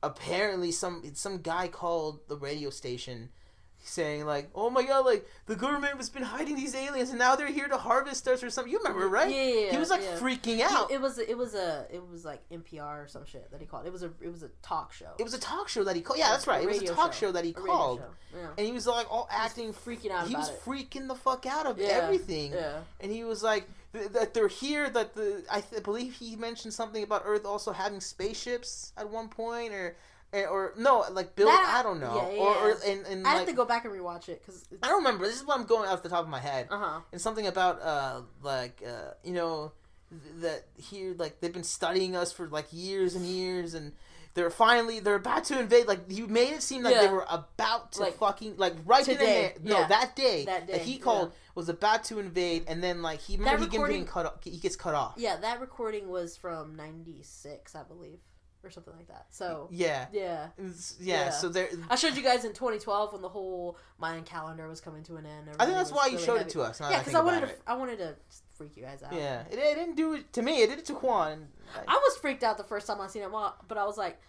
apparently 0.03 0.71
some 0.71 1.01
some 1.15 1.39
guy 1.41 1.67
called 1.67 2.19
the 2.27 2.37
radio 2.37 2.69
station 2.69 3.29
saying 3.85 4.25
like, 4.25 4.49
"Oh 4.55 4.69
my 4.69 4.83
god, 4.83 5.05
like 5.05 5.27
the 5.45 5.57
government 5.57 5.97
has 5.97 6.09
been 6.09 6.23
hiding 6.23 6.55
these 6.55 6.73
aliens, 6.73 7.09
and 7.09 7.19
now 7.19 7.35
they're 7.35 7.47
here 7.47 7.67
to 7.67 7.77
harvest 7.77 8.25
us 8.29 8.41
or 8.41 8.49
something." 8.49 8.71
You 8.71 8.77
remember, 8.79 9.07
right? 9.09 9.29
Yeah, 9.29 9.43
yeah, 9.65 9.71
He 9.71 9.77
was 9.77 9.89
like 9.89 10.01
yeah. 10.01 10.15
freaking 10.17 10.55
He- 10.55 10.63
out. 10.63 10.89
it 10.89 11.01
was 11.01 11.17
it 11.17 11.37
was 11.37 11.53
a 11.53 11.85
it 11.91 12.01
was 12.07 12.23
like 12.23 12.41
NPR 12.49 13.03
or 13.03 13.07
some 13.09 13.25
shit 13.25 13.51
that 13.51 13.59
he 13.59 13.65
called. 13.67 13.85
It 13.85 13.91
was 13.91 14.03
a 14.03 14.11
it 14.21 14.31
was 14.31 14.43
a 14.43 14.49
talk 14.61 14.93
show. 14.93 15.11
It 15.19 15.23
was 15.23 15.33
a 15.33 15.39
talk 15.39 15.67
show 15.67 15.83
that 15.83 15.95
he 15.97 16.01
called. 16.01 16.17
Yeah, 16.19 16.29
that's 16.29 16.47
right. 16.47 16.63
It 16.63 16.67
was 16.69 16.81
a 16.81 16.93
talk 16.93 17.11
show. 17.11 17.27
show 17.27 17.31
that 17.33 17.43
he 17.43 17.51
A 17.51 17.53
called, 17.53 18.01
Yeah. 18.33 18.47
and 18.57 18.65
he 18.65 18.71
was 18.71 18.87
like 18.87 19.11
all 19.11 19.27
acting. 19.29 19.73
freaking 19.73 20.11
out 20.11 20.27
He 20.29 20.35
was 20.35 20.49
it. 20.49 20.61
freaking 20.63 21.07
the 21.09 21.15
fuck 21.15 21.45
out 21.45 21.65
of 21.65 21.77
Yeah, 21.77 21.87
everything. 21.87 22.53
Yeah. 22.53 22.79
and 23.01 23.11
he 23.11 23.23
was 23.25 23.43
like 23.43 23.67
that 23.93 24.33
they're 24.33 24.47
here 24.47 24.89
that 24.89 25.13
the 25.15 25.43
I 25.51 25.61
th- 25.61 25.83
believe 25.83 26.13
he 26.13 26.35
mentioned 26.35 26.73
something 26.73 27.03
about 27.03 27.23
Earth 27.25 27.45
also 27.45 27.71
having 27.71 27.99
spaceships 28.01 28.91
at 28.97 29.09
one 29.09 29.27
point 29.29 29.71
or 29.73 29.95
or, 30.33 30.47
or 30.47 30.73
no 30.77 31.05
like 31.11 31.35
built 31.35 31.49
That- 31.51 31.75
I 31.79 31.83
don't 31.83 31.99
know 31.99 32.15
yeah, 32.33 32.39
or, 32.39 32.55
or 32.71 32.77
and, 32.87 33.05
and 33.05 33.27
I 33.27 33.31
like 33.31 33.39
have 33.41 33.47
to 33.49 33.53
go 33.53 33.65
back 33.65 33.85
and 33.85 33.93
rewatch 33.93 34.29
it 34.29 34.41
because. 34.41 34.65
I 34.81 34.87
don't 34.87 34.97
remember 35.03 35.25
this 35.27 35.35
is 35.39 35.45
what 35.45 35.59
I'm 35.59 35.65
going 35.65 35.87
off 35.87 36.01
the 36.01 36.09
top 36.09 36.23
of 36.23 36.29
my 36.29 36.39
head 36.39 36.67
Uh 36.71 36.77
huh. 36.79 36.99
and 37.11 37.21
something 37.21 37.45
about 37.45 37.81
uh 37.81 38.21
like 38.41 38.81
uh 38.87 39.11
you 39.23 39.33
know 39.33 39.71
that 40.41 40.65
here 40.77 41.13
like 41.17 41.39
they've 41.39 41.53
been 41.53 41.63
studying 41.63 42.15
us 42.15 42.31
for 42.31 42.47
like 42.47 42.65
years 42.71 43.13
and 43.15 43.25
years 43.25 43.73
and 43.75 43.93
they're 44.35 44.49
finally 44.49 44.99
they're 44.99 45.15
about 45.15 45.43
to 45.45 45.59
invade 45.59 45.87
like 45.87 45.99
you 46.09 46.27
made 46.27 46.53
it 46.53 46.63
seem 46.63 46.83
like 46.83 46.95
Yeah. 46.95 47.01
they 47.07 47.13
were 47.13 47.25
about 47.29 47.91
to 47.93 48.01
Like, 48.01 48.17
fucking 48.17 48.57
like 48.57 48.75
right 48.85 49.03
today, 49.05 49.25
there 49.25 49.53
no 49.61 49.79
yeah. 49.79 49.87
that 49.87 50.15
day. 50.15 50.45
That 50.45 50.67
that 50.67 50.81
he 50.81 50.97
called 50.97 51.33
was 51.55 51.69
about 51.69 52.03
to 52.05 52.19
invade 52.19 52.65
and 52.67 52.83
then 52.83 53.01
like 53.01 53.19
he 53.21 53.37
remember 53.37 53.65
he 53.65 53.77
gets 53.77 54.11
cut 54.11 54.25
off 54.25 54.43
he 54.43 54.57
gets 54.57 54.75
cut 54.75 54.95
off. 54.95 55.13
Yeah, 55.17 55.35
that 55.37 55.61
recording 55.61 56.07
was 56.09 56.35
from 56.35 56.75
'96, 56.75 57.75
I 57.75 57.83
believe, 57.83 58.19
or 58.63 58.69
something 58.71 58.93
like 58.95 59.07
that. 59.07 59.25
So 59.29 59.67
yeah 59.71 60.07
yeah. 60.11 60.47
Yeah, 60.57 60.65
Yeah. 60.99 61.29
so 61.29 61.49
there 61.49 61.69
I 61.89 61.95
showed 61.95 62.15
you 62.15 62.23
guys 62.23 62.45
in 62.45 62.53
2012 62.53 63.13
when 63.13 63.21
the 63.21 63.29
whole 63.29 63.77
Mayan 63.99 64.23
calendar 64.23 64.67
was 64.67 64.79
coming 64.81 65.03
to 65.03 65.15
an 65.17 65.25
end. 65.25 65.49
I 65.59 65.65
think 65.65 65.77
that's 65.77 65.91
why 65.91 66.05
you 66.07 66.13
really 66.13 66.25
showed 66.25 66.37
heavy. 66.37 66.49
it 66.49 66.53
to 66.53 66.61
us 66.61 66.79
Yeah, 66.81 66.99
because 66.99 67.15
I, 67.15 67.19
I 67.19 67.23
wanted 67.23 67.39
to. 67.41 67.45
it. 67.47 67.61
I 67.67 67.73
wanted 67.75 67.97
to 67.99 68.15
freak 68.55 68.77
you 68.77 68.83
guys 68.83 69.01
out. 69.03 69.13
yeah 69.13 69.43
it, 69.51 69.57
it 69.59 69.75
didn't 69.75 69.95
do 69.95 70.13
it 70.13 70.31
to 70.33 70.41
me 70.41 70.61
it 70.61 70.69
did 70.69 70.79
it 70.79 70.85
to 70.85 70.93
Juan 70.93 71.47
I 71.87 71.93
was 71.95 72.17
freaked 72.17 72.43
out 72.43 72.57
the 72.57 72.63
first 72.63 72.85
time 72.87 73.01
I 73.01 73.07
seen 73.07 73.23
it, 73.23 73.31
but 73.31 73.77
I 73.77 73.83
was 73.85 73.97
like, 73.97 74.19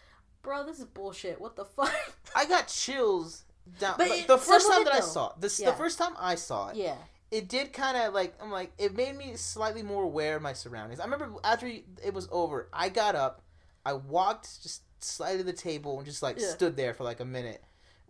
"Bro, 0.43 0.65
this 0.65 0.79
is 0.79 0.87
bullshit. 0.87 1.41
What 1.41 1.57
the 1.57 1.65
fuck?" 1.77 1.93
I 2.35 2.47
got 2.47 2.69
chills 2.69 3.45
down 3.79 3.95
But 3.99 4.09
it- 4.09 4.27
the 4.27 4.39
first 4.39 4.71
time 4.71 4.85
that 4.85 4.95
I 4.95 5.01
saw 5.01 5.31
it 5.31 5.41
this 5.41 5.61
Yeah. 5.61 5.71
the 5.71 5.77
first 5.77 5.99
time 5.99 6.15
I 6.19 6.35
saw 6.37 6.69
it 6.69 6.77
yeah, 6.77 6.97
it 7.31 7.49
did 7.49 7.73
kind 7.73 7.97
of 7.97 8.15
like 8.15 8.35
I'm 8.43 8.51
like 8.51 8.73
it 8.79 8.95
made 8.97 9.17
me 9.17 9.37
slightly 9.37 9.83
more 9.83 10.03
aware 10.05 10.37
of 10.37 10.43
my 10.43 10.53
surroundings. 10.55 11.01
I 11.01 11.05
remember 11.05 11.33
after 11.45 11.67
it 11.67 12.15
was 12.15 12.29
over, 12.33 12.69
I 12.73 12.89
got 12.89 13.15
up, 13.15 13.43
I 13.85 13.93
walked 13.95 14.63
just 14.63 14.83
slightly 15.01 15.39
to 15.39 15.45
the 15.45 15.53
table 15.53 15.97
and 15.99 16.07
just 16.07 16.23
like 16.23 16.39
Yeah. 16.41 16.49
stood 16.51 16.77
there 16.77 16.95
for 16.95 17.05
like 17.05 17.21
a 17.21 17.25
minute. 17.25 17.63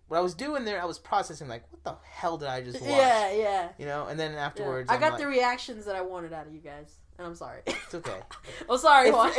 What 0.08 0.18
I 0.18 0.20
was 0.20 0.34
doing 0.34 0.64
there, 0.64 0.80
I 0.80 0.84
was 0.84 0.98
processing 0.98 1.48
like, 1.48 1.64
what 1.72 1.82
the 1.82 1.94
hell 2.08 2.36
did 2.36 2.48
I 2.48 2.62
just 2.62 2.80
watch? 2.80 2.90
yeah, 2.90 3.32
yeah. 3.32 3.68
You 3.78 3.86
know, 3.86 4.06
and 4.06 4.20
then 4.20 4.32
yeah. 4.32 4.44
afterwards, 4.46 4.90
I 4.90 4.94
I'm 4.94 5.00
got 5.00 5.12
like, 5.12 5.20
the 5.20 5.26
reactions 5.26 5.86
that 5.86 5.96
I 5.96 6.02
wanted 6.02 6.32
out 6.32 6.46
of 6.46 6.52
you 6.54 6.60
guys, 6.60 6.94
and 7.18 7.26
I'm 7.26 7.34
sorry. 7.34 7.62
it's 7.66 7.94
okay. 7.94 8.20
I'm 8.70 8.78
sorry, 8.78 9.10
Juan. 9.10 9.32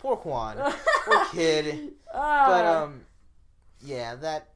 poor 0.00 0.16
Juan, 0.16 0.56
poor 1.04 1.24
kid. 1.32 1.92
Ah. 2.12 2.46
But 2.48 2.64
um, 2.66 3.00
yeah, 3.80 4.16
that 4.16 4.48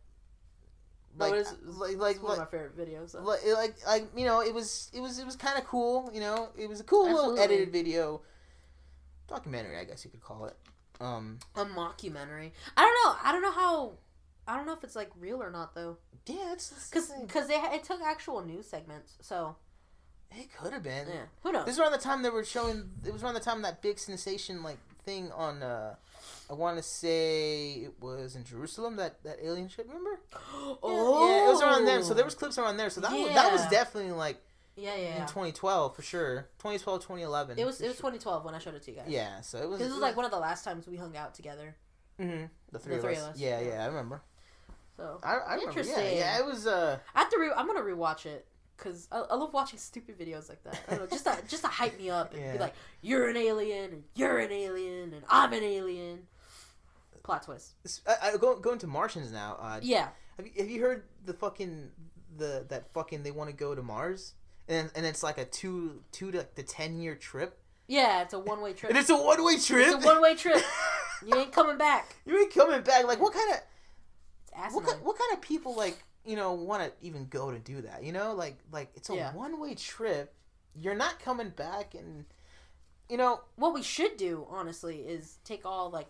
No, 1.16 1.26
like 1.26 1.34
it 1.34 1.38
is- 1.38 1.54
it's 1.66 1.76
like 1.78 1.96
like, 1.96 2.22
one 2.22 2.32
of 2.32 2.38
my 2.38 2.44
favorite 2.46 2.76
videos. 2.76 3.10
So. 3.10 3.22
like, 3.22 3.40
like 3.46 3.76
like 3.86 4.06
you 4.16 4.26
know 4.26 4.40
it 4.42 4.52
was 4.52 4.90
it 4.92 5.00
was 5.00 5.18
it 5.20 5.24
was 5.24 5.36
kind 5.36 5.56
of 5.58 5.64
cool 5.64 6.10
you 6.12 6.20
know 6.20 6.48
it 6.58 6.68
was 6.68 6.80
a 6.80 6.84
cool 6.84 7.04
little 7.10 7.38
edited 7.38 7.70
video 7.72 8.20
documentary 9.28 9.76
i 9.78 9.84
guess 9.84 10.04
you 10.04 10.10
could 10.10 10.22
call 10.22 10.44
it 10.46 10.56
um 11.00 11.38
A 11.54 11.64
mockumentary. 11.64 12.52
I 12.76 12.82
don't 12.82 12.94
know. 13.04 13.16
I 13.22 13.32
don't 13.32 13.42
know 13.42 13.52
how. 13.52 13.92
I 14.48 14.56
don't 14.56 14.66
know 14.66 14.74
if 14.74 14.84
it's 14.84 14.96
like 14.96 15.10
real 15.18 15.42
or 15.42 15.50
not 15.50 15.74
though, 15.74 15.96
yeah 16.26 16.52
it's, 16.52 16.88
because 16.88 17.12
because 17.20 17.48
they 17.48 17.54
it 17.54 17.84
took 17.84 18.00
actual 18.00 18.44
news 18.44 18.66
segments. 18.66 19.14
So 19.20 19.56
it 20.32 20.48
could 20.56 20.72
have 20.72 20.82
been 20.82 21.06
yeah, 21.08 21.22
who 21.42 21.52
knows? 21.52 21.66
this 21.66 21.74
is 21.74 21.80
around 21.80 21.92
the 21.92 21.98
time 21.98 22.22
they 22.22 22.30
were 22.30 22.44
showing 22.44 22.90
it 23.04 23.12
was 23.12 23.22
around 23.22 23.34
the 23.34 23.40
time 23.40 23.62
that 23.62 23.80
big 23.82 23.98
sensation 23.98 24.62
like 24.62 24.78
thing 25.04 25.30
on 25.32 25.62
uh 25.62 25.94
i 26.50 26.52
want 26.52 26.76
to 26.76 26.82
say 26.82 27.70
it 27.84 27.92
was 28.00 28.34
in 28.34 28.44
jerusalem 28.44 28.96
that 28.96 29.22
that 29.22 29.36
alien 29.42 29.68
ship 29.68 29.86
remember 29.86 30.18
oh, 30.82 31.28
yeah 31.30 31.46
it 31.46 31.48
was 31.48 31.62
around 31.62 31.84
them 31.84 32.02
so 32.02 32.12
there 32.12 32.24
was 32.24 32.34
clips 32.34 32.58
around 32.58 32.76
there 32.76 32.90
so 32.90 33.00
that 33.00 33.12
was 33.12 33.28
that 33.34 33.52
was 33.52 33.64
definitely 33.68 34.10
like 34.10 34.42
yeah, 34.76 34.94
yeah. 34.96 35.14
in 35.22 35.22
2012 35.22 35.96
for 35.96 36.02
sure 36.02 36.48
2012 36.58 37.00
2011 37.00 37.58
It 37.58 37.64
was 37.64 37.80
it 37.80 37.88
was 37.88 37.96
sure. 37.96 38.10
2012 38.10 38.44
when 38.44 38.54
I 38.54 38.58
showed 38.58 38.74
it 38.74 38.82
to 38.82 38.90
you 38.90 38.96
guys. 38.98 39.06
yeah 39.08 39.40
so 39.40 39.58
it 39.58 39.68
was 39.68 39.78
This 39.78 39.90
was 39.90 40.00
like 40.00 40.16
one 40.16 40.24
of 40.24 40.30
the 40.30 40.38
last 40.38 40.64
times 40.64 40.86
we 40.86 40.96
hung 40.96 41.16
out 41.16 41.34
together. 41.34 41.74
hmm 42.18 42.44
the 42.72 42.78
three, 42.78 42.92
The 42.92 42.96
of, 42.96 43.02
three 43.04 43.16
us. 43.16 43.22
of 43.22 43.28
us, 43.30 43.38
yeah 43.38 43.60
yeah. 43.60 43.68
yeah 43.68 43.82
i 43.84 43.86
remember 43.86 44.22
So 44.96 45.18
I, 45.22 45.34
I 45.34 45.34
remember. 45.34 45.60
Yeah, 45.62 45.68
Interesting. 45.68 46.16
yeah, 46.16 46.38
it 46.38 46.44
was. 46.46 46.66
Uh, 46.66 46.98
I 47.14 47.18
have 47.20 47.30
to. 47.30 47.38
Re- 47.38 47.52
I'm 47.56 47.66
gonna 47.66 47.80
rewatch 47.80 48.24
it 48.24 48.46
because 48.78 49.08
I, 49.12 49.18
I 49.18 49.34
love 49.34 49.52
watching 49.52 49.78
stupid 49.78 50.18
videos 50.18 50.48
like 50.48 50.62
that. 50.64 50.80
I 50.88 50.90
don't 50.92 51.00
know, 51.00 51.06
just 51.06 51.26
to 51.26 51.36
just 51.48 51.62
to 51.64 51.68
hype 51.68 51.98
me 51.98 52.08
up 52.08 52.32
and 52.32 52.52
be 52.54 52.58
like, 52.58 52.72
"You're 53.02 53.28
an 53.28 53.36
alien, 53.36 53.92
and 53.92 54.02
you're 54.14 54.38
an 54.38 54.50
alien, 54.50 55.12
and 55.12 55.22
I'm 55.28 55.52
an 55.52 55.62
alien." 55.62 56.26
Plot 57.22 57.42
twist. 57.42 57.74
I, 58.06 58.30
I 58.32 58.36
go 58.38 58.56
going 58.58 58.78
to 58.78 58.86
Martians 58.86 59.30
now. 59.32 59.56
Uh, 59.60 59.80
Yeah. 59.82 60.08
have 60.38 60.46
you 60.46 60.52
have 60.58 60.70
you 60.70 60.80
heard 60.80 61.02
the 61.26 61.34
fucking 61.34 61.90
the 62.38 62.64
that 62.68 62.90
fucking 62.94 63.22
they 63.22 63.32
want 63.32 63.50
to 63.50 63.56
go 63.56 63.74
to 63.74 63.82
Mars 63.82 64.32
and 64.68 64.90
and 64.94 65.06
it's 65.06 65.22
like 65.22 65.38
a 65.38 65.44
two 65.44 66.02
two 66.12 66.30
to 66.32 66.46
the 66.54 66.62
ten 66.62 66.98
year 66.98 67.14
trip 67.14 67.58
Yeah, 67.86 68.22
it's 68.22 68.34
a 68.34 68.38
one 68.38 68.60
way 68.60 68.72
trip. 68.72 68.90
and 68.90 68.98
it's 68.98 69.10
a 69.10 69.16
one 69.16 69.44
way 69.44 69.56
trip. 69.58 69.86
It's 69.86 70.04
a 70.04 70.06
one 70.06 70.20
way 70.22 70.34
trip. 70.34 70.62
You 71.26 71.34
ain't 71.34 71.50
coming 71.52 71.78
back. 71.78 72.14
you 72.26 72.38
ain't 72.38 72.52
coming 72.54 72.82
back. 72.82 73.06
Like 73.06 73.20
what 73.20 73.32
kind 73.32 73.50
of 73.54 74.74
what 74.74 74.84
kind, 74.84 75.02
what 75.02 75.18
kind 75.18 75.32
of 75.32 75.40
people 75.40 75.74
like 75.74 76.02
you 76.26 76.36
know 76.36 76.52
want 76.52 76.82
to 76.82 76.92
even 77.06 77.26
go 77.28 77.50
to 77.50 77.58
do 77.58 77.80
that? 77.82 78.02
You 78.04 78.12
know, 78.12 78.34
like 78.34 78.58
like 78.70 78.90
it's 78.94 79.08
a 79.08 79.14
Yeah. 79.14 79.32
one 79.34 79.58
way 79.58 79.74
trip. 79.74 80.34
You're 80.74 80.94
not 80.94 81.18
coming 81.18 81.48
back, 81.48 81.94
and 81.94 82.26
you 83.08 83.16
know 83.16 83.40
what 83.56 83.72
we 83.72 83.82
should 83.82 84.18
do, 84.18 84.46
honestly, 84.50 84.98
is 84.98 85.38
take 85.42 85.64
all 85.64 85.88
like 85.90 86.08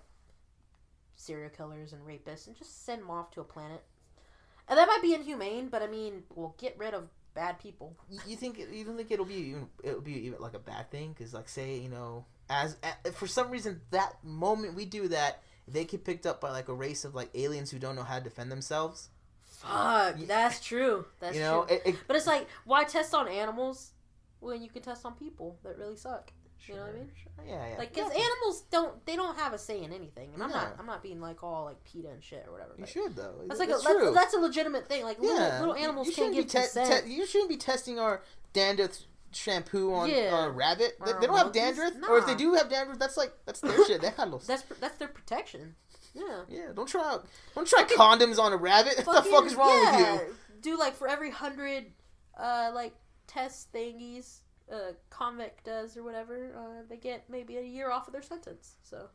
serial 1.15 1.51
killers 1.51 1.93
and 1.93 2.03
rapists 2.05 2.49
and 2.49 2.57
just 2.57 2.85
send 2.85 3.03
them 3.03 3.11
off 3.11 3.31
to 3.33 3.41
a 3.41 3.45
planet. 3.45 3.85
And 4.69 4.77
that 4.77 4.89
might 4.89 5.03
be 5.03 5.15
inhumane, 5.15 5.69
but 5.69 5.83
I 5.83 5.87
mean, 5.87 6.25
we'll 6.35 6.57
get 6.59 6.77
rid 6.79 6.95
of 6.95 7.09
bad 7.37 7.61
people. 7.61 7.97
You- 8.27 8.37
think 8.37 8.59
you 8.59 8.85
don't 8.85 8.97
think 8.97 9.11
it'll 9.13 9.25
be 9.25 9.35
even 9.35 9.69
it'll 9.85 10.01
be 10.01 10.27
even 10.27 10.41
like 10.41 10.55
a 10.55 10.59
bad 10.59 10.91
thing? 10.91 11.15
Because 11.17 11.33
like 11.33 11.49
say 11.49 11.79
you 11.79 11.89
know 11.89 12.25
as, 12.51 12.77
a 13.05 13.13
for 13.13 13.29
some 13.29 13.51
reason 13.51 13.81
that 13.91 14.17
moment 14.25 14.75
we 14.75 14.85
do 14.85 15.09
that 15.09 15.43
they 15.69 15.85
get 15.85 16.05
picked 16.05 16.27
up 16.27 16.41
by 16.41 16.51
like 16.51 16.69
a 16.69 16.75
race 16.75 17.05
of 17.05 17.15
like 17.15 17.31
aliens 17.35 17.71
who 17.71 17.79
don't 17.79 17.97
know 17.97 18.03
how 18.03 18.19
to 18.19 18.25
defend 18.25 18.51
themselves. 18.51 19.11
Fuck, 19.45 20.17
that's 20.27 20.65
true. 20.65 21.07
That's 21.21 21.37
you 21.37 21.43
know, 21.43 21.65
true. 21.67 21.77
it, 21.77 21.83
it, 21.87 21.97
But 22.07 22.17
it's 22.17 22.27
like, 22.27 22.47
why 22.65 22.85
test 22.85 23.15
on 23.15 23.27
animals 23.27 23.93
when 24.41 24.63
you 24.63 24.69
can 24.69 24.83
test 24.83 25.05
on 25.05 25.15
people 25.15 25.59
that 25.65 25.79
really 25.79 25.97
suck? 25.97 26.31
You 26.67 26.75
know 26.75 26.81
what 26.83 26.91
I 26.91 26.93
mean? 26.95 27.11
Sure, 27.23 27.45
Yeah, 27.47 27.69
yeah. 27.71 27.79
Like, 27.79 27.95
cause 27.95 28.11
Yeah. 28.15 28.23
animals 28.25 28.63
don't 28.71 29.07
they 29.07 29.15
don't 29.17 29.37
have 29.37 29.53
a 29.53 29.59
say 29.59 29.83
in 29.83 29.93
anything, 29.93 30.31
and 30.35 30.43
I'm 30.43 30.51
not—I'm 30.51 30.87
not 30.87 31.03
being 31.03 31.21
like 31.21 31.43
all 31.45 31.67
like 31.67 31.83
PETA 31.85 32.09
and 32.09 32.23
shit 32.25 32.45
or 32.47 32.53
whatever. 32.53 32.73
you 32.77 32.87
should 32.87 33.15
though. 33.15 33.35
That's 33.47 33.61
like 33.61 33.69
a, 33.69 33.79
that's, 33.83 34.15
that's 34.15 34.35
a 34.35 34.39
legitimate 34.39 34.89
thing. 34.89 35.05
Like 35.05 35.21
little, 35.21 35.37
yeah, 35.37 35.61
little 35.61 35.75
animals 35.77 36.09
you 36.09 36.15
can't 36.15 36.35
give 36.35 36.45
be 36.47 36.51
te- 36.51 36.59
consent. 36.59 37.05
te- 37.07 37.13
you 37.13 37.25
shouldn't 37.27 37.51
be 37.51 37.57
testing 37.57 37.99
our 38.01 38.23
dandruff 38.53 38.99
shampoo 39.33 39.93
on 39.95 40.09
Yeah. 40.11 40.47
a 40.47 40.51
rabbit. 40.51 40.97
They, 41.05 41.13
they 41.21 41.27
don't 41.27 41.37
have 41.37 41.53
dandruff, 41.53 41.93
or 42.09 42.19
if 42.19 42.27
they 42.27 42.35
do 42.35 42.55
have 42.55 42.69
dandruff, 42.69 42.99
that's 42.99 43.17
like 43.17 43.33
that's 43.45 43.61
their 43.61 43.85
shit. 43.87 44.01
They 44.01 44.11
got 44.11 44.31
no. 44.31 44.39
that's 44.39 44.65
that's 44.81 44.97
their 44.99 45.09
protection. 45.09 45.77
Yeah. 46.15 46.41
Yeah, 46.49 46.69
don't 46.75 46.89
try 46.89 47.05
out. 47.05 47.27
Don't 47.55 47.69
try 47.69 47.85
condoms 47.85 48.39
on 48.39 48.53
a 48.53 48.57
rabbit. 48.57 48.95
What 49.05 49.23
the 49.23 49.31
fuck 49.31 49.45
is 49.47 49.55
wrong 49.55 49.69
yeah. 49.85 50.13
with 50.15 50.23
you? 50.23 50.35
Do 50.63 50.79
like 50.79 50.95
for 50.95 51.07
every 51.07 51.31
hundred, 51.31 51.93
uh, 52.41 52.71
like 52.75 52.95
test 53.27 53.71
thingies, 53.73 54.39
uh, 54.73 54.93
convict 55.11 55.65
does 55.65 55.97
or 55.97 56.03
whatever, 56.03 56.53
uh, 56.57 56.83
they 56.89 56.97
get 56.97 57.25
maybe 57.29 57.57
a 57.57 57.63
year 57.63 57.91
off 57.91 58.07
of 58.09 58.13
their 58.13 58.23
sentence. 58.23 58.75
So, 58.83 59.09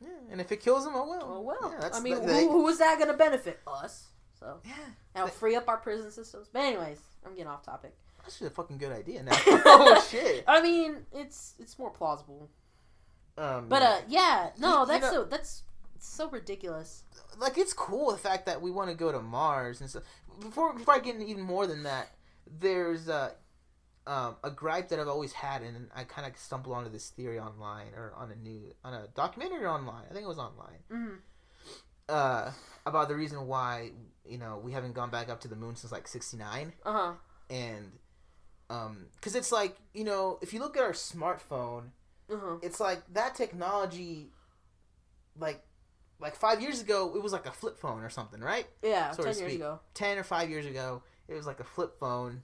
Yeah, 0.00 0.08
and 0.30 0.40
if 0.40 0.52
it 0.52 0.60
kills 0.60 0.84
them, 0.84 0.94
oh 0.96 1.08
well. 1.08 1.22
oh 1.24 1.40
well. 1.40 1.74
Yeah, 1.80 1.90
I 1.92 2.00
mean, 2.00 2.24
that- 2.24 2.40
who, 2.40 2.50
who 2.50 2.68
is 2.68 2.78
that 2.78 2.98
gonna 2.98 3.16
benefit 3.16 3.60
us? 3.66 4.08
So, 4.38 4.60
yeah, 4.64 4.72
that'll 5.14 5.28
They- 5.28 5.34
free 5.34 5.56
up 5.56 5.68
our 5.68 5.76
prison 5.78 6.10
systems. 6.10 6.48
But 6.52 6.60
anyways, 6.62 6.98
I'm 7.24 7.32
getting 7.32 7.46
off 7.48 7.62
topic. 7.62 7.94
that's 8.22 8.38
just 8.38 8.50
a 8.52 8.54
fucking 8.54 8.78
good 8.78 8.92
idea 8.92 9.22
now. 9.22 9.32
oh 9.46 10.06
shit. 10.10 10.44
I 10.46 10.60
mean, 10.62 11.06
it's 11.12 11.54
it's 11.58 11.78
more 11.78 11.90
plausible. 11.90 12.48
Um, 13.38 13.68
But 13.68 13.82
uh, 13.82 13.98
yeah, 14.08 14.50
no, 14.58 14.80
you 14.82 14.86
that's 14.86 15.02
know- 15.06 15.12
so 15.12 15.24
that's 15.24 15.62
so 15.98 16.28
ridiculous. 16.28 17.04
like 17.38 17.56
it's 17.58 17.72
cool 17.72 18.10
the 18.10 18.18
fact 18.18 18.46
that 18.46 18.60
we 18.60 18.70
want 18.72 18.88
to 18.90 18.94
go 18.96 19.10
to 19.12 19.20
Mars 19.20 19.80
and 19.80 19.88
stuff. 19.90 20.02
Before 20.40 20.72
before 20.74 20.94
I 20.94 20.98
get 20.98 21.14
into 21.14 21.26
even 21.26 21.42
more 21.42 21.66
than 21.66 21.82
that, 21.84 22.10
there's 22.46 23.08
uh, 23.08 23.30
um, 24.06 24.36
a 24.42 24.50
gripe 24.50 24.88
that 24.88 24.98
I've 24.98 25.08
always 25.08 25.32
had, 25.32 25.62
and 25.62 25.88
I 25.94 26.04
kind 26.04 26.26
of 26.26 26.36
stumbled 26.38 26.74
onto 26.76 26.90
this 26.90 27.10
theory 27.10 27.38
online 27.38 27.88
or 27.96 28.12
on 28.16 28.30
a 28.30 28.36
new 28.36 28.74
on 28.84 28.94
a 28.94 29.06
documentary 29.14 29.66
online. 29.66 30.04
I 30.10 30.12
think 30.12 30.24
it 30.24 30.28
was 30.28 30.38
online. 30.38 30.78
Mhm. 30.90 31.18
Uh, 32.08 32.50
about 32.84 33.08
the 33.08 33.14
reason 33.14 33.46
why 33.46 33.92
you 34.26 34.38
know 34.38 34.60
we 34.62 34.72
haven't 34.72 34.92
gone 34.94 35.10
back 35.10 35.28
up 35.28 35.40
to 35.40 35.48
the 35.48 35.56
moon 35.56 35.76
since 35.76 35.92
like 35.92 36.08
'69, 36.08 36.72
Uh 36.84 36.92
huh. 36.92 37.12
and 37.48 37.92
um, 38.70 39.06
because 39.14 39.34
it's 39.36 39.52
like 39.52 39.76
you 39.94 40.04
know 40.04 40.38
if 40.42 40.52
you 40.52 40.58
look 40.60 40.76
at 40.76 40.82
our 40.82 40.92
smartphone, 40.92 41.90
Uh 42.28 42.36
huh. 42.40 42.56
it's 42.60 42.80
like 42.80 43.02
that 43.14 43.34
technology, 43.36 44.30
like 45.38 45.62
like 46.18 46.34
five 46.36 46.60
years 46.60 46.80
ago, 46.80 47.12
it 47.16 47.22
was 47.22 47.32
like 47.32 47.46
a 47.46 47.52
flip 47.52 47.78
phone 47.78 48.02
or 48.02 48.10
something, 48.10 48.40
right? 48.40 48.66
Yeah, 48.82 49.10
So 49.12 49.22
ten 49.24 49.38
years 49.38 49.54
ago, 49.54 49.80
Ten 49.94 50.18
or 50.18 50.22
five 50.24 50.50
years 50.50 50.66
ago, 50.66 51.02
it 51.28 51.34
was 51.34 51.46
like 51.46 51.60
a 51.60 51.64
flip 51.64 51.98
phone. 51.98 52.42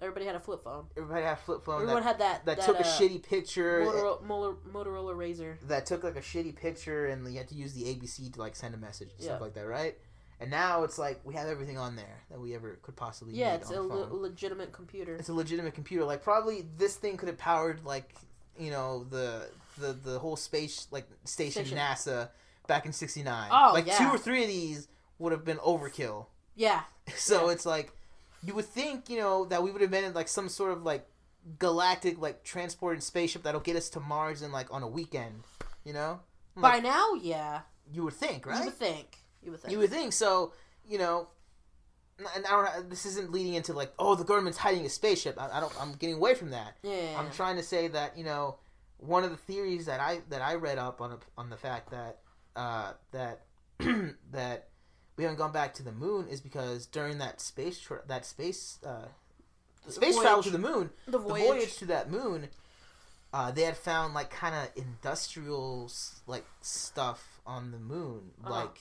Everybody 0.00 0.26
had 0.26 0.34
a 0.36 0.40
flip 0.40 0.62
phone. 0.62 0.86
Everybody 0.96 1.24
had 1.24 1.32
a 1.34 1.36
flip 1.40 1.64
phone 1.64 1.82
Everyone 1.82 2.02
that, 2.02 2.08
had 2.08 2.18
that. 2.18 2.44
that, 2.44 2.56
that 2.58 2.66
took 2.66 2.76
a 2.78 2.80
uh, 2.86 2.98
shitty 2.98 3.22
picture. 3.22 3.80
Motorola, 3.82 4.22
Motorola, 4.22 4.56
Motorola 4.72 5.14
Razr. 5.16 5.56
that 5.68 5.86
took 5.86 6.04
like 6.04 6.16
a 6.16 6.20
shitty 6.20 6.54
picture 6.54 7.06
and 7.06 7.26
you 7.26 7.38
had 7.38 7.48
to 7.48 7.54
use 7.54 7.72
the 7.72 7.84
ABC 7.84 8.32
to 8.34 8.38
like 8.40 8.54
send 8.56 8.74
a 8.74 8.78
message 8.78 9.08
and 9.12 9.22
stuff 9.22 9.40
like 9.40 9.54
that, 9.54 9.66
right? 9.66 9.96
And 10.38 10.50
now 10.50 10.84
it's 10.84 10.98
like 10.98 11.20
we 11.24 11.32
have 11.34 11.48
everything 11.48 11.78
on 11.78 11.96
there 11.96 12.22
that 12.30 12.38
we 12.38 12.54
ever 12.54 12.78
could 12.82 12.94
possibly 12.94 13.32
Yeah, 13.34 13.52
need 13.52 13.62
it's 13.62 13.70
on 13.70 13.76
a 13.76 13.80
a 13.80 13.82
le- 13.82 14.14
legitimate 14.16 14.70
computer. 14.72 15.14
It's 15.16 15.30
a 15.30 15.34
legitimate 15.34 15.72
computer. 15.74 16.04
Like 16.04 16.22
probably 16.22 16.66
this 16.76 16.96
thing 16.96 17.16
could 17.16 17.28
have 17.28 17.38
powered 17.38 17.84
like 17.86 18.14
you 18.58 18.70
know 18.70 19.04
the 19.04 19.48
the 19.78 19.94
the 19.94 20.18
whole 20.18 20.36
space 20.36 20.88
like 20.90 21.08
station, 21.24 21.64
Station. 21.64 21.78
NASA 21.78 22.28
back 22.66 22.84
in 22.84 22.92
'69. 22.92 23.48
Oh, 23.50 23.70
like 23.72 23.86
yeah. 23.86 23.96
two 23.96 24.08
or 24.08 24.18
three 24.18 24.42
of 24.42 24.48
these 24.48 24.88
would 25.18 25.32
have 25.32 25.44
been 25.46 25.56
overkill. 25.58 26.26
Yeah, 26.54 26.82
So 27.16 27.46
Yeah. 27.46 27.52
it's 27.52 27.64
like 27.64 27.92
you 28.46 28.54
would 28.54 28.64
think 28.64 29.10
you 29.10 29.18
know 29.18 29.44
that 29.46 29.62
we 29.62 29.70
would 29.70 29.82
have 29.82 29.90
been 29.90 30.04
in 30.04 30.14
like 30.14 30.28
some 30.28 30.48
sort 30.48 30.72
of 30.72 30.82
like 30.82 31.06
galactic 31.58 32.20
like 32.20 32.44
transported 32.44 33.02
spaceship 33.02 33.42
that'll 33.42 33.60
get 33.60 33.76
us 33.76 33.88
to 33.90 34.00
Mars 34.00 34.42
in 34.42 34.52
like 34.52 34.72
on 34.72 34.82
a 34.82 34.88
weekend. 34.88 35.42
You 35.84 35.92
know, 35.92 36.20
by 36.56 36.80
now, 36.80 37.14
yeah, 37.14 37.60
you 37.92 38.02
would 38.04 38.14
think, 38.14 38.46
right? 38.46 38.58
you 38.58 38.64
would 38.64 38.74
think. 38.74 39.18
You 39.42 39.50
would 39.52 39.60
think. 39.60 39.72
You 39.72 39.78
would 39.78 39.90
think 39.90 40.12
so. 40.12 40.52
You 40.88 40.98
know, 40.98 41.28
and 42.34 42.46
I 42.46 42.50
don't. 42.50 42.90
This 42.90 43.06
isn't 43.06 43.30
leading 43.30 43.54
into 43.54 43.72
like, 43.72 43.92
oh, 43.98 44.14
the 44.14 44.24
government's 44.24 44.58
hiding 44.58 44.84
a 44.84 44.88
spaceship. 44.88 45.40
I, 45.40 45.58
I 45.58 45.60
don't. 45.60 45.72
I'm 45.80 45.92
getting 45.92 46.16
away 46.16 46.34
from 46.34 46.50
that. 46.50 46.76
yeah, 46.82 47.12
yeah, 47.12 47.18
I'm 47.18 47.30
trying 47.30 47.56
to 47.56 47.62
say 47.62 47.88
that 47.88 48.16
you 48.16 48.24
know, 48.24 48.56
one 48.98 49.24
of 49.24 49.30
the 49.30 49.36
theories 49.36 49.86
that 49.86 50.00
I 50.00 50.20
that 50.30 50.42
I 50.42 50.54
read 50.54 50.78
up 50.78 51.00
on 51.00 51.18
on 51.38 51.50
the 51.50 51.56
fact 51.56 51.90
that 51.90 52.18
uh, 52.56 52.92
that 53.12 53.42
that 54.32 54.68
we 55.16 55.24
haven't 55.24 55.38
gone 55.38 55.52
back 55.52 55.74
to 55.74 55.82
the 55.82 55.92
moon 55.92 56.28
is 56.28 56.40
because 56.40 56.86
during 56.86 57.18
that 57.18 57.40
space 57.40 57.78
tra- 57.80 58.02
that 58.06 58.24
space 58.26 58.78
uh, 58.84 59.06
The 59.86 59.92
space 59.92 60.14
voyage- 60.14 60.22
travel 60.26 60.42
to 60.42 60.50
the 60.50 60.58
moon, 60.58 60.90
the 61.06 61.12
the 61.12 61.18
voyage. 61.18 61.46
voyage 61.46 61.76
to 61.78 61.86
that 61.86 62.10
moon, 62.10 62.48
uh, 63.32 63.50
they 63.50 63.62
had 63.62 63.76
found 63.76 64.14
like 64.14 64.30
kind 64.30 64.54
of 64.54 64.68
industrial 64.76 65.90
like 66.26 66.44
stuff 66.60 67.40
on 67.46 67.70
the 67.70 67.78
moon, 67.78 68.30
Uh-huh. 68.44 68.50
like 68.54 68.78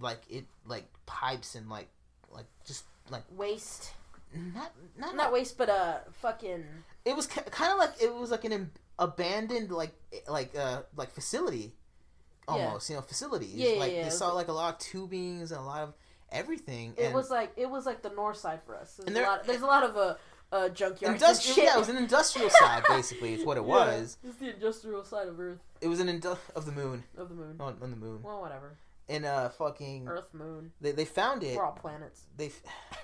like 0.00 0.22
it 0.30 0.46
like 0.66 0.86
pipes 1.06 1.54
and 1.54 1.68
like 1.68 1.88
like 2.30 2.46
just 2.66 2.84
like 3.10 3.24
waste. 3.36 3.92
not 4.34 4.72
not, 4.98 5.14
Not 5.16 5.32
waste, 5.32 5.56
but 5.58 5.68
uh, 5.68 5.98
fucking. 6.20 6.64
it 7.04 7.16
was 7.16 7.26
kind 7.26 7.72
of 7.72 7.78
like 7.78 7.94
it 8.00 8.14
was 8.14 8.30
like 8.30 8.44
an 8.44 8.52
ab- 8.52 8.78
abandoned 8.98 9.70
like 9.70 9.94
like 10.28 10.54
uh 10.56 10.82
like 10.96 11.10
facility 11.12 11.72
almost 12.48 12.88
you 12.90 12.96
know 12.96 13.02
facilities 13.02 13.54
Yeah, 13.54 13.70
yeah, 13.74 13.78
like 13.80 13.92
yeah, 13.92 14.04
they 14.04 14.10
saw 14.10 14.32
like 14.32 14.48
a 14.48 14.52
lot 14.52 14.74
of 14.74 14.80
tubings 14.80 15.50
and 15.50 15.60
a 15.60 15.62
lot 15.62 15.82
of 15.82 15.94
everything 16.30 16.94
It 16.96 17.04
and 17.06 17.14
was 17.14 17.30
like 17.30 17.52
it 17.56 17.68
was 17.70 17.86
like 17.86 18.02
the 18.02 18.10
north 18.10 18.36
side 18.36 18.60
for 18.66 18.76
us. 18.76 18.94
There's, 18.94 19.06
And 19.08 19.16
a, 19.16 19.20
there- 19.20 19.28
lot, 19.28 19.44
there's 19.46 19.62
a 19.62 19.66
lot 19.66 19.84
of 19.84 19.96
uh, 19.96 20.14
uh 20.50 20.68
junkyards. 20.70 21.02
and 21.02 21.14
industrial 21.14 21.54
shit. 21.54 21.64
yeah 21.64 21.76
it 21.76 21.78
was 21.78 21.88
an 21.88 21.96
industrial 21.96 22.50
side 22.50 22.82
basically 22.88 23.34
It's 23.34 23.44
what 23.44 23.56
it 23.56 23.64
was 23.76 24.16
It's 24.24 24.36
the 24.38 24.50
industrial 24.54 25.04
side 25.04 25.28
of 25.28 25.38
Earth 25.38 25.58
it 25.80 25.88
was 25.88 26.00
an 26.00 26.08
indu- 26.08 26.38
of 26.54 26.66
the 26.66 26.72
moon 26.72 27.04
of 27.16 27.28
the 27.28 27.34
moon. 27.34 27.56
on, 27.60 27.76
on 27.82 27.90
the 27.90 27.96
moon 27.96 28.20
Well, 28.22 28.40
whatever. 28.40 28.76
and 29.08 29.24
uh 29.24 29.48
fucking 29.50 30.08
Earth, 30.08 30.28
moon. 30.32 30.72
they, 30.80 30.92
they 30.92 31.04
found 31.04 31.42
it 31.42 31.56
We're 31.56 31.64
all 31.64 31.72
planets. 31.72 32.22
they 32.36 32.50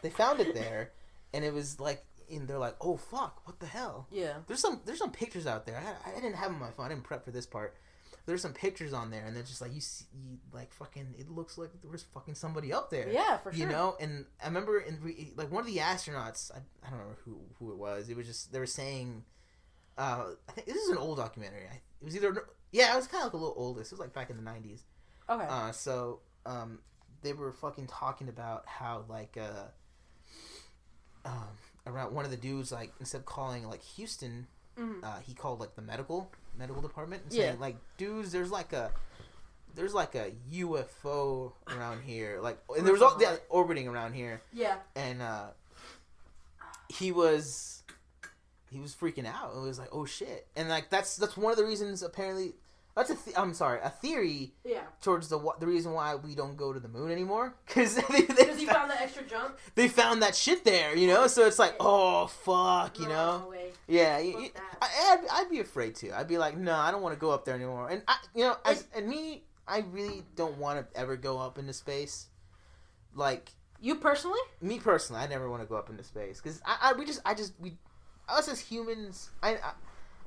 they 0.02 0.10
found 0.10 0.40
it 0.40 0.54
there 0.54 0.92
and 1.32 1.44
it 1.44 1.52
was 1.52 1.80
like 1.80 2.04
and 2.30 2.48
they're 2.48 2.58
like 2.58 2.76
oh 2.80 2.96
fuck 2.96 3.46
what 3.46 3.58
the 3.60 3.66
hell 3.66 4.06
Yeah. 4.10 4.34
There's 4.46 4.60
some 4.60 4.80
there's 4.86 4.98
some 4.98 5.10
pictures 5.12 5.46
out 5.46 5.66
there. 5.66 5.82
I, 6.06 6.10
I 6.10 6.14
didn't 6.14 6.34
have 6.36 6.50
them 6.50 6.54
on 6.62 6.68
my 6.68 6.70
phone. 6.70 6.86
I 6.86 6.88
didn't 6.90 7.04
prep 7.04 7.22
for 7.24 7.30
this 7.30 7.44
part. 7.46 7.74
There's 8.26 8.40
some 8.40 8.54
pictures 8.54 8.92
on 8.94 9.10
there, 9.10 9.24
and 9.26 9.36
they're 9.36 9.42
just 9.42 9.60
like 9.60 9.74
you 9.74 9.80
see, 9.82 10.06
you, 10.14 10.38
like 10.52 10.72
fucking. 10.72 11.14
It 11.18 11.30
looks 11.30 11.58
like 11.58 11.70
there 11.82 11.90
was 11.90 12.02
fucking 12.14 12.34
somebody 12.36 12.72
up 12.72 12.88
there. 12.90 13.08
Yeah, 13.10 13.36
for 13.38 13.52
sure. 13.52 13.60
You 13.60 13.70
know, 13.70 13.96
and 14.00 14.24
I 14.42 14.46
remember 14.46 14.78
in 14.78 14.98
re- 15.02 15.32
like 15.36 15.52
one 15.52 15.60
of 15.60 15.66
the 15.66 15.76
astronauts. 15.78 16.50
I, 16.50 16.58
I 16.86 16.88
don't 16.90 16.98
remember 17.00 17.18
who 17.24 17.38
who 17.58 17.72
it 17.72 17.76
was. 17.78 18.08
It 18.08 18.16
was 18.16 18.26
just 18.26 18.52
they 18.52 18.58
were 18.58 18.66
saying. 18.66 19.24
Uh, 19.98 20.30
I 20.48 20.52
think 20.52 20.66
this 20.66 20.76
is 20.76 20.88
an 20.88 20.96
old 20.98 21.18
documentary. 21.18 21.66
I, 21.70 21.74
it 22.00 22.04
was 22.04 22.16
either 22.16 22.46
yeah, 22.72 22.94
it 22.94 22.96
was 22.96 23.06
kind 23.06 23.20
of 23.20 23.26
like 23.26 23.34
a 23.34 23.36
little 23.36 23.54
older. 23.56 23.80
It 23.82 23.90
was 23.90 24.00
like 24.00 24.14
back 24.14 24.30
in 24.30 24.36
the 24.36 24.42
'90s. 24.42 24.80
Okay. 25.28 25.46
Uh, 25.48 25.70
so 25.72 26.20
um, 26.46 26.78
they 27.22 27.32
were 27.34 27.52
fucking 27.52 27.86
talking 27.88 28.28
about 28.30 28.64
how 28.66 29.04
like 29.08 29.36
uh, 29.40 29.68
um, 31.24 31.48
around 31.86 32.14
one 32.14 32.24
of 32.24 32.30
the 32.30 32.36
dudes 32.36 32.72
like 32.72 32.92
instead 33.00 33.18
of 33.18 33.26
calling 33.26 33.66
like 33.68 33.82
Houston, 33.82 34.46
Mhm. 34.78 35.04
uh, 35.04 35.18
he 35.20 35.34
called 35.34 35.60
like 35.60 35.74
the 35.76 35.82
medical 35.82 36.30
medical 36.58 36.82
department 36.82 37.22
and 37.24 37.32
Yeah. 37.32 37.48
saying 37.50 37.60
like 37.60 37.76
dudes, 37.96 38.32
there's 38.32 38.50
like 38.50 38.72
a 38.72 38.90
there's 39.74 39.94
like 39.94 40.14
a 40.14 40.30
UFO 40.52 41.52
around 41.68 42.02
here, 42.04 42.38
like 42.40 42.58
and 42.76 42.86
there 42.86 42.92
was 42.92 43.02
all 43.02 43.16
yeah, 43.20 43.36
orbiting 43.48 43.88
around 43.88 44.12
here, 44.14 44.40
yeah. 44.52 44.76
and 44.94 45.20
uh, 45.20 45.46
he 46.88 47.10
was 47.12 47.82
he 48.70 48.78
was 48.80 48.94
freaking 48.94 49.26
out. 49.26 49.52
It 49.56 49.60
was 49.60 49.78
like 49.78 49.88
oh 49.92 50.04
shit, 50.04 50.46
and 50.56 50.68
like 50.68 50.90
that's 50.90 51.16
that's 51.16 51.36
one 51.36 51.50
of 51.52 51.58
the 51.58 51.64
reasons 51.64 52.02
apparently. 52.02 52.54
That's 52.96 53.10
a 53.10 53.16
th- 53.16 53.36
I'm 53.36 53.54
sorry, 53.54 53.80
a 53.82 53.90
theory 53.90 54.54
Yeah. 54.64 54.82
towards 55.00 55.28
the 55.28 55.38
the 55.58 55.66
reason 55.66 55.92
why 55.92 56.14
we 56.14 56.34
don't 56.36 56.56
go 56.56 56.72
to 56.72 56.78
the 56.78 56.86
moon 56.88 57.10
anymore 57.10 57.54
because 57.66 57.96
they, 58.08 58.20
they, 58.20 58.26
Because 58.26 58.58
he 58.58 58.66
found, 58.66 58.88
the 58.90 59.00
extra 59.02 59.24
jump. 59.24 59.58
they 59.74 59.88
found 59.88 60.22
that 60.22 60.36
shit 60.36 60.64
there, 60.64 60.94
you 60.96 61.08
know. 61.08 61.26
So 61.26 61.44
it's 61.46 61.58
like, 61.58 61.74
oh 61.80 62.28
fuck, 62.28 62.98
you 63.00 63.06
No, 63.08 63.10
know. 63.14 63.50
no. 63.50 63.54
Yeah, 63.88 64.18
you- 64.18 64.38
you- 64.38 64.50
I, 64.80 64.88
I'd, 65.12 65.26
I'd 65.32 65.50
be 65.50 65.58
afraid 65.60 65.96
to. 65.96 66.12
I'd 66.16 66.28
be 66.28 66.38
like, 66.38 66.56
no, 66.56 66.74
I 66.76 66.90
don't 66.92 67.02
want 67.02 67.14
to 67.14 67.20
go 67.20 67.30
up 67.30 67.44
there 67.44 67.54
anymore. 67.56 67.88
And 67.90 68.02
I, 68.06 68.16
you 68.34 68.44
know, 68.44 68.56
as 68.64 68.86
and 68.94 69.08
me, 69.08 69.42
I 69.66 69.78
really 69.90 70.22
don't 70.36 70.56
want 70.58 70.78
to 70.92 70.98
ever 71.00 71.16
go 71.16 71.38
up 71.38 71.58
into 71.58 71.72
space. 71.72 72.28
Like 73.14 73.50
You 73.80 73.96
personally? 73.96 74.40
me 74.60 74.78
personally, 74.78 75.20
I 75.22 75.26
never 75.26 75.48
want 75.50 75.62
to 75.62 75.68
go 75.68 75.74
up 75.76 75.90
into 75.90 76.04
space 76.04 76.40
because 76.40 76.60
I, 76.64 76.76
I, 76.80 76.92
we 76.92 77.04
just, 77.04 77.20
I 77.24 77.34
just, 77.34 77.54
we, 77.60 77.76
us 78.28 78.48
as 78.48 78.60
humans, 78.60 79.30
I, 79.42 79.54
I 79.56 79.72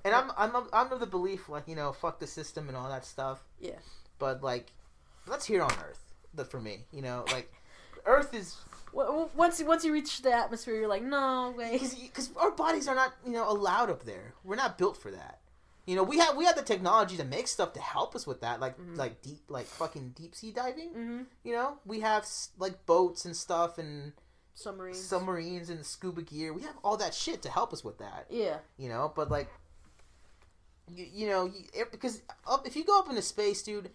and 0.07 0.15
I'm, 0.15 0.31
I'm, 0.37 0.55
of- 0.55 0.69
I'm 0.73 0.91
of 0.91 0.99
the 0.99 1.05
belief 1.07 1.49
like 1.49 1.67
you 1.67 1.75
know, 1.75 1.91
fuck 1.93 2.19
the 2.19 2.27
system 2.27 2.67
and 2.67 2.77
all 2.77 2.89
that 2.89 3.05
stuff. 3.05 3.43
Yeah. 3.59 3.79
But 4.19 4.41
like, 4.43 4.71
let's 5.27 5.45
here 5.45 5.61
on 5.61 5.71
Earth. 5.87 6.01
That 6.33 6.49
for 6.51 6.59
me, 6.59 6.85
you 6.91 7.01
know, 7.01 7.25
like, 7.31 7.51
Earth 8.05 8.33
is 8.33 8.55
Once 8.93 9.59
you 9.59 9.65
once 9.65 9.83
you 9.85 9.91
reach 9.93 10.21
the 10.21 10.31
atmosphere, 10.33 10.75
you're 10.75 10.87
like, 10.87 11.03
no 11.03 11.53
way. 11.57 11.79
because 11.79 12.29
our 12.37 12.51
bodies 12.51 12.87
are 12.87 12.95
not 12.95 13.13
you 13.25 13.31
know 13.33 13.49
allowed 13.49 13.89
up 13.89 14.03
there. 14.03 14.33
We're 14.43 14.55
not 14.55 14.77
built 14.77 14.97
for 14.97 15.11
that. 15.11 15.39
You 15.85 15.95
know, 15.95 16.03
we 16.03 16.17
have 16.19 16.35
we 16.35 16.45
have 16.45 16.55
the 16.55 16.61
technology 16.63 17.15
to 17.17 17.23
make 17.23 17.47
stuff 17.47 17.73
to 17.73 17.79
help 17.79 18.13
us 18.15 18.27
with 18.27 18.41
that, 18.41 18.59
like 18.59 18.77
Mhm. 18.77 18.97
like 18.97 19.21
deep 19.21 19.41
like 19.49 19.65
fucking 19.65 20.13
deep 20.17 20.35
sea 20.35 20.51
diving. 20.51 20.89
Mm-hmm. 20.89 21.21
You 21.43 21.53
know, 21.53 21.77
we 21.85 22.01
have 22.01 22.25
like 22.59 22.85
boats 22.85 23.23
and 23.25 23.35
stuff 23.35 23.77
and 23.77 24.11
Submarines. 24.53 25.01
submarines 25.03 25.69
and 25.69 25.85
scuba 25.85 26.23
gear. 26.23 26.51
We 26.53 26.63
have 26.63 26.75
all 26.83 26.97
that 26.97 27.13
shit 27.13 27.41
to 27.43 27.49
help 27.49 27.71
us 27.73 27.83
with 27.83 27.99
that. 27.99 28.25
yeah. 28.29 28.57
You 28.77 28.89
know, 28.89 29.13
but 29.15 29.29
like, 29.31 29.47
you, 30.93 31.05
you 31.11 31.27
know, 31.27 31.51
it- 31.73 31.91
because 31.91 32.21
up 32.47 32.65
if 32.67 32.75
you 32.75 32.83
go 32.83 32.99
up 32.99 33.09
into 33.09 33.21
space, 33.21 33.61
dude, 33.63 33.91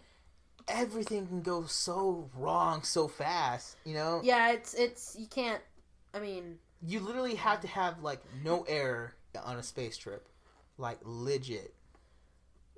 everything 0.69 1.27
can 1.27 1.43
go 1.43 1.65
so 1.65 2.31
wrong 2.37 2.83
so 2.83 3.09
fast. 3.09 3.77
You 3.85 3.95
know, 3.95 4.21
Yeah. 4.23 4.53
It's 4.53 4.75
it's 4.75 5.17
you 5.19 5.27
can't. 5.27 5.63
I 6.15 6.19
mean, 6.21 6.59
you 6.83 7.01
literally 7.01 7.37
have 7.37 7.61
to 7.63 7.69
have 7.69 8.03
like 8.03 8.21
no 8.45 8.63
air 8.65 9.15
on 9.45 9.57
a 9.57 9.63
space 9.63 9.97
trip, 9.97 10.29
like 10.79 10.99
legit. 11.05 11.75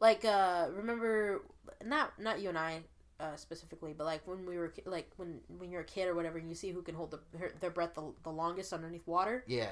like 0.00 0.24
uh, 0.24 0.68
remember 0.74 1.42
not 1.84 2.18
not 2.18 2.40
you 2.40 2.48
and 2.48 2.58
I. 2.58 2.82
Uh, 3.20 3.36
specifically, 3.36 3.94
but 3.96 4.04
like 4.04 4.26
when 4.26 4.44
we 4.44 4.58
were 4.58 4.74
like 4.86 5.08
when 5.16 5.40
when 5.58 5.70
you're 5.70 5.82
a 5.82 5.84
kid 5.84 6.08
or 6.08 6.16
whatever, 6.16 6.36
and 6.36 6.48
you 6.48 6.54
see 6.54 6.72
who 6.72 6.82
can 6.82 6.96
hold 6.96 7.12
the, 7.12 7.38
her, 7.38 7.52
their 7.60 7.70
breath 7.70 7.94
the, 7.94 8.12
the 8.24 8.30
longest 8.30 8.72
underneath 8.72 9.06
water. 9.06 9.44
Yeah, 9.46 9.68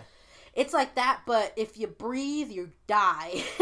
It's 0.55 0.75
like 0.75 0.97
that, 0.97 1.21
but 1.27 1.53
if 1.57 1.79
you 1.79 1.87
breathe, 1.87 2.51
you 2.51 2.71
die. 2.87 3.43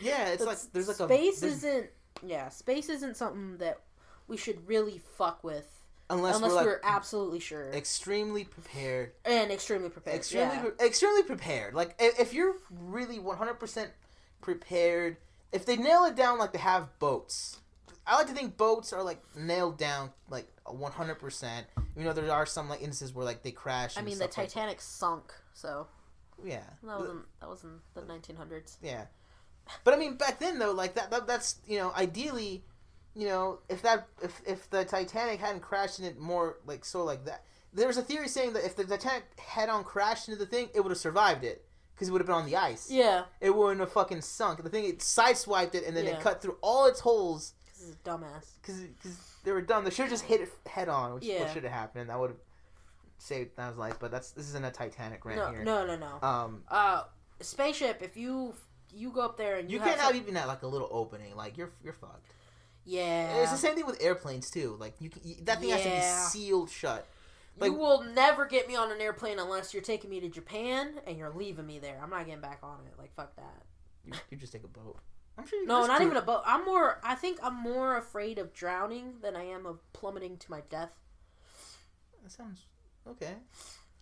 yeah. 0.00 0.28
It's 0.28 0.44
like 0.44 0.58
there's 0.72 0.88
like 0.88 0.96
space 0.96 1.38
a 1.38 1.40
there's- 1.40 1.56
isn't 1.64 1.90
yeah 2.26 2.48
space 2.50 2.88
isn't 2.90 3.16
something 3.16 3.56
that 3.58 3.78
we 4.28 4.36
should 4.36 4.66
really 4.68 5.00
fuck 5.16 5.42
with 5.42 5.66
unless, 6.10 6.36
unless 6.36 6.50
we're 6.50 6.56
like 6.56 6.66
we're 6.66 6.80
absolutely 6.84 7.40
sure 7.40 7.70
extremely 7.72 8.44
prepared, 8.44 9.12
and 9.24 9.50
extremely 9.50 9.88
prepared. 9.88 10.16
extremely 10.16 10.56
yeah. 10.56 10.62
pre- 10.62 10.86
extremely 10.86 11.22
prepared. 11.22 11.74
Like 11.74 11.94
if, 11.98 12.32
you're 12.32 12.56
really 12.70 13.18
100 13.18 13.54
percent 13.54 13.90
prepared, 14.40 15.16
if 15.52 15.64
they 15.64 15.76
nail 15.76 16.04
it 16.04 16.16
down 16.16 16.38
like 16.38 16.52
they 16.52 16.58
have 16.58 16.98
boats. 16.98 17.60
I 18.10 18.16
like 18.16 18.26
to 18.26 18.32
think 18.34 18.56
boats 18.56 18.92
are 18.92 19.02
like 19.04 19.22
nailed 19.36 19.78
down 19.78 20.10
like 20.28 20.48
100 20.66 21.14
percent. 21.16 21.66
You 21.96 22.04
know, 22.04 22.12
there 22.12 22.30
are 22.32 22.44
some 22.46 22.68
like 22.68 22.80
instances 22.82 23.14
where 23.14 23.24
like 23.24 23.42
they 23.42 23.52
crash. 23.52 23.96
I 23.96 24.00
mean, 24.02 24.18
the 24.18 24.24
stuff 24.24 24.38
like- 24.38 24.48
Titanic 24.48 24.80
sunk, 24.80 25.32
so 25.54 25.86
yeah, 26.44 26.62
that 26.84 26.98
was 26.98 27.10
in, 27.10 27.20
that 27.40 27.48
was 27.48 27.64
in 27.64 27.78
the 27.94 28.00
1900s. 28.02 28.76
Yeah, 28.82 29.04
but 29.84 29.94
I 29.94 29.96
mean, 29.96 30.16
back 30.16 30.38
then 30.40 30.58
though, 30.58 30.72
like 30.72 30.94
that, 30.94 31.10
that 31.10 31.26
that's 31.26 31.56
you 31.66 31.78
know, 31.78 31.92
ideally, 31.96 32.64
you 33.14 33.28
know, 33.28 33.60
if 33.68 33.82
that 33.82 34.08
if 34.22 34.40
if 34.46 34.68
the 34.70 34.84
Titanic 34.84 35.38
hadn't 35.40 35.60
crashed 35.60 35.98
in 36.00 36.04
it 36.04 36.18
more 36.18 36.58
like 36.66 36.84
so 36.84 37.04
like 37.04 37.24
that, 37.26 37.44
there's 37.72 37.96
a 37.96 38.02
theory 38.02 38.26
saying 38.28 38.54
that 38.54 38.64
if 38.64 38.74
the 38.74 38.84
Titanic 38.84 39.24
head 39.38 39.68
on 39.68 39.84
crashed 39.84 40.28
into 40.28 40.38
the 40.38 40.46
thing, 40.46 40.68
it 40.74 40.80
would 40.80 40.90
have 40.90 40.98
survived 40.98 41.44
it 41.44 41.64
because 41.94 42.08
it 42.08 42.12
would 42.12 42.20
have 42.20 42.26
been 42.26 42.36
on 42.36 42.46
the 42.46 42.56
ice. 42.56 42.90
Yeah, 42.90 43.24
It 43.40 43.54
wouldn't 43.54 43.80
have 43.80 43.92
fucking 43.92 44.22
sunk. 44.22 44.62
The 44.62 44.70
thing 44.70 44.86
it 44.86 45.00
sideswiped 45.00 45.74
it 45.74 45.84
and 45.86 45.94
then 45.96 46.06
Yeah. 46.06 46.12
it 46.12 46.20
cut 46.20 46.40
through 46.40 46.56
all 46.62 46.86
its 46.86 47.00
holes. 47.00 47.52
This 47.80 47.88
is 47.88 47.96
dumbass. 48.04 48.44
because 48.60 48.82
they 49.42 49.52
were 49.52 49.62
dumb. 49.62 49.84
They 49.84 49.90
should 49.90 50.02
have 50.02 50.10
just 50.10 50.24
hit 50.24 50.42
it 50.42 50.50
head 50.68 50.88
on, 50.90 51.14
which 51.14 51.24
Yeah. 51.24 51.50
should 51.52 51.64
have 51.64 51.72
happened, 51.72 52.02
and 52.02 52.10
that 52.10 52.20
would 52.20 52.30
have 52.30 52.38
saved 53.18 53.56
Thanos' 53.56 53.78
life. 53.78 53.96
But 53.98 54.10
that's 54.10 54.32
this 54.32 54.48
isn't 54.48 54.64
a 54.64 54.70
Titanic 54.70 55.24
rant 55.24 55.40
No, 55.40 55.50
here. 55.50 55.64
no, 55.64 55.86
no, 55.86 55.96
no. 55.96 56.26
Um, 56.28 56.64
Uh, 56.68 57.04
spaceship. 57.40 58.02
If 58.02 58.16
you 58.18 58.54
you 58.92 59.10
go 59.12 59.22
up 59.22 59.36
there 59.36 59.56
and 59.56 59.70
you, 59.70 59.78
you, 59.78 59.84
can't 59.84 60.00
have, 60.00 60.14
even 60.16 60.34
that 60.34 60.46
like 60.48 60.62
a 60.62 60.66
little 60.66 60.88
opening. 60.90 61.34
Like 61.36 61.56
you're 61.56 61.72
you're 61.82 61.92
fucked. 61.94 62.26
yeah. 62.84 63.36
It's 63.38 63.52
the 63.52 63.56
same 63.56 63.76
thing 63.76 63.86
with 63.86 64.02
airplanes 64.02 64.50
too. 64.50 64.76
Like 64.78 64.94
you, 65.00 65.08
can, 65.08 65.22
you 65.24 65.36
that 65.44 65.60
thing 65.60 65.70
has 65.70 65.82
to 65.82 65.88
be 65.88 66.00
sealed 66.00 66.70
shut. 66.70 67.06
you 67.56 67.70
like- 67.70 67.78
will 67.78 68.02
never 68.02 68.44
get 68.46 68.68
me 68.68 68.76
on 68.76 68.90
an 68.92 69.00
airplane 69.00 69.38
unless 69.38 69.72
you're 69.72 69.82
taking 69.82 70.10
me 70.10 70.20
to 70.20 70.28
Japan 70.28 71.00
and 71.06 71.16
you're 71.16 71.30
leaving 71.30 71.66
me 71.66 71.78
there. 71.78 71.98
I'm 72.02 72.10
not 72.10 72.26
getting 72.26 72.40
back 72.42 72.58
on 72.62 72.80
it. 72.86 72.98
Like 72.98 73.14
fuck 73.14 73.34
that. 73.36 73.62
You, 74.04 74.12
you 74.30 74.36
just 74.36 74.52
take 74.52 74.64
a 74.64 74.68
boat. 74.68 74.98
I'm 75.38 75.46
sure. 75.46 75.60
You 75.60 75.66
No, 75.66 75.86
not 75.86 76.02
even 76.02 76.16
a 76.16 76.22
boat. 76.22 76.42
I'm 76.44 76.64
more. 76.64 77.00
I 77.02 77.14
think 77.14 77.38
I'm 77.42 77.54
more 77.54 77.96
afraid 77.96 78.38
of 78.38 78.52
drowning 78.52 79.14
than 79.22 79.36
I 79.36 79.44
am 79.44 79.66
of 79.66 79.80
plummeting 79.92 80.36
to 80.38 80.50
my 80.50 80.60
death. 80.68 80.94
That 82.22 82.32
sounds 82.32 82.66
okay. 83.08 83.34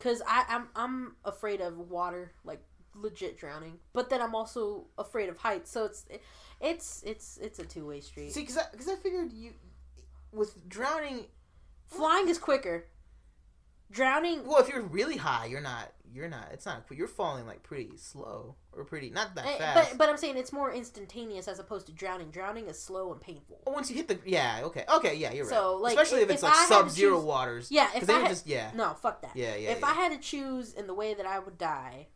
Cause 0.01 0.23
I, 0.27 0.45
I'm 0.49 0.69
I'm 0.77 1.17
afraid 1.25 1.61
of 1.61 1.77
water, 1.79 2.33
like 2.45 2.63
legit 2.95 3.39
drowning. 3.39 3.79
But 3.93 4.11
then 4.11 4.21
I'm 4.21 4.35
also 4.35 4.87
afraid 4.97 5.29
of 5.29 5.37
heights. 5.39 5.71
So 5.71 5.85
it's 5.85 6.07
it's 6.61 7.03
it's 7.05 7.39
it's 7.39 7.59
a 7.59 7.65
two 7.65 7.87
way 7.87 8.01
street. 8.01 8.33
See, 8.33 8.41
because 8.41 8.59
I, 8.59 8.65
cause 8.77 8.89
I 8.89 8.97
figured 8.97 9.33
you 9.33 9.53
with 10.33 10.69
drowning. 10.69 11.27
Flying 11.87 12.29
is 12.29 12.39
quicker. 12.39 12.87
Drowning. 13.91 14.47
Well, 14.47 14.59
if 14.59 14.69
you're 14.69 14.83
really 14.83 15.17
high, 15.17 15.47
you're 15.47 15.61
not. 15.61 15.93
You're 16.13 16.29
not. 16.29 16.49
It's 16.53 16.65
not. 16.67 16.85
You're 16.91 17.07
falling 17.07 17.47
like 17.47 17.63
pretty 17.63 17.91
slow 17.97 18.57
or 18.73 18.85
pretty 18.85 19.11
not 19.11 19.35
that 19.35 19.47
eh, 19.47 19.59
fast. 19.59 19.91
But 19.91 19.99
but 19.99 20.09
I'm 20.09 20.17
saying 20.17 20.37
it's 20.37 20.53
more 20.53 20.73
instantaneous 20.73 21.49
as 21.49 21.59
opposed 21.59 21.87
to 21.87 21.93
drowning. 21.93 22.31
Drowning 22.31 22.67
is 22.67 22.79
slow 22.79 23.13
and 23.13 23.21
painful. 23.21 23.61
Once 23.67 23.91
you 23.91 23.97
hit 23.97 24.09
the 24.09 24.19
yeah, 24.25 24.61
okay, 24.65 24.85
okay, 24.95 25.15
yeah, 25.17 25.33
you're 25.33 25.45
right. 25.45 25.55
So, 25.55 25.77
like, 25.77 25.93
especially 25.93 26.23
if 26.23 26.31
if- 26.31 26.35
it's 26.37 26.43
if 26.43 26.49
like 26.49 26.69
sub-zero 26.69 27.17
choose- 27.17 27.25
waters. 27.25 27.71
Yeah, 27.71 27.89
if 27.95 28.09
I 28.09 28.21
had, 28.21 28.29
just 28.29 28.47
yeah, 28.47 28.71
no 28.75 28.95
fuck 28.95 29.23
that. 29.23 29.33
yeah, 29.35 29.55
yeah. 29.57 29.71
if 29.71 29.81
yeah. 29.81 29.87
I 29.87 29.93
had 29.93 30.13
to 30.13 30.19
choose 30.19 30.73
in 30.73 30.87
the 30.87 30.95
way 30.95 31.15
that 31.15 31.27
I 31.27 31.39
would 31.39 31.59
die, 31.59 32.07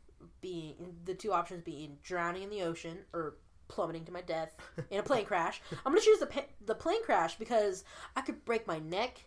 being 0.41 0.75
the 1.05 1.15
two 1.15 1.33
options 1.33 1.63
being 1.63 1.99
drowning 2.03 2.43
in 2.45 2.51
the 2.51 2.63
ocean 2.63 2.99
or 3.13 3.37
plummeting 3.69 4.05
to 4.07 4.13
my 4.13 4.21
death 4.23 4.55
in 4.91 5.01
a 5.01 5.03
plane 5.03 5.25
crash, 5.27 5.61
I'm 5.71 5.93
gonna 5.93 6.01
choose 6.01 6.19
the 6.19 6.45
the 6.65 6.75
plane 6.75 7.03
crash 7.05 7.37
because 7.39 7.85
I 8.17 8.23
could 8.23 8.45
break 8.45 8.67
my 8.67 8.79
neck. 8.79 9.25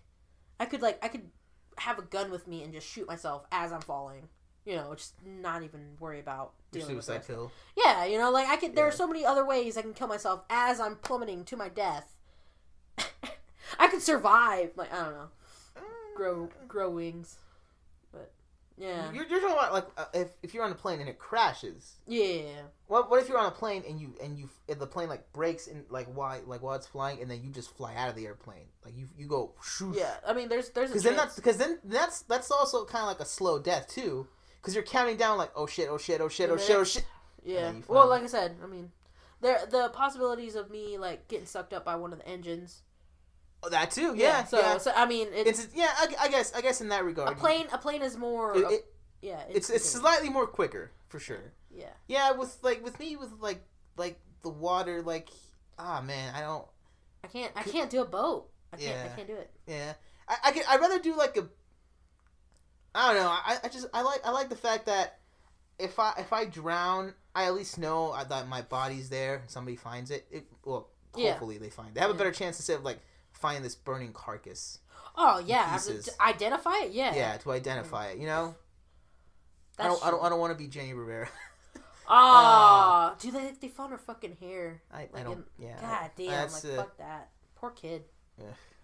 I 0.59 0.65
could 0.65 0.81
like 0.81 1.03
I 1.03 1.07
could 1.07 1.29
have 1.77 1.99
a 1.99 2.03
gun 2.03 2.31
with 2.31 2.47
me 2.47 2.63
and 2.63 2.73
just 2.73 2.87
shoot 2.87 3.07
myself 3.07 3.45
as 3.51 3.71
I'm 3.71 3.81
falling. 3.81 4.29
You 4.65 4.75
know, 4.77 4.95
just 4.95 5.13
not 5.23 5.61
even 5.61 5.81
worry 5.99 6.19
about 6.19 6.53
dealing 6.71 6.95
with 6.95 7.05
suicide 7.05 7.21
this. 7.21 7.27
pill. 7.27 7.51
Yeah, 7.77 8.05
you 8.05 8.17
know, 8.17 8.31
like 8.31 8.47
I 8.47 8.55
could. 8.55 8.75
There 8.75 8.87
are 8.87 8.91
so 8.91 9.07
many 9.07 9.23
other 9.23 9.45
ways 9.45 9.77
I 9.77 9.83
can 9.83 9.93
kill 9.93 10.07
myself 10.07 10.41
as 10.49 10.79
I'm 10.79 10.95
plummeting 10.95 11.43
to 11.45 11.55
my 11.55 11.69
death. 11.69 12.15
I 13.79 13.87
could 13.87 14.01
survive. 14.01 14.71
Like 14.75 14.91
I 14.91 15.03
don't 15.03 15.13
know, 15.13 15.27
uh, 15.77 15.79
grow 16.15 16.49
grow 16.67 16.89
wings, 16.89 17.37
yeah, 18.77 19.11
You're, 19.13 19.25
you're 19.25 19.39
talking 19.39 19.55
about 19.57 19.73
like 19.73 19.87
uh, 19.97 20.05
if, 20.13 20.27
if 20.43 20.53
you're 20.53 20.63
on 20.63 20.71
a 20.71 20.75
plane 20.75 20.99
and 20.99 21.09
it 21.09 21.17
crashes. 21.19 21.95
yeah. 22.07 22.43
What 22.87 23.09
what 23.09 23.21
if 23.21 23.29
you're 23.29 23.37
on 23.39 23.47
a 23.47 23.51
plane 23.51 23.83
and 23.87 23.99
you 23.99 24.13
and 24.21 24.37
you 24.37 24.49
if 24.67 24.77
the 24.79 24.85
plane 24.87 25.09
like 25.09 25.31
breaks 25.33 25.67
in 25.67 25.85
like 25.89 26.07
why 26.13 26.41
like 26.45 26.61
while 26.61 26.75
it's 26.75 26.85
flying 26.85 27.21
and 27.21 27.31
then 27.31 27.41
you 27.43 27.49
just 27.49 27.75
fly 27.75 27.95
out 27.95 28.09
of 28.09 28.15
the 28.15 28.25
airplane 28.27 28.65
like 28.83 28.95
you 28.95 29.07
you 29.17 29.27
go 29.27 29.53
shoot 29.63 29.95
Yeah, 29.97 30.13
I 30.27 30.33
mean, 30.33 30.49
there's 30.49 30.69
there's 30.69 30.89
because 30.89 31.03
then 31.03 31.15
that's 31.15 31.35
because 31.35 31.57
then 31.57 31.79
that's 31.83 32.21
that's 32.23 32.51
also 32.51 32.85
kind 32.85 33.01
of 33.01 33.07
like 33.07 33.19
a 33.19 33.25
slow 33.25 33.57
death 33.59 33.87
too 33.87 34.27
because 34.61 34.75
you're 34.75 34.83
counting 34.83 35.17
down 35.17 35.37
like 35.37 35.51
oh 35.55 35.65
shit 35.65 35.87
oh 35.89 35.97
shit 35.97 36.21
oh 36.21 36.29
shit 36.29 36.49
oh 36.51 36.57
shit 36.57 36.75
oh 36.75 36.83
shit 36.83 37.05
yeah. 37.45 37.73
Well, 37.87 38.09
like 38.09 38.23
I 38.23 38.27
said, 38.27 38.55
I 38.63 38.65
mean, 38.65 38.91
there 39.39 39.59
the 39.69 39.89
possibilities 39.89 40.55
of 40.55 40.69
me 40.71 40.97
like 40.97 41.27
getting 41.27 41.45
sucked 41.45 41.73
up 41.73 41.85
by 41.85 41.95
one 41.95 42.11
of 42.11 42.19
the 42.19 42.27
engines. 42.27 42.81
Oh, 43.63 43.69
that 43.69 43.91
too 43.91 44.13
yeah 44.15 44.43
so 44.45 44.59
yeah 44.59 44.77
so 44.77 44.91
I 44.95 45.05
mean, 45.05 45.27
it's, 45.33 45.63
it's 45.65 45.75
yeah 45.75 45.91
I, 45.97 46.07
I 46.21 46.27
guess 46.29 46.53
I 46.53 46.61
guess 46.61 46.81
in 46.81 46.89
that 46.89 47.03
regard 47.03 47.29
a 47.29 47.35
plane. 47.35 47.67
A 47.71 47.77
plane 47.77 48.01
is 48.01 48.17
more. 48.17 48.55
it, 48.57 48.71
it- 48.71 48.85
yeah, 49.21 49.41
it's 49.49 49.71
it's 49.71 49.89
slightly 49.89 50.29
more 50.29 50.45
quicker 50.45 50.91
for 51.07 51.19
sure 51.19 51.51
yeah. 51.71 51.85
yeah 52.07 52.31
with 52.31 52.57
like 52.61 52.83
with 52.83 52.99
me 52.99 53.15
with 53.15 53.31
like 53.39 53.63
like 53.97 54.19
the 54.43 54.49
water 54.49 55.01
like 55.01 55.29
ah 55.79 55.99
man 56.05 56.35
I 56.35 56.41
don't 56.41 56.65
I 57.25 57.27
can't. 57.27 57.51
I 57.55 57.63
can't 57.63 57.89
do 57.89 58.01
a 58.01 58.05
boat. 58.05 58.49
I 58.71 58.77
can't. 58.77 58.89
Yeah. 58.91 59.09
I 59.11 59.15
can't 59.15 59.27
do 59.27 59.33
it. 59.35 59.49
Yeah, 59.65 59.93
I, 60.29 60.35
I 60.45 60.51
could, 60.51 60.61
I'd 60.69 60.79
rather 60.79 60.99
do 60.99 61.17
like 61.17 61.35
a. 61.37 61.47
I 62.93 63.13
don't 63.13 63.23
know. 63.23 63.29
I, 63.29 63.57
I 63.63 63.67
just 63.67 63.87
I 63.95 64.03
like 64.03 64.21
I 64.23 64.29
like 64.29 64.49
the 64.49 64.55
fact 64.55 64.85
that 64.85 65.17
if 65.79 65.97
I 65.97 66.13
if 66.19 66.31
I 66.31 66.45
drown, 66.45 67.15
I 67.33 67.45
at 67.45 67.55
least 67.55 67.79
know 67.79 68.15
that 68.29 68.47
my 68.47 68.61
body's 68.61 69.09
there 69.09 69.37
and 69.37 69.49
somebody 69.49 69.75
finds 69.75 70.11
it. 70.11 70.27
It 70.29 70.45
well, 70.63 70.89
Yeah. 71.15 71.31
hopefully 71.31 71.57
they 71.57 71.71
find. 71.71 71.89
It. 71.89 71.95
They 71.95 72.01
have 72.01 72.11
a 72.11 72.13
better 72.13 72.31
chance 72.31 72.59
instead 72.59 72.77
of 72.77 72.83
like 72.83 72.99
finding 73.35 73.63
this 73.63 73.75
burning 73.75 74.13
carcass. 74.13 74.79
Oh 75.15 75.39
yeah, 75.45 75.77
identify 76.19 76.77
it. 76.83 76.91
Yeah. 76.91 77.15
Yeah, 77.15 77.37
to 77.37 77.51
identify 77.51 78.07
it. 78.07 78.17
You 78.17 78.25
know, 78.27 78.55
I 79.79 79.85
don't 79.85 80.05
I 80.05 80.11
don't. 80.11 80.23
I 80.23 80.29
don't 80.29 80.39
want 80.39 80.57
to 80.57 80.61
be 80.61 80.69
Jenni 80.69 80.97
Rivera. 80.97 81.29
Oh, 82.07 83.15
dude, 83.19 83.33
they 83.33 83.51
they 83.61 83.67
found 83.67 83.91
her 83.91 83.97
fucking 83.97 84.37
hair. 84.39 84.81
I, 84.93 85.07
I 85.13 85.23
don't. 85.23 85.37
in- 85.59 85.65
yeah. 85.65 85.81
God 85.81 86.11
damn, 86.15 86.27
That's, 86.27 86.63
like 86.63 86.73
uh, 86.73 86.75
fuck 86.77 86.97
that. 86.97 87.29
Poor 87.55 87.71
kid, 87.71 88.03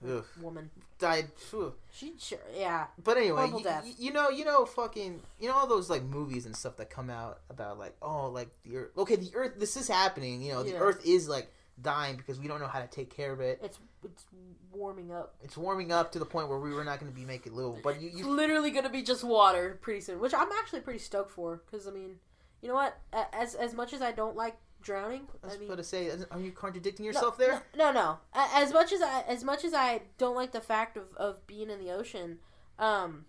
Ugh, 0.04 0.26
woman. 0.42 0.72
died. 0.98 1.28
phew. 1.36 1.74
She 1.92 2.14
sure, 2.18 2.40
yeah. 2.58 2.88
But 3.04 3.18
anyway, 3.18 3.52
you, 3.54 3.94
you 4.00 4.12
know, 4.12 4.30
you 4.30 4.44
know, 4.44 4.66
fucking, 4.66 5.22
you 5.40 5.50
know, 5.50 5.54
all 5.54 5.68
those 5.68 5.88
like 5.88 6.02
movies 6.04 6.48
and 6.48 6.56
stuff 6.56 6.78
that 6.78 6.90
come 6.90 7.12
out 7.12 7.42
about 7.52 7.78
like, 7.78 7.96
oh, 8.02 8.30
like 8.30 8.50
the 8.64 8.78
Earth. 8.78 8.98
Okay, 8.98 9.18
the 9.18 9.30
Earth. 9.36 9.54
This 9.60 9.78
is 9.78 9.88
happening. 9.88 10.42
You 10.42 10.54
know, 10.54 10.64
the 10.64 10.72
Yeah. 10.72 10.80
Earth 10.80 11.06
is 11.06 11.30
like 11.30 11.52
dying 11.80 12.18
because 12.18 12.40
we 12.40 12.48
don't 12.48 12.60
know 12.60 12.68
how 12.68 12.80
to 12.82 12.88
take 12.88 13.16
care 13.16 13.32
of 13.32 13.40
it. 13.40 13.60
It's 13.64 13.78
it's 14.04 14.26
warming 14.72 15.12
up. 15.12 15.36
It's 15.44 15.58
warming 15.58 15.92
up 15.92 16.12
to 16.14 16.20
the 16.20 16.26
point 16.26 16.50
where 16.50 16.60
we 16.60 16.74
were 16.74 16.84
not 16.84 17.00
going 17.00 17.12
to 17.12 17.18
be 17.18 17.26
making 17.26 17.56
little. 17.56 17.80
But 17.84 18.02
you, 18.02 18.10
you 18.14 18.30
literally 18.30 18.72
gonna 18.72 18.90
be 18.90 19.04
just 19.04 19.24
water 19.24 19.78
pretty 19.82 20.02
soon, 20.02 20.20
which 20.20 20.34
I'm 20.34 20.52
actually 20.60 20.82
pretty 20.82 21.00
stoked 21.00 21.32
for. 21.32 21.62
Because 21.70 21.88
I 21.88 21.92
mean, 21.92 22.16
you 22.62 22.68
know 22.68 22.76
what? 22.76 22.98
As 23.34 23.56
as 23.56 23.74
much 23.74 23.94
as 23.94 24.02
I 24.02 24.12
don't 24.12 24.36
like 24.36 24.58
drowning, 24.82 25.28
I 25.44 25.54
I 25.54 25.58
mean, 25.58 25.76
to 25.78 25.84
say, 25.84 26.10
are 26.32 26.40
you 26.40 26.52
contradicting 26.52 27.06
no, 27.06 27.12
yourself 27.12 27.38
there? 27.38 27.64
No, 27.78 27.92
no. 27.92 28.18
A- 28.34 28.56
As 28.56 28.74
much 28.74 28.92
as 28.92 29.02
I 29.02 29.22
as 29.28 29.44
much 29.44 29.64
as 29.64 29.74
I 29.74 30.02
don't 30.18 30.36
like 30.36 30.52
the 30.52 30.62
fact 30.62 30.98
of 30.98 31.16
of 31.18 31.46
being 31.48 31.70
in 31.70 31.80
the 31.80 31.92
ocean, 31.92 32.40
um, 32.80 33.26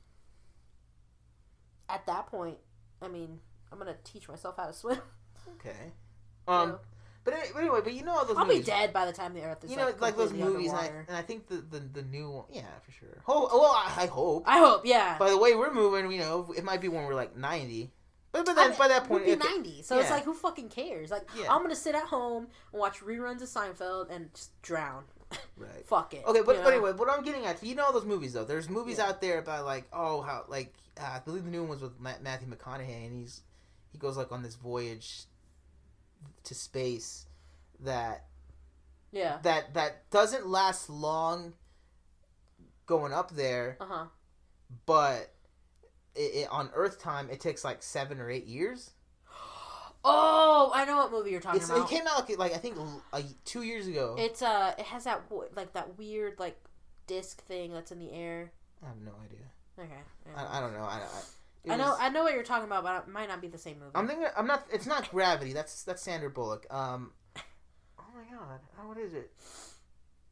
at 1.89 2.07
that 2.07 2.27
point, 2.29 2.57
I 3.03 3.09
mean, 3.09 3.41
I'm 3.71 3.79
gonna 3.79 3.97
teach 4.05 4.29
myself 4.29 4.57
how 4.57 4.67
to 4.67 4.73
swim. 4.73 4.99
Okay. 5.57 5.93
Um, 6.49 6.71
So, 6.73 6.73
but, 6.73 6.73
any- 6.73 6.79
but 7.25 7.35
anyway, 7.57 7.81
but 7.85 7.95
you 7.95 8.03
know 8.03 8.13
all 8.13 8.25
those. 8.25 8.37
I'll 8.37 8.47
movies, 8.47 8.61
be 8.65 8.67
dead 8.67 8.93
by 8.93 9.07
the 9.07 9.13
time 9.13 9.35
the 9.35 9.43
Earth 9.43 9.63
is 9.65 9.71
You 9.71 9.77
know, 9.77 9.87
like, 9.87 10.01
like 10.01 10.17
those 10.17 10.33
movies, 10.33 10.71
and 10.71 10.81
I, 10.81 10.87
and 11.09 11.17
I 11.17 11.23
think 11.23 11.47
the, 11.47 11.57
the 11.57 11.79
the 11.79 12.03
new 12.03 12.31
one, 12.31 12.45
yeah, 12.51 12.63
for 12.85 12.93
sure. 12.93 13.23
Oh, 13.29 13.49
well, 13.53 13.73
I, 13.73 14.05
I 14.05 14.07
hope. 14.07 14.45
I 14.47 14.59
hope, 14.59 14.85
yeah. 14.85 15.19
By 15.19 15.31
the 15.31 15.39
way 15.39 15.55
we're 15.55 15.73
moving, 15.73 16.11
you 16.11 16.19
know, 16.19 16.53
it 16.57 16.65
might 16.65 16.81
be 16.81 16.89
when 16.89 17.05
we're 17.05 17.15
like 17.15 17.37
ninety. 17.37 17.93
But 18.33 18.47
but 18.47 18.57
then 18.57 18.65
I 18.65 18.69
mean, 18.71 18.79
by 18.79 18.89
that 18.89 19.05
point, 19.05 19.27
we'd 19.27 19.39
be 19.39 19.45
90, 19.45 19.83
so 19.83 19.99
it's 19.99 20.11
like 20.11 20.25
who 20.25 20.33
fucking 20.33 20.71
cares? 20.71 21.11
Like 21.11 21.29
Yeah. 21.39 21.53
I'm 21.53 21.61
gonna 21.61 21.77
sit 21.77 21.95
at 21.95 22.05
home 22.05 22.49
and 22.73 22.81
watch 22.81 23.01
reruns 23.01 23.43
of 23.43 23.49
Seinfeld 23.49 24.11
and 24.11 24.33
just 24.33 24.51
drown. 24.63 25.05
right. 25.57 25.87
Fuck 25.87 26.15
it. 26.15 26.25
Okay, 26.27 26.41
but, 26.41 26.47
but 26.47 26.63
know? 26.63 26.69
anyway, 26.71 26.93
what 26.93 27.11
I'm 27.11 27.23
getting 27.25 27.45
at, 27.45 27.63
you 27.63 27.75
know 27.75 27.93
those 27.93 28.07
movies 28.07 28.33
though. 28.33 28.45
There's 28.45 28.71
movies 28.71 28.97
Yeah. 28.99 29.09
out 29.09 29.21
there 29.21 29.39
about 29.39 29.67
like, 29.67 29.85
oh, 29.93 30.23
how 30.23 30.45
like 30.49 30.73
uh, 30.99 31.05
I 31.17 31.19
believe 31.19 31.45
the 31.45 31.51
new 31.51 31.61
one 31.61 31.69
was 31.69 31.83
with 31.83 32.01
Matthew 32.01 32.49
McConaughey, 32.49 33.07
and 33.07 33.13
he's 33.13 33.43
he 33.93 33.99
goes 33.99 34.17
like 34.17 34.33
on 34.33 34.43
this 34.43 34.55
voyage 34.55 35.25
to 36.45 36.55
space 36.55 37.27
that 37.81 38.27
Yeah. 39.11 39.39
that 39.43 39.75
that 39.75 40.11
doesn't 40.11 40.47
last 40.47 40.89
long 40.91 41.55
going 42.87 43.13
up 43.13 43.31
there, 43.31 43.77
Uh 43.81 43.87
huh. 43.87 44.05
but 44.87 45.33
it, 46.15 46.35
it, 46.35 46.49
on 46.51 46.71
Earth 46.75 47.01
time 47.01 47.31
it 47.31 47.41
takes 47.41 47.65
like 47.65 47.83
seven 47.83 48.21
or 48.21 48.29
eight 48.31 48.47
years. 48.47 48.91
Oh, 50.05 50.73
I 50.75 50.85
know 50.85 50.97
what 50.97 51.13
movie 51.13 51.31
you're 51.31 51.41
talking 51.41 51.61
It's, 51.61 51.71
about. 51.71 51.89
it 51.89 51.95
came 51.95 52.05
out 52.09 52.29
like, 52.29 52.37
like 52.37 52.53
I 52.55 52.57
think 52.59 52.77
uh, 53.13 53.23
two 53.45 53.63
years 53.63 53.87
ago. 53.87 54.17
It's 54.19 54.43
uh, 54.43 54.75
it 54.77 54.87
has 54.87 55.05
that 55.05 55.23
like 55.55 55.75
that 55.75 55.97
weird 55.97 56.41
like 56.41 56.59
disc 57.07 57.41
thing 57.45 57.73
that's 57.73 57.93
in 57.93 58.01
the 58.01 58.11
air. 58.13 58.51
I 58.83 58.89
have 58.89 58.97
no 59.01 59.13
idea. 59.25 59.47
Okay. 59.79 60.03
yeah. 60.27 60.45
I, 60.45 60.59
I 60.59 60.61
don't 60.61 60.73
know. 60.73 60.83
I, 60.83 60.97
I, 61.05 61.23
I 61.69 61.77
know 61.77 61.91
was- 61.91 61.99
I 62.01 62.09
know 62.09 62.25
what 62.25 62.35
you're 62.35 62.43
talking 62.43 62.67
about, 62.67 62.83
but 62.83 63.05
it 63.07 63.13
might 63.13 63.29
not 63.29 63.41
be 63.41 63.49
the 63.49 63.59
same 63.59 63.79
movie. 63.79 63.93
I'm 63.95 64.07
thinking. 64.09 64.27
I'm 64.37 64.47
not. 64.47 64.67
It's 64.73 64.87
not 64.87 65.11
Gravity. 65.11 65.53
That's 65.53 65.83
that's 65.85 66.03
Sandra 66.03 66.31
Bullock. 66.31 66.67
Um. 66.71 67.13
Oh 67.99 68.05
my 68.15 68.37
god. 68.37 68.61
Oh, 68.81 68.89
what 68.89 68.99
is 68.99 69.15
it? 69.15 69.31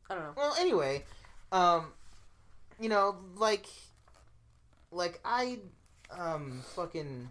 I 0.08 0.14
don't 0.14 0.24
know. 0.24 0.32
Well, 0.36 0.54
anyway, 0.58 1.04
um, 1.52 1.92
you 2.80 2.88
know, 2.88 3.16
like, 3.36 3.66
like 4.90 5.20
I, 5.24 5.60
um, 6.10 6.62
fucking. 6.74 7.30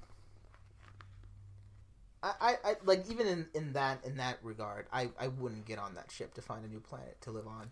I, 2.21 2.33
I, 2.41 2.55
I 2.65 2.75
like 2.85 3.09
even 3.09 3.27
in, 3.27 3.47
in 3.53 3.73
that 3.73 4.03
in 4.05 4.17
that 4.17 4.39
regard, 4.43 4.87
I, 4.91 5.09
I 5.19 5.27
wouldn't 5.27 5.65
get 5.65 5.79
on 5.79 5.95
that 5.95 6.11
ship 6.11 6.33
to 6.35 6.41
find 6.41 6.65
a 6.65 6.67
new 6.67 6.79
planet 6.79 7.19
to 7.21 7.31
live 7.31 7.47
on. 7.47 7.71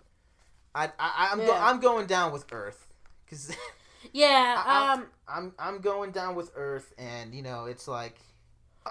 I, 0.76 0.92
I 1.00 1.30
I'm 1.32 1.40
go, 1.40 1.54
I'm 1.54 1.80
going 1.80 2.06
down 2.08 2.32
with 2.32 2.46
Earth 2.52 2.88
because 3.26 3.56
Yeah. 4.14 4.64
I- 4.66 4.94
Um. 4.94 5.08
I'm 5.28 5.54
I'm 5.60 5.80
going 5.82 6.12
down 6.12 6.36
with 6.36 6.52
Earth, 6.56 6.94
and 6.98 7.34
you 7.36 7.42
know, 7.42 7.66
it's 7.66 7.88
like 7.88 8.18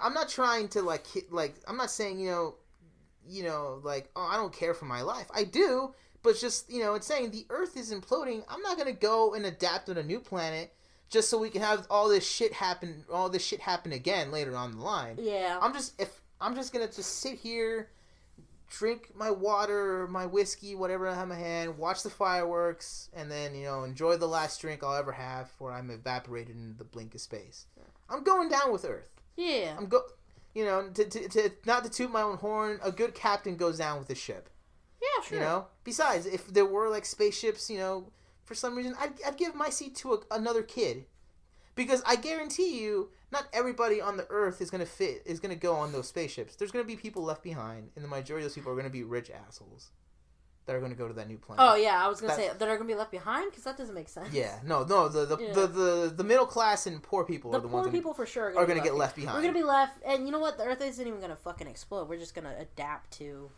I'm 0.01 0.13
not 0.13 0.29
trying 0.29 0.67
to 0.69 0.81
like 0.83 1.07
hit 1.07 1.31
like 1.31 1.55
I'm 1.67 1.77
not 1.77 1.89
saying 1.91 2.19
you 2.19 2.29
know 2.31 2.55
you 3.29 3.43
know, 3.43 3.81
like, 3.83 4.09
oh, 4.15 4.21
I 4.31 4.37
don't 4.37 4.53
care 4.53 4.73
for 4.73 4.85
my 4.85 5.01
life. 5.01 5.27
I 5.35 5.43
do, 5.43 5.93
but 6.23 6.29
it's 6.29 6.39
just, 6.39 6.71
you 6.71 6.79
know, 6.81 6.93
it's 6.93 7.05
saying 7.05 7.31
the 7.31 7.45
Earth 7.49 7.75
is 7.75 7.93
imploding. 7.93 8.41
I'm 8.47 8.61
not 8.61 8.77
gonna 8.77 8.93
go 8.93 9.33
and 9.33 9.45
adapt 9.45 9.89
on 9.89 9.97
a 9.97 10.03
new 10.03 10.21
planet 10.21 10.73
just 11.09 11.29
so 11.29 11.37
we 11.37 11.49
can 11.49 11.61
have 11.61 11.85
all 11.89 12.07
this 12.07 12.25
shit 12.25 12.53
happen, 12.53 13.03
all 13.11 13.27
this 13.27 13.43
shit 13.43 13.59
happen 13.59 13.91
again 13.91 14.31
later 14.31 14.55
on 14.55 14.77
the 14.77 14.81
line. 14.81 15.17
Yeah. 15.19 15.59
I'm 15.61 15.73
just 15.73 15.99
if 15.99 16.21
I'm 16.39 16.55
just 16.55 16.71
gonna 16.71 16.87
just 16.87 17.19
sit 17.19 17.37
here, 17.37 17.89
drink 18.69 19.11
my 19.15 19.31
water, 19.31 20.07
my 20.07 20.25
whiskey, 20.25 20.75
whatever 20.75 21.07
I 21.07 21.13
have 21.13 21.23
in 21.23 21.29
my 21.29 21.35
hand, 21.35 21.77
watch 21.77 22.03
the 22.03 22.09
fireworks, 22.09 23.09
and 23.13 23.31
then 23.31 23.55
you 23.55 23.65
know 23.65 23.83
enjoy 23.83 24.17
the 24.17 24.27
last 24.27 24.61
drink 24.61 24.83
I'll 24.83 24.95
ever 24.95 25.11
have 25.13 25.47
before 25.47 25.71
I'm 25.71 25.89
evaporated 25.89 26.55
in 26.55 26.75
the 26.77 26.83
blink 26.83 27.15
of 27.15 27.21
space. 27.21 27.65
I'm 28.09 28.23
going 28.23 28.49
down 28.49 28.71
with 28.71 28.85
Earth. 28.85 29.09
yeah. 29.35 29.75
I'm 29.77 29.87
go, 29.87 30.01
you 30.53 30.65
know, 30.65 30.89
to, 30.93 31.05
to, 31.05 31.29
to 31.29 31.51
not 31.65 31.83
to 31.83 31.89
toot 31.89 32.11
my 32.11 32.21
own 32.21 32.37
horn. 32.37 32.79
A 32.83 32.91
good 32.91 33.13
captain 33.13 33.57
goes 33.57 33.77
down 33.77 33.99
with 33.99 34.07
the 34.07 34.15
ship. 34.15 34.49
yeah, 35.01 35.23
sure. 35.23 35.37
You 35.37 35.43
know. 35.43 35.67
Besides, 35.83 36.25
if 36.25 36.47
there 36.47 36.65
were 36.65 36.89
like 36.89 37.05
spaceships, 37.05 37.69
you 37.69 37.77
know, 37.77 38.11
for 38.45 38.55
some 38.55 38.75
reason, 38.75 38.95
I'd, 38.99 39.13
I'd 39.25 39.37
give 39.37 39.55
my 39.55 39.69
seat 39.69 39.95
to 39.97 40.13
a, 40.13 40.19
another 40.31 40.63
kid, 40.63 41.05
because 41.75 42.01
I 42.05 42.15
guarantee 42.15 42.79
you, 42.79 43.09
not 43.31 43.47
everybody 43.53 43.99
on 44.01 44.17
the 44.17 44.25
Earth 44.29 44.61
is 44.61 44.69
gonna 44.69 44.85
fit 44.85 45.23
is 45.25 45.39
gonna 45.39 45.55
go 45.55 45.75
on 45.75 45.91
those 45.91 46.07
spaceships. 46.07 46.55
There's 46.55 46.71
gonna 46.71 46.85
be 46.85 46.95
people 46.95 47.23
left 47.23 47.43
behind, 47.43 47.89
and 47.95 48.03
the 48.03 48.09
majority 48.09 48.45
of 48.45 48.49
those 48.51 48.55
people 48.55 48.71
are 48.71 48.75
gonna 48.75 48.89
be 48.89 49.03
rich 49.03 49.29
assholes 49.29 49.91
that 50.65 50.75
are 50.75 50.81
gonna 50.81 50.95
go 50.95 51.07
to 51.07 51.13
that 51.13 51.27
new 51.29 51.37
planet. 51.37 51.63
Oh 51.65 51.75
yeah, 51.75 52.03
I 52.03 52.07
was 52.09 52.19
gonna 52.21 52.35
That- 52.35 52.51
say 52.51 52.57
that 52.57 52.67
are 52.67 52.75
gonna 52.77 52.87
be 52.87 52.95
left 52.95 53.11
behind 53.11 53.49
because 53.51 53.63
that 53.63 53.77
doesn't 53.77 53.95
make 53.95 54.09
sense. 54.09 54.33
Yeah, 54.33 54.59
no, 54.65 54.83
no, 54.83 55.07
the 55.07 55.25
the, 55.25 55.37
Yeah. 55.37 55.53
the, 55.53 55.67
the, 55.67 56.13
the 56.17 56.23
middle 56.23 56.45
class 56.45 56.87
and 56.87 57.01
poor 57.01 57.23
people 57.25 57.51
The 57.51 57.57
are 57.57 57.61
the 57.61 57.67
poor 57.69 57.81
ones 57.81 57.91
people 57.91 58.13
for 58.13 58.25
sure 58.25 58.45
are 58.45 58.49
are 58.49 58.53
gonna, 58.53 58.67
gonna 58.67 58.81
be 58.81 58.85
get 58.85 58.93
left 58.95 58.99
left 58.99 59.15
behind. 59.15 59.37
We're 59.37 59.41
gonna 59.43 59.59
be 59.59 59.63
left, 59.63 60.03
and 60.05 60.25
you 60.25 60.31
know 60.31 60.39
what? 60.39 60.57
The 60.57 60.65
Earth 60.65 60.81
isn't 60.81 61.07
even 61.07 61.19
gonna 61.21 61.35
fucking 61.37 61.67
explode. 61.67 62.09
We're 62.09 62.17
just 62.19 62.35
gonna 62.35 62.55
adapt 62.59 63.11
to 63.19 63.49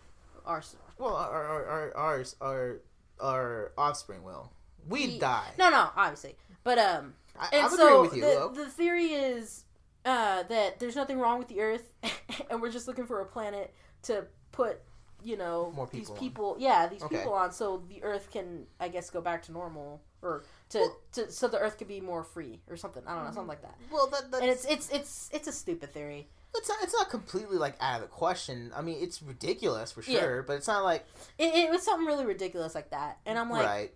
our. 0.45 0.61
Well, 0.97 1.15
our 1.15 1.45
our 1.45 1.65
our 1.65 1.97
ours 1.97 2.35
our 2.41 2.81
our 3.19 3.71
offspring 3.77 4.23
will. 4.23 4.51
We'd 4.87 5.09
Ye- 5.11 5.19
die. 5.19 5.51
No, 5.57 5.69
no, 5.69 5.89
obviously, 5.95 6.35
but 6.63 6.77
um, 6.77 7.13
I, 7.39 7.49
and 7.53 7.65
I'm 7.65 7.71
so 7.71 8.01
with 8.01 8.15
you. 8.15 8.21
the, 8.21 8.51
the 8.63 8.69
theory 8.69 9.07
is 9.13 9.63
uh, 10.05 10.43
that 10.43 10.79
there's 10.79 10.95
nothing 10.95 11.19
wrong 11.19 11.39
with 11.39 11.47
the 11.47 11.61
Earth, 11.61 11.93
and 12.49 12.61
we're 12.61 12.71
just 12.71 12.87
looking 12.87 13.05
for 13.05 13.21
a 13.21 13.25
planet 13.25 13.73
to 14.03 14.25
put, 14.51 14.79
you 15.23 15.37
know, 15.37 15.71
More 15.75 15.87
these 15.91 16.09
people 16.11 16.53
on. 16.53 16.59
yeah, 16.61 16.87
these 16.87 17.03
Okay. 17.03 17.17
people 17.17 17.33
on, 17.33 17.51
so 17.51 17.83
the 17.89 18.03
Earth 18.03 18.29
can, 18.31 18.65
I 18.79 18.87
guess, 18.89 19.09
go 19.09 19.21
back 19.21 19.43
to 19.43 19.51
normal, 19.51 20.01
or 20.21 20.43
to, 20.69 20.77
Well- 20.79 20.97
to 21.13 21.31
so 21.31 21.47
the 21.47 21.59
Earth 21.59 21.77
could 21.77 21.87
be 21.87 22.01
more 22.01 22.23
free, 22.23 22.61
or 22.69 22.75
something. 22.77 23.03
I 23.07 23.15
don't 23.15 23.25
know, 23.25 23.31
something 23.31 23.47
like 23.47 23.61
that. 23.61 23.75
well, 23.91 24.07
that 24.07 24.31
that's, 24.31 24.41
And 24.41 24.51
it's 24.51 24.65
it's 24.65 24.89
it's 24.91 25.29
it's 25.33 25.47
a 25.47 25.51
stupid 25.53 25.93
theory. 25.93 26.29
it's 26.55 26.67
not 26.69 26.77
it's 26.81 26.93
not 26.93 27.09
completely 27.09 27.57
like 27.57 27.75
out 27.79 27.95
of 27.97 28.01
the 28.01 28.07
question. 28.07 28.71
I 28.75 28.81
mean, 28.81 28.97
it's 29.01 29.21
ridiculous 29.21 29.91
for 29.91 30.01
Yeah. 30.01 30.19
sure, 30.19 30.43
but 30.43 30.53
it's 30.53 30.67
not 30.67 30.83
like 30.83 31.05
It, 31.37 31.53
it 31.55 31.69
was 31.69 31.83
something 31.83 32.05
really 32.07 32.25
ridiculous 32.25 32.73
like 32.75 32.89
that, 32.91 33.19
and 33.25 33.37
I'm 33.39 33.49
like, 33.49 33.65
right. 33.65 33.93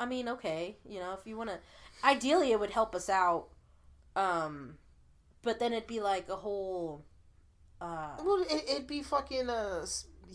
I 0.00 0.06
mean, 0.06 0.28
okay, 0.28 0.76
you 0.88 1.00
know, 1.00 1.12
if 1.14 1.26
you 1.26 1.36
want 1.36 1.50
to, 1.50 1.58
ideally, 2.04 2.52
it 2.52 2.60
would 2.60 2.70
help 2.70 2.94
us 2.94 3.08
out, 3.08 3.48
um, 4.16 4.78
but 5.42 5.58
then 5.58 5.72
it'd 5.72 5.86
be 5.86 6.00
like 6.00 6.28
a 6.28 6.36
whole, 6.36 7.04
uh, 7.80 8.16
Well, 8.24 8.44
it, 8.48 8.64
it'd 8.68 8.86
be 8.86 9.02
fucking 9.02 9.48
a 9.48 9.84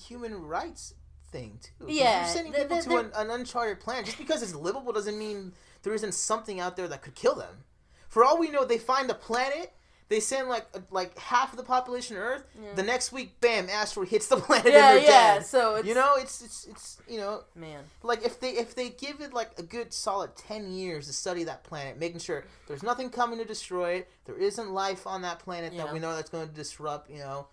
human 0.07 0.41
rights 0.43 0.93
thing 1.31 1.59
too. 1.61 1.85
Yeah, 1.87 2.25
you're 2.25 2.33
sending 2.33 2.53
people 2.53 2.77
the- 2.77 2.83
to 2.83 2.97
an, 2.97 3.11
an 3.15 3.29
uncharted 3.31 3.79
planet 3.79 4.05
just 4.05 4.17
because 4.17 4.41
it's 4.43 4.55
livable 4.55 4.93
doesn't 4.93 5.17
mean 5.17 5.53
there 5.83 5.93
isn't 5.93 6.13
something 6.13 6.59
out 6.59 6.75
there 6.77 6.87
that 6.87 7.01
could 7.01 7.15
kill 7.15 7.35
them. 7.35 7.63
For 8.07 8.23
all 8.23 8.37
we 8.37 8.49
know, 8.49 8.63
they 8.65 8.77
find 8.77 9.09
a 9.09 9.15
planet. 9.15 9.73
They 10.13 10.19
send 10.19 10.47
like 10.47 10.67
like 10.91 11.17
half 11.17 11.53
of 11.53 11.57
the 11.57 11.63
population 11.63 12.17
of 12.17 12.21
Earth. 12.21 12.43
Yeah. 12.61 12.73
The 12.75 12.83
next 12.83 13.11
week, 13.11 13.41
bam, 13.41 13.67
asteroid 13.67 14.09
hits 14.15 14.27
the 14.27 14.35
planet 14.37 14.71
yeah, 14.71 14.89
and 14.91 14.97
they're 14.99 15.03
yeah. 15.05 15.33
dead. 15.37 15.45
So 15.47 15.75
it's 15.77 15.87
You 15.87 15.95
know, 15.95 16.13
it's 16.17 16.43
it's 16.43 16.67
it's 16.67 17.01
you 17.07 17.17
know 17.17 17.45
man, 17.55 17.83
like 18.03 18.23
if 18.23 18.39
they 18.39 18.51
if 18.51 18.75
they 18.75 18.89
give 18.89 19.21
it 19.21 19.33
like 19.33 19.57
a 19.57 19.63
good 19.63 19.91
solid 19.91 20.35
10 20.35 20.71
years 20.71 21.07
to 21.07 21.13
study 21.13 21.43
that 21.45 21.63
planet 21.63 21.99
making 21.99 22.19
sure 22.19 22.45
there's 22.67 22.83
nothing 22.83 23.09
coming 23.09 23.39
to 23.39 23.45
destroy 23.45 23.93
it 23.93 24.09
there 24.25 24.37
isn't 24.37 24.71
life 24.71 25.07
on 25.07 25.23
that 25.23 25.39
planet 25.39 25.73
Yeah. 25.73 25.85
that 25.85 25.93
we 25.93 25.99
know 25.99 26.15
that's 26.15 26.29
going 26.29 26.47
to 26.47 26.53
disrupt 26.53 27.09
you 27.09 27.17
know 27.17 27.47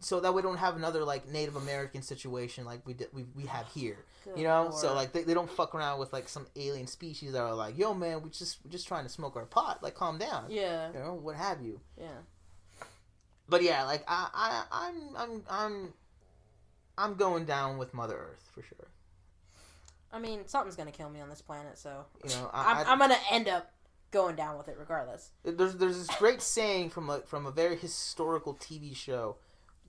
so 0.00 0.20
that 0.20 0.32
we 0.32 0.42
don't 0.42 0.58
have 0.58 0.76
another 0.76 1.04
like 1.04 1.28
native 1.28 1.56
american 1.56 2.02
situation 2.02 2.64
like 2.64 2.84
we 2.86 2.94
did, 2.94 3.08
we, 3.12 3.24
we 3.34 3.44
have 3.44 3.66
here 3.68 4.04
Good 4.24 4.38
you 4.38 4.44
know? 4.44 4.70
So 4.70 4.94
like 4.94 5.12
they, 5.12 5.22
they 5.22 5.34
don't 5.34 5.50
fuck 5.50 5.74
around 5.74 5.98
with 5.98 6.12
like 6.12 6.28
some 6.28 6.46
alien 6.56 6.86
species 6.86 7.32
that 7.32 7.40
are 7.40 7.54
like 7.54 7.78
yo 7.78 7.94
man 7.94 8.22
we 8.22 8.30
just 8.30 8.58
we're 8.64 8.70
just 8.70 8.86
trying 8.86 9.04
to 9.04 9.10
smoke 9.10 9.36
our 9.36 9.46
pot 9.46 9.82
like 9.82 9.94
calm 9.94 10.18
down. 10.18 10.46
Yeah, 10.48 10.88
you 10.92 10.98
know 10.98 11.14
what 11.14 11.36
have 11.36 11.62
you. 11.62 11.80
Yeah, 11.98 12.08
but 13.48 13.62
yeah 13.62 13.84
like 13.84 14.04
i 14.06 14.28
i 14.34 14.86
i'm 14.86 15.16
i'm 15.16 15.42
i'm 15.50 15.92
i'm 16.96 17.14
going 17.14 17.44
down 17.44 17.78
with 17.78 17.94
mother 17.94 18.16
earth 18.16 18.50
for 18.52 18.62
sure. 18.62 18.88
I 20.12 20.18
mean, 20.18 20.46
something's 20.46 20.76
gonna 20.76 20.92
kill 20.92 21.10
me 21.10 21.20
on 21.20 21.28
this 21.28 21.42
planet, 21.42 21.78
so 21.78 22.06
you 22.24 22.30
know 22.30 22.50
I, 22.52 22.84
I'm 22.86 22.98
gonna 22.98 23.18
end 23.30 23.48
up 23.48 23.72
going 24.10 24.36
down 24.36 24.56
with 24.56 24.68
it 24.68 24.76
regardless. 24.78 25.30
There's 25.44 25.74
there's 25.74 25.98
this 25.98 26.16
great 26.16 26.40
saying 26.40 26.90
from 26.90 27.10
a 27.10 27.20
from 27.20 27.46
a 27.46 27.50
very 27.50 27.76
historical 27.76 28.54
TV 28.54 28.94
show. 28.96 29.36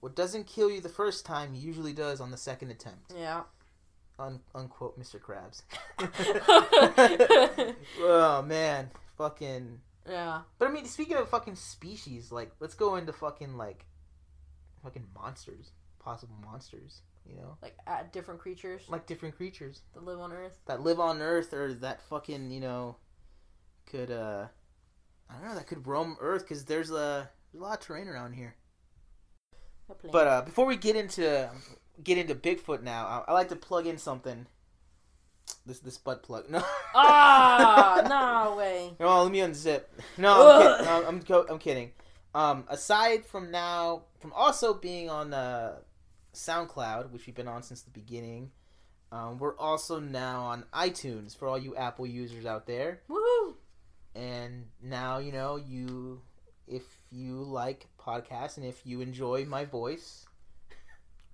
What 0.01 0.15
doesn't 0.15 0.47
kill 0.47 0.69
you 0.71 0.79
the 0.81 0.89
first 0.89 1.25
time 1.25 1.53
usually 1.53 1.93
does 1.93 2.21
on 2.21 2.31
the 2.31 2.37
second 2.37 2.71
attempt. 2.71 3.13
Yeah. 3.17 3.43
Un, 4.17 4.39
unquote 4.55 4.99
Mr. 4.99 5.19
Krabs. 5.19 5.61
oh 8.01 8.41
man, 8.41 8.89
fucking. 9.17 9.79
yeah. 10.09 10.41
But 10.57 10.67
I 10.69 10.71
mean, 10.71 10.85
speaking 10.85 11.17
of 11.17 11.29
fucking 11.29 11.55
species, 11.55 12.31
like 12.31 12.51
let's 12.59 12.73
go 12.75 12.95
into 12.95 13.13
fucking 13.13 13.55
like, 13.57 13.85
fucking 14.83 15.05
monsters, 15.15 15.71
possible 15.99 16.35
monsters. 16.43 17.01
You 17.27 17.35
know, 17.35 17.57
Like 17.61 17.75
uh, 17.85 18.03
different 18.11 18.39
creatures 18.39 18.81
like 18.87 19.05
different 19.05 19.35
creatures 19.35 19.81
that 19.93 20.03
live 20.03 20.19
on 20.19 20.31
Earth. 20.33 20.57
that 20.65 20.81
live 20.81 20.99
on 20.99 21.21
Earth 21.21 21.53
or 21.53 21.73
that 21.75 22.01
fucking 22.09 22.49
you 22.49 22.59
know, 22.59 22.95
could 23.85 24.09
uh, 24.09 24.47
I 25.29 25.33
don't 25.35 25.43
know, 25.49 25.55
that 25.55 25.67
could 25.67 25.85
roam 25.85 26.17
Earth 26.19 26.41
because 26.41 26.65
there's 26.65 26.89
a 26.89 27.29
there's 27.51 27.61
a 27.61 27.63
lot 27.63 27.79
of 27.79 27.85
terrain 27.85 28.07
around 28.07 28.33
here. 28.33 28.55
But 30.11 30.27
uh, 30.27 30.41
before 30.43 30.65
we 30.65 30.75
get 30.75 30.95
into 30.95 31.49
get 32.03 32.17
into 32.17 32.35
Bigfoot 32.35 32.81
now, 32.83 33.05
I, 33.05 33.31
I 33.31 33.33
like 33.33 33.49
to 33.49 33.55
plug 33.55 33.87
in 33.87 33.97
something. 33.97 34.45
This 35.65 35.79
this 35.79 35.97
butt 35.97 36.23
plug. 36.23 36.45
No. 36.49 36.63
ah, 36.95 38.01
no 38.49 38.55
way. 38.57 38.93
No, 38.99 39.23
let 39.23 39.31
me 39.31 39.39
unzip. 39.39 39.83
No, 40.17 40.49
I'm 40.49 40.61
kidding. 40.61 40.85
No, 40.85 41.07
I'm, 41.07 41.21
co- 41.21 41.45
I'm 41.49 41.59
kidding. 41.59 41.91
Um, 42.33 42.65
aside 42.69 43.25
from 43.25 43.51
now, 43.51 44.03
from 44.19 44.31
also 44.33 44.73
being 44.73 45.09
on 45.09 45.33
uh, 45.33 45.77
SoundCloud, 46.33 47.09
which 47.11 47.25
we've 47.25 47.35
been 47.35 47.47
on 47.47 47.63
since 47.63 47.81
the 47.81 47.89
beginning, 47.91 48.51
um, 49.11 49.39
we're 49.39 49.57
also 49.57 49.99
now 49.99 50.41
on 50.41 50.65
iTunes 50.73 51.35
for 51.35 51.47
all 51.47 51.57
you 51.57 51.75
Apple 51.75 52.05
users 52.05 52.45
out 52.45 52.67
there. 52.67 53.01
Woohoo! 53.09 53.55
And 54.15 54.65
now 54.81 55.17
you 55.17 55.31
know 55.31 55.55
you, 55.55 56.21
if 56.67 56.83
you 57.11 57.43
like 57.43 57.87
podcasts 57.99 58.57
and 58.57 58.65
if 58.65 58.85
you 58.85 59.01
enjoy 59.01 59.45
my 59.45 59.65
voice 59.65 60.25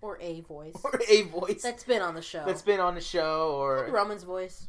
Or 0.02 0.18
a 0.22 0.42
voice. 0.42 0.76
or 0.84 1.00
a 1.10 1.22
voice 1.24 1.62
That's 1.64 1.84
been 1.84 2.02
on 2.02 2.16
the 2.16 2.22
show. 2.22 2.44
that's 2.46 2.62
been 2.62 2.80
on 2.80 2.96
the 2.96 3.02
show 3.02 3.52
or 3.56 3.88
Roman's 3.92 4.24
voice. 4.24 4.68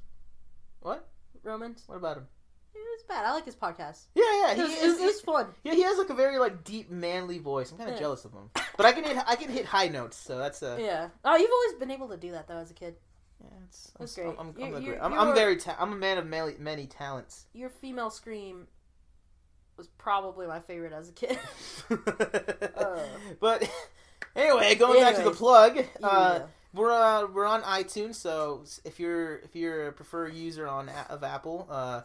what? 0.80 1.06
Roman's. 1.42 1.84
What 1.86 1.96
about 1.96 2.16
him? 2.18 2.26
It 2.74 2.78
was 2.78 3.04
bad. 3.08 3.24
I 3.24 3.32
like 3.32 3.44
his 3.44 3.54
podcast. 3.54 4.00
Yeah, 4.14 4.22
yeah, 4.24 4.50
It 4.52 4.56
he 4.56 4.62
was, 4.62 4.72
is. 4.72 4.82
it 4.82 4.86
was, 4.88 4.98
it 5.00 5.04
was 5.06 5.20
fun. 5.20 5.46
Yeah, 5.64 5.74
he 5.74 5.82
has 5.82 5.96
like 5.98 6.10
a 6.10 6.14
very 6.14 6.38
like 6.38 6.64
deep 6.64 6.90
manly 6.90 7.38
voice. 7.38 7.70
I'm 7.72 7.78
kind 7.78 7.90
of 7.90 7.96
Yeah. 7.96 8.00
jealous 8.00 8.24
of 8.24 8.32
him, 8.32 8.50
but 8.76 8.84
I 8.86 8.92
can 8.92 9.04
hit 9.04 9.16
I 9.26 9.36
can 9.36 9.48
hit 9.50 9.64
high 9.64 9.88
notes, 9.88 10.16
so 10.16 10.38
that's 10.38 10.62
a 10.62 10.76
yeah. 10.78 10.84
Yeah. 10.86 11.08
Oh, 11.24 11.36
you've 11.36 11.50
always 11.50 11.78
been 11.78 11.90
able 11.90 12.08
to 12.08 12.16
do 12.16 12.32
that 12.32 12.48
though 12.48 12.56
as 12.58 12.70
a 12.70 12.74
kid. 12.74 12.96
it's, 13.64 13.92
That's 13.98 14.16
I'm, 14.18 14.24
great. 14.24 14.36
I'm, 14.38 14.48
I'm, 14.48 14.54
You- 14.58 14.76
I'm, 14.76 14.82
you- 14.82 14.98
I'm, 15.00 15.12
you 15.12 15.18
I'm 15.18 15.28
were- 15.28 15.34
very 15.34 15.56
ta- 15.56 15.76
I'm 15.78 15.92
a 15.92 15.96
man 15.96 16.18
of 16.18 16.26
many 16.26 16.54
many 16.58 16.86
talents. 16.86 17.46
Your 17.52 17.68
female 17.70 18.10
scream 18.10 18.66
was 19.76 19.88
probably 19.98 20.46
my 20.46 20.60
favorite 20.60 20.92
as 20.92 21.08
a 21.08 21.12
kid. 21.12 21.38
But 23.40 23.68
anyway, 24.34 24.74
going 24.74 25.00
back 25.00 25.16
to 25.16 25.22
the 25.22 25.30
plug, 25.30 25.78
uh, 26.02 26.38
Yeah. 26.40 26.46
we're 26.74 26.90
uh, 26.92 27.26
we're 27.26 27.46
on 27.46 27.62
iTunes. 27.62 28.16
So 28.16 28.64
if 28.84 28.98
you're 29.00 29.36
if 29.38 29.54
you're 29.54 29.88
a 29.88 29.92
preferred 29.92 30.34
user 30.34 30.66
on 30.66 30.88
of 31.10 31.22
Apple, 31.24 31.66
uh, 31.70 32.02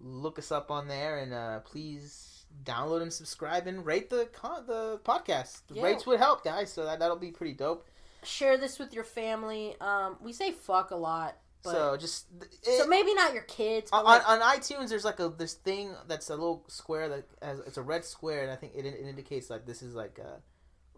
look 0.00 0.38
us 0.38 0.52
up 0.52 0.70
on 0.70 0.88
there 0.88 1.18
and 1.18 1.32
uh, 1.32 1.60
please 1.60 2.44
download 2.64 3.02
and 3.02 3.12
subscribe 3.12 3.66
and 3.66 3.84
rate 3.86 4.10
the 4.10 4.28
con- 4.32 4.64
the 4.66 5.00
podcast. 5.04 5.62
The 5.68 5.74
Yeah. 5.76 5.82
Rates 5.84 6.06
would 6.06 6.18
help, 6.18 6.44
guys. 6.44 6.72
So 6.72 6.84
that 6.84 6.98
that'll 6.98 7.16
be 7.16 7.30
pretty 7.30 7.54
dope. 7.54 7.86
Share 8.22 8.58
this 8.58 8.78
with 8.78 8.92
your 8.92 9.04
family. 9.04 9.74
Um, 9.80 10.16
we 10.20 10.32
say 10.32 10.52
fuck 10.52 10.90
a 10.90 10.96
lot, 10.96 11.36
but 11.62 11.72
so 11.72 11.96
just 11.96 12.26
so 12.62 12.86
maybe 12.86 13.14
not 13.14 13.32
your 13.34 13.42
kids. 13.42 13.90
On, 13.92 14.04
like, 14.04 14.28
on 14.28 14.40
iTunes, 14.40 14.88
there's 14.88 15.04
like 15.04 15.20
a 15.20 15.28
this 15.28 15.54
thing 15.54 15.94
that's 16.08 16.28
a 16.30 16.34
little 16.34 16.64
square 16.68 17.08
that 17.08 17.24
has 17.42 17.58
it's 17.60 17.76
a 17.76 17.82
red 17.82 18.04
square, 18.04 18.42
and 18.42 18.50
I 18.50 18.56
think 18.56 18.72
it, 18.76 18.84
it 18.86 19.00
indicates 19.06 19.50
like 19.50 19.66
this 19.66 19.82
is 19.82 19.94
like 19.94 20.18
a 20.18 20.40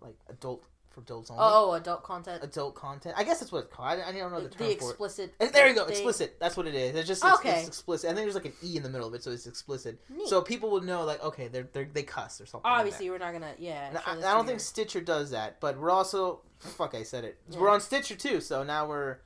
like 0.05 0.17
adult 0.29 0.65
for 0.91 1.01
adults 1.01 1.31
only. 1.31 1.43
Oh, 1.43 1.71
oh 1.71 1.73
adult 1.75 2.03
content. 2.03 2.45
Adult 2.45 2.75
content. 2.75 3.15
I 3.17 3.25
guess 3.25 3.41
that's 3.41 3.51
what 3.51 3.65
it's 3.65 3.75
called. 3.75 3.99
I, 4.01 4.09
I 4.09 4.13
don't 4.13 4.31
know 4.31 4.41
the 4.41 4.49
The, 4.49 4.55
term 4.55 4.59
for 4.59 4.65
it. 4.69 4.73
explicit. 4.75 5.35
And 5.41 5.51
there 5.51 5.67
you 5.67 5.75
go, 5.75 5.85
thing. 5.85 5.93
explicit. 5.93 6.37
That's 6.39 6.55
what 6.57 6.67
it 6.67 6.75
is. 6.75 6.95
It's 6.95 7.09
just 7.09 7.25
it's, 7.25 7.35
Okay. 7.39 7.61
it's 7.61 7.69
explicit. 7.69 8.11
I 8.11 8.15
think 8.15 8.25
there's 8.27 8.35
like 8.35 8.45
an 8.45 8.53
e 8.63 8.77
in 8.77 8.83
the 8.83 8.91
middle 8.91 9.09
of 9.09 9.15
it, 9.15 9.23
so 9.23 9.31
it's 9.31 9.47
explicit. 9.47 9.99
Neat. 10.11 10.29
So 10.29 10.43
people 10.43 10.71
would 10.73 10.85
know, 10.85 11.05
like, 11.05 11.23
okay, 11.25 11.49
they're, 11.49 11.69
they're 11.73 11.89
they 11.91 12.03
cuss 12.03 12.41
or 12.43 12.47
something. 12.47 12.69
like 12.71 12.77
that. 12.79 12.81
Obviously, 12.81 13.09
we're 13.11 13.19
not 13.19 13.33
gonna. 13.33 13.55
Yeah. 13.59 13.89
And 13.89 13.99
I, 14.25 14.31
I 14.31 14.35
don't 14.35 14.47
think 14.47 14.61
Stitcher 14.61 15.01
does 15.01 15.31
that, 15.31 15.61
but 15.61 15.79
we're 15.79 15.91
also 15.91 16.43
fuck. 16.59 16.95
I 16.95 17.05
said 17.05 17.25
it. 17.25 17.39
Yeah. 17.49 17.59
We're 17.59 17.71
on 17.71 17.81
Stitcher 17.81 18.15
too, 18.15 18.43
so 18.43 18.63
now 18.63 18.87
we're 18.87 19.17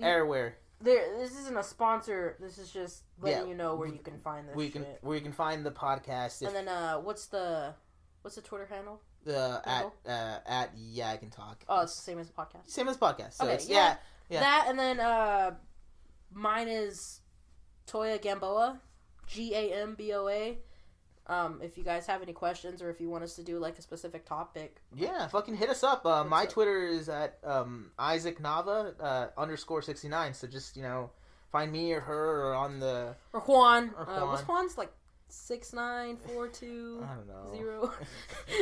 everywhere. 0.00 0.56
There, 0.80 1.16
this 1.18 1.38
isn't 1.38 1.56
a 1.56 1.62
sponsor. 1.62 2.36
This 2.40 2.58
is 2.58 2.70
just 2.70 3.04
letting 3.20 3.42
Yeah. 3.42 3.48
you 3.48 3.54
know 3.54 3.76
where 3.76 3.88
you 3.88 4.00
can 4.00 4.18
find 4.20 4.48
this 4.48 4.56
We 4.56 4.68
can 4.68 4.82
shit. 4.82 4.98
where 5.02 5.14
you 5.16 5.22
can 5.22 5.32
find 5.32 5.64
the 5.64 5.70
podcast 5.70 6.42
And 6.44 6.54
then, 6.56 6.66
uh, 6.68 6.96
what's 6.96 7.26
the, 7.26 7.74
what's 8.22 8.34
the 8.36 8.42
Twitter 8.42 8.66
handle? 8.66 9.00
uh, 9.24 9.60
at 9.64 9.84
uh, 10.04 10.38
at 10.44 10.70
yeah 10.76 11.10
I 11.10 11.16
can 11.16 11.30
talk. 11.30 11.62
Oh, 11.68 11.82
it's 11.82 11.94
the 11.94 12.02
same 12.02 12.18
as 12.18 12.26
the 12.26 12.32
podcast. 12.32 12.68
same 12.68 12.88
as 12.88 12.96
podcast. 12.96 13.34
So 13.34 13.46
Okay, 13.48 13.62
yeah. 13.68 13.96
Yeah. 14.28 14.40
That 14.40 14.64
and 14.68 14.76
then, 14.78 14.98
uh, 14.98 15.54
mine 16.32 16.66
is 16.68 17.20
Toya 17.86 18.20
Gamboa, 18.20 18.80
G 19.28 19.54
A 19.54 19.72
M 19.82 19.94
B 19.94 20.12
O 20.14 20.26
A. 20.28 20.58
Um, 21.28 21.60
if 21.62 21.78
you 21.78 21.84
guys 21.84 22.06
have 22.06 22.20
any 22.22 22.32
questions 22.32 22.82
or 22.82 22.90
if 22.90 23.00
you 23.00 23.08
want 23.08 23.22
us 23.22 23.34
to 23.36 23.42
do 23.44 23.58
like 23.58 23.78
a 23.78 23.82
specific 23.82 24.26
topic, 24.26 24.82
Yeah, 24.94 25.28
fucking 25.28 25.54
hit 25.56 25.70
us 25.70 25.84
up. 25.84 26.04
Uh, 26.04 26.24
my 26.24 26.42
up. 26.44 26.48
Twitter 26.50 26.82
is 26.86 27.08
at 27.08 27.38
um, 27.44 27.90
Isaac 27.98 28.40
Nava 28.40 28.94
uh, 29.00 29.26
underscore 29.38 29.82
sixty 29.82 30.08
nine. 30.08 30.34
So 30.34 30.46
just 30.48 30.76
you 30.76 30.82
know, 30.82 31.10
find 31.52 31.70
me 31.70 31.92
or 31.92 32.00
her 32.00 32.48
or 32.48 32.54
on 32.54 32.80
the 32.80 33.14
or 33.32 33.40
Juan, 33.40 33.92
Or 33.96 34.08
Uh, 34.10 34.26
what's 34.26 34.42
Juan's 34.42 34.76
like 34.76 34.92
six 35.28 35.72
nine 35.72 36.16
four 36.18 36.48
two 36.48 37.02
I 37.08 37.14
don't 37.14 37.26
know 37.28 37.50
zero. 37.56 37.92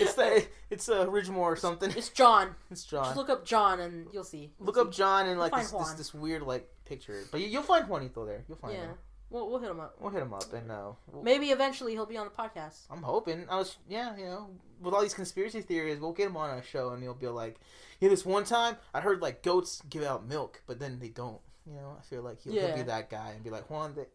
It's 0.00 0.14
the 0.14 0.46
it's 0.70 0.88
uh, 0.88 1.06
Ridgemore 1.06 1.36
or 1.38 1.56
something. 1.56 1.90
it's 1.90 2.08
John. 2.08 2.54
It's 2.70 2.84
John. 2.84 3.04
Just 3.04 3.16
look 3.16 3.28
up 3.28 3.44
John 3.44 3.80
and 3.80 4.06
you'll 4.12 4.24
see. 4.24 4.52
Look 4.58 4.76
You'll 4.76 4.86
up 4.86 4.92
John 4.92 5.26
and 5.28 5.38
like 5.38 5.52
this, 5.54 5.70
this 5.72 5.92
this 5.94 6.14
weird 6.14 6.42
like 6.42 6.68
picture, 6.86 7.22
but 7.30 7.40
you, 7.40 7.48
you'll 7.48 7.62
find 7.62 7.88
Juanito 7.88 8.24
there. 8.24 8.44
You'll 8.48 8.56
find 8.58 8.74
Yeah, 8.74 8.80
him. 8.84 8.94
We'll 9.32 9.50
we'll 9.50 9.58
hit 9.58 9.70
him 9.70 9.80
up. 9.80 9.96
We'll 10.00 10.10
hit 10.12 10.22
him 10.22 10.32
up 10.34 10.52
and 10.52 10.70
uh, 10.70 10.92
we'll- 11.10 11.22
Maybe 11.22 11.50
eventually 11.50 11.92
he'll 11.92 12.06
be 12.06 12.16
on 12.16 12.26
the 12.26 12.30
podcast. 12.42 12.82
I'm 12.90 13.02
hoping. 13.02 13.46
I 13.50 13.56
was 13.56 13.76
yeah, 13.88 14.16
you 14.16 14.26
know, 14.26 14.50
with 14.80 14.94
all 14.94 15.02
these 15.02 15.14
conspiracy 15.14 15.62
theories, 15.62 15.98
we'll 16.00 16.12
get 16.12 16.26
him 16.28 16.36
on 16.36 16.56
a 16.58 16.62
show 16.62 16.90
and 16.90 17.02
he'll 17.02 17.14
be 17.14 17.26
like, 17.28 17.58
yeah, 18.00 18.08
this 18.08 18.24
one 18.24 18.44
time 18.44 18.76
I 18.94 19.00
heard 19.00 19.20
like 19.22 19.42
goats 19.42 19.82
give 19.90 20.04
out 20.04 20.26
milk, 20.28 20.62
but 20.66 20.78
then 20.78 20.98
they 21.00 21.08
don't. 21.08 21.40
You 21.66 21.74
know, 21.76 21.96
I 21.98 22.02
feel 22.02 22.22
like 22.22 22.40
he'll, 22.42 22.52
he'll 22.54 22.74
be 22.76 22.82
that 22.82 23.08
guy 23.08 23.30
and 23.34 23.42
be 23.44 23.50
like, 23.50 23.70
Juan, 23.70 23.94
th- 23.94 24.08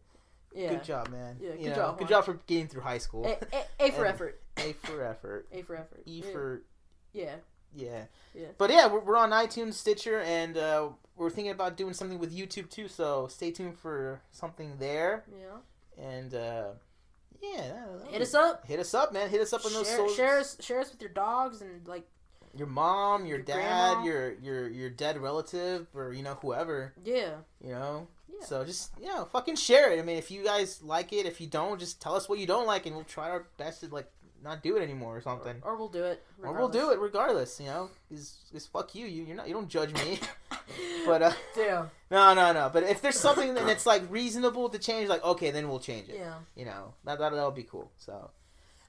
Yeah. 0.54 0.68
good 0.70 0.84
job, 0.84 1.08
man. 1.08 1.36
Yeah, 1.40 1.50
You 1.52 1.56
good 1.58 1.68
know, 1.70 1.74
job, 1.76 1.98
Good 1.98 2.04
Juan. 2.04 2.10
job 2.10 2.24
for 2.26 2.34
getting 2.46 2.68
through 2.68 2.82
high 2.82 2.98
school. 2.98 3.24
A, 3.24 3.38
a, 3.84 3.88
a 3.88 3.90
for 3.92 4.04
effort. 4.12 4.40
A 4.58 4.72
for 4.74 5.02
effort. 5.02 5.48
A 5.52 5.62
for 5.62 5.74
effort. 5.76 6.02
E 6.06 6.22
Yeah. 6.24 6.32
for 6.32 6.62
yeah. 7.14 7.34
Yeah. 7.74 8.04
Yeah. 8.34 8.46
But 8.56 8.70
yeah, 8.70 8.86
we're, 8.86 9.00
we're 9.00 9.16
on 9.16 9.30
iTunes, 9.30 9.74
Stitcher, 9.74 10.20
and 10.20 10.56
uh, 10.56 10.88
we're 11.16 11.30
thinking 11.30 11.52
about 11.52 11.76
doing 11.76 11.92
something 11.94 12.18
with 12.18 12.36
YouTube 12.36 12.70
too. 12.70 12.88
So 12.88 13.26
stay 13.28 13.50
tuned 13.50 13.78
for 13.78 14.20
something 14.30 14.74
there. 14.78 15.24
Yeah. 15.30 16.04
And 16.04 16.34
uh, 16.34 16.64
yeah, 17.42 17.72
Hit 18.10 18.22
us 18.22 18.34
up. 18.34 18.66
Hit 18.66 18.80
us 18.80 18.94
up, 18.94 19.12
man. 19.12 19.28
Hit 19.30 19.40
us 19.40 19.52
up 19.52 19.64
on 19.64 19.72
those 19.72 19.86
Share, 19.86 19.96
socials. 19.96 20.16
share 20.16 20.38
us 20.38 20.56
share 20.60 20.80
us 20.80 20.90
with 20.92 21.00
your 21.00 21.10
dogs 21.10 21.60
and 21.60 21.86
like 21.86 22.06
Your 22.54 22.66
mom, 22.66 23.26
your, 23.26 23.38
Your 23.38 23.44
dad, 23.44 23.54
grandma. 23.94 24.04
your 24.04 24.32
your 24.34 24.68
your 24.68 24.90
dead 24.90 25.18
relative, 25.18 25.86
or 25.94 26.12
you 26.12 26.22
know 26.22 26.34
whoever. 26.42 26.94
yeah. 27.04 27.30
You 27.64 27.70
know. 27.72 28.08
Yeah. 28.28 28.44
So 28.46 28.64
just 28.64 28.92
you 29.00 29.06
know, 29.06 29.24
fucking 29.24 29.56
share 29.56 29.92
it. 29.92 29.98
I 29.98 30.02
mean, 30.02 30.16
if 30.18 30.30
you 30.30 30.44
guys 30.44 30.80
like 30.82 31.12
it, 31.12 31.26
if 31.26 31.40
you 31.40 31.46
don't, 31.48 31.78
just 31.80 32.00
tell 32.00 32.14
us 32.14 32.28
what 32.28 32.38
you 32.38 32.46
don't 32.46 32.66
like, 32.66 32.86
and 32.86 32.94
we'll 32.94 33.04
try 33.04 33.30
our 33.30 33.46
best 33.56 33.80
to 33.80 33.88
like 33.88 34.10
not 34.42 34.62
do 34.62 34.76
it 34.76 34.82
anymore 34.82 35.16
or 35.16 35.20
something. 35.20 35.56
Or, 35.62 35.76
we'll 35.76 35.88
do 35.88 36.04
it. 36.04 36.24
Or 36.42 36.52
we'll 36.52 36.68
do 36.68 36.90
it 36.90 36.98
regardless, 36.98 37.58
you 37.60 37.66
know. 37.66 37.90
Is 38.10 38.36
is 38.52 38.66
fuck 38.66 38.94
you. 38.94 39.06
You 39.06 39.24
you're 39.24 39.36
not 39.36 39.48
you 39.48 39.54
don't 39.54 39.68
judge 39.68 39.92
me. 39.94 40.18
but 41.06 41.22
uh 41.22 41.32
Damn. 41.54 41.90
no 42.10 42.34
no 42.34 42.52
no. 42.52 42.70
But 42.72 42.84
if 42.84 43.00
there's 43.02 43.18
something 43.18 43.54
that's 43.54 43.86
like 43.86 44.02
reasonable 44.10 44.68
to 44.68 44.78
change, 44.78 45.08
like 45.08 45.24
okay, 45.24 45.50
then 45.50 45.68
we'll 45.68 45.80
change 45.80 46.08
it. 46.08 46.16
Yeah. 46.18 46.34
You 46.56 46.64
know 46.66 46.94
that 47.04 47.18
that 47.18 47.30
that'll 47.32 47.50
be 47.50 47.64
cool. 47.64 47.90
So, 47.98 48.30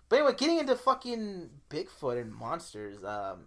but 0.07 0.17
anyway, 0.17 0.33
getting 0.37 0.59
into 0.59 0.75
fucking 0.75 1.49
Bigfoot 1.69 2.21
and 2.21 2.33
monsters. 2.33 3.03
Um, 3.03 3.45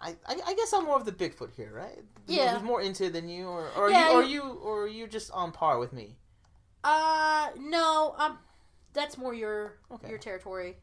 I, 0.00 0.10
I, 0.28 0.36
I 0.46 0.54
guess 0.54 0.72
I'm 0.72 0.84
more 0.84 0.94
of 0.96 1.04
the 1.04 1.12
Bigfoot 1.12 1.50
here, 1.56 1.72
right? 1.74 1.98
Yeah. 2.28 2.54
Who's 2.54 2.62
more 2.62 2.80
into 2.80 3.06
it 3.06 3.12
than 3.12 3.28
you, 3.28 3.48
or, 3.48 3.68
or 3.76 3.90
Yeah, 3.90 4.10
you, 4.10 4.16
or 4.16 4.22
you- 4.22 4.28
you, 4.30 4.42
or 4.42 4.82
are 4.82 4.88
you 4.88 5.06
just 5.08 5.30
on 5.32 5.50
par 5.50 5.78
with 5.78 5.92
me? 5.92 6.16
Uh 6.84 7.48
no, 7.58 8.14
um 8.18 8.38
that's 8.92 9.16
more 9.18 9.34
your 9.34 9.74
Okay. 9.90 10.08
your 10.08 10.18
territory. 10.18 10.76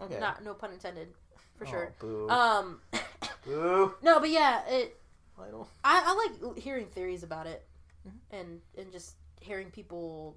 Okay. 0.00 0.18
Not 0.18 0.42
no 0.44 0.54
pun 0.54 0.72
intended. 0.72 1.08
For 1.56 1.66
Oh, 1.66 1.70
sure. 1.70 1.94
Boo. 1.98 2.28
Um 2.30 2.80
boo. 3.44 3.94
no, 4.02 4.18
but 4.20 4.30
yeah, 4.30 4.66
it 4.68 4.96
Lytle. 5.38 5.68
I, 5.84 6.02
I 6.04 6.42
like 6.44 6.58
hearing 6.58 6.86
theories 6.86 7.22
about 7.22 7.46
it, 7.46 7.66
Mhm. 8.06 8.12
and 8.38 8.60
and 8.76 8.92
just 8.92 9.14
hearing 9.40 9.70
people 9.70 10.36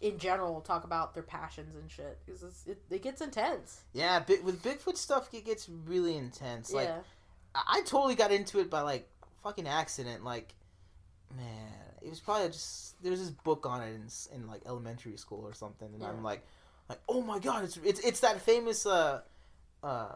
in 0.00 0.18
general 0.18 0.60
talk 0.60 0.84
about 0.84 1.14
their 1.14 1.22
passions 1.22 1.74
and 1.76 1.90
shit 1.90 2.18
because 2.26 2.42
it, 2.66 2.82
it 2.90 3.02
gets 3.02 3.22
intense. 3.22 3.80
Yeah, 3.94 4.20
bi- 4.20 4.40
with 4.44 4.62
Bigfoot 4.62 4.96
stuff, 4.98 5.32
it 5.32 5.46
gets 5.46 5.68
really 5.68 6.16
intense. 6.16 6.70
Like, 6.72 6.88
yeah, 6.88 6.98
I 7.54 7.78
I 7.78 7.82
totally 7.82 8.14
got 8.14 8.30
into 8.32 8.60
it 8.60 8.68
by 8.68 8.80
like 8.82 9.08
fucking 9.42 9.66
accident. 9.68 10.22
Like, 10.24 10.54
man, 11.34 11.72
it 12.04 12.10
was 12.10 12.20
probably 12.20 12.48
just 12.48 13.00
there 13.02 13.10
was 13.10 13.20
this 13.20 13.30
book 13.30 13.66
on 13.66 13.82
it 13.82 13.94
in, 13.94 14.06
in 14.36 14.46
like 14.46 14.60
elementary 14.66 15.16
school 15.16 15.44
or 15.46 15.54
something, 15.54 15.88
and 15.92 16.02
Yeah. 16.02 16.08
I'm 16.10 16.22
like, 16.22 16.42
like 16.88 16.98
oh 17.08 17.22
my 17.22 17.38
god, 17.38 17.64
it's 17.64 17.76
it's 17.84 18.00
it's 18.00 18.20
that 18.20 18.40
famous 18.40 18.86
uh, 18.86 19.20
uh, 19.82 19.86
uh 19.86 20.14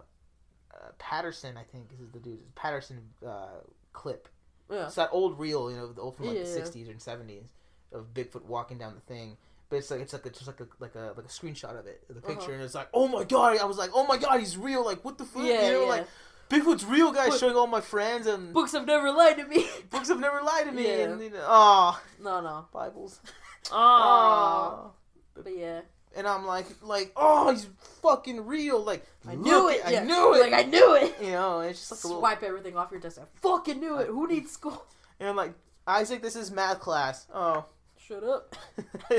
Patterson, 0.99 1.57
I 1.57 1.65
think 1.65 1.91
is 2.01 2.11
the 2.13 2.19
dude 2.19 2.55
Patterson 2.55 3.01
uh 3.27 3.61
clip. 3.93 4.29
yeah, 4.71 4.87
It's 4.87 4.95
that 4.97 5.09
old 5.13 5.39
reel, 5.39 5.71
you 5.71 5.77
know, 5.77 5.93
the 5.93 6.01
old 6.01 6.17
from 6.17 6.27
like 6.27 6.37
Yeah. 6.37 6.43
the 6.45 6.61
'60s 6.61 6.89
and 6.91 6.99
'70s 7.01 7.49
of 7.93 8.13
Bigfoot 8.15 8.45
walking 8.45 8.79
down 8.79 8.95
the 8.95 9.01
thing. 9.01 9.37
But 9.71 9.77
it's 9.77 9.91
like 9.91 10.01
it's 10.01 10.13
like 10.15 10.25
a, 10.25 10.31
just 10.31 10.47
like 10.47 10.61
a 10.61 10.67
like 10.79 10.95
a 10.95 11.13
like 11.17 11.27
a 11.27 11.29
screenshot 11.29 11.79
of 11.79 11.87
it, 11.87 12.03
the 12.09 12.21
picture, 12.23 12.41
Uh-huh. 12.41 12.53
and 12.53 12.63
it's 12.63 12.75
like, 12.75 12.89
oh 12.95 13.07
my 13.07 13.25
god! 13.25 13.59
I 13.59 13.65
was 13.67 13.77
like, 13.77 13.91
oh 13.93 14.07
my 14.07 14.17
god, 14.17 14.41
he's 14.41 14.57
real! 14.57 14.83
Like, 14.85 15.05
what 15.05 15.19
the 15.19 15.25
fuck? 15.27 15.43
yeah, 15.45 15.67
you 15.67 15.73
know, 15.73 15.83
yeah. 15.83 15.89
like 15.89 16.07
Bigfoot's 16.51 16.85
real, 16.85 17.13
guys. 17.13 17.31
But- 17.31 17.41
showing 17.41 17.57
all 17.57 17.67
my 17.67 17.81
friends 17.81 18.27
and 18.27 18.53
Books 18.55 18.73
have 18.73 18.87
never 18.87 19.11
lied 19.13 19.37
to 19.39 19.45
me. 19.47 19.67
books 19.91 20.09
have 20.09 20.21
never 20.21 20.41
lied 20.43 20.67
to 20.67 20.73
me. 20.73 20.87
Yeah. 20.87 21.05
And 21.05 21.23
you 21.23 21.31
know, 21.31 21.45
oh, 21.47 22.03
no, 22.23 22.41
no. 22.41 22.67
Bibles. 22.73 23.21
Oh, 23.71 23.75
Oh. 23.77 24.93
but 25.35 25.55
yeah, 25.55 25.81
And 26.17 26.27
I'm 26.27 26.47
like, 26.47 26.67
like, 26.81 27.13
oh, 27.17 27.51
he's 27.51 27.67
fucking 28.03 28.47
real. 28.47 28.83
Like, 28.83 29.05
I 29.29 29.35
knew 29.35 29.69
it. 29.69 29.83
I 29.85 29.91
yeah. 29.91 30.05
knew 30.05 30.35
it. 30.35 30.41
Like 30.51 30.67
I 30.67 30.69
knew 30.69 30.95
it. 30.95 31.15
you 31.21 31.33
know, 31.33 31.61
it's 31.61 31.81
just 31.81 31.91
like 31.93 32.03
a 32.05 32.07
little. 32.07 32.21
Swipe 32.23 32.43
everything 32.43 32.77
off 32.79 32.91
your 32.91 33.01
desk. 33.01 33.21
I 33.21 33.25
fucking 33.43 33.79
knew 33.79 33.99
it. 33.99 34.07
Who 34.07 34.27
needs 34.27 34.53
school? 34.53 34.85
And 35.21 35.29
I'm 35.29 35.35
like, 35.37 35.53
Isaac, 35.87 36.23
this 36.23 36.37
is 36.37 36.51
math 36.53 36.79
class. 36.81 37.27
Oh, 37.35 37.65
Shut 37.99 38.23
up. 38.25 38.55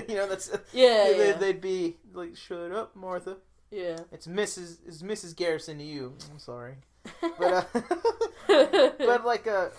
you 0.08 0.16
know, 0.16 0.28
that's. 0.28 0.50
Yeah, 0.74 1.12
they, 1.16 1.28
yeah, 1.28 1.34
They'd 1.34 1.60
be 1.62 1.98
like, 2.14 2.36
shut 2.38 2.72
up, 2.72 2.96
Martha. 2.96 3.36
yeah. 3.70 3.98
It's 4.12 4.26
Mrs. 4.26 4.78
It's 4.88 5.02
Mrs. 5.04 5.36
Garrison 5.36 5.78
to 5.78 5.84
you. 5.84 6.16
I'm 6.32 6.40
sorry, 6.40 6.76
but 7.38 7.54
uh, 7.54 7.64
but 8.98 9.26
like 9.26 9.48
uh, 9.48 9.70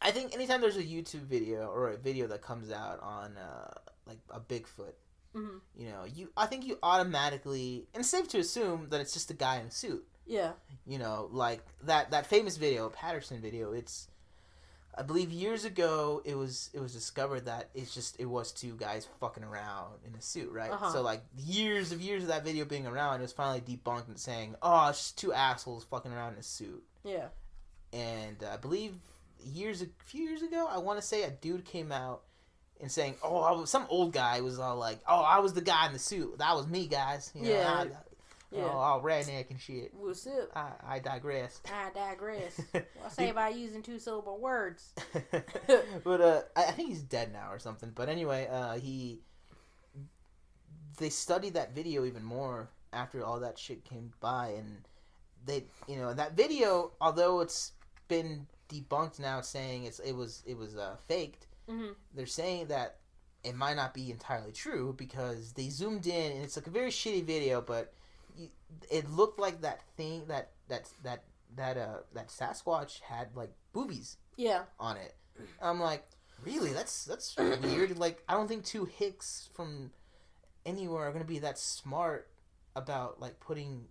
I 0.00 0.10
think 0.10 0.34
anytime 0.34 0.60
there's 0.60 0.76
a 0.76 0.82
YouTube 0.82 1.22
video 1.22 1.66
or 1.68 1.90
a 1.90 1.96
video 1.96 2.26
that 2.28 2.42
comes 2.42 2.70
out 2.70 3.00
on 3.02 3.36
uh, 3.36 3.72
like 4.06 4.18
a 4.30 4.40
Bigfoot, 4.40 4.92
Mhm. 5.34 5.60
you 5.76 5.88
know, 5.88 6.04
you 6.04 6.30
I 6.36 6.46
think 6.46 6.64
you 6.66 6.78
automatically 6.82 7.86
and 7.94 8.00
it's 8.02 8.10
safe 8.10 8.28
to 8.28 8.38
assume 8.38 8.88
that 8.90 9.00
it's 9.00 9.12
just 9.12 9.30
a 9.30 9.34
guy 9.34 9.58
in 9.60 9.66
a 9.66 9.70
suit. 9.70 10.06
yeah, 10.26 10.52
You 10.86 10.98
know, 10.98 11.28
like 11.32 11.62
that 11.82 12.10
that 12.10 12.26
famous 12.26 12.56
video, 12.56 12.88
Patterson 12.90 13.40
video. 13.40 13.72
It's 13.72 14.08
I 14.96 15.02
believe 15.02 15.32
years 15.32 15.64
ago 15.64 16.22
it 16.24 16.36
was 16.36 16.70
it 16.72 16.80
was 16.80 16.92
discovered 16.92 17.46
that 17.46 17.70
it's 17.74 17.92
just 17.92 18.18
it 18.20 18.26
was 18.26 18.52
two 18.52 18.76
guys 18.76 19.08
fucking 19.20 19.42
around 19.44 19.94
in 20.06 20.14
a 20.14 20.20
suit, 20.20 20.50
right? 20.52 20.70
Uh-huh. 20.70 20.92
So 20.92 21.02
like 21.02 21.22
years 21.36 21.92
of 21.92 22.00
years 22.00 22.22
of 22.22 22.28
that 22.28 22.44
video 22.44 22.64
being 22.64 22.86
around, 22.86 23.20
it 23.20 23.22
was 23.22 23.32
finally 23.32 23.60
debunked 23.60 24.08
and 24.08 24.18
saying, 24.18 24.54
"Oh, 24.62 24.88
it's 24.88 24.98
just 24.98 25.18
two 25.18 25.32
assholes 25.32 25.84
fucking 25.84 26.12
around 26.12 26.34
in 26.34 26.38
a 26.40 26.42
suit." 26.42 26.82
yeah. 27.04 27.26
And 27.92 28.42
uh, 28.42 28.54
I 28.54 28.56
believe 28.56 28.94
years 29.44 29.82
a 29.82 29.86
few 30.04 30.24
years 30.24 30.42
ago, 30.42 30.66
I 30.70 30.78
want 30.78 31.00
to 31.00 31.06
say 31.06 31.22
a 31.22 31.30
dude 31.30 31.64
came 31.64 31.92
out 31.92 32.22
and 32.80 32.90
saying, 32.90 33.16
"Oh, 33.22 33.38
I 33.40 33.52
was, 33.52 33.70
some 33.70 33.86
old 33.88 34.12
guy 34.12 34.40
was 34.40 34.58
all 34.58 34.76
like, 34.76 34.98
"Oh, 35.08 35.20
I 35.20 35.38
was 35.38 35.54
the 35.54 35.60
guy 35.60 35.86
in 35.86 35.92
the 35.92 35.98
suit. 35.98 36.38
That 36.38 36.54
was 36.56 36.66
me, 36.66 36.86
guys." 36.86 37.30
You 37.34 37.42
know, 37.42 37.50
Yeah. 37.50 37.84
Yeah. 38.54 38.70
Oh, 38.72 38.78
all 38.78 39.02
redneck 39.02 39.50
and 39.50 39.60
shit. 39.60 39.92
What's 39.94 40.26
up? 40.26 40.50
I, 40.54 40.94
I 40.94 40.98
digress. 41.00 41.60
I 41.66 41.90
digress. 41.92 42.60
What 42.72 42.86
I 43.06 43.08
say 43.08 43.30
about 43.30 43.56
using 43.56 43.82
two 43.82 43.98
syllable 43.98 44.38
words? 44.38 44.94
but 46.04 46.20
uh, 46.20 46.42
I, 46.54 46.70
think 46.70 46.90
he's 46.90 47.02
dead 47.02 47.32
now 47.32 47.48
or 47.50 47.58
something. 47.58 47.90
But 47.94 48.08
anyway, 48.08 48.48
uh, 48.50 48.74
he 48.74 49.20
they 50.98 51.10
studied 51.10 51.54
that 51.54 51.74
video 51.74 52.04
even 52.04 52.22
more 52.22 52.70
after 52.92 53.24
all 53.24 53.40
that 53.40 53.58
shit 53.58 53.84
came 53.84 54.12
by, 54.20 54.54
and 54.56 54.86
they, 55.44 55.64
you 55.88 55.96
know, 55.96 56.14
that 56.14 56.36
video, 56.36 56.92
although 57.00 57.40
it's 57.40 57.72
been 58.06 58.46
debunked 58.68 59.18
now, 59.18 59.40
saying 59.40 59.84
it's 59.84 59.98
it 59.98 60.12
was 60.12 60.42
it 60.46 60.56
was 60.56 60.76
uh, 60.76 60.96
faked. 61.08 61.46
hmm 61.68 61.88
They're 62.14 62.26
saying 62.26 62.68
that 62.68 62.98
it 63.42 63.56
might 63.56 63.74
not 63.76 63.92
be 63.94 64.10
entirely 64.10 64.52
true 64.52 64.94
because 64.96 65.52
they 65.52 65.68
zoomed 65.68 66.06
in, 66.06 66.32
and 66.32 66.44
it's 66.44 66.56
like 66.56 66.68
a 66.68 66.70
very 66.70 66.90
shitty 66.90 67.24
video, 67.24 67.60
but 67.60 67.92
you, 68.36 68.48
it 68.90 69.08
looked 69.10 69.38
like 69.38 69.62
that 69.62 69.80
thing 69.96 70.24
that 70.28 70.50
that 70.68 70.88
that 71.02 71.24
that 71.56 71.76
uh 71.76 71.98
that 72.14 72.28
Sasquatch 72.28 73.00
had 73.00 73.28
like 73.34 73.50
boobies 73.72 74.16
Yeah. 74.36 74.62
on 74.80 74.96
it. 74.96 75.14
I'm 75.62 75.80
like, 75.80 76.04
really? 76.44 76.72
That's 76.72 77.04
that's 77.04 77.36
weird. 77.36 77.98
Like, 77.98 78.22
I 78.28 78.34
don't 78.34 78.48
think 78.48 78.64
two 78.64 78.84
hicks 78.84 79.48
from 79.54 79.90
anywhere 80.66 81.08
are 81.08 81.12
gonna 81.12 81.24
be 81.24 81.40
that 81.40 81.58
smart 81.58 82.28
about 82.76 83.20
like 83.20 83.38
putting 83.40 83.86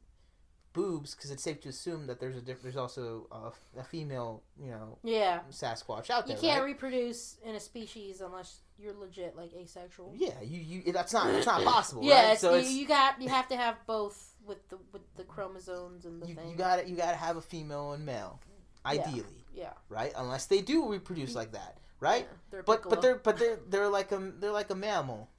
boobs 0.73 1.13
because 1.13 1.29
it's 1.29 1.43
safe 1.43 1.61
to 1.61 1.69
assume 1.69 2.07
that 2.07 2.19
there's 2.19 2.35
a 2.35 2.41
diff- 2.41 2.63
there's 2.63 2.75
also 2.77 3.27
a, 3.31 3.79
a 3.79 3.83
female 3.83 4.41
you 4.59 4.71
know 4.71 4.97
Yeah. 5.03 5.41
Sasquatch 5.51 6.09
out 6.09 6.25
there. 6.25 6.35
You 6.35 6.41
can't 6.41 6.61
right? 6.61 6.65
reproduce 6.71 7.37
in 7.45 7.53
a 7.55 7.59
species 7.59 8.21
unless 8.21 8.61
you're 8.79 8.93
legit 8.95 9.35
like 9.37 9.53
asexual. 9.53 10.13
yeah, 10.17 10.41
you 10.41 10.59
you 10.85 10.91
that's 10.91 11.13
not 11.13 11.29
it's 11.29 11.45
not 11.45 11.63
possible. 11.63 12.03
Yeah, 12.03 12.29
right? 12.29 12.39
so 12.39 12.55
you, 12.55 12.67
you 12.69 12.87
got 12.87 13.21
you 13.21 13.29
have 13.29 13.47
to 13.49 13.55
have 13.55 13.75
both 13.85 14.32
with 14.45 14.67
the 14.69 14.77
with 14.91 15.01
the 15.15 15.23
chromosomes 15.23 16.05
and 16.05 16.21
the 16.21 16.27
you, 16.27 16.35
thing. 16.35 16.49
you 16.49 16.55
got 16.55 16.77
to 16.77 16.89
you 16.89 16.95
got 16.95 17.11
to 17.11 17.17
have 17.17 17.37
a 17.37 17.41
female 17.41 17.93
and 17.93 18.05
male, 18.05 18.39
ideally, 18.85 19.45
yeah. 19.53 19.73
right? 19.89 20.13
Unless 20.15 20.47
they 20.47 20.61
do 20.61 20.89
reproduce 20.89 21.35
like 21.35 21.51
that, 21.53 21.77
right? 21.99 22.27
Yeah, 22.29 22.37
they're 22.51 22.63
But 22.63 22.89
but 22.89 23.01
they're 23.01 23.15
but 23.15 23.37
they're 23.37 23.59
they're 23.69 23.89
like 23.89 24.11
a 24.11 24.31
they're 24.39 24.51
like 24.51 24.69
a 24.69 24.75
mammal. 24.75 25.29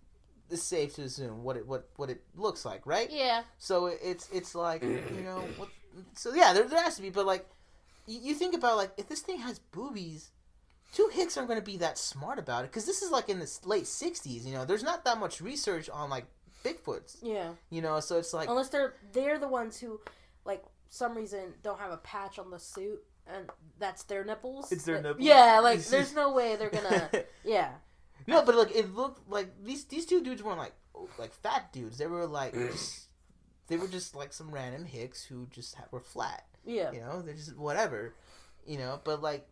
It's 0.50 0.62
safe 0.62 0.94
to 0.96 1.02
assume 1.02 1.42
what 1.42 1.56
it 1.56 1.66
what 1.66 1.88
what 1.96 2.10
it 2.10 2.22
looks 2.36 2.64
like, 2.64 2.86
right? 2.86 3.10
yeah. 3.10 3.42
So 3.58 3.86
it's 3.86 4.28
it's 4.32 4.54
like 4.54 4.82
you 4.82 5.22
know 5.24 5.44
what? 5.56 5.68
So 6.14 6.34
yeah, 6.34 6.52
there, 6.52 6.64
there 6.64 6.82
has 6.82 6.96
to 6.96 7.02
be, 7.02 7.10
but 7.10 7.26
like 7.26 7.46
you, 8.06 8.20
you 8.22 8.34
think 8.34 8.54
about 8.54 8.76
like 8.76 8.92
if 8.96 9.08
this 9.08 9.20
thing 9.20 9.38
has 9.38 9.58
boobies, 9.58 10.30
two 10.92 11.08
hicks 11.12 11.36
aren't 11.36 11.48
going 11.48 11.60
to 11.60 11.64
be 11.64 11.78
that 11.78 11.98
smart 11.98 12.38
about 12.38 12.64
it 12.64 12.70
because 12.70 12.84
this 12.84 13.02
is 13.02 13.10
like 13.10 13.28
in 13.28 13.38
the 13.38 13.58
late 13.64 13.84
'60s. 13.84 14.44
You 14.44 14.52
know, 14.52 14.64
there's 14.64 14.82
not 14.82 15.04
that 15.04 15.18
much 15.18 15.40
research 15.40 15.88
on 15.90 16.10
like 16.10 16.26
Bigfoots. 16.64 17.18
Yeah. 17.22 17.50
You 17.70 17.82
know, 17.82 18.00
so 18.00 18.18
it's 18.18 18.32
like 18.32 18.48
Unless 18.48 18.70
they're 18.70 18.94
they're 19.12 19.38
the 19.38 19.48
ones 19.48 19.78
who 19.78 20.00
like 20.44 20.64
some 20.88 21.16
reason 21.16 21.54
don't 21.62 21.78
have 21.78 21.92
a 21.92 21.98
patch 21.98 22.38
on 22.38 22.50
the 22.50 22.58
suit 22.58 23.00
and 23.26 23.48
that's 23.78 24.04
their 24.04 24.24
nipples. 24.24 24.72
It's 24.72 24.84
their 24.84 24.96
Like- 24.96 25.04
nipples. 25.04 25.26
Yeah, 25.26 25.60
like 25.60 25.84
there's 25.84 26.14
no 26.14 26.32
way 26.32 26.56
they're 26.56 26.70
gonna 26.70 27.10
Yeah. 27.44 27.70
no, 28.26 28.42
but 28.44 28.54
like 28.54 28.74
it 28.74 28.94
looked 28.94 29.28
like 29.28 29.48
these 29.62 29.84
these 29.84 30.06
two 30.06 30.22
dudes 30.22 30.42
weren't 30.42 30.58
like 30.58 30.74
oh, 30.94 31.08
like 31.18 31.32
fat 31.32 31.72
dudes. 31.72 31.98
They 31.98 32.06
were 32.06 32.26
like 32.26 32.54
mm. 32.54 32.72
just, 32.72 33.08
they 33.68 33.76
were 33.76 33.88
just 33.88 34.14
like 34.14 34.32
some 34.32 34.50
random 34.50 34.84
hicks 34.86 35.24
who 35.24 35.46
just 35.50 35.74
ha- 35.74 35.84
were 35.90 36.00
flat. 36.00 36.44
Yeah. 36.66 36.92
you 36.92 37.00
know 37.00 37.20
they're 37.20 37.34
just 37.34 37.56
whatever 37.58 38.14
you 38.66 38.78
know 38.78 38.98
but 39.04 39.20
like 39.20 39.46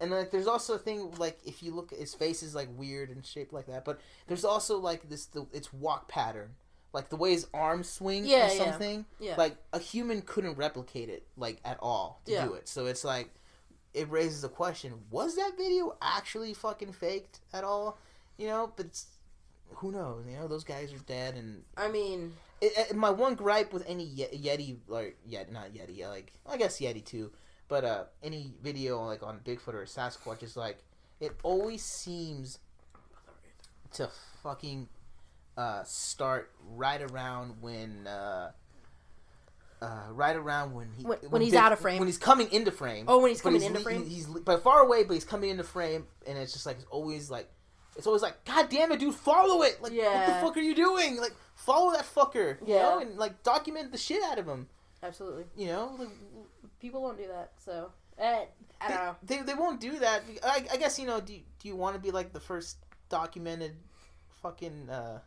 and 0.00 0.10
like 0.10 0.30
there's 0.30 0.46
also 0.46 0.74
a 0.74 0.78
thing 0.78 1.10
like 1.18 1.38
if 1.44 1.62
you 1.62 1.72
look 1.72 1.92
at 1.92 1.98
his 1.98 2.14
face 2.14 2.42
is 2.42 2.54
like 2.54 2.68
weird 2.76 3.08
and 3.10 3.24
shaped 3.24 3.52
like 3.52 3.66
that 3.66 3.84
but 3.84 4.00
there's 4.26 4.44
also 4.44 4.78
like 4.78 5.08
this 5.08 5.26
the 5.26 5.46
its 5.52 5.72
walk 5.72 6.06
pattern 6.08 6.50
like 6.92 7.08
the 7.10 7.16
way 7.16 7.32
his 7.32 7.46
arms 7.52 7.88
swing 7.88 8.24
Yeah, 8.24 8.48
or 8.48 8.52
yeah. 8.54 8.64
something 8.64 9.04
Yeah. 9.20 9.34
like 9.36 9.56
a 9.72 9.78
human 9.78 10.22
couldn't 10.22 10.56
replicate 10.56 11.08
it 11.08 11.26
like 11.36 11.60
at 11.64 11.78
all 11.80 12.20
to 12.26 12.32
Yeah. 12.32 12.44
do 12.46 12.54
it 12.54 12.68
so 12.68 12.86
it's 12.86 13.04
like 13.04 13.30
it 13.94 14.10
raises 14.10 14.42
the 14.42 14.48
question 14.48 14.92
was 15.10 15.36
that 15.36 15.52
video 15.56 15.96
actually 16.02 16.52
fucking 16.54 16.92
faked 16.92 17.40
at 17.52 17.64
all 17.64 17.98
you 18.36 18.46
know 18.46 18.72
but 18.76 18.86
it's, 18.86 19.06
who 19.76 19.90
knows 19.92 20.24
you 20.28 20.36
know 20.36 20.46
those 20.46 20.64
guys 20.64 20.92
are 20.92 20.98
dead 21.06 21.34
and 21.34 21.62
I 21.76 21.88
mean 21.88 22.34
it, 22.60 22.72
it- 22.76 22.96
my 22.96 23.10
one 23.10 23.34
gripe 23.34 23.72
with 23.72 23.84
any 23.88 24.04
Ye- 24.04 24.28
Yeti, 24.44 24.76
like 24.88 25.16
Yet 25.26 25.50
not 25.52 25.72
Yeti, 25.74 26.06
like 26.08 26.32
I 26.46 26.56
guess 26.56 26.78
Yeti 26.80 27.04
too, 27.04 27.30
but 27.68 27.84
uh, 27.84 28.04
any 28.22 28.52
video 28.62 29.04
like 29.04 29.22
on 29.22 29.40
Bigfoot 29.44 29.74
or 29.74 29.84
Sasquatch 29.84 30.42
is 30.42 30.56
like 30.56 30.78
it 31.20 31.32
always 31.42 31.82
seems 31.82 32.58
to 33.94 34.08
fucking 34.42 34.88
uh, 35.56 35.82
start 35.84 36.50
right 36.74 37.00
around 37.02 37.54
when. 37.60 38.06
Uh, 38.06 38.50
uh, 39.82 40.04
right 40.12 40.36
around 40.36 40.72
when 40.74 40.88
he 40.96 41.04
When- 41.04 41.18
when 41.28 41.42
he's 41.42 41.52
out 41.54 41.70
of 41.70 41.78
frame. 41.78 41.98
when 41.98 42.08
he's 42.08 42.16
coming 42.16 42.50
into 42.50 42.70
frame. 42.70 43.04
Oh, 43.08 43.18
when 43.20 43.28
he's 43.30 43.42
coming 43.42 43.62
into 43.62 43.80
frame? 43.80 44.06
he's 44.08 44.24
but 44.26 44.62
far 44.62 44.80
away, 44.80 45.04
but 45.04 45.12
he's 45.12 45.24
coming 45.24 45.50
into 45.50 45.64
frame, 45.64 46.06
and 46.26 46.38
it's 46.38 46.52
just 46.54 46.64
like 46.64 46.76
it's 46.76 46.86
always 46.90 47.30
like 47.30 47.50
it's 47.94 48.06
always 48.06 48.22
like, 48.22 48.42
God 48.46 48.68
damn 48.70 48.90
it, 48.92 49.00
dude, 49.00 49.14
follow 49.14 49.62
it! 49.62 49.80
Like, 49.82 49.92
yeah. 49.92 50.18
what 50.18 50.26
the 50.26 50.46
fuck 50.46 50.56
are 50.56 50.60
you 50.60 50.74
doing? 50.74 51.18
Like, 51.18 51.34
follow 51.54 51.92
that 51.92 52.04
fucker, 52.06 52.58
you 52.66 52.74
Yeah. 52.74 52.82
know, 52.82 52.98
and 53.00 53.16
like 53.18 53.42
document 53.42 53.92
the 53.92 53.98
shit 53.98 54.22
out 54.22 54.38
of 54.38 54.46
him, 54.46 54.66
absolutely. 55.02 55.44
you 55.56 55.66
know. 55.66 55.94
Like, 55.98 56.08
People 56.86 57.02
won't 57.02 57.18
do 57.18 57.26
that, 57.26 57.50
so 57.58 57.90
eh, 58.16 58.44
I 58.80 58.88
don't 58.88 58.96
know. 58.96 59.16
they, 59.24 59.42
they 59.42 59.54
won't 59.54 59.80
do 59.80 59.98
that. 59.98 60.22
I, 60.44 60.64
I 60.72 60.76
guess 60.76 61.00
you 61.00 61.06
know. 61.08 61.20
Do 61.20 61.32
you, 61.32 61.40
do 61.58 61.66
you 61.66 61.74
want 61.74 61.96
to 61.96 62.00
be 62.00 62.12
like 62.12 62.32
the 62.32 62.38
first 62.38 62.76
documented 63.08 63.74
fucking 64.40 64.88
uh, 64.88 65.18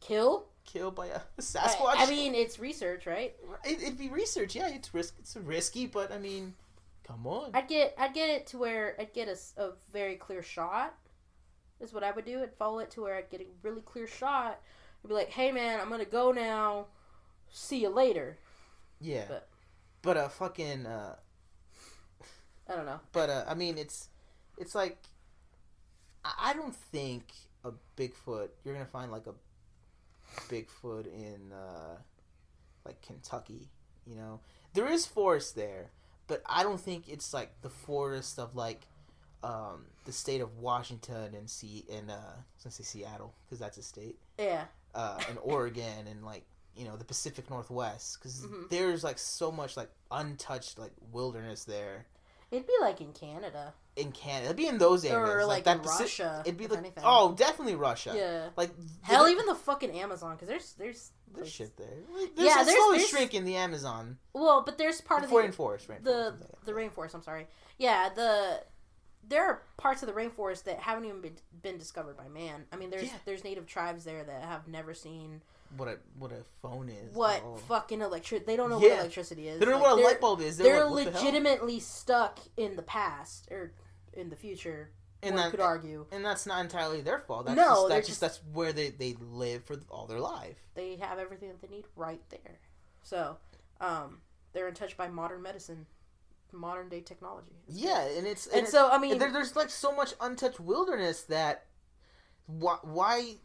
Kill? 0.00 0.46
kill 0.64 0.90
by 0.90 1.06
a 1.06 1.20
Sasquatch? 1.40 1.94
I 1.98 2.10
mean 2.10 2.34
it's 2.34 2.58
research, 2.58 3.06
right? 3.06 3.32
it, 3.64 3.80
it'd 3.80 3.96
be 3.96 4.08
research. 4.08 4.56
Yeah, 4.56 4.68
it's 4.70 4.92
risk. 4.92 5.14
It's 5.20 5.36
risky, 5.36 5.86
but 5.86 6.10
I 6.10 6.18
mean, 6.18 6.54
come 7.06 7.28
on. 7.28 7.50
I'd 7.54 7.68
get 7.68 7.94
I'd 7.96 8.12
get 8.12 8.28
it 8.28 8.48
to 8.48 8.58
where 8.58 8.96
I'd 8.98 9.12
get 9.12 9.28
a 9.56 9.70
very 9.92 10.16
clear 10.16 10.42
shot. 10.42 10.94
Is 11.78 11.92
what 11.92 12.02
I 12.02 12.10
would 12.10 12.24
do. 12.24 12.42
I'd 12.42 12.54
follow 12.54 12.80
it 12.80 12.90
to 12.92 13.02
where 13.02 13.14
I'd 13.14 13.30
get 13.30 13.40
a 13.40 13.46
really 13.62 13.82
clear 13.82 14.08
shot. 14.08 14.58
I'd 15.04 15.08
be 15.08 15.14
like, 15.14 15.30
"Hey 15.30 15.52
man, 15.52 15.78
I'm 15.78 15.90
gonna 15.90 16.04
go 16.04 16.32
now. 16.32 16.86
See 17.52 17.82
you 17.82 17.90
later." 17.90 18.36
yeah, 19.00 19.26
but- 19.28 19.48
but 20.04 20.16
a 20.16 20.28
fucking 20.28 20.86
uh, 20.86 21.16
I 22.68 22.74
don't 22.76 22.86
know. 22.86 23.00
but 23.12 23.30
uh, 23.30 23.44
I 23.48 23.54
mean, 23.54 23.78
it's 23.78 24.08
it's 24.58 24.74
like 24.74 24.98
I 26.24 26.54
don't 26.54 26.74
think 26.74 27.32
a 27.64 27.72
Bigfoot. 27.96 28.48
You're 28.64 28.74
gonna 28.74 28.86
find 28.86 29.10
like 29.10 29.26
a 29.26 29.34
Bigfoot 30.48 31.06
in 31.06 31.52
uh, 31.52 31.96
like 32.84 33.00
Kentucky. 33.02 33.68
You 34.06 34.16
know, 34.16 34.40
there 34.74 34.86
is 34.86 35.06
forest 35.06 35.56
there, 35.56 35.90
but 36.26 36.42
I 36.46 36.62
don't 36.62 36.80
think 36.80 37.08
it's 37.08 37.32
like 37.34 37.50
the 37.62 37.70
forest 37.70 38.38
of 38.38 38.54
like 38.54 38.82
um, 39.42 39.86
the 40.04 40.12
state 40.12 40.40
of 40.40 40.58
Washington 40.58 41.34
and 41.34 41.48
see 41.48 41.84
and 41.90 42.10
uh, 42.10 42.36
say 42.58 42.82
Seattle 42.82 43.34
because 43.44 43.58
that's 43.58 43.78
a 43.78 43.82
state. 43.82 44.18
Yeah, 44.38 44.64
uh, 44.94 45.18
and 45.28 45.38
Oregon 45.42 46.06
and 46.10 46.24
like 46.24 46.44
you 46.76 46.84
know 46.84 46.96
the 46.96 47.04
Pacific 47.04 47.48
Northwest 47.50 48.18
because 48.18 48.42
Mhm. 48.46 48.68
there's 48.70 49.04
like 49.04 49.18
so 49.18 49.50
much 49.52 49.76
like 49.76 49.90
untouched 50.10 50.78
like 50.78 50.92
wilderness 51.12 51.64
there 51.64 52.06
it'd 52.50 52.66
be 52.66 52.72
like 52.80 53.00
in 53.00 53.12
Canada 53.12 53.74
in 53.96 54.10
Canada. 54.10 54.46
It'd 54.46 54.56
be 54.56 54.66
in 54.66 54.78
those 54.78 55.04
areas 55.04 55.28
or 55.30 55.44
like, 55.46 55.62
that 55.64 55.76
in 55.76 55.82
Paci- 55.84 56.00
Russia. 56.00 56.42
It'd 56.44 56.58
be 56.58 56.66
like 56.66 56.78
anything. 56.80 57.04
oh 57.06 57.32
definitely 57.36 57.76
Russia. 57.76 58.12
yeah. 58.16 58.48
Like 58.56 58.72
Hell, 59.02 59.24
the- 59.24 59.30
even 59.30 59.46
the 59.46 59.54
fucking 59.54 59.92
Amazon, 59.92 60.34
because 60.34 60.48
there's 60.48 60.72
there's 60.74 61.12
there's 61.28 61.34
places- 61.36 61.52
shit 61.52 61.76
there. 61.76 61.88
Like, 62.12 62.34
there's 62.34 62.46
Yeah, 62.48 62.62
a 62.62 62.64
there's- 62.64 62.76
slowly 62.80 62.96
there's- 62.98 63.10
shrinking 63.10 63.44
the 63.44 63.54
Amazon. 63.56 64.18
Well, 64.32 64.62
but 64.62 64.78
there's 64.78 65.00
part 65.00 65.20
The 65.22 65.26
of 65.26 65.30
the 65.30 65.36
rainforest, 65.48 65.86
rainforest. 65.86 66.02
the 66.04 66.34
the 66.64 66.72
rainforest. 66.72 67.14
I'm 67.14 67.22
sorry. 67.22 67.46
Yeah, 67.78 68.08
the 68.08 68.64
there 69.26 69.44
are 69.46 69.62
parts 69.76 70.02
of 70.02 70.08
the 70.08 70.12
rainforest 70.14 70.64
that 70.64 70.80
haven't 70.80 71.04
even 71.06 71.20
been, 71.20 71.36
been 71.62 71.78
discovered 71.78 72.16
by 72.16 72.28
man. 72.28 72.66
I 72.72 72.76
mean, 72.76 72.90
there's 72.90 73.04
Yeah. 73.04 73.18
there's 73.24 73.44
native 73.44 73.66
tribes 73.66 74.02
there 74.04 74.22
that 74.24 74.42
have 74.42 74.66
never 74.68 74.92
seen 74.92 75.42
what 75.76 75.88
a 75.88 75.98
what 76.18 76.32
a 76.32 76.42
phone 76.62 76.88
is. 76.88 77.14
what 77.14 77.42
Oh. 77.44 77.56
fucking 77.68 78.00
electric. 78.00 78.46
They 78.46 78.56
don't 78.56 78.70
know 78.70 78.80
Yeah. 78.80 78.90
what 78.90 78.98
electricity 79.00 79.48
is. 79.48 79.58
They 79.58 79.64
don't 79.64 79.74
know 79.74 79.80
what 79.80 79.98
a 79.98 80.02
light 80.02 80.20
bulb 80.20 80.40
is. 80.40 80.56
They're, 80.56 80.74
They're 80.74 80.84
like, 80.84 81.06
what 81.06 81.14
the 81.14 81.18
legitimately 81.20 81.80
stuck 81.80 82.38
in 82.56 82.76
the 82.76 82.82
past 82.82 83.48
or 83.50 83.72
in 84.12 84.30
the 84.30 84.36
future. 84.36 84.90
And 85.22 85.38
that- 85.38 85.50
could 85.52 85.60
argue 85.60 86.06
and 86.12 86.22
that's 86.24 86.44
not 86.44 86.60
entirely 86.62 87.00
their 87.00 87.18
fault. 87.20 87.46
That's 87.46 87.56
No, 87.56 87.62
just, 87.68 87.88
they're 87.88 87.96
that's 87.98 88.08
just 88.08 88.20
that's 88.20 88.40
where 88.52 88.72
they 88.74 88.90
they 88.90 89.14
live 89.20 89.64
for 89.64 89.76
all 89.90 90.06
their 90.06 90.20
life. 90.20 90.58
they 90.74 90.96
have 90.96 91.18
everything 91.18 91.48
that 91.48 91.62
they 91.62 91.68
need 91.68 91.86
right 91.96 92.20
there. 92.28 92.60
So, 93.02 93.38
um, 93.80 94.20
they're 94.52 94.68
untouched 94.68 94.96
by 94.98 95.08
modern 95.08 95.40
medicine, 95.42 95.86
modern 96.52 96.88
day 96.90 97.00
technology. 97.00 97.56
It's 97.68 97.76
Yeah, 97.78 98.02
and 98.02 98.26
it's 98.26 98.46
And 98.48 98.66
it- 98.66 98.70
so, 98.70 98.90
I 98.90 98.98
mean- 98.98 99.18
there, 99.18 99.32
there's 99.32 99.56
like 99.56 99.70
so 99.70 99.92
much 99.92 100.12
untouched 100.20 100.60
wilderness 100.60 101.22
that 101.22 101.66
why, 102.46 102.76
why 102.82 103.36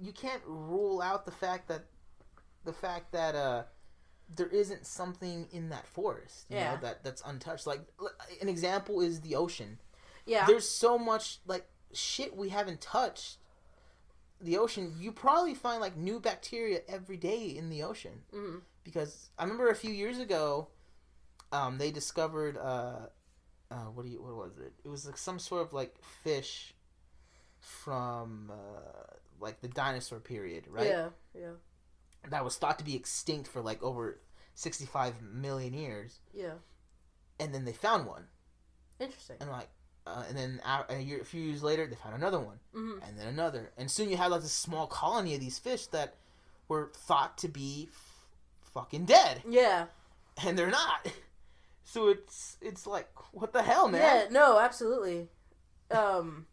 you 0.00 0.12
can't 0.12 0.42
rule 0.46 1.00
out 1.00 1.24
the 1.24 1.32
fact 1.32 1.68
that 1.68 1.84
the 2.64 2.72
fact 2.72 3.12
that 3.12 3.34
uh 3.34 3.64
there 4.34 4.48
isn't 4.48 4.84
something 4.86 5.46
in 5.52 5.68
that 5.68 5.86
forest, 5.86 6.46
you 6.48 6.56
Yeah. 6.56 6.74
know, 6.74 6.80
that 6.82 7.04
that's 7.04 7.22
untouched. 7.24 7.66
Like 7.66 7.82
an 8.40 8.48
example 8.48 9.00
is 9.00 9.20
the 9.20 9.36
ocean. 9.36 9.78
Yeah. 10.24 10.46
There's 10.46 10.68
so 10.68 10.98
much 10.98 11.38
like 11.46 11.66
shit 11.92 12.36
we 12.36 12.48
haven't 12.48 12.80
touched. 12.80 13.38
The 14.40 14.58
ocean, 14.58 14.96
you 14.98 15.12
probably 15.12 15.54
find 15.54 15.80
like 15.80 15.96
new 15.96 16.18
bacteria 16.20 16.80
every 16.88 17.16
day 17.16 17.46
in 17.56 17.70
the 17.70 17.82
ocean 17.84 18.22
Mhm. 18.32 18.62
because 18.84 19.30
I 19.38 19.44
remember 19.44 19.68
a 19.70 19.74
few 19.76 19.92
years 19.92 20.18
ago, 20.18 20.68
um, 21.52 21.78
they 21.78 21.90
discovered 21.92 22.56
uh, 22.58 23.06
uh, 23.70 23.84
what 23.94 24.04
do 24.04 24.10
you 24.10 24.20
what 24.22 24.34
was 24.34 24.58
it? 24.58 24.72
It 24.84 24.88
was 24.88 25.06
like 25.06 25.16
some 25.16 25.38
sort 25.38 25.62
of 25.62 25.72
like 25.72 25.96
fish 26.02 26.74
from 27.60 28.50
uh, 28.52 29.14
like 29.40 29.60
the 29.60 29.68
dinosaur 29.68 30.20
period, 30.20 30.64
right? 30.68 30.86
Yeah. 30.86 31.08
Yeah. 31.34 31.50
That 32.30 32.44
was 32.44 32.56
thought 32.56 32.78
to 32.78 32.84
be 32.84 32.96
extinct 32.96 33.48
for 33.48 33.60
like 33.60 33.82
over 33.82 34.20
sixty 34.54 34.86
five 34.86 35.20
million 35.22 35.72
years, 35.74 36.20
Yeah. 36.34 36.54
and 37.38 37.54
then 37.54 37.64
they 37.64 37.72
found 37.72 38.06
one, 38.06 38.26
Interesting. 39.00 39.36
and 39.40 39.50
like. 39.50 39.68
Uh, 40.08 40.22
and 40.28 40.38
then 40.38 40.60
a, 40.88 41.00
year, 41.00 41.20
a 41.20 41.24
few 41.24 41.42
years 41.42 41.64
later, 41.64 41.84
they 41.84 41.96
found 41.96 42.14
another 42.14 42.38
one, 42.38 42.60
hmm 42.72 42.98
and 43.04 43.18
then 43.18 43.26
another, 43.26 43.72
and 43.76 43.90
soon 43.90 44.08
you 44.08 44.16
had 44.16 44.30
like 44.30 44.40
this 44.40 44.52
small 44.52 44.86
colony 44.86 45.34
of 45.34 45.40
these 45.40 45.58
fish 45.58 45.88
that 45.88 46.14
were 46.68 46.92
thought 46.94 47.36
to 47.36 47.48
be 47.48 47.88
f- 47.90 48.26
fucking 48.72 49.04
dead, 49.04 49.42
Yeah. 49.48 49.86
and 50.44 50.56
they're 50.56 50.70
not. 50.70 51.08
So 51.88 52.08
it's 52.08 52.56
it's 52.60 52.84
like 52.86 53.08
what 53.32 53.52
the 53.52 53.62
hell, 53.62 53.88
man? 53.88 54.00
Yeah, 54.00 54.26
no, 54.30 54.58
absolutely. 54.60 55.28
Um 55.90 56.46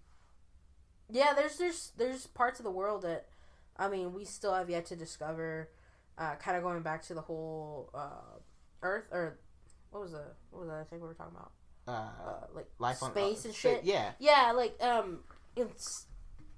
Yeah, 1.14 1.34
there's 1.36 1.58
there's 1.58 1.92
there's 1.96 2.26
parts 2.28 2.60
of 2.60 2.64
the 2.64 2.72
world 2.72 3.04
that 3.04 3.28
I 3.78 3.88
mean, 3.88 4.14
we 4.14 4.26
still 4.26 4.54
have 4.54 4.70
yet 4.70 4.86
to 4.88 4.96
discover 4.96 5.70
uh 6.18 6.36
kind 6.36 6.58
of 6.58 6.64
going 6.64 6.82
back 6.82 7.04
to 7.04 7.14
the 7.14 7.22
whole 7.22 7.90
uh 7.94 8.40
earth 8.82 9.06
or 9.12 9.38
what 9.92 10.02
was 10.02 10.12
the 10.12 10.24
what 10.50 10.62
was 10.62 10.70
the 10.70 10.74
other 10.76 10.84
thing 10.86 11.00
we 11.00 11.08
were 11.08 11.14
talking 11.14 11.36
about? 11.36 11.52
Uh, 11.88 11.92
Uh 12.30 12.48
like 12.56 12.68
life 12.80 13.02
on 13.04 13.12
space 13.12 13.46
uh, 13.46 13.48
and 13.50 13.56
shit. 13.56 13.84
Yeah, 13.84 14.12
Yeah, 14.20 14.54
like 14.56 14.76
um 14.82 15.20
it's 15.56 16.08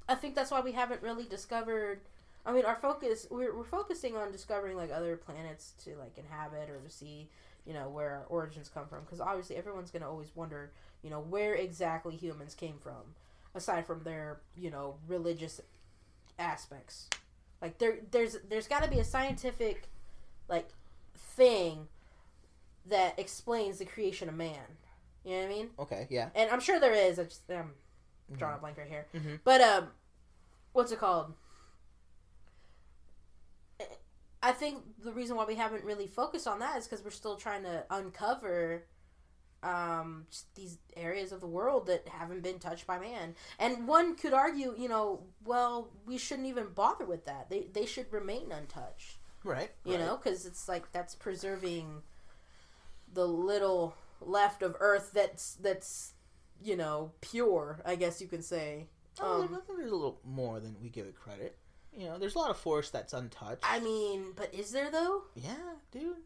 I 0.08 0.16
think 0.16 0.36
that's 0.36 0.52
why 0.52 0.62
we 0.62 0.72
haven't 0.72 1.02
really 1.02 1.26
discovered 1.26 2.00
I 2.46 2.54
mean, 2.54 2.64
our 2.64 2.76
focus 2.78 3.28
we're 3.30 3.54
we're 3.58 3.66
focusing 3.66 4.16
on 4.16 4.32
discovering 4.32 4.78
like 4.78 4.92
other 4.92 5.18
planets 5.18 5.74
to 5.84 5.98
like 5.98 6.18
inhabit 6.18 6.70
or 6.70 6.80
to 6.80 6.90
see, 6.90 7.30
you 7.66 7.74
know, 7.74 7.90
where 7.90 8.12
our 8.12 8.26
origins 8.30 8.70
come 8.74 8.88
from 8.88 9.02
because 9.04 9.20
obviously 9.20 9.58
everyone's 9.58 9.92
going 9.92 10.04
to 10.04 10.08
always 10.08 10.34
wonder, 10.34 10.72
you 11.02 11.10
know, 11.10 11.20
where 11.20 11.56
exactly 11.56 12.16
humans 12.16 12.54
came 12.56 12.78
from 12.82 13.16
aside 13.56 13.88
from 13.88 14.04
their, 14.04 14.42
you 14.56 14.70
know, 14.70 14.98
religious 15.08 15.62
aspects. 16.38 17.10
Like 17.62 17.80
there 17.80 17.98
there's 18.12 18.38
there's 18.50 18.68
got 18.68 18.84
to 18.84 18.90
be 18.90 19.00
a 19.00 19.04
scientific 19.04 19.88
like 20.48 20.70
thing 21.18 21.88
that 22.86 23.18
explains 23.18 23.80
the 23.80 23.86
creation 23.86 24.30
of 24.30 24.36
man. 24.36 24.78
You 25.24 25.32
know 25.32 25.38
what 25.38 25.46
I 25.46 25.50
mean? 25.50 25.70
okay, 25.80 26.08
yeah. 26.12 26.30
And 26.36 26.52
I'm 26.52 26.60
sure 26.60 26.80
there 26.80 26.94
is. 26.94 27.18
I 27.18 27.24
just 27.24 27.42
I'm 27.50 27.72
drawing 28.38 28.56
a 28.58 28.60
blank 28.60 28.78
right 28.78 28.88
here. 28.88 29.08
Mhm. 29.16 29.40
But 29.44 29.62
um, 29.62 29.88
what's 30.74 30.92
it 30.92 31.00
called? 31.00 31.34
I 34.44 34.52
think 34.52 34.84
the 35.04 35.12
reason 35.12 35.36
why 35.36 35.46
we 35.46 35.56
haven't 35.56 35.84
really 35.84 36.06
focused 36.06 36.46
on 36.48 36.60
that 36.60 36.78
is 36.78 36.88
because 36.88 37.04
we're 37.04 37.10
still 37.10 37.36
trying 37.36 37.64
to 37.64 37.84
uncover 37.90 38.84
um, 39.66 40.26
these 40.56 40.78
areas 40.96 41.32
of 41.32 41.42
the 41.42 41.48
world 41.48 41.88
that 41.88 42.08
haven't 42.08 42.44
been 42.44 42.60
touched 42.60 42.86
by 42.86 43.00
man. 43.00 43.36
And 43.60 43.88
one 43.88 44.16
could 44.16 44.34
argue, 44.34 44.76
you 44.78 44.88
know, 44.88 45.24
well, 45.44 45.90
we 46.06 46.18
shouldn't 46.18 46.48
even 46.48 46.68
bother 46.76 47.06
with 47.06 47.26
that. 47.26 47.50
They 47.50 47.68
they 47.74 47.86
should 47.86 48.12
remain 48.14 48.52
untouched 48.52 49.18
Right. 49.44 49.72
you 49.84 49.94
right. 49.96 50.00
know 50.02 50.18
because 50.18 50.46
it's 50.46 50.68
like 50.68 50.92
that's 50.92 51.16
preserving 51.16 52.02
the 53.14 53.28
little 53.28 53.96
left 54.22 54.62
of 54.64 54.76
earth 54.80 55.12
that's 55.14 55.54
that's 55.56 56.14
you 56.64 56.76
know 56.76 57.12
pure 57.22 57.80
i 57.86 57.96
guess 57.96 58.22
you 58.22 58.28
can 58.28 58.42
say 58.42 58.88
Oh, 59.22 59.44
um, 59.44 59.48
think 59.50 59.62
there's 59.78 59.92
a 59.92 59.96
little 59.96 60.20
more 60.26 60.60
than 60.60 60.76
we 60.84 60.90
give 60.90 61.06
it 61.06 61.16
credit. 61.16 61.56
You 61.98 62.08
know, 62.08 62.18
there's 62.18 62.36
a 62.36 62.38
lot 62.38 62.50
of 62.50 62.58
forest 62.58 62.92
that's 62.92 63.14
untouched. 63.14 63.64
i 63.64 63.80
mean 63.80 64.34
but 64.36 64.54
is 64.54 64.72
there 64.72 64.92
though 64.92 65.22
Yeah, 65.36 65.76
dude. 65.92 66.18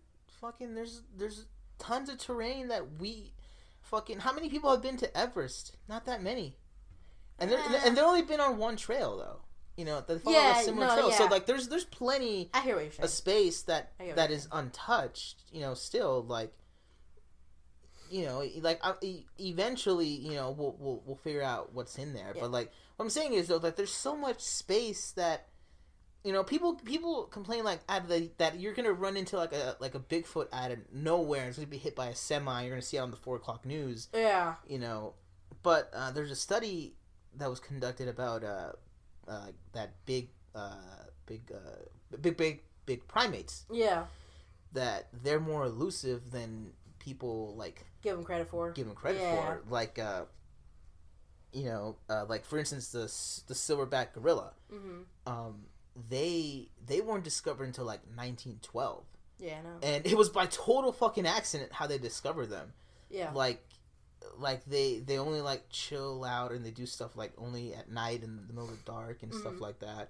Fucking 0.42 0.74
there's 0.74 1.02
there's 1.18 1.46
tons 1.80 2.10
of 2.10 2.18
terrain 2.18 2.68
that 2.68 3.00
we 3.00 3.34
fucking 3.82 4.20
how 4.20 4.34
many 4.34 4.50
people 4.50 4.70
have 4.72 4.82
been 4.82 4.98
to 4.98 5.18
Everest? 5.18 5.76
Not 5.88 6.06
that 6.06 6.22
many. 6.22 6.56
And 7.40 7.50
they're 7.50 7.60
and 7.86 7.96
they've 7.96 8.04
only 8.04 8.22
been 8.22 8.40
on 8.40 8.58
one 8.58 8.76
trail 8.76 9.18
though. 9.18 9.40
You 9.78 9.86
know, 9.86 10.04
they 10.06 10.20
follow 10.20 10.36
Yeah, 10.36 10.60
a 10.60 10.64
similar 10.64 10.88
no, 10.88 10.94
trail. 10.96 11.12
So 11.12 11.26
like 11.26 11.46
there's 11.46 11.70
there's 11.70 11.86
plenty 11.86 12.50
i 12.54 12.62
hear 12.62 12.76
what 12.76 12.84
you're 12.84 12.92
saying 12.92 13.06
a 13.06 13.08
space 13.08 13.62
that 13.64 13.94
I 14.00 14.12
that 14.12 14.30
is 14.30 14.48
untouched, 14.52 15.44
you 15.52 15.62
know, 15.62 15.74
still 15.74 16.24
like 16.28 16.54
you 18.12 18.26
know, 18.26 18.44
like 18.62 18.82
e- 19.02 19.26
eventually, 19.40 20.08
you 20.08 20.34
know, 20.34 20.52
we'll 20.52 20.76
we'll 20.80 21.02
we'll 21.06 21.16
figure 21.16 21.44
out 21.44 21.74
what's 21.74 21.98
in 21.98 22.14
there. 22.14 22.34
Yeah. 22.36 22.42
But 22.42 22.52
like 22.52 22.72
what 22.98 23.06
I'm 23.06 23.10
saying 23.10 23.34
is 23.34 23.48
though 23.48 23.60
that 23.60 23.78
there's 23.78 23.94
so 23.94 24.16
much 24.18 24.42
space 24.42 25.12
that 25.12 25.48
you 26.24 26.34
know, 26.34 26.44
people 26.44 26.76
people 26.76 27.24
complain 27.26 27.64
like 27.64 27.80
out 27.88 28.02
of 28.04 28.08
the, 28.10 28.30
that 28.38 28.60
you're 28.60 28.74
gonna 28.74 28.92
run 28.94 29.16
into 29.18 29.38
like 29.38 29.54
a 29.54 29.76
like 29.80 29.96
a 29.96 30.00
Bigfoot 30.00 30.48
out 30.52 30.72
of 30.72 30.80
nowhere 30.92 31.42
and 31.42 31.50
it's 31.50 31.58
gonna 31.58 31.68
be 31.68 31.78
hit 31.78 31.96
by 31.96 32.08
a 32.08 32.16
semi. 32.16 32.62
You're 32.64 32.72
gonna 32.72 32.82
see 32.82 32.98
it 32.98 33.02
on 33.02 33.12
the 33.12 33.18
four 33.18 33.36
o'clock 33.38 33.66
news, 33.66 34.08
yeah 34.14 34.56
you 34.68 34.80
know. 34.80 35.14
But 35.64 35.92
uh, 35.94 36.12
there's 36.12 36.32
a 36.32 36.36
study 36.36 36.96
that 37.38 37.50
was 37.50 37.60
conducted 37.60 38.08
about 38.08 38.44
uh, 38.44 38.72
uh, 39.28 39.48
that 39.74 39.92
big 40.06 40.30
uh, 40.56 40.74
big 41.26 41.52
uh, 41.54 42.18
big 42.22 42.36
big 42.38 42.62
big 42.86 43.08
primates 43.08 43.66
yeah 43.72 44.06
that 44.74 45.08
they're 45.24 45.40
more 45.40 45.66
elusive 45.66 46.32
than 46.32 46.72
people 47.00 47.56
like 47.56 47.86
give 48.02 48.16
them 48.16 48.26
credit 48.26 48.48
for 48.50 48.72
give 48.72 48.86
them 48.88 48.96
credit 48.96 49.22
Yeah. 49.22 49.36
for. 49.36 49.62
Like 49.70 49.98
uh, 50.00 50.26
you 51.54 51.66
know, 51.66 51.96
uh, 52.10 52.26
like 52.28 52.46
for 52.46 52.58
instance, 52.60 52.90
the 52.92 53.02
the 53.48 53.54
silverback 53.54 54.14
gorilla. 54.14 54.54
hmm 54.70 55.02
Um, 55.26 55.64
they 56.10 56.70
they 56.86 57.02
weren't 57.02 57.24
discovered 57.24 57.66
until 57.66 57.86
like 57.86 58.02
1912, 58.16 59.04
yeah 59.40 59.60
and 59.84 60.06
it 60.06 60.18
was 60.18 60.30
by 60.30 60.46
total 60.48 60.92
fucking 60.92 61.26
accident 61.28 61.72
how 61.74 61.88
they 61.88 61.98
discovered 61.98 62.48
them. 62.48 62.74
yeah 63.10 63.32
Like, 63.34 63.64
like 64.38 64.64
they 64.66 65.00
they 65.00 65.18
only 65.18 65.42
like 65.42 65.64
chill 65.70 66.24
out 66.24 66.52
and 66.52 66.66
they 66.66 66.72
do 66.72 66.86
stuff 66.86 67.16
like 67.16 67.34
only 67.38 67.74
at 67.74 67.90
night 67.92 68.24
in 68.24 68.36
the 68.48 68.54
middle 68.54 68.70
of 68.70 68.78
the 68.78 68.84
dark 68.92 69.24
and 69.24 69.34
stuff 69.34 69.54
Mhm. 69.54 69.62
like 69.62 69.80
that. 69.80 70.10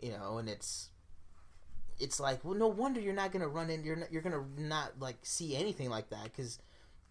You 0.00 0.10
know, 0.12 0.38
and 0.38 0.48
it's 0.48 0.88
it's 1.98 2.18
like 2.18 2.44
well, 2.44 2.54
no 2.54 2.66
wonder 2.68 3.00
you're 3.00 3.14
not 3.14 3.30
gonna 3.32 3.48
run 3.48 3.70
in. 3.70 3.84
You're 3.84 3.96
not, 3.96 4.12
you're 4.12 4.22
gonna 4.22 4.44
not 4.58 4.98
like 4.98 5.18
see 5.22 5.54
anything 5.56 5.90
like 5.90 6.10
that 6.10 6.24
because 6.24 6.58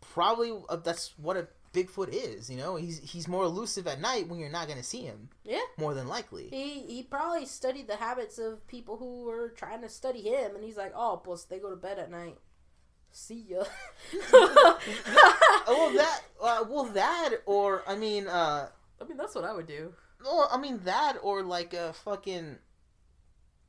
probably 0.01 0.51
uh, 0.69 0.75
that's 0.77 1.13
what 1.17 1.37
a 1.37 1.47
Bigfoot 1.73 2.09
is. 2.11 2.49
You 2.49 2.57
know, 2.57 2.75
he's 2.75 2.99
he's 2.99 3.27
more 3.27 3.43
elusive 3.45 3.87
at 3.87 4.01
night 4.01 4.27
when 4.27 4.39
you're 4.39 4.49
not 4.49 4.67
gonna 4.67 4.83
see 4.83 5.01
him. 5.03 5.29
Yeah. 5.43 5.59
more 5.77 5.93
than 5.93 6.07
likely. 6.07 6.49
he 6.49 6.81
he 6.81 7.03
probably 7.03 7.45
studied 7.45 7.87
the 7.87 7.95
habits 7.95 8.37
of 8.37 8.65
people 8.67 8.97
who 8.97 9.23
were 9.23 9.49
trying 9.49 9.81
to 9.81 9.89
study 9.89 10.21
him 10.21 10.55
and 10.55 10.63
he's 10.63 10.77
like 10.77 10.93
oh 10.95 11.21
plus 11.23 11.43
they 11.45 11.59
go 11.59 11.69
to 11.69 11.75
bed 11.75 11.97
at 11.99 12.11
night 12.11 12.37
see 13.11 13.45
ya 13.49 13.63
Oh, 14.33 14.77
well, 15.67 15.93
that 15.93 16.21
uh, 16.41 16.63
well 16.69 16.85
that 16.85 17.35
or 17.45 17.83
I 17.87 17.95
mean, 17.95 18.27
uh, 18.27 18.69
i 19.01 19.03
mean 19.05 19.17
that's 19.17 19.35
what 19.35 19.43
i 19.45 19.53
would 19.53 19.67
do 19.67 19.93
well, 20.23 20.47
I 20.51 20.57
mean 20.59 20.81
that 20.83 21.17
or 21.23 21.41
like 21.41 21.73
a 21.73 21.93
fucking. 21.93 22.57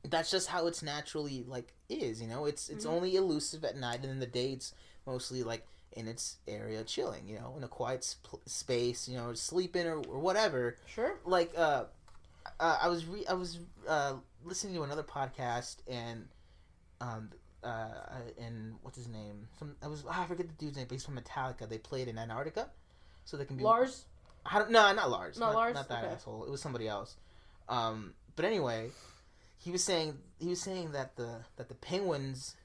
That's 0.07 0.29
just 0.29 0.49
how 0.49 0.67
it's 0.67 0.83
naturally 0.83 1.43
like 1.47 1.73
is, 1.89 2.21
you 2.21 2.27
know. 2.27 2.45
It's 2.45 2.69
it's 2.69 2.85
Mhm. 2.85 2.89
only 2.91 3.15
elusive 3.15 3.63
at 3.65 3.75
night, 3.75 4.01
and 4.03 4.11
in 4.11 4.19
the 4.19 4.27
day 4.27 4.51
it's 4.51 4.71
mostly 5.07 5.41
like 5.41 5.65
in 5.95 6.07
its 6.07 6.37
area 6.47 6.83
chilling, 6.83 7.27
you 7.27 7.35
know, 7.35 7.53
in 7.57 7.63
a 7.63 7.67
quiet 7.67 8.03
sp- 8.03 8.43
space, 8.45 9.07
you 9.07 9.15
know, 9.17 9.33
sleeping 9.33 9.85
or, 9.87 9.97
or 9.97 10.19
whatever. 10.19 10.77
sure 10.85 11.15
Like, 11.25 11.53
uh, 11.57 11.85
uh, 12.59 12.77
I 12.81 12.87
was 12.89 13.05
re- 13.05 13.25
I 13.27 13.33
was 13.33 13.59
uh 13.87 14.13
listening 14.43 14.75
to 14.75 14.83
another 14.83 15.03
podcast 15.03 15.77
and 15.87 16.27
um 17.01 17.29
uh 17.63 17.89
and 18.39 18.75
what's 18.81 18.97
his 18.97 19.07
name? 19.07 19.47
Some 19.59 19.75
I 19.81 19.87
was 19.87 20.03
I 20.09 20.25
forget 20.25 20.47
the 20.47 20.53
dude's 20.53 20.77
name, 20.77 20.87
but 20.87 20.93
he's 20.95 21.05
from 21.05 21.17
Metallica. 21.17 21.67
They 21.69 21.77
played 21.77 22.07
in 22.07 22.17
Antarctica, 22.17 22.69
so 23.25 23.37
they 23.37 23.45
can 23.45 23.55
be 23.57 23.63
lars 23.63 24.05
I 24.45 24.59
don't, 24.59 24.71
no, 24.71 24.91
not 24.93 25.09
Lars. 25.09 25.39
Not 25.39 25.47
Not, 25.47 25.55
Lars? 25.55 25.73
Not 25.75 25.87
that 25.89 26.03
Okay. 26.03 26.13
asshole. 26.15 26.43
It 26.43 26.51
was 26.51 26.61
somebody 26.61 26.85
else. 26.87 27.15
Um, 27.69 28.13
but 28.35 28.43
anyway, 28.43 28.89
he 29.57 29.71
was 29.71 29.81
saying 29.83 30.17
he 30.37 30.49
was 30.49 30.61
saying 30.61 30.91
that 30.91 31.15
the 31.15 31.45
that 31.55 31.69
the 31.69 31.75
penguins 31.75 32.55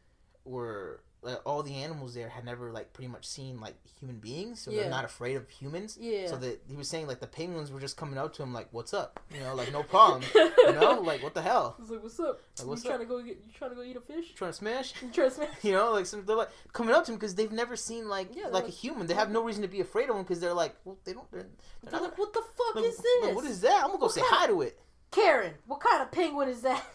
were 0.44 1.00
like, 1.20 1.40
all 1.44 1.62
the 1.64 1.74
animals 1.74 2.14
there 2.14 2.28
had 2.28 2.44
never 2.44 2.70
like 2.70 2.92
pretty 2.92 3.08
much 3.08 3.26
seen 3.26 3.60
like 3.60 3.74
human 3.98 4.18
beings, 4.18 4.60
so 4.60 4.70
Yeah. 4.70 4.82
they're 4.82 4.90
not 4.90 5.04
afraid 5.04 5.36
of 5.36 5.48
humans. 5.50 5.98
yeah 6.00 6.28
So 6.28 6.36
that 6.36 6.62
he 6.68 6.76
was 6.76 6.88
saying 6.88 7.06
like 7.08 7.18
the 7.20 7.26
penguins 7.26 7.72
were 7.72 7.80
just 7.80 7.96
coming 7.96 8.18
up 8.18 8.32
to 8.34 8.42
him 8.42 8.52
like, 8.54 8.68
"What's 8.70 8.94
up?" 8.94 9.18
You 9.34 9.40
know, 9.40 9.54
like 9.54 9.72
no 9.72 9.82
problem. 9.82 10.22
you 10.34 10.72
know, 10.72 11.00
like 11.00 11.22
what 11.22 11.34
the 11.34 11.42
hell? 11.42 11.74
I 11.76 11.80
was 11.80 11.90
like, 11.90 12.02
"What's 12.02 12.20
up? 12.20 12.40
Like, 12.58 12.68
what's 12.68 12.84
you 12.84 12.90
up? 12.90 12.96
trying 12.96 13.08
to 13.08 13.12
go 13.14 13.20
get? 13.22 13.36
You 13.44 13.52
trying 13.52 13.70
to 13.70 13.76
go 13.76 13.82
eat 13.82 13.96
a 13.96 14.00
fish? 14.00 14.32
Trying 14.34 14.50
to 14.52 14.56
smash? 14.56 14.94
You 15.02 15.10
trying 15.10 15.30
to 15.30 15.34
smash?" 15.34 15.48
You 15.62 15.72
know, 15.72 15.90
like 15.92 16.06
some 16.06 16.24
they're 16.24 16.36
like 16.36 16.50
coming 16.72 16.94
up 16.94 17.04
to 17.06 17.12
him 17.12 17.18
because 17.18 17.34
they've 17.34 17.50
never 17.52 17.74
seen 17.76 18.08
like 18.08 18.28
Yeah, 18.36 18.46
like 18.48 18.68
a 18.68 18.70
human. 18.70 19.06
They 19.08 19.14
have 19.14 19.30
no 19.30 19.42
reason 19.42 19.62
to 19.62 19.68
be 19.68 19.80
afraid 19.80 20.08
of 20.10 20.16
him 20.16 20.22
because 20.22 20.38
they're 20.40 20.54
like, 20.54 20.76
well, 20.84 20.98
they 21.04 21.14
don't. 21.14 21.28
They're, 21.32 21.42
they're 21.42 21.90
They're 21.90 21.92
not 21.92 22.02
like, 22.02 22.18
"What 22.18 22.32
the 22.32 22.42
fuck 22.56 22.76
like, 22.76 22.84
is 22.84 22.96
this?" 22.96 23.24
like, 23.24 23.34
what 23.34 23.44
is 23.44 23.60
that? 23.62 23.76
I'm 23.82 23.88
gonna 23.88 23.98
go 23.98 24.06
What 24.06 24.12
say 24.14 24.20
kind- 24.20 24.34
hi 24.34 24.46
to 24.46 24.62
it. 24.62 24.78
Karen, 25.10 25.54
what 25.66 25.80
kind 25.80 26.02
of 26.02 26.12
penguin 26.12 26.48
is 26.48 26.60
that? 26.60 26.84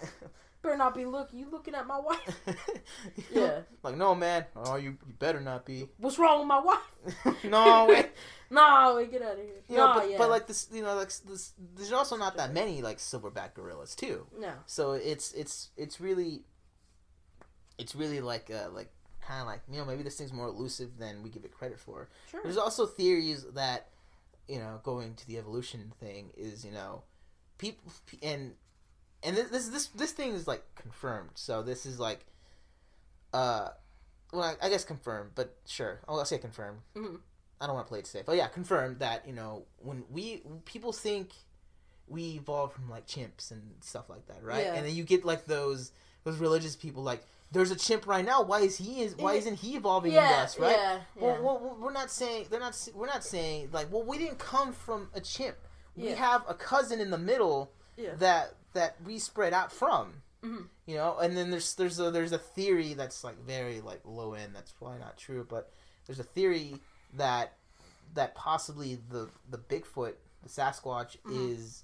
Better 0.64 0.77
not 0.77 0.95
be 0.95 1.03
looking. 1.03 1.40
You 1.40 1.48
looking 1.52 1.76
at 1.76 1.85
my 1.85 1.99
wife? 1.99 2.41
Yeah. 3.31 3.61
Like, 3.84 3.98
no, 3.98 4.15
man. 4.15 4.45
Oh, 4.56 4.76
you, 4.76 4.98
you 5.06 5.14
better 5.19 5.41
not 5.41 5.65
be. 5.65 5.90
What's 5.98 6.18
wrong 6.18 6.40
with 6.40 6.48
my 6.48 6.60
wife? 6.60 7.44
no, 7.44 7.85
wait. 7.88 8.10
No, 8.49 8.94
wait, 8.95 9.11
get 9.11 9.23
out 9.23 9.31
of 9.34 9.38
here. 9.40 9.64
You 9.68 9.77
know, 9.77 9.94
but, 9.95 10.11
yeah. 10.11 10.18
but 10.19 10.30
like 10.30 10.45
this, 10.45 10.68
you 10.72 10.84
know, 10.84 10.95
like 10.95 11.11
this. 11.27 11.53
There's 11.76 11.91
also 11.91 12.15
not 12.15 12.38
that 12.38 12.53
many 12.53 12.84
like 12.84 12.99
silverback 12.99 13.56
gorillas 13.56 13.95
too. 13.95 14.27
no. 14.40 14.52
So 14.68 14.91
it's 14.91 15.34
it's 15.34 15.72
it's 15.76 15.99
really, 15.99 16.44
it's 17.80 17.95
really 17.95 18.22
like 18.22 18.52
uh 18.52 18.69
like 18.72 18.91
kind 19.22 19.41
of 19.41 19.48
like 19.48 19.61
you 19.72 19.80
know 19.80 19.85
maybe 19.85 20.03
this 20.03 20.18
thing's 20.18 20.31
more 20.31 20.45
elusive 20.45 20.99
than 20.99 21.23
we 21.23 21.31
give 21.31 21.45
it 21.45 21.52
credit 21.52 21.80
for. 21.80 22.10
Sure. 22.30 22.41
There's 22.44 22.57
also 22.57 22.85
theories 22.85 23.44
that, 23.56 23.88
you 24.48 24.60
know, 24.60 24.80
going 24.84 25.15
to 25.15 25.27
the 25.27 25.40
evolution 25.40 25.91
thing 25.99 26.30
is, 26.38 26.64
you 26.64 26.72
know, 26.72 27.02
people 27.57 27.91
and 28.22 28.53
and 29.23 29.35
this 29.37 29.49
this 29.49 29.67
this, 29.69 29.87
this 29.87 30.11
thing 30.11 30.33
is 30.33 30.47
like 30.47 30.63
confirmed. 30.75 31.31
So 31.35 31.61
this 31.63 31.85
is 31.85 31.99
like, 31.99 32.25
uh, 33.33 33.69
well, 34.31 34.43
I, 34.61 34.65
I 34.67 34.69
guess 34.69 34.83
confirmed, 34.83 35.31
but 35.35 35.55
sure, 35.67 35.99
I'll, 36.07 36.19
I'll 36.19 36.25
say 36.25 36.37
confirmed. 36.37 36.79
Mhm. 36.95 37.19
I 37.61 37.65
don't 37.67 37.75
want 37.75 37.87
to 37.87 37.89
play 37.89 37.99
it 37.99 38.07
safe, 38.07 38.25
but 38.25 38.35
yeah, 38.35 38.47
confirmed 38.47 38.99
that 38.99 39.25
you 39.27 39.33
know 39.33 39.63
when 39.79 40.03
we 40.09 40.41
people 40.65 40.91
think 40.91 41.31
we 42.07 42.31
evolved 42.33 42.73
from 42.73 42.89
like 42.89 43.07
chimps 43.07 43.51
and 43.51 43.61
stuff 43.81 44.09
like 44.09 44.25
that, 44.27 44.43
right? 44.43 44.65
Yeah. 44.65 44.73
And 44.73 44.85
then 44.85 44.93
you 44.93 45.03
get 45.03 45.23
like 45.23 45.45
those 45.45 45.91
those 46.25 46.37
religious 46.37 46.75
people 46.75 47.03
like 47.03 47.25
there's 47.51 47.71
a 47.71 47.75
chimp 47.75 48.05
right 48.07 48.25
now. 48.25 48.41
Why 48.41 48.61
is 48.61 48.77
he 48.77 49.01
is 49.03 49.15
why 49.15 49.35
isn't 49.35 49.55
he 49.55 49.75
evolving 49.77 50.11
yeah, 50.11 50.23
into 50.25 50.35
us, 50.43 50.59
right? 50.59 50.75
yeah, 50.75 50.99
Well, 51.15 51.35
yeah. 51.35 51.41
well, 51.41 51.59
well, 51.63 51.77
we're 51.79 51.91
not 51.93 52.11
saying 52.11 52.47
they're 52.49 52.59
not. 52.59 52.75
We're 52.93 53.07
not 53.07 53.23
saying 53.23 53.69
like, 53.71 53.91
well, 53.91 54.03
we 54.03 54.17
didn't 54.17 54.39
come 54.39 54.73
from 54.73 55.09
a 55.13 55.21
chimp. 55.21 55.55
We 55.95 56.09
Yeah. 56.09 56.15
have 56.15 56.43
a 56.49 56.55
cousin 56.55 56.99
in 56.99 57.11
the 57.11 57.17
middle 57.17 57.71
Yeah. 57.95 58.15
that 58.15 58.55
that 58.73 58.95
we 59.05 59.19
spread 59.19 59.53
out 59.53 59.71
from. 59.71 60.21
Mhm. 60.43 60.67
You 60.85 60.95
know, 60.97 61.17
and 61.19 61.37
then 61.37 61.51
there's 61.51 61.75
there's 61.75 61.99
a 61.99 62.11
there's 62.11 62.33
a 62.33 62.37
theory 62.37 62.93
that's 62.93 63.23
like 63.23 63.37
very 63.45 63.79
like 63.81 64.01
low 64.03 64.33
end. 64.33 64.53
That's 64.55 64.71
probably 64.71 64.99
not 64.99 65.17
true, 65.17 65.45
but 65.49 65.71
there's 66.05 66.19
a 66.19 66.23
theory 66.23 66.79
that 67.13 67.53
that 68.13 68.35
possibly 68.35 68.99
the 69.09 69.29
the 69.49 69.57
Bigfoot, 69.57 70.15
the 70.43 70.49
Sasquatch, 70.49 71.17
Mhm. 71.25 71.51
is 71.53 71.83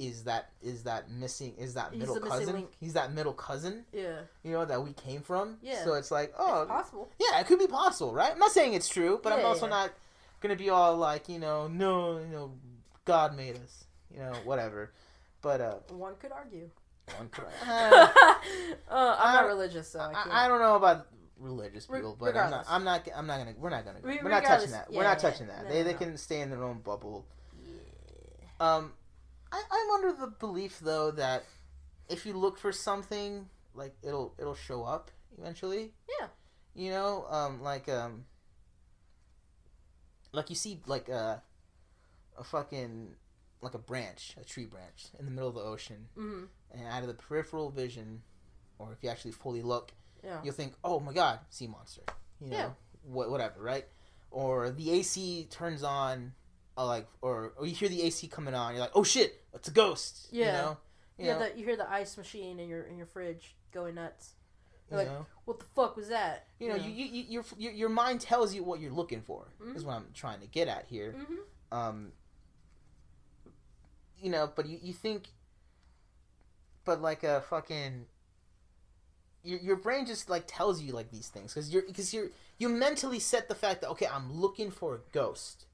is 0.00 0.24
that 0.24 0.50
is 0.60 0.82
that 0.82 1.08
missing 1.10 1.54
is 1.56 1.74
that 1.74 1.92
He's 1.92 2.00
middle 2.00 2.18
cousin? 2.20 2.66
He's 2.80 2.94
that 2.94 3.12
middle 3.12 3.34
cousin. 3.34 3.84
yeah, 3.92 4.22
You 4.42 4.50
know 4.50 4.64
that 4.64 4.82
we 4.82 4.94
came 4.94 5.22
from. 5.22 5.58
Yeah. 5.62 5.84
So 5.84 5.94
it's 5.94 6.10
like 6.10 6.34
oh 6.36 6.62
it's 6.62 6.70
possible. 6.70 7.08
yeah, 7.20 7.38
it 7.38 7.46
could 7.46 7.60
be 7.60 7.68
possible, 7.68 8.12
right? 8.12 8.32
I'm 8.32 8.38
not 8.38 8.50
saying 8.50 8.74
it's 8.74 8.88
true, 8.88 9.20
but 9.22 9.32
I'm 9.32 9.44
also 9.46 9.66
yeah. 9.66 9.70
not 9.70 9.90
gonna 10.40 10.56
be 10.56 10.70
all 10.70 10.96
like, 10.96 11.28
you 11.28 11.38
know, 11.38 11.68
no, 11.68 12.18
you 12.18 12.26
know, 12.26 12.52
God 13.04 13.36
made 13.36 13.54
us, 13.56 13.84
you 14.10 14.18
know, 14.18 14.32
whatever. 14.44 14.92
But 15.42 15.60
uh, 15.60 15.74
One 15.90 16.14
could 16.16 16.32
argue. 16.32 16.70
one 17.18 17.28
could- 17.28 17.44
uh, 17.68 18.08
uh, 18.88 19.16
I'm 19.18 19.34
not 19.34 19.46
religious, 19.46 19.88
so 19.88 20.00
I 20.00 20.12
can't. 20.12 20.30
I, 20.32 20.44
I 20.44 20.48
don't 20.48 20.60
know 20.60 20.76
about 20.76 21.08
religious 21.38 21.88
Re- 21.90 21.98
people, 21.98 22.16
but 22.18 22.36
I'm 22.36 22.50
not, 22.50 22.64
I'm 22.68 22.84
not. 22.84 23.08
I'm 23.14 23.26
not 23.26 23.38
gonna. 23.38 23.54
We're 23.58 23.70
not 23.70 23.84
gonna. 23.84 23.98
Re- 24.02 24.20
we're 24.22 24.30
not 24.30 24.44
touching 24.44 24.70
that. 24.70 24.86
yeah, 24.88 24.96
we're 24.96 25.04
not 25.04 25.22
yeah, 25.22 25.30
touching 25.30 25.46
that. 25.48 25.64
no, 25.64 25.68
they 25.68 25.78
no, 25.78 25.84
they 25.84 25.92
no. 25.92 25.98
can 25.98 26.16
stay 26.16 26.40
in 26.40 26.50
their 26.50 26.62
own 26.62 26.78
bubble. 26.80 27.26
Yeah. 27.60 28.74
Um, 28.76 28.92
I, 29.50 29.62
I'm 29.70 29.90
under 29.90 30.20
the 30.20 30.28
belief 30.28 30.78
though 30.80 31.10
that 31.10 31.44
if 32.08 32.24
you 32.24 32.34
look 32.34 32.58
for 32.58 32.70
something, 32.72 33.48
like 33.74 33.94
it'll 34.02 34.34
it'll 34.38 34.54
show 34.54 34.84
up 34.84 35.10
eventually. 35.38 35.92
Yeah. 36.20 36.28
You 36.74 36.90
know, 36.90 37.26
um, 37.28 37.62
like 37.62 37.88
um, 37.88 38.24
like 40.32 40.48
you 40.50 40.56
see 40.56 40.80
like 40.86 41.08
a, 41.08 41.42
a 42.38 42.44
fucking 42.44 43.14
like 43.62 43.74
a 43.74 43.78
branch, 43.78 44.34
a 44.40 44.44
tree 44.44 44.66
branch 44.66 45.06
in 45.18 45.24
the 45.24 45.30
middle 45.30 45.48
of 45.48 45.54
the 45.54 45.60
ocean, 45.62 46.08
Mhm. 46.16 46.48
and 46.72 46.86
out 46.88 47.02
of 47.02 47.08
the 47.08 47.14
peripheral 47.14 47.70
vision, 47.70 48.22
or 48.78 48.92
if 48.92 49.02
you 49.02 49.08
actually 49.08 49.32
fully 49.32 49.62
look, 49.62 49.92
Yeah. 50.22 50.42
you'll 50.42 50.54
think, 50.54 50.74
oh 50.84 51.00
my 51.00 51.12
god, 51.12 51.40
sea 51.50 51.66
monster. 51.68 52.02
You 52.40 52.48
know, 52.48 52.56
Yeah. 52.56 52.72
what 53.04 53.30
whatever, 53.30 53.60
right? 53.62 53.86
Or 54.30 54.70
the 54.70 54.90
AC 54.90 55.46
turns 55.46 55.82
on, 55.82 56.34
uh, 56.76 56.86
like, 56.86 57.06
or 57.20 57.52
or 57.56 57.66
you 57.66 57.74
hear 57.74 57.88
the 57.88 58.02
AC 58.02 58.26
coming 58.28 58.54
on, 58.54 58.72
you're 58.72 58.80
like, 58.82 58.96
oh 58.96 59.04
shit, 59.04 59.44
it's 59.54 59.68
a 59.68 59.72
ghost. 59.72 60.28
You 60.32 60.40
Yeah. 60.46 60.52
know, 60.52 60.78
you 61.18 61.26
Yeah, 61.26 61.34
know, 61.38 61.38
the, 61.50 61.58
you 61.58 61.64
hear 61.64 61.76
the 61.76 61.88
ice 61.90 62.16
machine 62.16 62.58
in 62.58 62.68
your 62.68 62.82
in 62.82 62.96
your 62.96 63.06
fridge 63.06 63.54
going 63.70 63.94
nuts. 63.94 64.34
You're 64.90 64.98
like, 64.98 65.08
know, 65.08 65.26
What 65.44 65.58
the 65.58 65.64
fuck 65.64 65.96
was 65.96 66.08
that? 66.08 66.46
you 66.58 66.68
know, 66.68 66.74
you, 66.76 66.90
you, 66.90 67.22
you 67.28 67.44
your 67.56 67.72
your 67.72 67.88
mind 67.88 68.20
tells 68.20 68.54
you 68.54 68.62
what 68.64 68.80
you're 68.80 68.92
looking 68.92 69.22
for. 69.22 69.52
Is 69.74 69.82
Mhm. 69.82 69.86
what 69.86 69.94
I'm 69.94 70.12
trying 70.12 70.40
to 70.40 70.46
get 70.46 70.66
at 70.68 70.86
here. 70.86 71.12
hmm 71.12 71.36
Um, 71.70 72.12
you 74.22 74.30
know, 74.30 74.50
but 74.54 74.66
you, 74.66 74.78
you 74.82 74.92
think, 74.92 75.28
but 76.84 77.00
like 77.02 77.22
a 77.24 77.40
fucking, 77.42 78.06
your, 79.42 79.58
your 79.60 79.76
brain 79.76 80.06
just 80.06 80.30
like 80.30 80.44
tells 80.46 80.80
you 80.82 80.92
like 80.92 81.10
these 81.10 81.28
things 81.28 81.52
because 81.52 81.72
you're 81.72 81.82
because 81.82 82.14
you're 82.14 82.28
you 82.58 82.68
mentally 82.68 83.18
set 83.18 83.48
the 83.48 83.54
fact 83.54 83.80
that 83.80 83.90
okay 83.90 84.06
I'm 84.06 84.32
looking 84.32 84.70
for 84.70 84.94
a 84.96 85.00
ghost, 85.12 85.66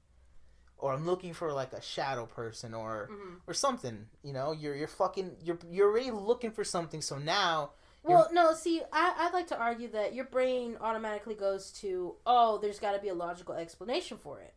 or 0.77 0.93
I'm 0.93 1.05
looking 1.05 1.33
for 1.33 1.51
like 1.53 1.73
a 1.73 1.81
shadow 1.81 2.25
person 2.25 2.73
or 2.73 3.11
hmm 3.11 3.35
or 3.47 3.53
something. 3.53 4.07
You 4.23 4.33
know, 4.33 4.51
you're 4.53 4.75
you're 4.75 4.87
fucking 4.87 5.37
you're 5.43 5.59
you're 5.69 5.89
already 5.91 6.11
looking 6.11 6.51
for 6.51 6.63
something. 6.63 7.01
So 7.01 7.17
now 7.17 7.71
Well, 8.03 8.29
no, 8.31 8.53
see, 8.53 8.81
I, 8.93 9.13
I'd 9.17 9.33
like 9.33 9.47
to 9.47 9.57
argue 9.59 9.89
that 9.89 10.13
your 10.13 10.25
brain 10.25 10.77
automatically 10.79 11.35
goes 11.35 11.71
to, 11.81 12.15
oh, 12.25 12.57
there's 12.57 12.79
got 12.79 12.93
to 12.93 12.99
be 12.99 13.09
a 13.09 13.13
logical 13.13 13.55
explanation 13.55 14.17
for 14.17 14.39
it. 14.39 14.53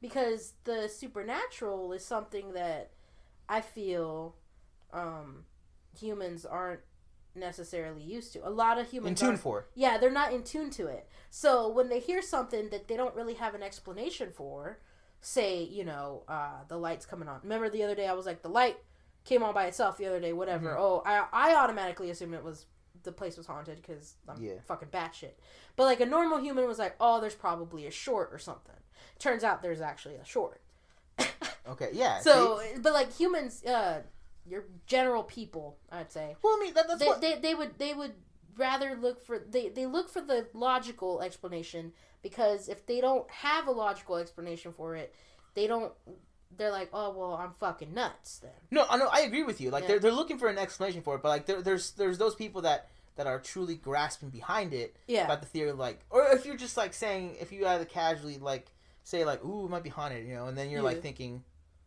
Because 0.00 0.54
the 0.64 0.88
supernatural 0.88 1.92
is 1.92 2.04
something 2.04 2.52
that 2.54 2.92
I 3.48 3.60
feel 3.60 4.36
um, 4.92 5.44
humans 5.98 6.44
aren't 6.46 6.80
necessarily 7.34 8.02
used 8.02 8.32
to. 8.32 8.46
A 8.46 8.50
lot 8.50 8.78
of 8.78 8.88
humans 8.90 9.20
in 9.20 9.28
tune 9.28 9.36
for. 9.36 9.66
Yeah, 9.74 9.98
they're 9.98 10.10
not 10.10 10.32
in 10.32 10.42
tune 10.42 10.70
to 10.70 10.86
it. 10.86 11.08
So 11.30 11.68
when 11.68 11.88
they 11.88 12.00
hear 12.00 12.22
something 12.22 12.70
that 12.70 12.88
they 12.88 12.96
don't 12.96 13.14
really 13.14 13.34
have 13.34 13.54
an 13.54 13.62
explanation 13.62 14.30
for, 14.32 14.78
say, 15.20 15.62
you 15.62 15.84
know, 15.84 16.22
uh, 16.28 16.62
the 16.68 16.78
light's 16.78 17.06
coming 17.06 17.28
on. 17.28 17.40
Remember 17.42 17.68
the 17.68 17.82
other 17.82 17.94
day 17.94 18.06
I 18.06 18.14
was 18.14 18.26
like, 18.26 18.42
the 18.42 18.48
light 18.48 18.78
came 19.24 19.42
on 19.42 19.52
by 19.54 19.66
itself 19.66 19.98
the 19.98 20.06
other 20.06 20.20
day, 20.20 20.32
whatever. 20.32 20.70
Mhm. 20.74 20.78
Oh, 20.78 21.02
I, 21.04 21.26
I 21.32 21.54
automatically 21.56 22.10
assumed 22.10 22.34
it 22.34 22.44
was 22.44 22.66
the 23.02 23.12
place 23.12 23.36
was 23.36 23.46
haunted 23.46 23.76
because 23.82 24.14
I'm 24.28 24.42
Yeah. 24.42 24.54
fucking 24.66 24.88
batshit. 24.88 25.34
But 25.76 25.84
like 25.84 26.00
a 26.00 26.06
normal 26.06 26.38
human 26.38 26.66
was 26.66 26.78
like, 26.78 26.96
oh, 27.00 27.20
there's 27.20 27.34
probably 27.34 27.86
a 27.86 27.90
short 27.90 28.30
or 28.32 28.38
something. 28.38 28.74
Turns 29.18 29.44
out 29.44 29.62
there's 29.62 29.80
actually 29.80 30.16
a 30.16 30.24
short. 30.24 30.60
Okay, 31.70 31.90
yeah. 31.92 32.20
So, 32.20 32.60
see? 32.60 32.80
but 32.80 32.92
like 32.92 33.12
humans, 33.12 33.64
uh, 33.64 34.02
your 34.48 34.64
general 34.86 35.22
people, 35.22 35.76
I'd 35.90 36.12
say, 36.12 36.36
well, 36.42 36.54
I 36.56 36.60
mean 36.60 36.74
that, 36.74 36.86
that's 36.88 37.00
they, 37.00 37.06
what. 37.06 37.20
they, 37.20 37.38
they 37.38 37.54
would 37.54 37.78
they 37.78 37.94
would 37.94 38.12
rather 38.56 38.96
look 39.00 39.24
for 39.24 39.38
they, 39.38 39.68
they 39.68 39.86
look 39.86 40.08
for 40.08 40.20
the 40.20 40.46
logical 40.54 41.20
explanation 41.20 41.92
because 42.22 42.68
if 42.68 42.86
they 42.86 43.00
don't 43.00 43.30
have 43.30 43.66
a 43.66 43.70
logical 43.70 44.16
explanation 44.16 44.72
for 44.72 44.96
it 44.96 45.14
they 45.54 45.66
don't 45.66 45.92
they're 46.56 46.70
like 46.70 46.88
oh 46.92 47.10
well 47.10 47.34
i'm 47.34 47.52
fucking 47.52 47.92
nuts 47.92 48.38
then 48.38 48.50
No, 48.70 48.86
I 48.88 48.96
know. 48.96 49.08
I 49.12 49.20
agree 49.20 49.42
with 49.42 49.60
you. 49.60 49.70
Like 49.70 49.82
Yeah. 49.82 49.88
they're 49.88 49.98
they're 49.98 50.12
looking 50.12 50.38
for 50.38 50.48
an 50.48 50.56
explanation 50.58 51.02
for 51.02 51.16
it, 51.16 51.22
but 51.22 51.28
like 51.28 51.46
there, 51.46 51.60
there's 51.60 51.90
there's 51.92 52.18
those 52.18 52.34
people 52.34 52.62
that 52.62 52.88
that 53.16 53.26
are 53.26 53.38
truly 53.40 53.74
grasping 53.74 54.30
behind 54.30 54.72
it 54.72 54.96
yeah 55.06 55.24
about 55.24 55.40
the 55.40 55.48
theory. 55.48 55.72
Like, 55.72 56.00
or 56.10 56.26
if 56.28 56.46
you're 56.46 56.56
just 56.56 56.76
like 56.76 56.94
saying, 56.94 57.36
if 57.40 57.52
you 57.52 57.66
either 57.66 57.84
casually 57.84 58.38
like 58.38 58.68
say 59.04 59.24
like, 59.24 59.44
"Ooh, 59.44 59.66
it 59.66 59.70
might 59.70 59.82
be 59.82 59.90
haunted," 59.90 60.26
you 60.26 60.34
know, 60.34 60.46
and 60.46 60.56
then 60.56 60.70
you're 60.70 60.82
like 60.82 61.02
thinking, 61.02 61.42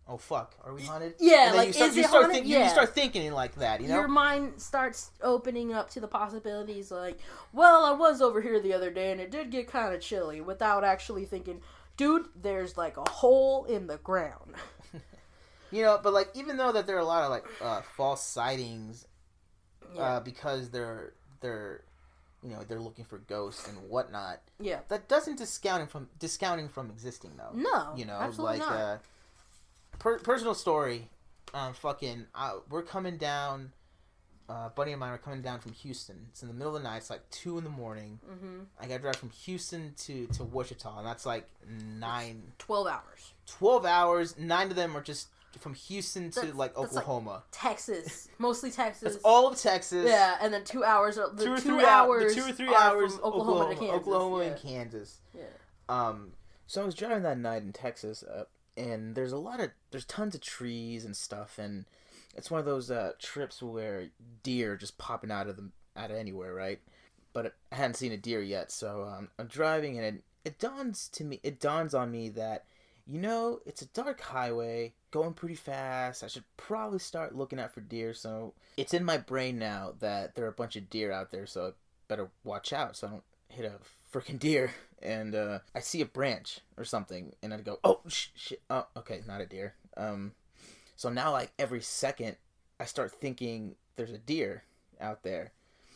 "Oh 0.10 0.18
fuck, 0.18 0.56
are 0.66 0.74
we 0.74 0.82
haunted?" 0.84 1.14
Yeah, 1.20 1.52
like, 1.56 1.68
you 1.68 1.74
start, 1.74 1.90
is 1.92 1.96
you 1.98 2.04
it 2.04 2.08
start 2.08 2.24
haunted? 2.24 2.36
think- 2.44 2.48
you- 2.48 2.58
you, 2.60 2.70
start 2.70 2.94
thinking 2.96 3.32
like 3.32 3.56
that. 3.56 3.80
You 3.82 3.88
know, 3.90 3.96
your 4.00 4.08
mind 4.08 4.62
starts 4.62 5.12
opening 5.22 5.74
up 5.74 5.90
to 5.92 6.00
the 6.00 6.08
possibilities 6.08 6.92
like 6.92 7.20
well 7.54 7.86
i 7.86 7.92
was 7.92 8.22
over 8.22 8.42
here 8.42 8.60
the 8.60 8.74
other 8.74 8.90
day 8.92 9.12
and 9.12 9.22
it 9.22 9.32
did 9.32 9.50
get 9.52 9.68
kind 9.68 9.94
of 9.94 10.02
chilly 10.02 10.42
without 10.42 10.84
actually 10.84 11.26
thinking 11.26 11.62
dude 11.98 12.26
there's 12.42 12.78
like 12.78 12.98
a 12.98 13.10
hole 13.10 13.66
in 13.66 13.88
the 13.88 13.98
ground 13.98 14.56
you 15.72 15.84
know. 15.84 16.00
But 16.02 16.14
like, 16.14 16.30
even 16.34 16.58
though 16.58 16.72
that 16.72 16.88
there 16.88 16.96
are 16.96 17.00
a 17.00 17.06
lot 17.06 17.24
of 17.24 17.30
like 17.30 17.46
uh, 17.62 17.82
false 17.96 18.24
sightings, 18.24 19.06
yeah 19.96 20.02
uh, 20.02 20.20
because 20.20 20.70
they're 20.70 21.14
they're 21.42 21.82
you 22.44 22.50
know 22.50 22.60
they're 22.68 22.80
looking 22.80 23.06
for 23.06 23.18
ghosts 23.20 23.68
and 23.68 23.78
whatnot. 23.90 24.40
yeah 24.60 24.80
That 24.90 25.08
doesn't 25.10 25.38
discounting 25.38 25.88
from 25.88 26.08
discounting 26.20 26.70
from 26.70 26.90
existing 26.90 27.32
though. 27.38 27.52
no 27.54 27.94
you 27.96 28.06
know, 28.06 28.14
absolutely 28.14 28.60
like 28.60 28.70
not. 28.70 28.80
uh, 28.80 28.98
per- 29.98 30.20
personal 30.20 30.54
story. 30.54 31.10
Um, 31.54 31.74
fucking, 31.74 32.28
uh, 32.36 32.56
we're 32.70 32.84
coming 32.84 33.18
down. 33.18 33.72
Uh, 34.48 34.66
a 34.68 34.72
buddy 34.76 34.92
of 34.94 35.00
mine 35.00 35.12
are 35.12 35.18
coming 35.20 35.42
down 35.44 35.60
from 35.60 35.74
Houston. 35.74 36.26
It's 36.30 36.42
in 36.42 36.48
the 36.48 36.54
middle 36.56 36.76
of 36.76 36.82
the 36.82 36.90
night. 36.90 36.98
It's 36.98 37.10
like 37.12 37.28
two 37.30 37.58
in 37.60 37.64
the 37.64 37.70
morning. 37.70 38.20
mm-hmm. 38.28 38.62
I 38.80 38.88
got 38.88 38.96
to 38.96 39.00
drive 39.02 39.16
from 39.16 39.30
Houston 39.30 39.94
to 40.06 40.26
to 40.28 40.44
Wichita, 40.44 40.98
and 40.98 41.06
that's 41.08 41.26
like 41.26 41.48
nine, 42.00 42.52
12 42.58 42.88
hours 42.88 43.34
12 43.46 43.86
hours. 43.86 44.38
Nine 44.38 44.70
of 44.70 44.76
them 44.76 44.96
are 44.98 45.02
just 45.02 45.28
from 45.60 45.74
Houston 45.74 46.30
to 46.32 46.40
That's- 46.42 46.56
like 46.56 46.76
that's 46.76 46.94
like- 46.94 47.04
Oklahoma. 47.04 47.44
texas 47.52 48.28
mostly 48.38 48.70
texas 48.72 49.14
That's 49.14 49.24
all 49.24 49.48
of 49.48 49.60
Texas. 49.60 50.06
Yeah, 50.08 50.38
and 50.42 50.54
then 50.54 50.64
two 50.64 50.84
hours. 50.84 51.16
The 51.16 51.28
two 51.44 51.54
or 51.54 51.58
two 51.58 51.62
three 51.78 51.86
hours. 51.86 52.36
the 52.36 52.42
two 52.42 52.48
or 52.48 52.54
three 52.54 52.74
hours. 52.74 53.16
from 53.16 53.24
Oklahoma, 53.26 53.74
to 53.74 53.80
Kansas. 53.80 53.96
Oklahoma 53.96 54.44
yeah. 54.44 54.50
and 54.52 54.62
Kansas. 54.62 55.20
Yeah. 55.36 55.44
Um, 55.90 56.32
so 56.68 56.82
I 56.84 56.86
was 56.86 56.94
driving 56.96 57.24
that 57.24 57.40
night 57.40 57.64
in 57.64 57.74
Texas, 57.74 58.24
uh, 58.24 58.44
and 58.80 59.16
there's 59.16 59.32
a 59.32 59.38
lot 59.38 59.60
of 59.60 59.72
there's 59.92 60.06
tons 60.06 60.36
of 60.36 60.42
trees 60.42 61.06
and 61.06 61.16
stuff, 61.16 61.60
and 61.60 61.86
it's 62.36 62.50
one 62.50 62.60
of 62.60 62.66
those 62.66 62.90
uh, 62.90 63.12
trips 63.20 63.62
where 63.62 64.10
deer 64.44 64.76
just 64.76 64.98
popping 64.98 65.32
out 65.32 65.48
of 65.48 65.58
the 65.58 65.70
out 65.96 66.12
of 66.12 66.18
anywhere, 66.18 66.54
right? 66.54 66.80
But 67.34 67.54
I 67.72 67.76
hadn't 67.76 67.98
seen 67.98 68.12
a 68.12 68.18
deer 68.18 68.42
yet, 68.42 68.72
so 68.72 69.04
um, 69.04 69.30
I'm 69.38 69.48
driving, 69.48 69.98
and 69.98 70.06
it, 70.06 70.24
it 70.46 70.60
dawns 70.60 71.10
to 71.10 71.24
me, 71.24 71.40
it 71.44 71.60
dawns 71.60 71.94
on 71.94 72.12
me 72.12 72.30
that 72.30 72.66
you 73.06 73.20
know 73.20 73.60
it's 73.66 73.82
a 73.82 73.88
dark 73.88 74.22
highway 74.22 74.94
going 75.12 75.34
pretty 75.34 75.56
fast. 75.56 76.24
I 76.24 76.28
should 76.28 76.46
probably 76.58 77.00
start 77.00 77.36
looking 77.36 77.60
out 77.60 77.74
for 77.74 77.82
deer. 77.82 78.14
So 78.14 78.54
it's 78.78 78.94
in 78.94 79.04
my 79.04 79.18
brain 79.18 79.60
now 79.60 79.94
that 80.00 80.36
there 80.36 80.46
are 80.46 80.50
a 80.50 80.54
bunch 80.54 80.76
of 80.76 80.90
deer 80.90 81.12
out 81.12 81.32
there, 81.32 81.46
so 81.46 81.68
I 81.68 81.72
better 82.08 82.30
watch 82.44 82.74
out 82.74 82.96
so 82.96 83.08
I 83.08 83.10
don't 83.12 83.24
hit 83.50 83.66
a 83.66 83.74
freaking 84.12 84.40
deer. 84.40 84.72
And 85.02 85.34
uh, 85.36 85.60
I 85.74 85.80
see 85.80 86.02
a 86.02 86.06
branch 86.06 86.60
or 86.78 86.84
something, 86.84 87.34
and 87.42 87.54
I'd 87.54 87.64
go, 87.64 87.80
"Oh 87.84 88.02
sh- 88.08 88.28
shit! 88.36 88.62
Oh, 88.70 88.86
okay, 88.98 89.22
not 89.28 89.40
a 89.42 89.46
deer." 89.46 89.76
Um, 89.96 90.34
so 90.96 91.10
now 91.10 91.32
like 91.32 91.52
every 91.58 91.82
second, 91.82 92.36
I 92.80 92.86
start 92.86 93.12
thinking 93.14 93.76
there's 93.96 94.12
a 94.12 94.18
deer 94.18 94.64
out 95.00 95.24
there, 95.24 95.54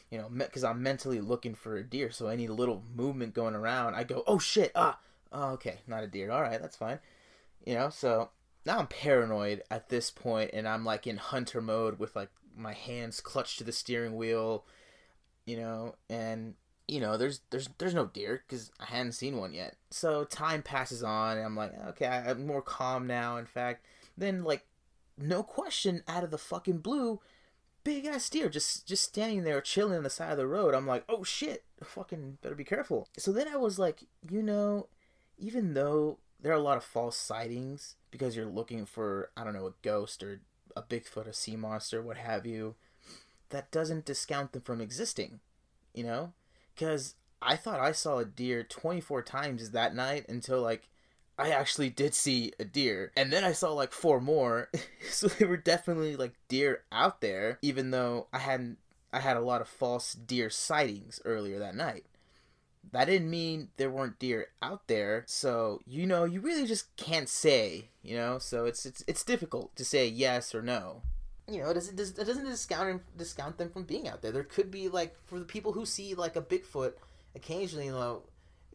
you 0.10 0.18
know, 0.18 0.30
because 0.30 0.64
I'm 0.64 0.82
mentally 0.82 1.20
looking 1.20 1.54
for 1.56 1.76
a 1.78 1.84
deer. 1.84 2.12
So 2.12 2.28
any 2.28 2.48
little 2.48 2.84
movement 2.96 3.34
going 3.34 3.56
around, 3.56 3.96
I 3.96 4.04
go, 4.06 4.24
"Oh 4.26 4.40
shit! 4.40 4.72
Ah, 4.76 5.00
oh, 5.34 5.52
okay, 5.54 5.80
not 5.88 6.04
a 6.04 6.08
deer. 6.08 6.32
All 6.32 6.42
right, 6.42 6.62
that's 6.62 6.78
fine." 6.78 7.00
You 7.66 7.76
know, 7.76 7.90
so 7.90 8.30
now 8.66 8.80
I'm 8.80 8.88
paranoid 8.88 9.64
at 9.70 9.90
this 9.90 10.12
point, 10.12 10.52
and 10.54 10.68
I'm 10.68 10.86
like 10.86 11.08
in 11.08 11.18
hunter 11.18 11.62
mode 11.62 12.00
with 12.00 12.16
like 12.16 12.30
my 12.56 12.74
hands 12.74 13.20
clutched 13.22 13.58
to 13.58 13.64
the 13.66 13.72
steering 13.74 14.16
wheel. 14.16 14.66
you 15.46 15.58
know, 15.58 15.96
and 16.10 16.56
you 16.88 17.00
know, 17.00 17.18
there's 17.18 17.42
there's 17.50 17.70
there's 17.78 17.94
no 17.94 18.06
deer 18.06 18.44
because 18.48 18.72
I 18.80 18.86
hadn't 18.86 19.14
seen 19.14 19.38
one 19.38 19.54
yet. 19.54 19.76
So 19.90 20.24
time 20.26 20.62
passes 20.62 21.04
on, 21.04 21.38
and 21.38 21.46
I'm 21.46 21.56
like, 21.56 21.74
okay, 21.90 22.08
I'm 22.08 22.46
more 22.46 22.62
calm 22.62 23.08
now. 23.08 23.38
In 23.38 23.46
fact, 23.46 23.86
then 24.18 24.44
like, 24.44 24.66
no 25.18 25.44
question, 25.44 26.04
out 26.08 26.24
of 26.24 26.32
the 26.32 26.38
fucking 26.38 26.80
blue, 26.80 27.20
big 27.84 28.06
ass 28.06 28.30
deer 28.30 28.50
just 28.50 28.88
just 28.88 29.04
standing 29.04 29.44
there 29.44 29.62
chilling 29.62 29.98
on 29.98 30.04
the 30.04 30.10
side 30.10 30.32
of 30.32 30.38
the 30.38 30.48
road. 30.48 30.74
I'm 30.74 30.88
like, 30.88 31.04
oh 31.08 31.24
shit, 31.24 31.64
fucking 31.84 32.40
better 32.42 32.56
be 32.56 32.64
careful. 32.64 33.08
So 33.18 33.32
then 33.32 33.48
I 33.48 33.58
was 33.58 33.80
like, 33.80 34.04
you 34.30 34.42
know, 34.44 34.88
even 35.38 35.74
though 35.74 36.20
there 36.40 36.52
are 36.52 36.56
a 36.56 36.60
lot 36.60 36.78
of 36.78 36.84
false 36.84 37.18
sightings 37.18 37.96
because 38.12 38.36
you're 38.36 38.46
looking 38.46 38.86
for 38.86 39.30
I 39.38 39.44
don't 39.44 39.54
know 39.54 39.68
a 39.68 39.74
ghost 39.82 40.22
or 40.24 40.42
a 40.76 40.82
Bigfoot, 40.82 41.28
a 41.28 41.34
sea 41.34 41.56
monster, 41.56 42.02
what 42.02 42.18
have 42.18 42.46
you, 42.46 42.76
that 43.50 43.72
doesn't 43.72 44.06
discount 44.06 44.52
them 44.52 44.62
from 44.64 44.82
existing, 44.82 45.40
you 45.94 46.04
know? 46.04 46.34
Because 46.74 47.16
I 47.42 47.56
thought 47.56 47.80
I 47.80 47.92
saw 47.92 48.20
a 48.20 48.26
deer 48.26 48.64
24 48.64 49.22
times 49.24 49.72
that 49.72 49.96
night 49.96 50.26
until 50.30 50.62
like 50.62 50.90
I 51.38 51.50
actually 51.50 51.90
did 51.90 52.14
see 52.14 52.54
a 52.60 52.66
deer. 52.66 53.12
And 53.18 53.32
then 53.32 53.44
I 53.44 53.52
saw 53.54 53.74
like 53.74 53.92
four 53.92 54.22
more. 54.22 54.70
so 55.10 55.28
they 55.28 55.46
were 55.46 55.58
definitely 55.58 56.16
like 56.16 56.34
deer 56.48 56.84
out 56.92 57.22
there, 57.22 57.60
even 57.62 57.92
though 57.92 58.28
I 58.32 58.40
hadn't 58.40 58.78
I 59.12 59.20
had 59.20 59.38
a 59.38 59.42
lot 59.42 59.62
of 59.62 59.68
false 59.68 60.14
deer 60.14 60.50
sightings 60.50 61.22
earlier 61.26 61.60
that 61.60 61.76
night. 61.76 62.06
That 62.92 63.06
didn't 63.06 63.30
mean 63.30 63.70
there 63.78 63.90
weren't 63.90 64.20
deer 64.20 64.48
out 64.62 64.88
there. 64.88 65.24
So, 65.28 65.80
you 65.86 66.06
know, 66.06 66.26
you 66.26 66.42
really 66.42 66.66
just 66.66 66.96
can't 66.98 67.30
say, 67.30 67.90
you 68.02 68.16
know? 68.16 68.40
So 68.40 68.66
it's 68.66 68.86
it's 68.86 69.04
it's 69.08 69.24
difficult 69.24 69.76
to 69.76 69.86
say 69.86 70.08
yes 70.08 70.54
or 70.54 70.62
no. 70.62 71.02
You 71.52 71.62
know, 71.62 71.70
it 71.72 71.74
doesn't 71.74 72.00
it 72.00 72.26
doesn't 72.26 72.46
discount 72.46 73.02
discount 73.18 73.58
them 73.58 73.70
from 73.70 73.84
being 73.84 74.08
out 74.08 74.22
there. 74.22 74.32
There 74.32 74.44
could 74.44 74.72
be 74.72 74.88
like 74.90 75.16
for 75.26 75.40
the 75.40 75.46
people 75.46 75.74
who 75.74 75.86
see 75.86 76.14
like 76.16 76.36
a 76.36 76.42
Bigfoot 76.42 76.94
occasionally, 77.36 77.86
you 77.88 77.92
know, 77.92 78.22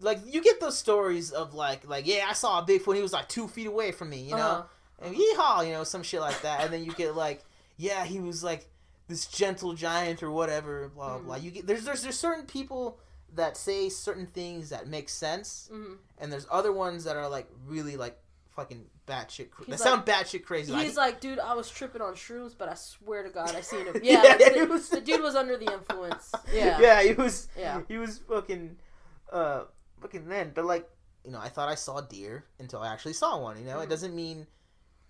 like 0.00 0.18
you 0.26 0.42
get 0.42 0.60
those 0.60 0.76
stories 0.76 1.30
of 1.30 1.54
like 1.54 1.88
like 1.88 2.06
yeah, 2.06 2.26
I 2.28 2.34
saw 2.34 2.60
a 2.60 2.66
Bigfoot. 2.66 2.96
He 2.96 3.02
was 3.02 3.12
like 3.12 3.28
two 3.28 3.48
feet 3.48 3.66
away 3.66 3.92
from 3.92 4.10
me, 4.10 4.20
you 4.20 4.36
know, 4.36 4.66
Uh-huh. 5.00 5.06
and 5.06 5.16
yeehaw, 5.16 5.66
you 5.66 5.72
know, 5.72 5.84
some 5.84 6.02
shit 6.02 6.20
like 6.20 6.42
that. 6.42 6.62
And 6.64 6.72
then 6.72 6.84
you 6.84 6.92
get 6.92 7.14
like 7.16 7.44
yeah, 7.78 8.04
he 8.04 8.20
was 8.20 8.44
like 8.44 8.68
this 9.08 9.26
gentle 9.26 9.72
giant 9.72 10.22
or 10.22 10.30
whatever, 10.30 10.88
blah 10.94 11.14
blah. 11.16 11.18
blah. 11.20 11.36
You 11.36 11.50
get 11.50 11.66
there's 11.66 11.84
there's 11.84 12.02
there's 12.02 12.18
certain 12.18 12.44
people 12.44 12.98
that 13.34 13.56
say 13.56 13.88
certain 13.88 14.26
things 14.26 14.70
that 14.70 14.88
make 14.88 15.08
sense, 15.08 15.68
hmm 15.72 15.94
and 16.18 16.30
there's 16.32 16.46
other 16.50 16.72
ones 16.72 17.04
that 17.04 17.16
are 17.16 17.28
like 17.28 17.48
really 17.66 17.96
like 17.96 18.18
fucking 18.58 18.84
batshit. 19.06 19.50
Cra- 19.50 19.66
that 19.68 19.78
sound 19.80 20.04
batshit 20.04 20.44
crazy. 20.44 20.74
He's 20.74 20.96
like, 20.96 21.12
like, 21.14 21.20
dude, 21.20 21.38
I 21.38 21.54
was 21.54 21.70
tripping 21.70 22.02
on 22.02 22.14
shrooms, 22.14 22.54
but 22.58 22.68
I 22.68 22.74
swear 22.74 23.22
to 23.22 23.30
God, 23.30 23.54
I 23.54 23.60
seen 23.60 23.86
him. 23.86 23.94
Yeah, 24.02 24.22
Yeah, 24.24 24.36
yeah, 24.40 24.48
the, 24.64 24.66
was- 24.66 24.88
the 24.88 25.00
dude 25.00 25.22
was 25.22 25.34
under 25.36 25.56
the 25.56 25.72
influence. 25.72 26.32
Yeah, 26.52 26.80
yeah, 26.80 27.02
he 27.02 27.12
was 27.12 27.48
Yeah. 27.58 27.82
he 27.88 27.98
was 27.98 28.18
fucking 28.28 28.76
uh 29.32 29.64
fucking 30.00 30.28
then. 30.28 30.52
But 30.54 30.64
like 30.64 30.88
you 31.24 31.30
know, 31.32 31.40
I 31.40 31.48
thought 31.48 31.68
I 31.68 31.74
saw 31.74 32.00
deer 32.00 32.44
until 32.58 32.80
I 32.80 32.92
actually 32.92 33.12
saw 33.12 33.38
one. 33.40 33.58
You 33.58 33.64
know, 33.64 33.80
it 33.80 33.86
Mhm. 33.86 33.90
doesn't 33.90 34.14
mean 34.16 34.46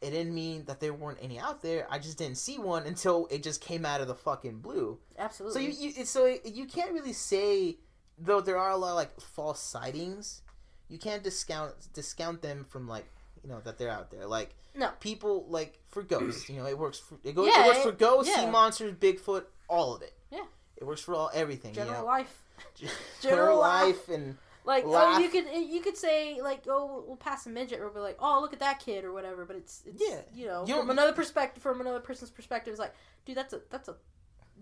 it 0.01 0.11
didn't 0.11 0.35
mean 0.35 0.65
that 0.67 0.79
there 0.81 0.93
weren't 0.95 1.19
any 1.21 1.39
out 1.41 1.61
there. 1.63 1.87
I 1.91 1.99
just 1.99 2.19
didn't 2.19 2.39
see 2.39 2.59
one 2.59 2.85
until 2.87 3.27
it 3.31 3.43
just 3.43 3.61
came 3.61 3.85
out 3.85 4.01
of 4.01 4.07
the 4.09 4.15
fucking 4.15 4.59
blue. 4.61 4.99
So 5.17 5.23
absolutely. 5.25 5.67
you, 5.73 5.93
you 5.97 6.05
so 6.05 6.27
you 6.45 6.67
can't 6.67 6.93
really 6.93 7.13
say 7.15 7.79
though 8.19 8.41
there 8.41 8.59
are 8.59 8.71
a 8.71 8.77
lot 8.77 8.91
of 8.91 8.97
like 8.97 9.19
false 9.21 9.61
sightings. 9.61 10.43
You 10.89 10.99
can't 10.99 11.23
discount 11.23 11.75
discount 11.93 12.43
them 12.43 12.65
from 12.69 12.87
like 12.89 13.07
you 13.43 13.49
know 13.51 13.61
that 13.65 13.79
they're 13.79 13.91
out 13.91 14.11
there. 14.11 14.27
Like 14.27 14.55
No. 14.75 14.91
people 15.01 15.47
like 15.49 15.79
for 15.89 16.03
ghosts. 16.03 16.49
You 16.49 16.57
know, 16.57 16.67
it 16.67 16.79
works. 16.79 16.99
For, 16.99 17.19
it 17.25 17.35
goes. 17.35 17.49
Yeah, 17.49 17.65
it 17.65 17.67
works 17.67 17.79
it- 17.79 17.83
for 17.85 17.93
ghosts, 17.93 18.35
sea 18.35 18.47
monsters, 18.47 18.95
Bigfoot, 18.95 19.45
all 19.69 19.95
of 19.95 20.03
it. 20.03 20.15
Yeah. 20.31 20.45
It 20.77 20.85
works 20.85 21.01
for 21.01 21.15
all 21.15 21.31
everything. 21.35 21.75
general 21.75 21.97
you 21.97 22.01
know? 22.03 22.07
life. 22.07 22.43
general 23.21 23.59
life 23.59 24.09
and 24.09 24.37
Like 24.65 24.85
oh, 24.87 25.19
you 25.19 25.29
could 25.29 25.47
eh, 25.47 25.59
you 25.61 25.81
could 25.81 25.97
say 25.97 26.41
like 26.43 26.65
oh 26.69 27.05
we'll 27.07 27.17
pass 27.17 27.47
a 27.47 27.51
midget 27.51 27.81
or 27.81 27.89
be 27.89 28.01
like 28.01 28.17
oh 28.21 28.41
look 28.41 28.53
at 28.53 28.61
that 28.61 28.81
kid 28.81 29.05
or 29.05 29.13
whatever, 29.13 29.45
but 29.45 29.57
it's, 29.57 29.83
it's 29.87 30.03
Yeah. 30.07 30.21
you 30.35 30.47
know 30.47 30.65
You 30.67 30.77
from 30.77 30.91
another 30.91 31.13
perspective 31.13 31.63
from 31.63 31.81
another 31.81 32.01
person's 32.01 32.31
perspective 32.31 32.73
it's 32.73 32.81
like 32.81 32.95
dude 33.25 33.37
that's 33.37 33.53
a 33.53 33.61
that's 33.71 33.89
a 33.89 33.97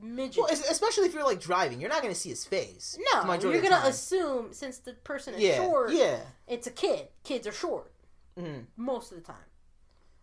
midget. 0.02 0.42
well, 0.42 0.50
especially 0.52 1.06
if 1.06 1.14
you're 1.14 1.24
like 1.24 1.40
driving, 1.40 1.80
you're 1.80 1.90
not 1.90 2.02
gonna 2.02 2.14
see 2.14 2.28
his 2.28 2.44
face. 2.44 2.98
no, 3.14 3.32
you're 3.34 3.62
gonna 3.62 3.82
assume 3.86 4.52
since 4.52 4.78
the 4.78 4.92
person 4.92 5.34
is 5.34 5.40
yeah, 5.40 5.56
short, 5.56 5.92
yeah, 5.92 6.20
it's 6.46 6.66
a 6.66 6.70
kid. 6.70 7.08
Kids 7.24 7.46
are 7.46 7.52
short 7.52 7.90
Mhm. 8.38 8.66
most 8.76 9.12
of 9.12 9.18
the 9.18 9.24
time. 9.24 9.44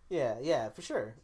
yeah, 0.10 0.36
yeah, 0.42 0.70
for 0.70 0.82
sure. 0.82 1.16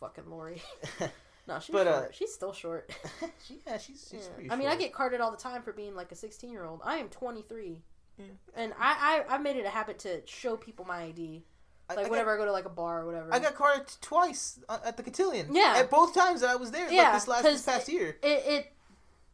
Fucking 0.00 0.28
Lori. 0.30 0.62
No, 1.48 1.60
she's 1.60 1.72
But, 1.72 1.86
uh, 1.86 2.10
she's 2.10 2.34
still 2.34 2.52
short. 2.52 2.90
she, 3.46 3.60
yeah, 3.64 3.78
she's, 3.78 4.08
she's 4.10 4.24
Yeah. 4.24 4.34
pretty. 4.34 4.50
I 4.50 4.56
mean, 4.56 4.66
I 4.66 4.74
get 4.74 4.92
carded 4.92 5.20
all 5.20 5.30
the 5.30 5.36
time 5.36 5.62
for 5.62 5.72
being 5.72 5.94
like 5.94 6.10
a 6.10 6.16
16 6.16 6.50
year 6.50 6.64
old. 6.64 6.80
I 6.84 6.96
am 6.96 7.08
23. 7.08 7.84
Yeah. 8.18 8.24
And 8.56 8.72
I, 8.76 9.22
I, 9.28 9.34
I 9.36 9.38
made 9.38 9.54
it 9.54 9.64
a 9.64 9.68
habit 9.68 10.00
to 10.00 10.26
show 10.26 10.56
people 10.56 10.84
my 10.84 11.02
ID. 11.04 11.44
Like, 11.88 11.98
I 11.98 12.02
got- 12.02 12.10
whenever 12.10 12.34
I 12.34 12.36
go 12.36 12.46
to 12.46 12.50
like 12.50 12.64
a 12.64 12.68
bar 12.68 13.02
or 13.02 13.06
whatever. 13.06 13.32
I 13.32 13.38
got 13.38 13.54
carded 13.54 13.86
twice 14.00 14.58
uh, 14.68 14.78
at 14.84 14.96
the 14.96 15.04
cotillion. 15.04 15.54
Yeah. 15.54 15.74
At 15.76 15.88
both 15.88 16.14
times 16.16 16.40
that 16.40 16.50
I 16.50 16.56
was 16.56 16.72
there, 16.72 16.86
like 16.86 16.96
Yeah, 16.96 17.12
this 17.12 17.28
last 17.28 17.44
this 17.44 17.62
past 17.62 17.88
year. 17.88 18.16
it, 18.24 18.42
it 18.44 18.72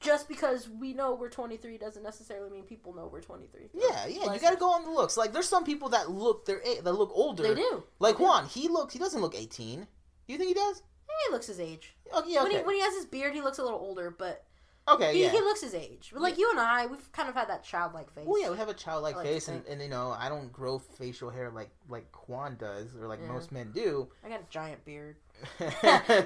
just 0.02 0.28
because 0.28 0.68
we 0.68 0.92
know 0.92 1.14
we're 1.14 1.28
23 1.30 1.78
doesn't 1.78 2.02
necessarily 2.02 2.50
mean 2.50 2.64
people 2.64 2.94
know 2.94 3.08
we're 3.10 3.20
23. 3.20 3.68
Yeah, 3.72 4.06
yeah. 4.06 4.32
You 4.34 4.40
gotta 4.40 4.56
go 4.56 4.70
on 4.72 4.84
the 4.84 4.90
looks. 4.90 5.16
Like, 5.16 5.32
there's 5.32 5.48
some 5.48 5.64
people 5.64 5.88
that 5.90 6.10
look 6.10 6.44
their 6.44 6.60
a- 6.64 6.80
that 6.82 6.92
look 6.92 7.10
older. 7.14 7.42
They 7.42 7.54
do. 7.54 7.84
Like 7.98 8.16
They 8.16 8.18
do. 8.18 8.24
Juan, 8.24 8.46
he 8.46 8.68
looks. 8.68 8.92
He 8.92 8.98
doesn't 8.98 9.20
look 9.20 9.34
18. 9.34 9.80
Do 9.80 9.86
you 10.32 10.38
think 10.38 10.48
he 10.48 10.54
does? 10.54 10.82
He 11.26 11.32
looks 11.32 11.46
his 11.46 11.60
age. 11.60 11.94
Oh, 12.12 12.22
yeah. 12.26 12.42
When, 12.42 12.48
Okay. 12.52 12.58
he, 12.60 12.64
when 12.64 12.74
he 12.76 12.80
has 12.82 12.94
his 12.94 13.06
beard, 13.06 13.34
he 13.34 13.40
looks 13.42 13.58
a 13.58 13.62
little 13.62 13.78
older, 13.78 14.10
but 14.10 14.44
okay. 14.88 15.12
he, 15.14 15.22
Yeah. 15.24 15.30
he 15.30 15.40
looks 15.40 15.60
his 15.60 15.74
age. 15.74 16.10
But 16.12 16.22
like 16.22 16.38
you 16.38 16.50
and 16.50 16.58
I, 16.58 16.86
we've 16.86 17.12
kind 17.12 17.28
of 17.28 17.34
had 17.34 17.48
that 17.48 17.62
childlike 17.62 18.10
face. 18.14 18.24
Well, 18.26 18.40
yeah, 18.40 18.50
we 18.50 18.56
have 18.56 18.68
a 18.68 18.74
childlike 18.74 19.16
like 19.16 19.26
face, 19.26 19.48
and, 19.48 19.64
and 19.66 19.80
you 19.82 19.88
know, 19.88 20.14
I 20.18 20.28
don't 20.28 20.52
grow 20.52 20.78
facial 20.78 21.30
hair 21.30 21.50
like 21.50 21.70
like 21.88 22.06
Juan 22.28 22.56
does, 22.58 22.96
or 23.00 23.06
like 23.08 23.20
Yeah. 23.22 23.30
most 23.32 23.52
men 23.52 23.70
do. 23.72 24.08
I 24.24 24.28
got 24.30 24.40
a 24.40 24.46
giant 24.50 24.84
beard. 24.84 25.16
no, 25.60 25.68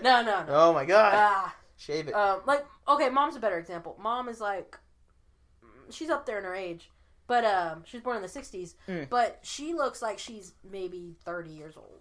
no, 0.03 0.23
no. 0.23 0.47
Oh 0.49 0.73
my 0.73 0.85
god, 0.85 1.13
Ah. 1.17 1.55
Shave 1.77 2.09
it. 2.09 2.15
Um, 2.15 2.41
like 2.47 2.65
okay, 2.89 3.09
mom's 3.11 3.37
a 3.37 3.41
better 3.41 3.59
example. 3.59 3.97
Mom 4.01 4.29
is 4.29 4.41
like, 4.41 4.79
she's 5.91 6.11
up 6.11 6.27
there 6.27 6.39
in 6.39 6.45
her 6.45 6.55
age, 6.55 6.91
but 7.27 7.45
um, 7.45 7.83
she 7.87 7.97
was 7.97 8.05
born 8.05 8.17
in 8.17 8.23
the 8.23 8.29
'60s, 8.29 8.75
Mm. 8.89 9.09
but 9.09 9.39
she 9.43 9.75
looks 9.75 10.03
like 10.03 10.19
she's 10.19 10.55
maybe 10.69 11.17
30 11.25 11.51
years 11.51 11.77
old. 11.77 12.01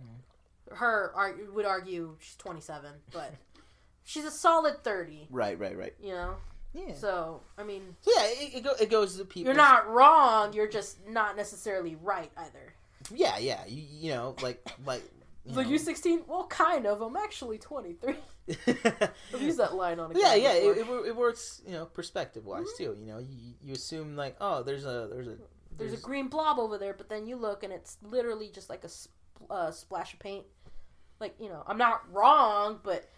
Mm. 0.00 0.76
Her 0.76 1.12
ar- 1.14 1.36
would 1.52 1.66
argue 1.66 2.16
she's 2.20 2.36
27, 2.36 2.90
but 3.12 3.34
she's 4.04 4.24
a 4.24 4.30
solid 4.30 4.82
30. 4.82 5.28
right, 5.30 5.58
right, 5.58 5.76
right. 5.76 5.94
You 6.02 6.12
know, 6.12 6.34
Yeah. 6.72 6.94
So, 6.94 7.00
so 7.00 7.40
I 7.58 7.64
mean, 7.64 7.96
yeah, 8.06 8.22
it, 8.24 8.54
it, 8.56 8.62
go, 8.64 8.72
it 8.80 8.88
goes 8.90 9.16
to 9.18 9.24
people. 9.24 9.48
you're 9.52 9.56
not 9.62 9.88
wrong. 9.90 10.52
You're 10.54 10.68
just 10.68 11.06
not 11.06 11.36
necessarily 11.36 11.96
right 11.96 12.30
either. 12.36 12.74
Yeah, 13.14 13.36
yeah. 13.38 13.60
You, 13.66 13.82
you 13.90 14.10
know, 14.12 14.36
like 14.42 14.66
like. 14.86 15.02
You 15.44 15.54
like 15.54 15.68
you 15.68 15.78
16? 15.78 16.22
Well, 16.28 16.46
kind 16.46 16.86
of. 16.86 17.00
I'm 17.02 17.16
actually 17.16 17.58
23. 17.58 18.14
I've 18.66 19.42
used 19.42 19.58
that 19.58 19.74
line 19.74 19.98
on 19.98 20.14
a 20.14 20.18
yeah, 20.18 20.34
yeah. 20.34 20.52
It, 20.52 20.78
it, 20.78 20.86
it 21.08 21.16
works, 21.16 21.60
you 21.66 21.72
know, 21.72 21.86
perspective 21.86 22.46
wise 22.46 22.66
Mm-hmm. 22.66 22.84
too. 22.84 22.96
You 23.00 23.06
know, 23.06 23.18
you, 23.18 23.54
you 23.60 23.72
assume 23.74 24.14
like, 24.16 24.36
oh, 24.40 24.62
there's 24.62 24.84
a 24.84 25.08
there's 25.12 25.26
a 25.28 25.36
There's 25.76 25.92
a 25.92 25.96
green 25.96 26.28
blob 26.28 26.58
over 26.58 26.78
there, 26.78 26.94
but 26.94 27.08
then 27.08 27.26
you 27.26 27.36
look 27.36 27.64
and 27.64 27.72
it's 27.72 27.98
literally 28.02 28.50
just 28.54 28.70
like 28.70 28.84
a 28.84 28.88
sp- 28.90 29.10
uh, 29.50 29.70
splash 29.72 30.12
of 30.12 30.20
paint. 30.20 30.44
Like 31.18 31.34
you 31.40 31.48
know, 31.48 31.62
I'm 31.66 31.78
not 31.78 32.02
wrong, 32.12 32.78
but 32.82 33.08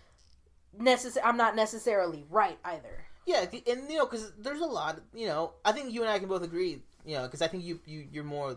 necess- 0.78 1.18
I'm 1.22 1.36
not 1.36 1.56
necessarily 1.56 2.24
right 2.30 2.58
either. 2.64 3.04
Yeah, 3.26 3.46
and 3.66 3.90
you 3.90 3.98
know, 3.98 4.04
because 4.06 4.32
there's 4.38 4.60
a 4.60 4.66
lot. 4.66 5.00
You 5.14 5.26
know, 5.26 5.52
I 5.64 5.72
think 5.72 5.92
you 5.92 6.02
and 6.02 6.10
I 6.10 6.18
can 6.18 6.28
both 6.28 6.42
agree. 6.42 6.82
You 7.06 7.16
know, 7.16 7.22
because 7.24 7.42
I 7.42 7.48
think 7.48 7.64
you 7.64 7.80
you 7.86 8.06
you're 8.12 8.24
more 8.24 8.56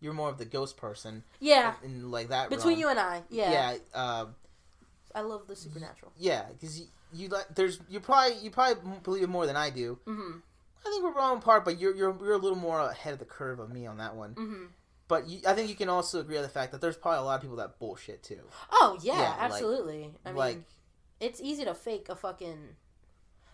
you're 0.00 0.12
more 0.14 0.28
of 0.28 0.38
the 0.38 0.44
ghost 0.44 0.76
person. 0.76 1.22
Yeah, 1.40 1.74
in, 1.84 1.90
in, 1.90 2.10
like 2.10 2.28
that. 2.28 2.50
between 2.50 2.74
realm. 2.74 2.80
you 2.80 2.88
and 2.88 2.98
I, 2.98 3.22
yeah, 3.30 3.76
Yeah. 3.94 4.20
Um, 4.20 4.34
I 5.14 5.20
love 5.22 5.46
the 5.46 5.56
supernatural. 5.56 6.12
yeah, 6.16 6.44
because 6.52 6.80
you, 6.80 6.86
you 7.12 7.28
like 7.28 7.46
there's 7.54 7.80
you 7.88 8.00
probably 8.00 8.38
you 8.38 8.50
probably 8.50 8.98
believe 9.02 9.22
it 9.24 9.28
more 9.28 9.46
than 9.46 9.56
I 9.56 9.70
do. 9.70 9.98
hmm 10.06 10.38
I 10.84 10.88
think 10.88 11.04
we're 11.04 11.12
wrong 11.12 11.34
in 11.36 11.40
part, 11.42 11.64
but 11.64 11.78
you're 11.78 11.94
you're 11.94 12.16
you're 12.20 12.32
a 12.32 12.38
little 12.38 12.56
more 12.58 12.80
ahead 12.80 13.12
of 13.12 13.18
the 13.18 13.24
curve 13.26 13.58
of 13.58 13.70
me 13.70 13.86
on 13.86 13.98
that 13.98 14.14
one. 14.16 14.32
hmm 14.32 14.64
But 15.08 15.28
you, 15.28 15.40
I 15.46 15.52
think 15.52 15.68
you 15.68 15.74
can 15.74 15.88
also 15.90 16.20
agree 16.20 16.36
on 16.36 16.42
the 16.42 16.48
fact 16.48 16.72
that 16.72 16.80
there's 16.80 16.96
probably 16.96 17.18
a 17.18 17.22
lot 17.22 17.34
of 17.34 17.40
people 17.42 17.56
that 17.56 17.78
bullshit 17.78 18.22
too. 18.22 18.40
Oh 18.72 18.98
yeah, 19.02 19.14
Yeah, 19.18 19.20
like- 19.30 19.38
absolutely. 19.40 20.14
I 20.24 20.28
mean, 20.30 20.36
like 20.36 20.58
it's 21.20 21.40
easy 21.40 21.64
to 21.64 21.74
fake 21.74 22.08
a 22.08 22.14
fucking. 22.16 22.76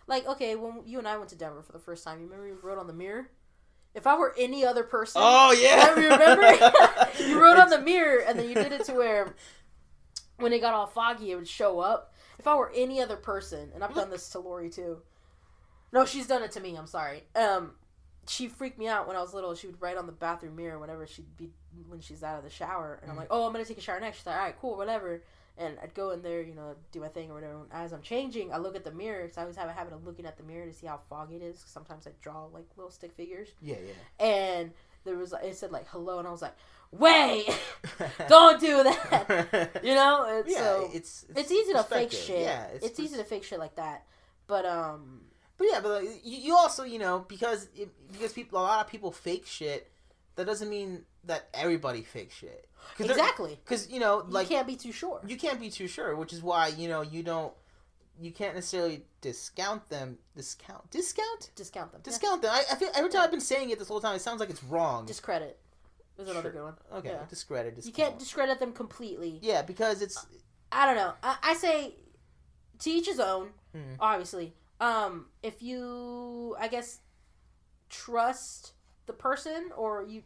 Like 0.07 0.27
okay, 0.29 0.55
when 0.55 0.83
you 0.87 0.99
and 0.99 1.09
I 1.09 1.17
went 1.17 1.31
to 1.31 1.37
Denver 1.37 1.63
for 1.63 1.73
the 1.73 1.81
first 1.81 2.05
time, 2.05 2.21
you 2.21 2.27
remember 2.27 2.45
we 2.47 2.53
wrote 2.53 2.79
on 2.79 2.87
the 2.87 2.93
mirror. 2.93 3.29
If 3.97 4.07
I 4.07 4.17
were 4.17 4.35
any 4.39 4.63
other 4.65 4.83
person, 4.83 5.23
oh 5.25 5.53
yeah, 5.53 5.89
Remember? 5.91 6.53
you 7.19 7.43
wrote 7.43 7.59
on 7.59 7.71
the 7.71 7.81
mirror, 7.81 8.21
and 8.21 8.39
then 8.39 8.47
you 8.47 8.55
did 8.55 8.71
it 8.71 8.85
to 8.85 8.93
where 8.93 9.35
when 10.37 10.53
it 10.53 10.61
got 10.61 10.75
all 10.75 10.87
foggy, 10.87 11.33
it 11.33 11.37
would 11.37 11.49
show 11.49 11.81
up. 11.81 12.13
If 12.39 12.47
I 12.47 12.55
were 12.55 12.71
any 12.75 13.01
other 13.01 13.17
person, 13.17 13.71
and 13.75 13.83
I've 13.83 13.95
done 13.95 14.11
this 14.11 14.29
to 14.31 14.39
Lori 14.39 14.69
too. 14.69 14.99
No, 15.93 16.05
she's 16.05 16.27
done 16.27 16.43
it 16.43 16.53
to 16.53 16.61
me. 16.61 16.77
I'm 16.77 16.87
sorry. 16.87 17.25
Um, 17.35 17.73
she 18.29 18.49
freaked 18.49 18.79
me 18.79 18.87
out 18.87 19.09
when 19.09 19.17
I 19.17 19.21
was 19.21 19.33
little. 19.33 19.55
She 19.55 19.67
would 19.67 19.81
write 19.81 19.97
on 19.97 20.05
the 20.05 20.13
bathroom 20.13 20.57
mirror 20.57 20.79
whenever 20.79 21.07
she'd 21.07 21.35
be 21.39 21.51
when 21.89 22.01
she's 22.01 22.23
out 22.23 22.37
of 22.37 22.45
the 22.45 22.51
shower, 22.51 22.99
and 23.01 23.11
I'm 23.11 23.17
like, 23.17 23.29
"Oh, 23.31 23.47
I'm 23.47 23.53
gonna 23.53 23.65
take 23.65 23.79
a 23.79 23.81
shower 23.81 23.99
next." 23.99 24.19
She's 24.19 24.27
like, 24.27 24.37
"All 24.37 24.43
right, 24.43 24.61
cool, 24.61 24.77
whatever." 24.77 25.23
And 25.59 25.77
I'd 25.83 25.95
go 25.95 26.11
in 26.11 26.23
there, 26.23 26.43
you 26.43 26.55
know, 26.55 26.75
do 26.93 27.01
my 27.01 27.09
thing 27.09 27.31
or 27.31 27.35
whatever. 27.35 27.55
And 27.55 27.73
as 27.73 27.93
I'm 27.93 28.03
changing, 28.03 28.53
I 28.53 28.59
look 28.59 28.77
at 28.77 28.85
the 28.85 28.91
mirror 28.93 29.23
because 29.23 29.39
I 29.39 29.43
always 29.43 29.57
have 29.57 29.69
a 29.69 29.73
habit 29.73 29.93
of 29.95 30.05
looking 30.07 30.27
at 30.27 30.37
the 30.37 30.43
mirror 30.43 30.67
to 30.67 30.73
see 30.73 30.87
how 30.87 31.01
foggy 31.09 31.37
it 31.37 31.43
is. 31.43 31.63
sometimes 31.67 32.07
I 32.07 32.11
draw 32.21 32.45
like 32.47 32.67
little 32.77 32.91
stick 32.91 33.13
figures, 33.13 33.49
Yeah, 33.63 33.77
yeah. 33.87 34.27
and 34.27 34.73
there 35.05 35.17
was 35.17 35.33
it 35.43 35.57
said 35.57 35.71
like 35.73 35.87
hello, 35.89 36.19
and 36.19 36.29
I 36.29 36.31
was 36.31 36.43
like, 36.43 36.55
wait, 36.91 37.49
don't 38.29 38.61
do 38.61 38.83
that. 38.83 39.81
You 39.83 39.95
know, 39.95 40.25
and 40.29 40.45
yeah, 40.49 40.59
so 40.59 40.91
it's, 40.93 41.25
it's 41.35 41.51
easy 41.53 41.73
to 41.73 41.83
fake 41.83 42.13
shit. 42.13 42.41
Yeah, 42.41 42.67
it's, 42.75 42.99
easy 42.99 43.17
to 43.17 43.25
fake 43.25 43.45
shit 43.45 43.59
like 43.59 43.77
that. 43.77 44.05
But 44.47 44.67
um, 44.67 45.23
But 45.59 45.69
yeah, 45.71 45.81
but 45.81 46.03
like, 46.03 46.21
you, 46.25 46.39
you 46.39 46.57
also 46.57 46.85
you 46.85 46.99
know 46.99 47.25
because 47.29 47.69
it, 47.75 47.89
because 48.13 48.33
people 48.33 48.59
a 48.59 48.63
lot 48.63 48.85
of 48.85 48.91
people 48.91 49.11
fake 49.13 49.47
shit. 49.47 49.91
That 50.35 50.45
doesn't 50.45 50.69
mean 50.69 51.07
that 51.27 51.49
everybody 51.55 52.03
fake 52.03 52.31
shit. 52.33 52.69
Cause 52.97 53.11
exactly. 53.11 53.59
Because 53.65 53.91
you 53.91 53.99
know, 54.01 54.25
like 54.29 54.49
You 54.49 54.57
can't 54.57 54.67
be 54.67 54.77
too 54.77 54.93
sure. 54.93 55.21
you 55.27 55.37
can't 55.37 55.61
be 55.61 55.71
too 55.71 55.89
sure, 55.89 56.15
which 56.17 56.33
is 56.33 56.43
why 56.43 56.69
you 56.69 56.89
know 56.89 57.03
you 57.03 57.23
don't 57.23 57.53
you 58.19 58.31
can't 58.31 58.55
necessarily 58.55 59.03
discount 59.21 59.89
them. 59.91 60.19
Discount 60.37 60.91
discount 60.91 61.51
Discount 61.55 61.93
them. 61.93 62.01
Yeah. 62.05 62.11
discount 62.11 62.43
them. 62.43 62.51
I, 62.53 62.63
I 62.73 62.75
feel 62.77 62.89
every 62.95 63.11
time 63.11 63.23
I've 63.23 63.31
been 63.31 63.41
saying 63.41 63.71
it 63.71 63.79
this 63.79 63.89
whole 63.89 64.01
time, 64.01 64.15
it 64.17 64.23
sounds 64.23 64.41
like 64.41 64.51
it's 64.51 64.65
wrong. 64.65 65.05
Discredit 65.05 65.59
is 66.19 66.29
another 66.29 66.43
Sure. 66.43 66.53
good 66.53 66.63
one. 66.63 66.75
okay, 66.95 67.11
yeah. 67.11 67.25
discredit. 67.29 67.85
You 67.85 67.93
can't 67.93 68.19
discredit 68.19 68.59
them 68.61 68.73
completely. 68.73 69.39
Yeah, 69.43 69.63
because 69.63 70.01
it's 70.01 70.25
I 70.73 70.87
don't 70.87 70.97
know. 70.97 71.13
I, 71.23 71.37
I 71.43 71.55
say 71.55 71.95
to 72.79 72.91
each 72.91 73.07
his 73.07 73.21
own. 73.21 73.49
Mhm. 73.77 73.97
Obviously, 74.01 74.55
um, 74.81 75.27
if 75.43 75.61
you, 75.63 76.57
I 76.59 76.69
guess, 76.69 77.01
trust 77.91 78.73
the 79.07 79.13
person 79.13 79.71
or 79.77 80.03
you 80.03 80.23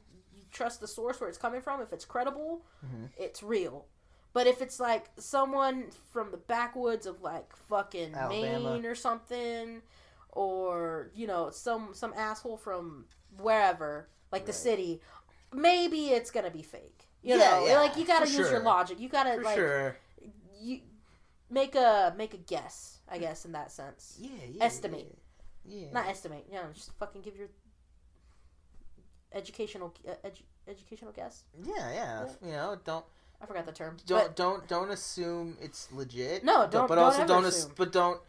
trust 0.51 0.81
the 0.81 0.89
source 0.89 1.21
where 1.21 1.29
it's 1.29 1.39
coming 1.39 1.61
from. 1.61 1.81
If 1.81 1.93
it's 1.93 2.05
credible, 2.05 2.63
Mhm. 2.85 3.11
it's 3.17 3.43
real. 3.43 3.87
But 4.33 4.47
if 4.47 4.63
it's 4.63 4.79
like 4.79 5.11
someone 5.19 5.91
from 6.13 6.31
the 6.31 6.37
backwoods 6.37 7.07
of 7.07 7.21
like 7.23 7.55
fucking 7.57 8.15
Alabama. 8.15 8.75
Maine 8.75 8.87
or 8.87 8.95
something, 8.95 9.83
or 10.33 11.11
you 11.15 11.27
know 11.27 11.51
some 11.51 11.95
some 11.95 12.13
asshole 12.15 12.57
from 12.57 13.07
wherever, 13.39 14.09
like 14.31 14.47
the 14.47 14.53
city, 14.53 15.01
maybe 15.53 16.11
it's 16.11 16.31
gonna 16.31 16.51
be 16.51 16.63
fake. 16.63 17.09
You 17.23 17.37
Yeah, 17.37 17.51
know, 17.51 17.67
yeah, 17.67 17.81
like 17.81 17.97
you 17.97 18.07
gotta 18.07 18.27
for 18.27 18.33
use 18.33 18.51
your 18.51 18.61
logic. 18.61 19.01
You 19.01 19.09
gotta 19.09 19.35
for 19.35 19.43
like 19.43 19.57
sure. 19.57 19.97
you 20.61 20.81
make 21.51 21.75
a 21.75 22.15
make 22.17 22.33
a 22.35 22.39
guess. 22.39 22.99
I 23.09 23.19
guess 23.19 23.45
in 23.45 23.53
that 23.53 23.73
sense, 23.73 24.17
Yeah, 24.21 24.31
yeah. 24.49 24.65
estimate. 24.65 25.19
Yeah. 25.65 25.87
yeah. 25.87 25.93
not 25.93 26.07
estimate. 26.07 26.47
Yeah, 26.49 26.63
just 26.73 26.93
fucking 26.99 27.23
give 27.23 27.37
your 27.37 27.49
educational 29.33 29.95
uh, 30.09 30.13
edu- 30.29 30.43
educational 30.69 31.13
guess. 31.13 31.45
Yeah, 31.65 31.93
yeah. 31.93 32.27
You 32.45 32.53
know, 32.53 32.79
don't 32.85 33.05
I 33.43 33.47
forgot 33.47 33.67
the 33.67 33.73
term. 33.73 33.97
don't 34.07 34.27
But 34.27 34.37
don't 34.37 34.69
don't 34.69 34.91
assume 34.91 35.57
it's 35.61 35.91
legit. 35.93 36.45
No, 36.45 36.67
don't- 36.71 36.89
But 36.89 36.97
don't 36.97 37.05
also 37.05 37.27
don't 37.27 37.45
ass- 37.45 37.59
assume. 37.59 37.73
but 37.77 37.93
don't 37.93 38.21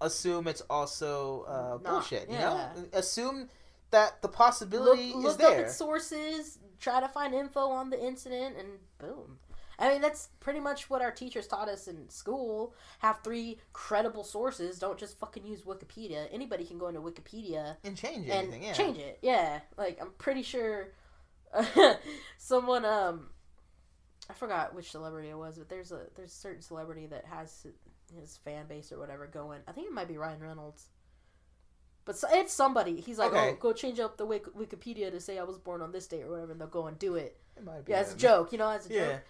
assume 0.00 0.48
it's 0.48 0.62
also 0.70 1.44
uh, 1.48 1.52
Not- 1.52 1.84
bullshit. 1.84 2.28
You 2.28 2.34
yeah. 2.36 2.70
know, 2.76 2.84
assume 2.92 3.48
that 3.90 4.20
the 4.22 4.28
possibility 4.28 5.12
look 5.14 5.32
is 5.32 5.36
there. 5.36 5.60
up 5.60 5.66
its 5.66 5.76
sources. 5.76 6.58
Try 6.80 7.00
to 7.00 7.08
find 7.08 7.32
info 7.34 7.60
on 7.68 7.90
the 7.90 8.02
incident, 8.04 8.56
and 8.58 8.68
boom. 8.98 9.38
I 9.78 9.88
mean, 9.90 10.00
that's 10.00 10.28
pretty 10.40 10.60
much 10.60 10.88
what 10.88 11.02
our 11.02 11.10
teachers 11.10 11.46
taught 11.46 11.68
us 11.68 11.88
in 11.88 12.08
school. 12.08 12.74
Have 13.00 13.20
three 13.24 13.58
credible 13.72 14.24
sources. 14.24 14.78
Don't 14.78 14.98
just 14.98 15.18
fucking 15.18 15.44
use 15.44 15.62
Wikipedia. 15.62 16.28
Anybody 16.32 16.64
can 16.64 16.78
go 16.78 16.88
into 16.88 17.00
Wikipedia 17.00 17.76
and 17.84 17.96
change 17.96 18.24
and 18.28 18.32
anything. 18.32 18.62
Yeah. 18.62 18.72
change 18.72 18.98
it. 18.98 19.18
Yeah, 19.22 19.60
like 19.76 19.98
I'm 20.00 20.10
pretty 20.18 20.42
sure 20.42 20.88
someone 22.38 22.84
um 22.84 23.28
I 24.28 24.32
forgot 24.32 24.74
which 24.74 24.90
celebrity 24.90 25.28
it 25.30 25.36
was, 25.36 25.58
but 25.58 25.68
there's 25.68 25.92
a 25.92 26.00
there's 26.16 26.32
a 26.32 26.36
certain 26.36 26.62
celebrity 26.62 27.06
that 27.08 27.24
has 27.26 27.66
his 28.18 28.38
fan 28.38 28.66
base 28.66 28.90
or 28.92 28.98
whatever 28.98 29.26
going. 29.26 29.60
I 29.68 29.72
think 29.72 29.86
it 29.86 29.92
might 29.92 30.08
be 30.08 30.16
Ryan 30.16 30.40
Reynolds. 30.40 30.86
But 32.06 32.16
so, 32.18 32.28
it's 32.30 32.52
somebody. 32.52 33.00
He's 33.00 33.18
like, 33.18 33.32
Okay. 33.32 33.50
"Oh, 33.52 33.56
go 33.58 33.72
change 33.72 33.98
up 33.98 34.16
the 34.18 34.26
Wik- 34.26 34.54
Wikipedia 34.54 35.10
to 35.10 35.20
say 35.20 35.38
I 35.38 35.42
was 35.42 35.56
born 35.58 35.80
on 35.82 35.90
this 35.92 36.06
date 36.06 36.22
or 36.22 36.30
whatever," 36.30 36.52
and 36.52 36.60
they'll 36.60 36.68
go 36.68 36.86
and 36.86 36.98
do 36.98 37.14
it. 37.16 37.38
It 37.56 37.64
might 37.64 37.84
be 37.84 37.92
Yeah, 37.92 38.00
it's 38.02 38.12
a 38.14 38.16
joke, 38.16 38.52
you 38.52 38.58
know, 38.58 38.68
as 38.68 38.88
a 38.88 38.92
Yeah. 38.92 39.06
joke. 39.12 39.20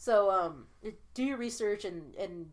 So 0.00 0.30
um, 0.30 0.66
do 1.12 1.22
your 1.22 1.36
research 1.36 1.84
and 1.84 2.14
and 2.14 2.46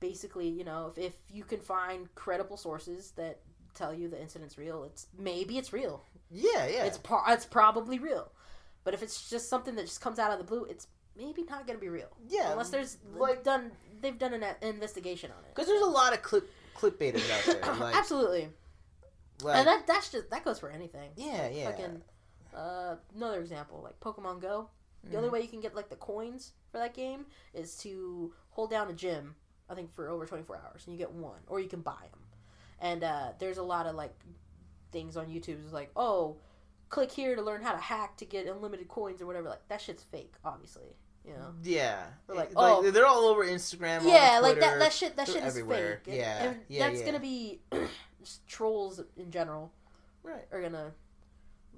basically, 0.00 0.48
you 0.48 0.64
know, 0.64 0.88
if, 0.96 0.98
if 0.98 1.12
you 1.30 1.44
can 1.44 1.60
find 1.60 2.12
credible 2.16 2.56
sources 2.56 3.12
that 3.12 3.38
tell 3.74 3.94
you 3.94 4.08
the 4.08 4.20
incident's 4.20 4.58
real, 4.58 4.82
it's 4.82 5.06
maybe 5.16 5.56
it's 5.56 5.72
real. 5.72 6.02
Yeah, 6.32 6.66
yeah. 6.66 6.82
It's 6.84 6.98
par- 6.98 7.22
it's 7.28 7.46
probably 7.46 8.00
real. 8.00 8.32
But 8.82 8.92
if 8.92 9.04
it's 9.04 9.30
just 9.30 9.48
something 9.48 9.76
that 9.76 9.86
just 9.86 10.00
comes 10.00 10.18
out 10.18 10.32
of 10.32 10.38
the 10.38 10.44
blue, 10.44 10.64
it's 10.64 10.88
maybe 11.16 11.44
not 11.48 11.64
gonna 11.64 11.78
be 11.78 11.88
real. 11.88 12.08
yeah, 12.28 12.50
Unless 12.50 12.70
there's 12.70 12.98
like 13.14 13.44
done 13.44 13.70
they've 14.00 14.18
done 14.18 14.34
an 14.34 14.44
investigation 14.60 15.30
on 15.30 15.44
it. 15.44 15.54
because 15.54 15.68
there's 15.68 15.80
a 15.80 15.86
lot 15.86 16.12
of 16.12 16.22
clip 16.22 16.50
clickbaiters 16.76 17.30
out 17.30 17.62
there. 17.62 17.74
Like, 17.78 17.94
Absolutely. 17.94 18.48
like 19.44 19.58
and 19.58 19.66
that 19.68 19.86
that's 19.86 20.10
just 20.10 20.28
that 20.30 20.44
goes 20.44 20.58
for 20.58 20.70
anything. 20.70 21.10
yeah, 21.14 21.48
yeah. 21.50 21.70
Fucking 21.70 22.02
uh, 22.52 22.96
another 23.14 23.38
example, 23.40 23.80
like 23.80 24.00
Pokemon 24.00 24.40
Go. 24.40 24.70
The 25.04 25.08
Mm-hmm. 25.10 25.16
only 25.18 25.28
way 25.28 25.42
you 25.42 25.48
can 25.48 25.60
get 25.60 25.74
like 25.76 25.88
the 25.90 25.96
coins 25.96 26.52
for 26.74 26.78
that 26.80 26.92
game 26.92 27.24
is 27.54 27.76
to 27.76 28.32
hold 28.50 28.68
down 28.68 28.90
a 28.90 28.92
gym. 28.92 29.36
I 29.70 29.74
think 29.74 29.94
for 29.94 30.10
over 30.10 30.26
twenty 30.26 30.42
four 30.42 30.56
hours, 30.56 30.82
and 30.86 30.92
you 30.92 30.98
get 30.98 31.12
one, 31.12 31.38
or 31.46 31.60
you 31.60 31.68
can 31.68 31.80
buy 31.82 31.92
them. 32.10 32.20
And 32.80 33.04
uh, 33.04 33.28
there's 33.38 33.58
a 33.58 33.62
lot 33.62 33.86
of 33.86 33.94
like 33.94 34.12
things 34.90 35.16
on 35.16 35.26
YouTube. 35.26 35.62
It's 35.62 35.72
like, 35.72 35.92
oh, 35.94 36.36
click 36.88 37.12
here 37.12 37.36
to 37.36 37.42
learn 37.42 37.62
how 37.62 37.72
to 37.72 37.78
hack 37.78 38.16
to 38.18 38.24
get 38.24 38.46
unlimited 38.48 38.88
coins 38.88 39.22
or 39.22 39.26
whatever. 39.26 39.48
Like 39.48 39.66
that 39.68 39.80
shit's 39.80 40.02
fake, 40.02 40.34
obviously. 40.44 40.96
You 41.24 41.34
know. 41.34 41.54
Yeah, 41.62 42.02
They're 42.26 42.36
like, 42.36 42.50
oh. 42.56 42.90
they're 42.90 43.06
all 43.06 43.24
over 43.26 43.46
Instagram. 43.46 44.02
yeah, 44.04 44.40
like 44.42 44.58
that. 44.60 44.78
That 44.80 44.92
shit. 44.92 45.16
That 45.16 45.26
they're 45.26 45.36
shit 45.36 45.44
is 45.44 45.56
everywhere. 45.56 46.00
fake. 46.04 46.14
And- 46.14 46.16
Yeah, 46.16 46.42
and 46.42 46.56
yeah, 46.68 46.88
that's 46.88 47.00
yeah. 47.00 47.06
gonna 47.06 47.20
be 47.20 47.60
trolls 48.48 49.00
in 49.16 49.30
general 49.30 49.72
Right. 50.24 50.44
are 50.52 50.60
gonna 50.60 50.92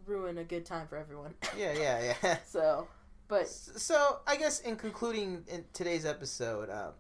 ruin 0.06 0.39
a 0.39 0.44
good 0.44 0.64
time 0.64 0.89
for 0.89 0.97
everyone. 0.97 1.35
Yeah, 1.56 1.73
yeah, 1.74 2.14
yeah. 2.23 2.39
so, 2.47 2.89
but 3.28 3.48
So 3.48 4.20
I 4.27 4.36
guess 4.36 4.61
in 4.61 4.77
concluding 4.77 5.44
in 5.48 5.65
today's 5.73 6.05
episode, 6.07 6.70
uh, 6.70 6.93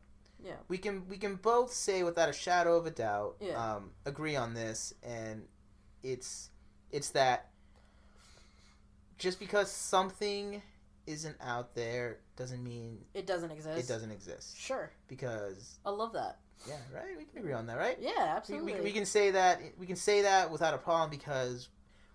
Yeah. 0.42 0.56
we 0.68 0.78
can 0.78 1.08
we 1.08 1.18
can 1.18 1.36
both 1.36 1.72
say 1.72 2.02
without 2.02 2.28
a 2.28 2.32
shadow 2.32 2.76
of 2.76 2.86
a 2.86 2.90
doubt, 2.90 3.36
Yeah. 3.40 3.54
um, 3.76 3.92
agree 4.04 4.36
on 4.36 4.54
this, 4.54 4.92
and 5.02 5.46
it's 6.02 6.50
it's 6.90 7.10
that 7.10 7.50
just 9.18 9.38
because 9.38 9.70
something 9.70 10.62
isn't 11.06 11.36
out 11.40 11.74
there 11.74 12.18
doesn't 12.36 12.62
mean 12.62 13.04
it 13.14 13.26
doesn't 13.26 13.50
exist. 13.50 13.78
it 13.78 13.88
doesn't 13.92 14.10
exist. 14.10 14.56
Sure, 14.58 14.90
Because 15.08 15.78
I 15.86 15.90
love 15.90 16.12
that. 16.14 16.38
yeah, 16.66 16.76
right, 16.92 17.16
we 17.16 17.24
can 17.24 17.38
agree 17.38 17.52
on 17.52 17.66
that, 17.66 17.78
right? 17.78 17.96
Yeah, 18.00 18.34
absolutely. 18.36 18.74
we, 18.74 18.80
we 18.80 18.92
can 18.92 19.06
say 19.06 19.30
that 19.30 19.60
we 19.78 19.86
can 19.86 19.96
say 19.96 20.22
that 20.22 20.50
without 20.50 20.74
a 20.74 20.78
problem 20.78 21.10
because 21.10 21.68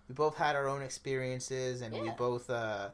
we 0.08 0.14
both 0.14 0.36
had 0.36 0.56
our 0.56 0.68
own 0.68 0.82
experiences 0.82 1.80
and 1.80 1.92
we 1.94 2.10
both 2.10 2.50
uh 2.50 2.90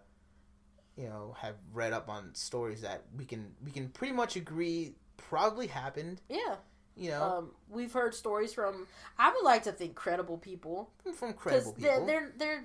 you 0.98 1.08
know 1.08 1.34
have 1.40 1.54
read 1.72 1.92
up 1.92 2.08
on 2.08 2.34
stories 2.34 2.82
that 2.82 3.04
we 3.16 3.24
can 3.24 3.52
we 3.64 3.70
can 3.70 3.88
pretty 3.88 4.12
much 4.12 4.36
agree 4.36 4.94
probably 5.16 5.68
happened 5.68 6.20
yeah. 6.28 6.56
you 6.96 7.10
know 7.10 7.22
Um, 7.22 7.50
we've 7.68 7.92
heard 7.92 8.14
stories 8.14 8.52
from. 8.52 8.86
I 9.18 9.30
would 9.32 9.44
like 9.44 9.62
to 9.64 9.72
think 9.72 9.94
credible 9.94 10.38
people 10.38 10.90
from 11.14 11.32
because 11.32 11.36
credible 11.42 11.76
they're, 11.78 11.92
people 11.92 12.06
they're 12.06 12.32
they're 12.36 12.64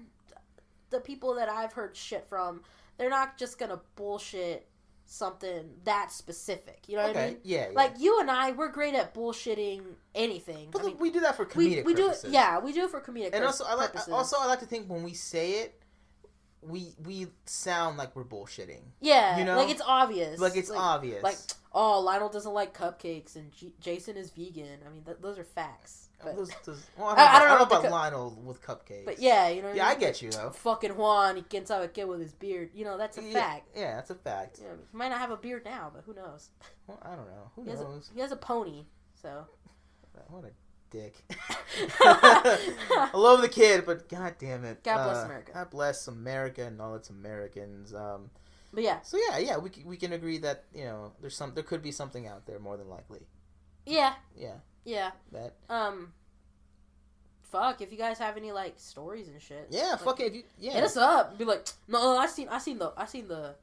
the 0.90 1.00
people 1.00 1.36
that 1.36 1.50
I've 1.50 1.74
heard 1.74 1.96
shit 1.96 2.28
from. 2.28 2.62
They're 2.98 3.10
not 3.10 3.38
just 3.38 3.58
gonna 3.60 3.82
bullshit 3.96 4.68
something 5.06 5.70
that 5.84 6.12
specific. 6.12 6.84
You 6.88 6.98
know 6.98 7.08
what 7.08 7.18
I 7.18 7.28
mean? 7.28 7.38
yeah, 7.44 7.68
yeah. 7.70 7.76
Like 7.76 7.94
you 8.00 8.20
and 8.20 8.32
I, 8.32 8.52
we're 8.52 8.70
great 8.70 8.96
at 8.96 9.14
bullshitting 9.14 9.82
anything. 10.16 10.70
but 10.72 10.82
I 10.82 10.86
mean, 10.86 10.98
we 10.98 11.12
do 11.12 11.20
that 11.22 11.36
for 11.36 11.48
we 11.56 11.76
comedic 11.76 11.86
we 11.86 11.94
do 11.94 12.10
it. 12.10 12.24
Yeah, 12.28 12.60
we 12.60 12.74
do 12.74 12.86
it 12.86 12.90
for 12.90 13.02
comedic 13.02 13.32
and 13.34 13.42
pur- 13.42 13.46
also 13.46 13.66
I 13.66 13.74
like 13.76 13.92
purposes. 13.92 14.14
also 14.14 14.38
I 14.40 14.48
like 14.48 14.60
to 14.60 14.66
think 14.66 14.90
when 14.90 15.04
we 15.04 15.14
say 15.14 15.62
it 15.62 15.83
we 16.68 16.94
we 17.06 17.28
sound 17.46 17.98
like 17.98 18.16
we're 18.16 18.24
bullshitting 18.24 18.82
yeah, 19.02 19.38
you 19.38 19.46
know? 19.46 19.58
like 19.58 19.70
it's 19.70 19.82
obvious. 19.86 20.40
like 20.40 20.56
it's 20.56 20.72
obvious 20.72 21.22
like 21.24 21.38
oh 21.74 22.00
Lionel 22.00 22.30
doesn't 22.30 22.54
like 22.54 22.78
cupcakes 22.78 23.36
and 23.36 23.52
G- 23.52 23.74
Jason 23.82 24.18
is 24.18 24.30
vegan. 24.32 24.80
I 24.86 24.90
mean 24.90 25.04
th- 25.04 25.18
those 25.22 25.38
are 25.40 25.44
facts. 25.44 26.10
Oh, 26.22 26.26
but, 26.28 26.36
Those- 26.38 26.52
those- 26.66 26.84
well, 26.98 27.08
I, 27.08 27.12
I- 27.12 27.16
don't 27.16 27.18
know, 27.18 27.26
I 27.26 27.28
don't 27.28 27.34
I 27.34 27.40
don't 27.40 27.50
know 27.50 27.58
know 27.58 27.64
about 27.64 27.84
cu- 27.84 27.90
Lionel 27.90 28.42
with 28.46 28.62
cupcakes 28.64 29.06
but 29.06 29.20
yeah, 29.20 29.50
you 29.50 29.62
know. 29.62 29.68
what 29.70 29.78
yeah 29.78 29.88
I 29.88 29.92
mean? 29.92 30.00
get 30.00 30.22
you 30.22 30.32
though 30.32 30.52
Fucking 30.52 30.96
Juan, 30.96 31.36
he 31.36 31.42
gets 31.44 31.70
out 31.72 31.84
a 31.84 31.88
kid 31.88 32.06
with 32.06 32.22
his 32.22 32.32
beard. 32.34 32.70
You 32.74 32.86
know 32.86 32.98
that's 32.98 33.18
a 33.18 33.24
yeah, 33.24 33.34
fact. 33.34 33.70
yeah 33.76 33.96
that's 33.96 34.10
a 34.10 34.16
fact 34.16 34.60
Yeah, 34.62 34.70
he 34.92 34.98
might 34.98 35.10
not 35.10 35.20
have 35.20 35.32
a 35.32 35.38
beard 35.38 35.66
now, 35.66 35.92
but 35.94 36.04
who 36.06 36.14
knows? 36.14 36.50
Well, 36.88 37.00
I 37.02 37.10
don't 37.16 37.28
know. 37.28 37.52
Who 37.56 37.64
He 37.64 37.70
has, 37.72 37.80
a, 37.82 37.84
knows? 37.84 38.12
he 38.14 38.20
has 38.22 38.32
a 38.32 38.36
pony, 38.38 38.86
so 39.22 39.46
What 40.30 40.46
a 40.46 40.52
dick. 40.94 41.16
I 42.00 43.10
love 43.14 43.42
the 43.42 43.50
kid, 43.50 43.86
but 43.86 44.08
god 44.08 44.36
damn 44.40 44.64
it. 44.64 44.84
God 44.84 45.04
bless 45.04 45.18
Uh, 45.18 45.26
America. 45.26 45.52
God 45.54 45.70
bless 45.72 46.08
America 46.08 46.64
and 46.64 46.80
all 46.80 46.96
its 46.96 47.10
Americans. 47.10 47.94
Um, 47.94 48.30
but 48.72 48.84
yeah, 48.84 49.02
so 49.02 49.18
yeah, 49.30 49.38
yeah, 49.40 49.58
we 49.58 49.70
can, 49.70 49.86
we 49.86 49.98
can 49.98 50.14
agree 50.14 50.38
that 50.40 50.64
you 50.74 50.86
know 50.86 51.12
there's 51.20 51.36
some 51.36 51.54
there 51.54 51.64
could 51.64 51.82
be 51.82 51.92
something 51.92 52.28
out 52.28 52.46
there 52.46 52.60
more 52.60 52.78
than 52.78 52.88
likely. 52.90 53.20
yeah, 53.86 54.14
Yeah, 54.38 54.56
yeah. 54.86 55.12
that. 55.32 55.56
Um, 55.70 56.14
fuck, 57.42 57.82
if 57.82 57.92
you 57.92 57.98
guys 57.98 58.18
have 58.20 58.38
any 58.38 58.52
like 58.52 58.76
stories 58.78 59.28
and 59.28 59.42
shit, 59.42 59.68
Yeah, 59.70 59.92
like, 59.92 60.00
fuck 60.02 60.20
it. 60.20 60.28
If 60.28 60.36
you 60.36 60.44
yeah, 60.60 60.72
hit 60.74 60.84
us 60.84 60.98
up. 60.98 61.38
Be 61.38 61.46
like, 61.46 61.68
no, 61.88 62.18
I 62.18 62.28
seen, 62.28 62.48
I 62.50 62.58
seen 62.60 62.80
the, 62.80 62.94
I 62.98 63.06
seen 63.06 63.28
the, 63.28 63.56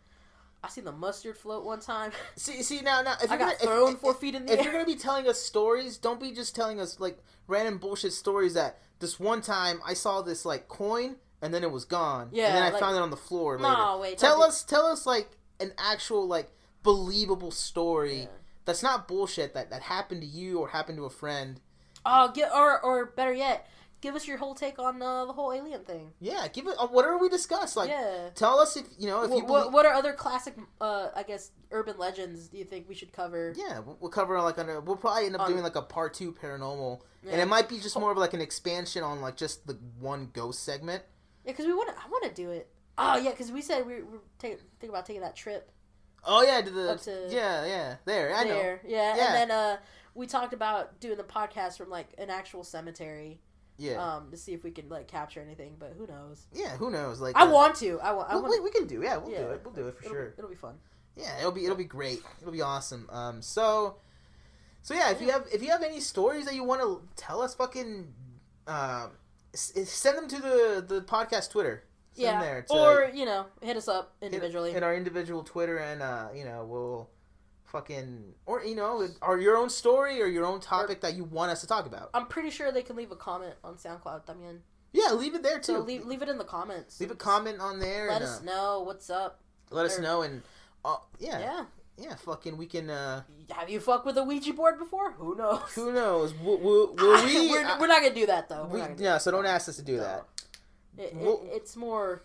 I 0.62 0.68
seen 0.68 0.84
the 0.84 0.92
mustard 0.92 1.36
float 1.38 1.64
one 1.64 1.80
time. 1.80 2.12
See, 2.36 2.62
see 2.62 2.80
now, 2.82 3.00
now 3.02 3.14
if 3.22 3.30
I 3.30 3.34
you're 3.36 3.46
got 3.46 3.58
gonna, 3.58 3.70
thrown 3.72 3.92
if, 3.94 3.98
four 4.00 4.10
if, 4.12 4.18
feet 4.18 4.34
in 4.34 4.44
the 4.46 4.52
if 4.52 4.58
air. 4.58 4.64
you're 4.64 4.72
gonna 4.74 4.84
be 4.84 4.94
telling 4.96 5.26
us 5.26 5.40
stories, 5.40 5.96
don't 5.96 6.20
be 6.20 6.32
just 6.32 6.54
telling 6.54 6.78
us 6.80 7.00
like 7.00 7.18
random 7.46 7.78
bullshit 7.78 8.12
stories 8.12 8.54
that 8.54 8.78
this 8.98 9.18
one 9.18 9.40
time 9.40 9.80
I 9.86 9.94
saw 9.94 10.20
this 10.22 10.44
like 10.44 10.68
coin 10.68 11.16
and 11.40 11.54
then 11.54 11.64
it 11.64 11.70
was 11.70 11.86
gone. 11.86 12.28
Yeah, 12.32 12.48
and 12.48 12.56
then 12.56 12.62
I 12.64 12.70
like- 12.70 12.80
found 12.80 12.96
it 12.96 13.00
on 13.00 13.10
the 13.10 13.16
floor 13.16 13.58
later. 13.58 13.74
No, 13.74 13.98
wait. 14.00 14.18
tell 14.18 14.38
don't 14.38 14.46
be- 14.46 14.48
us, 14.48 14.62
tell 14.62 14.84
us 14.86 15.06
like 15.06 15.30
an 15.60 15.72
actual 15.78 16.26
like 16.28 16.50
believable 16.82 17.50
story 17.50 18.20
Yeah. 18.20 18.26
that's 18.66 18.82
not 18.82 19.06
bullshit 19.08 19.54
that 19.54 19.70
that 19.70 19.82
happened 19.82 20.20
to 20.22 20.26
you 20.26 20.58
or 20.58 20.68
happened 20.68 20.98
to 20.98 21.04
a 21.04 21.10
friend. 21.10 21.60
Oh, 22.04 22.30
get 22.32 22.50
or 22.52 22.80
or 22.82 23.06
better 23.06 23.32
yet, 23.32 23.66
give 24.00 24.14
us 24.14 24.26
your 24.26 24.36
whole 24.38 24.54
take 24.54 24.78
on 24.78 25.00
uh, 25.02 25.24
the 25.26 25.32
whole 25.32 25.52
alien 25.52 25.84
thing. 25.84 26.12
Yeah, 26.20 26.46
give 26.52 26.66
it 26.66 26.74
uh, 26.78 26.86
whatever 26.88 27.18
we 27.18 27.28
discuss. 27.28 27.76
Like, 27.76 27.90
yeah. 27.90 28.30
tell 28.34 28.58
us 28.58 28.76
if 28.76 28.86
you 28.98 29.06
know 29.08 29.22
if 29.24 29.30
What, 29.30 29.36
you. 29.38 29.46
believe- 29.46 29.72
what 29.72 29.86
are 29.86 29.92
other 29.94 30.12
classic, 30.12 30.54
uh, 30.80 31.08
I 31.14 31.22
guess, 31.22 31.50
urban 31.70 31.98
legends 31.98 32.48
do 32.48 32.58
you 32.58 32.64
think 32.64 32.88
we 32.88 32.94
should 32.94 33.12
cover? 33.12 33.54
Yeah, 33.56 33.80
we'll- 33.80 33.96
we'll 34.00 34.10
cover 34.10 34.40
like 34.42 34.58
a, 34.58 34.80
we'll 34.84 34.96
probably 34.96 35.26
end 35.26 35.34
up 35.36 35.42
On- 35.42 35.50
doing 35.50 35.62
like 35.62 35.76
a 35.76 35.82
part 35.82 36.14
two 36.14 36.32
paranormal, 36.32 37.00
and 37.28 37.40
it 37.40 37.46
might 37.48 37.68
be 37.68 37.78
just 37.78 37.98
more 37.98 38.10
of 38.12 38.18
like 38.18 38.34
an 38.34 38.40
expansion 38.40 39.02
on 39.02 39.20
like 39.20 39.36
just 39.36 39.66
the 39.66 39.74
one 39.98 40.30
ghost 40.32 40.62
segment. 40.62 41.02
Yeah, 41.44 41.52
because 41.52 41.66
we 41.66 41.72
want 41.72 41.88
to. 41.88 41.94
I 42.02 42.08
want 42.08 42.24
to 42.24 42.30
do 42.34 42.50
it. 42.50 42.68
Oh 42.98 43.16
yeah, 43.16 43.30
because 43.30 43.50
we 43.50 43.62
said 43.62 43.86
we 43.86 44.02
we 44.02 44.18
take 44.38 44.60
think 44.78 44.90
about 44.90 45.06
taking 45.06 45.22
that 45.22 45.34
trip 45.34 45.70
Oh 46.22 46.42
yeah, 46.42 46.60
to 46.60 46.68
the 46.70 46.90
Up 46.92 47.00
to- 47.02 47.28
yeah 47.30 47.64
yeah 47.64 47.96
there 48.04 48.34
I 48.34 48.44
know 48.44 48.50
there. 48.54 48.82
Yeah, 48.86 49.16
Yeah. 49.16 49.24
and 49.26 49.34
then 49.34 49.50
uh, 49.50 49.76
we 50.14 50.26
talked 50.26 50.52
about 50.52 51.00
doing 51.00 51.16
the 51.16 51.22
podcast 51.24 51.78
from 51.78 51.88
like 51.88 52.08
an 52.18 52.28
actual 52.28 52.62
cemetery, 52.62 53.40
yeah 53.80 53.96
um, 54.16 54.30
to 54.30 54.36
see 54.36 54.52
if 54.52 54.62
we 54.62 54.70
can 54.70 54.88
like 54.88 55.08
capture 55.08 55.40
anything. 55.40 55.74
But 55.78 55.94
who 55.98 56.06
knows? 56.06 56.46
yeah 56.52 56.76
who 56.76 56.90
knows 56.90 57.20
like 57.20 57.36
I 57.36 57.42
uh, 57.46 57.50
want 57.50 57.74
to. 57.76 57.98
I 58.00 58.12
want. 58.12 58.30
I 58.30 58.36
we- 58.36 58.42
want. 58.42 58.52
we, 58.54 58.60
we 58.60 58.70
can 58.70 58.86
do 58.86 59.02
yeah 59.02 59.16
we'll 59.16 59.30
yeah, 59.32 59.38
do 59.42 59.50
it 59.50 59.60
we'll 59.64 59.74
do 59.74 59.88
it 59.88 59.94
for 59.96 60.04
it'll 60.04 60.12
sure 60.14 60.26
Be, 60.26 60.34
it'll 60.38 60.50
be 60.50 60.56
fun. 60.56 60.74
yeah 61.16 61.38
it'll 61.38 61.52
be 61.52 61.64
it'll 61.64 61.76
be 61.76 61.84
great 61.84 62.22
it'll 62.40 62.52
be 62.52 62.62
awesome 62.62 63.08
um 63.10 63.42
so 63.42 63.96
so 64.82 64.94
yeah 64.94 65.10
if 65.10 65.20
you 65.20 65.30
have 65.30 65.46
if 65.52 65.62
you 65.62 65.70
have 65.70 65.82
any 65.82 66.00
stories 66.00 66.44
that 66.44 66.54
you 66.54 66.62
want 66.64 66.80
to 66.82 67.00
tell 67.16 67.40
us 67.42 67.54
fucking 67.54 68.12
um 68.66 69.10
send 69.54 70.16
them 70.18 70.28
to 70.28 70.36
the 70.40 70.84
the 70.86 71.00
podcast 71.02 71.50
Twitter 71.50 71.82
send 72.12 72.24
Yeah, 72.24 72.40
there 72.42 72.62
to, 72.62 72.72
or 72.74 73.10
you 73.14 73.24
know, 73.24 73.46
hit 73.62 73.76
us 73.76 73.88
up 73.88 74.14
hit- 74.20 74.26
individually. 74.32 74.74
in 74.74 74.82
our 74.82 74.94
individual 74.94 75.42
Twitter, 75.44 75.78
and 75.78 76.02
uh, 76.02 76.28
you 76.34 76.44
know 76.44 76.64
we'll 76.64 77.08
fucking 77.70 78.34
or 78.46 78.62
you 78.64 78.74
know 78.74 79.06
or 79.22 79.38
your 79.38 79.56
own 79.56 79.70
story 79.70 80.20
or 80.20 80.26
your 80.26 80.44
own 80.44 80.60
topic 80.60 81.00
that 81.02 81.14
you 81.14 81.24
want 81.24 81.50
us 81.52 81.60
to 81.62 81.66
talk 81.66 81.86
about. 81.86 82.10
I'm 82.12 82.26
pretty 82.26 82.50
sure 82.50 82.70
they 82.72 82.82
can 82.82 82.96
leave 82.96 83.10
a 83.12 83.16
comment 83.16 83.54
on 83.64 83.74
SoundCloud. 83.76 84.26
Mean, 84.38 84.60
Yeah, 84.92 85.12
leave 85.12 85.34
it 85.34 85.42
there 85.42 85.58
too. 85.58 85.74
so 85.74 85.78
leave 85.80 86.04
leave 86.04 86.22
it 86.22 86.28
in 86.28 86.38
the 86.38 86.44
comments. 86.44 87.00
Leave 87.00 87.10
a 87.10 87.14
comment 87.16 87.60
on 87.60 87.78
there. 87.78 88.08
Let 88.08 88.22
and, 88.22 88.24
us 88.24 88.40
uh, 88.40 88.44
know 88.44 88.80
what's 88.84 89.08
up. 89.08 89.40
let 89.70 89.86
us 89.86 89.98
know, 89.98 90.22
and 90.22 90.42
uh, 90.84 90.96
yeah, 91.18 91.38
yeah, 91.38 91.64
Yeah. 91.96 92.14
fucking 92.16 92.56
we 92.56 92.66
can. 92.66 92.90
uh 92.90 93.22
Have 93.52 93.70
you 93.70 93.78
fucked 93.80 94.04
with 94.06 94.18
a 94.18 94.24
Ouija 94.24 94.52
board 94.52 94.78
before? 94.78 95.12
Who 95.12 95.36
knows? 95.36 95.60
Who 95.74 95.92
knows? 95.92 96.34
Will, 96.34 96.58
will, 96.58 96.94
will 96.98 97.24
we? 97.24 97.50
we're, 97.50 97.64
uh, 97.64 97.78
we're 97.78 97.86
not 97.86 98.02
gonna 98.02 98.14
do 98.14 98.26
that 98.26 98.48
though. 98.48 98.66
We 98.70 98.78
not 98.78 98.86
gonna 98.86 98.96
do 98.98 99.04
yeah, 99.04 99.18
so 99.18 99.30
don't 99.30 99.46
ask 99.46 99.68
us 99.68 99.76
to 99.76 99.82
do 99.82 99.96
No. 99.98 100.02
that. 100.02 100.26
It, 100.98 101.02
it, 101.02 101.16
We'll- 101.16 101.46
it's 101.52 101.76
more 101.76 102.22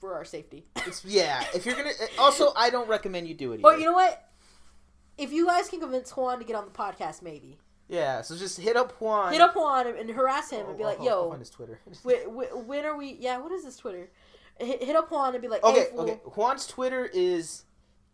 for 0.00 0.14
our 0.14 0.24
safety. 0.24 0.64
It's 0.84 1.04
yeah. 1.04 1.44
If 1.54 1.64
you're 1.64 1.76
gonna, 1.76 1.92
also 2.18 2.52
I 2.56 2.70
don't 2.70 2.88
recommend 2.88 3.28
you 3.28 3.34
do 3.34 3.52
it. 3.52 3.54
Either. 3.56 3.62
But 3.62 3.78
you 3.78 3.86
know 3.86 3.92
what? 3.92 4.20
If 5.18 5.32
you 5.32 5.46
guys 5.46 5.68
can 5.68 5.80
convince 5.80 6.10
Juan 6.16 6.38
to 6.38 6.44
get 6.44 6.56
on 6.56 6.64
the 6.64 6.70
podcast, 6.70 7.22
maybe 7.22 7.58
yeah. 7.88 8.22
So 8.22 8.36
just 8.36 8.58
hit 8.60 8.76
up 8.76 8.92
Juan. 9.00 9.32
hit 9.32 9.40
up 9.42 9.54
Juan 9.54 9.86
and, 9.86 9.98
and 9.98 10.10
harass 10.10 10.50
him 10.50 10.66
and 10.66 10.76
be 10.78 10.84
Oh, 10.84 10.86
like, 10.86 11.00
oh, 11.00 11.04
"Yo, 11.04 11.28
find 11.28 11.40
his 11.40 11.50
Twitter. 11.50 11.80
wh- 12.04 12.10
wh- 12.24 12.66
when 12.68 12.84
are 12.84 12.96
we? 12.96 13.16
Yeah, 13.20 13.38
what 13.38 13.52
is 13.52 13.64
this 13.64 13.76
Twitter? 13.76 14.10
Hit, 14.58 14.82
hit 14.82 14.96
up 14.96 15.10
Juan 15.10 15.34
and 15.34 15.42
be 15.42 15.48
like, 15.48 15.62
Okay, 15.64 15.86
hey, 15.90 15.96
okay. 15.96 16.20
Juan's 16.34 16.66
Twitter 16.66 17.08
is 17.12 17.64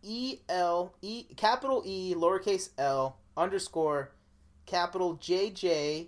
E 0.03 0.39
L 0.49 0.93
E 1.01 1.25
capital 1.35 1.83
E 1.85 2.13
lowercase 2.15 2.69
L 2.77 3.17
underscore 3.37 4.11
capital 4.65 5.13
J 5.15 5.49
J 5.49 6.07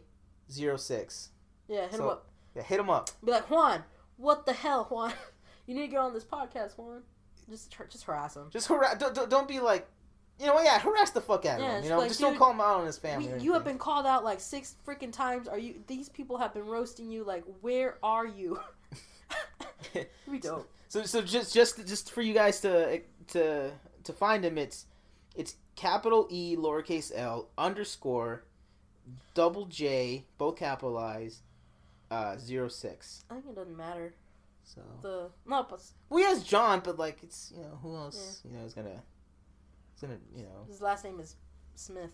zero 0.52 0.78
six. 0.78 1.30
yeah, 1.68 1.84
hit 1.88 2.00
him 2.00 2.08
up. 2.08 2.28
Yeah, 2.56 2.64
hit 2.64 2.80
him 2.80 2.90
up. 2.90 3.10
Be 3.24 3.32
like, 3.32 3.50
Juan, 3.50 3.84
what 4.18 4.46
the 4.46 4.54
hell, 4.54 4.86
Juan? 4.86 5.14
You 5.68 5.76
need 5.76 5.82
to 5.84 5.88
get 5.90 6.00
on 6.00 6.14
this 6.14 6.26
podcast, 6.26 6.74
Juan. 6.78 7.04
Just 7.50 7.74
just 7.90 8.04
harass 8.04 8.36
him. 8.36 8.48
Just 8.50 8.68
harass. 8.68 8.98
Don't, 8.98 9.14
don't, 9.14 9.30
don't 9.30 9.48
be 9.48 9.60
like, 9.62 9.88
you 10.40 10.48
know, 10.48 10.60
yeah, 10.62 10.80
harass 10.80 11.12
the 11.12 11.22
fuck 11.22 11.46
out 11.46 11.60
of 11.60 11.66
Yeah, 11.66 11.78
him. 11.78 11.84
You 11.84 11.90
know, 11.90 12.00
like, 12.00 12.08
just 12.10 12.20
don't 12.20 12.38
call 12.38 12.52
him 12.52 12.62
out 12.62 12.80
on 12.80 12.86
his 12.86 12.98
family. 12.98 13.32
We, 13.34 13.42
you 13.42 13.54
have 13.54 13.64
been 13.64 13.78
called 13.78 14.06
out 14.06 14.24
like 14.24 14.40
six 14.40 14.76
freaking 14.88 15.12
times. 15.12 15.48
Are 15.48 15.60
you? 15.60 15.76
These 15.88 16.10
people 16.10 16.38
have 16.38 16.54
been 16.54 16.66
roasting 16.66 17.10
you. 17.12 17.24
Like, 17.24 17.44
where 17.62 17.98
are 18.02 18.26
you? 18.26 18.60
we 20.28 20.40
don't. 20.40 20.66
So, 20.88 21.04
so 21.04 21.22
just, 21.22 21.54
just, 21.54 21.88
just 21.88 22.12
for 22.12 22.22
you 22.22 22.34
guys 22.34 22.60
to, 22.62 23.02
to, 23.30 23.72
to 24.04 24.14
find 24.14 24.44
him, 24.44 24.58
it's, 24.58 24.88
it's 25.36 25.56
capital 25.76 26.28
E 26.30 26.56
lowercase 26.58 27.12
L 27.16 27.48
underscore 27.58 28.44
double 29.34 29.66
J 29.66 30.26
both 30.38 30.58
capitalized 30.58 31.42
uh 32.10 32.38
zero 32.38 32.68
six. 32.68 33.24
I 33.30 33.36
think 33.36 33.46
it 33.48 33.56
doesn't 33.56 33.78
matter. 33.78 34.14
So 34.64 34.82
The 35.02 35.30
no, 35.46 35.66
but 35.70 35.82
well, 36.10 36.20
he 36.20 36.26
has 36.26 36.44
John, 36.44 36.82
but 36.84 37.00
like 37.00 37.24
it's 37.24 37.52
you 37.56 37.64
know 37.64 37.80
who 37.82 37.96
else 37.96 38.42
you 38.44 38.56
know 38.56 38.66
is 38.66 38.74
gonna, 38.74 39.02
is 40.02 40.08
gonna 40.10 40.20
you 40.36 40.44
know 40.44 40.66
his 40.68 40.82
last 40.82 41.04
name 41.04 41.20
is 41.20 41.36
Smith. 41.76 42.12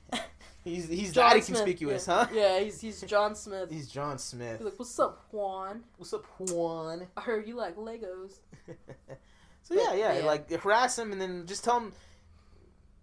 he's 0.64 0.88
he's 0.88 1.12
John 1.12 1.30
that 1.34 1.44
Smith, 1.44 1.58
inconspicuous, 1.60 2.06
yeah. 2.06 2.24
huh? 2.24 2.26
Yeah, 2.32 2.60
he's 2.60 2.80
he's 2.80 3.00
John 3.02 3.34
Smith. 3.34 3.70
He's 3.70 3.88
John 3.88 4.18
Smith. 4.18 4.58
He's 4.58 4.64
like, 4.64 4.78
what's 4.78 4.98
up, 4.98 5.24
Juan? 5.32 5.82
What's 5.96 6.12
up, 6.12 6.24
Juan? 6.38 7.06
I 7.16 7.20
heard 7.20 7.48
you 7.48 7.56
like 7.56 7.76
Legos. 7.76 8.38
so 9.62 9.74
yeah, 9.74 9.94
yeah, 9.94 10.18
yeah. 10.18 10.24
like 10.24 10.50
harass 10.50 10.98
him 10.98 11.12
and 11.12 11.20
then 11.20 11.46
just 11.46 11.64
tell 11.64 11.80
him. 11.80 11.92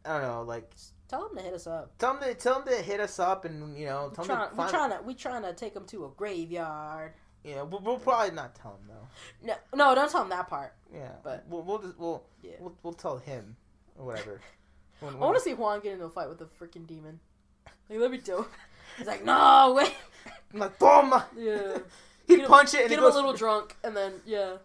I 0.05 0.13
don't 0.13 0.23
know, 0.23 0.41
like 0.43 0.71
Tell 1.07 1.27
him 1.27 1.35
to 1.35 1.43
hit 1.43 1.53
us 1.53 1.67
up. 1.67 1.97
tell 1.97 2.15
him 2.15 2.23
to 2.23 2.33
tell 2.35 2.61
him 2.61 2.67
to 2.67 2.81
hit 2.81 2.99
us 3.01 3.19
up 3.19 3.43
and 3.45 3.77
you 3.77 3.85
know 3.85 4.07
We 4.09 4.15
tell 4.15 4.23
him 4.23 4.29
trying, 4.29 4.49
to 4.49 4.55
we 4.55 4.69
trying 4.69 4.89
to 4.91 4.99
we 5.05 5.13
trying 5.13 5.43
to 5.43 5.53
take 5.53 5.75
him 5.75 5.85
to 5.87 6.05
a 6.05 6.09
graveyard. 6.09 7.13
Yeah, 7.43 7.63
we'll, 7.63 7.81
we'll 7.81 7.97
probably 7.99 8.33
not 8.35 8.55
tell 8.55 8.71
him 8.71 8.87
though. 8.87 9.47
No, 9.47 9.55
no, 9.75 9.95
don't 9.95 10.09
tell 10.09 10.21
him 10.23 10.29
that 10.29 10.47
part. 10.47 10.73
Yeah, 10.93 11.09
But- 11.23 11.43
we'll 11.49 11.63
we'll 11.63 11.79
just, 11.79 11.99
we'll, 11.99 12.23
Yeah. 12.41 12.51
we'll 12.59 12.75
we'll 12.81 12.93
tell 12.93 13.17
him 13.17 13.57
or 13.97 14.05
whatever. 14.05 14.41
When- 14.99 15.15
I 15.15 15.17
want 15.17 15.35
to 15.37 15.41
see 15.41 15.53
Juan 15.53 15.79
get 15.81 15.93
into 15.93 16.05
a 16.05 16.09
fight 16.09 16.29
with 16.29 16.41
a 16.41 16.45
freaking 16.45 16.85
demon. 16.85 17.19
Like, 17.89 17.99
let 17.99 18.11
me 18.11 18.17
do. 18.17 18.45
He's 18.97 19.07
like, 19.07 19.23
no, 19.25 19.73
wait. 19.75 19.93
I'm 20.53 20.59
like, 20.59 20.77
toma. 20.79 21.25
Yeah. 21.37 21.77
He'd 22.27 22.35
Get 22.37 22.39
him- 22.41 22.47
punch 22.47 22.73
it 22.73 22.81
and 22.81 22.89
Get 22.89 22.99
him 22.99 23.05
a 23.05 23.07
little 23.09 23.33
drunk, 23.45 23.75
and 23.83 23.95
then 23.97 24.13
yeah, 24.25 24.57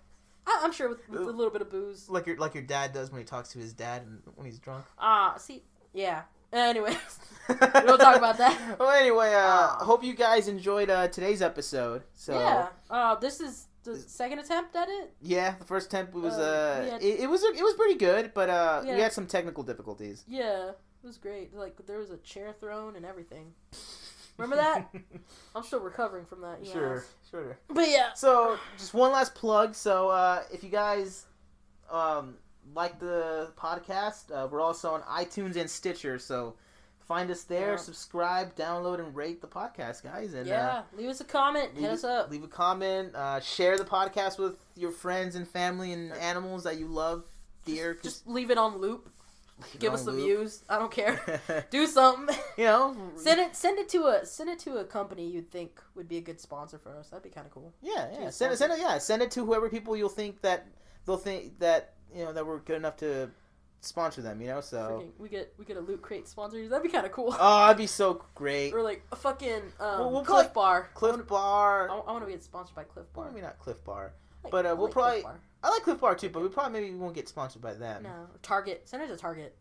I, 0.47 0.61
I'm 0.63 0.73
sure 0.73 0.89
with, 0.91 1.09
with 1.09 1.23
a 1.23 1.25
little 1.25 1.51
bit 1.53 1.63
of 1.63 1.71
booze. 1.71 2.09
like 2.09 2.27
your 2.27 2.37
like 2.37 2.55
your 2.55 2.63
dad 2.63 2.93
does 2.93 3.11
when 3.11 3.21
he 3.21 3.25
talks 3.25 3.49
to 3.51 3.59
his 3.59 3.73
dad 3.73 4.03
and 4.03 4.21
when 4.37 4.47
he's 4.47 4.59
drunk. 4.59 4.85
Ah, 4.99 5.35
see, 5.39 5.63
yeah. 5.93 6.23
Anyways, 6.53 6.97
we 7.49 7.55
don't 7.57 7.99
talk 7.99 8.17
about 8.17 8.39
that. 8.39 8.77
Well, 8.79 8.91
anyway, 8.91 9.35
uh, 9.35 9.39
Ah. 9.41 9.79
hope 9.81 10.05
you 10.05 10.15
guys 10.15 10.47
enjoyed 10.49 10.91
uh, 10.91 11.09
today's 11.09 11.43
episode. 11.43 12.03
So 12.15 12.39
yeah. 12.39 12.69
Uh, 12.89 13.15
this 13.17 13.41
is 13.41 13.67
the 13.87 13.97
second 13.99 14.39
attempt 14.41 14.77
at 14.77 14.89
it. 14.89 15.13
yeah, 15.21 15.55
the 15.59 15.65
first 15.65 15.87
attempt 15.89 16.15
was 16.15 16.35
Uh, 16.35 16.41
uh, 16.87 16.91
had- 16.93 17.03
it, 17.03 17.21
it 17.21 17.27
was 17.31 17.43
it 17.45 17.63
was 17.63 17.75
pretty 17.75 17.95
good, 17.99 18.33
but 18.35 18.49
uh, 18.51 18.83
Yeah. 18.85 18.95
we 18.97 19.01
had 19.01 19.13
some 19.13 19.27
technical 19.27 19.63
difficulties. 19.65 20.25
Yeah, 20.29 20.71
it 20.71 21.07
was 21.07 21.17
great. 21.19 21.55
Like 21.55 21.75
there 21.87 21.99
was 21.99 22.11
a 22.11 22.19
chair 22.19 22.53
thrown 22.61 22.97
and 22.97 23.05
everything. 23.07 23.55
Remember 24.39 24.57
that? 24.57 24.95
I'm 25.55 25.63
still 25.63 25.81
recovering 25.81 26.27
from 26.27 26.43
that. 26.43 26.59
Sure, 26.67 27.05
sure. 27.31 27.59
But 27.69 27.89
yeah. 27.89 28.13
So 28.15 28.59
just 28.77 28.93
one 28.93 29.13
last 29.13 29.35
plug. 29.35 29.75
So 29.75 30.11
uh, 30.11 30.43
if 30.53 30.63
you 30.63 30.69
guys 30.69 31.25
um, 31.91 32.37
like 32.75 32.99
the 33.01 33.51
podcast, 33.57 34.31
uh, 34.35 34.47
we're 34.51 34.61
also 34.61 34.91
on 34.93 35.01
iTunes 35.03 35.57
and 35.57 35.71
Stitcher. 35.71 36.19
So 36.19 36.57
find 37.07 37.31
us 37.31 37.43
there, 37.45 37.73
Yeah. 37.73 37.77
subscribe, 37.77 38.55
download, 38.57 38.99
and 38.99 39.15
rate 39.15 39.41
the 39.41 39.47
podcast, 39.49 40.03
guys. 40.03 40.35
And 40.35 40.49
uh, 40.49 40.53
Yeah. 40.53 40.83
Leave 40.97 41.09
us 41.09 41.21
a 41.21 41.25
comment. 41.25 41.75
leave 41.75 41.83
Hit 41.85 41.93
us 41.93 42.05
up. 42.05 42.31
Leave 42.31 42.45
a 42.45 42.49
comment. 42.49 43.15
Uh, 43.15 43.41
share 43.41 43.79
the 43.79 43.85
podcast 43.85 44.39
with 44.39 44.57
your 44.77 44.91
friends 44.91 45.35
and 45.37 45.47
family 45.47 45.93
and 45.93 46.13
animals 46.15 46.65
that 46.65 46.79
you 46.79 46.87
love 46.87 47.25
dear. 47.65 47.95
Just 47.95 48.05
Just 48.05 48.27
leave 48.29 48.51
it 48.51 48.59
on 48.59 48.79
loop. 48.79 49.09
leave 49.59 49.79
Give 49.81 49.95
us 49.95 50.05
the 50.05 50.11
loop. 50.11 50.25
views. 50.25 50.63
I 50.69 50.79
don't 50.79 50.91
care. 50.93 51.41
Do 51.71 51.87
something. 51.87 52.37
you 52.59 52.65
know, 52.65 52.97
send 53.17 53.41
it. 53.41 53.57
Send 53.57 53.79
it 53.79 53.89
to 53.91 54.05
a. 54.07 54.27
Send 54.27 54.51
it 54.51 54.59
to 54.61 54.77
a 54.79 54.85
company 54.85 55.29
you'd 55.29 55.51
think 55.51 55.81
would 55.95 56.09
be 56.09 56.19
a 56.19 56.21
good 56.21 56.41
sponsor 56.41 56.79
for 56.79 56.95
us. 56.97 57.09
That'd 57.09 57.23
be 57.25 57.31
kind 57.31 57.47
of 57.47 57.53
cool. 57.53 57.73
Yeah, 57.83 58.09
yeah. 58.13 58.21
Yeah, 58.25 58.31
Send 58.31 58.53
it, 58.53 58.57
send 58.59 58.73
it. 58.73 58.79
Yeah, 58.81 58.99
send 58.99 59.23
it 59.23 59.31
to 59.33 59.45
whoever 59.47 59.69
people 59.71 59.97
you'll 59.97 60.09
think 60.09 60.43
that 60.43 60.67
they'll 61.07 61.17
think 61.17 61.59
that 61.61 61.95
you 62.15 62.25
know 62.25 62.33
that 62.33 62.47
we're 62.47 62.59
good 62.59 62.77
enough 62.77 62.97
to 62.99 63.31
sponsor 63.81 64.23
them. 64.23 64.41
You 64.41 64.49
know, 64.49 64.61
so 64.61 64.77
Freaking, 65.03 65.11
we 65.19 65.29
get 65.29 65.55
we 65.59 65.65
get 65.65 65.77
a 65.77 65.81
loot 65.81 66.03
crate 66.03 66.27
sponsor. 66.29 66.67
That'd 66.69 66.83
be 66.83 66.89
kind 66.89 67.07
of 67.07 67.13
cool. 67.13 67.35
oh, 67.39 67.61
that'd 67.67 67.77
be 67.77 67.87
so 67.87 68.23
great. 68.35 68.73
or 68.73 68.83
like 68.83 69.03
a 69.13 69.17
fucking 69.17 69.63
um, 69.81 69.99
We'll- 70.01 70.11
we'll 70.13 70.25
Clif 70.25 70.53
Bar. 70.53 70.91
I 70.91 70.95
Clif 70.99 71.13
wanna- 71.13 71.25
Bar. 71.25 71.91
I, 71.91 72.13
want 72.13 72.25
to 72.25 72.31
get 72.31 72.43
sponsored 72.43 72.75
by 72.77 72.85
Clif 72.85 73.07
Bar. 73.13 73.25
Well, 73.25 73.33
maybe 73.33 73.45
not 73.47 73.59
Clif 73.59 73.83
Bar. 73.85 74.13
Like- 74.45 74.51
but, 74.51 74.67
uh, 74.67 74.75
we'll 74.77 74.87
like 74.87 74.93
probably- 74.93 75.25
I 75.63 75.71
like 75.71 75.83
Clif 75.83 76.01
Bar 76.01 76.15
too, 76.15 76.29
but 76.29 76.43
we 76.43 76.49
probably 76.49 76.81
maybe 76.81 76.95
won't 76.95 77.15
get 77.15 77.29
sponsored 77.29 77.63
by 77.63 77.75
them. 77.75 78.05
No, 78.05 78.27
Target. 78.43 78.83
Send 78.89 79.03
it 79.03 79.09
to 79.09 79.17
Target. 79.17 79.57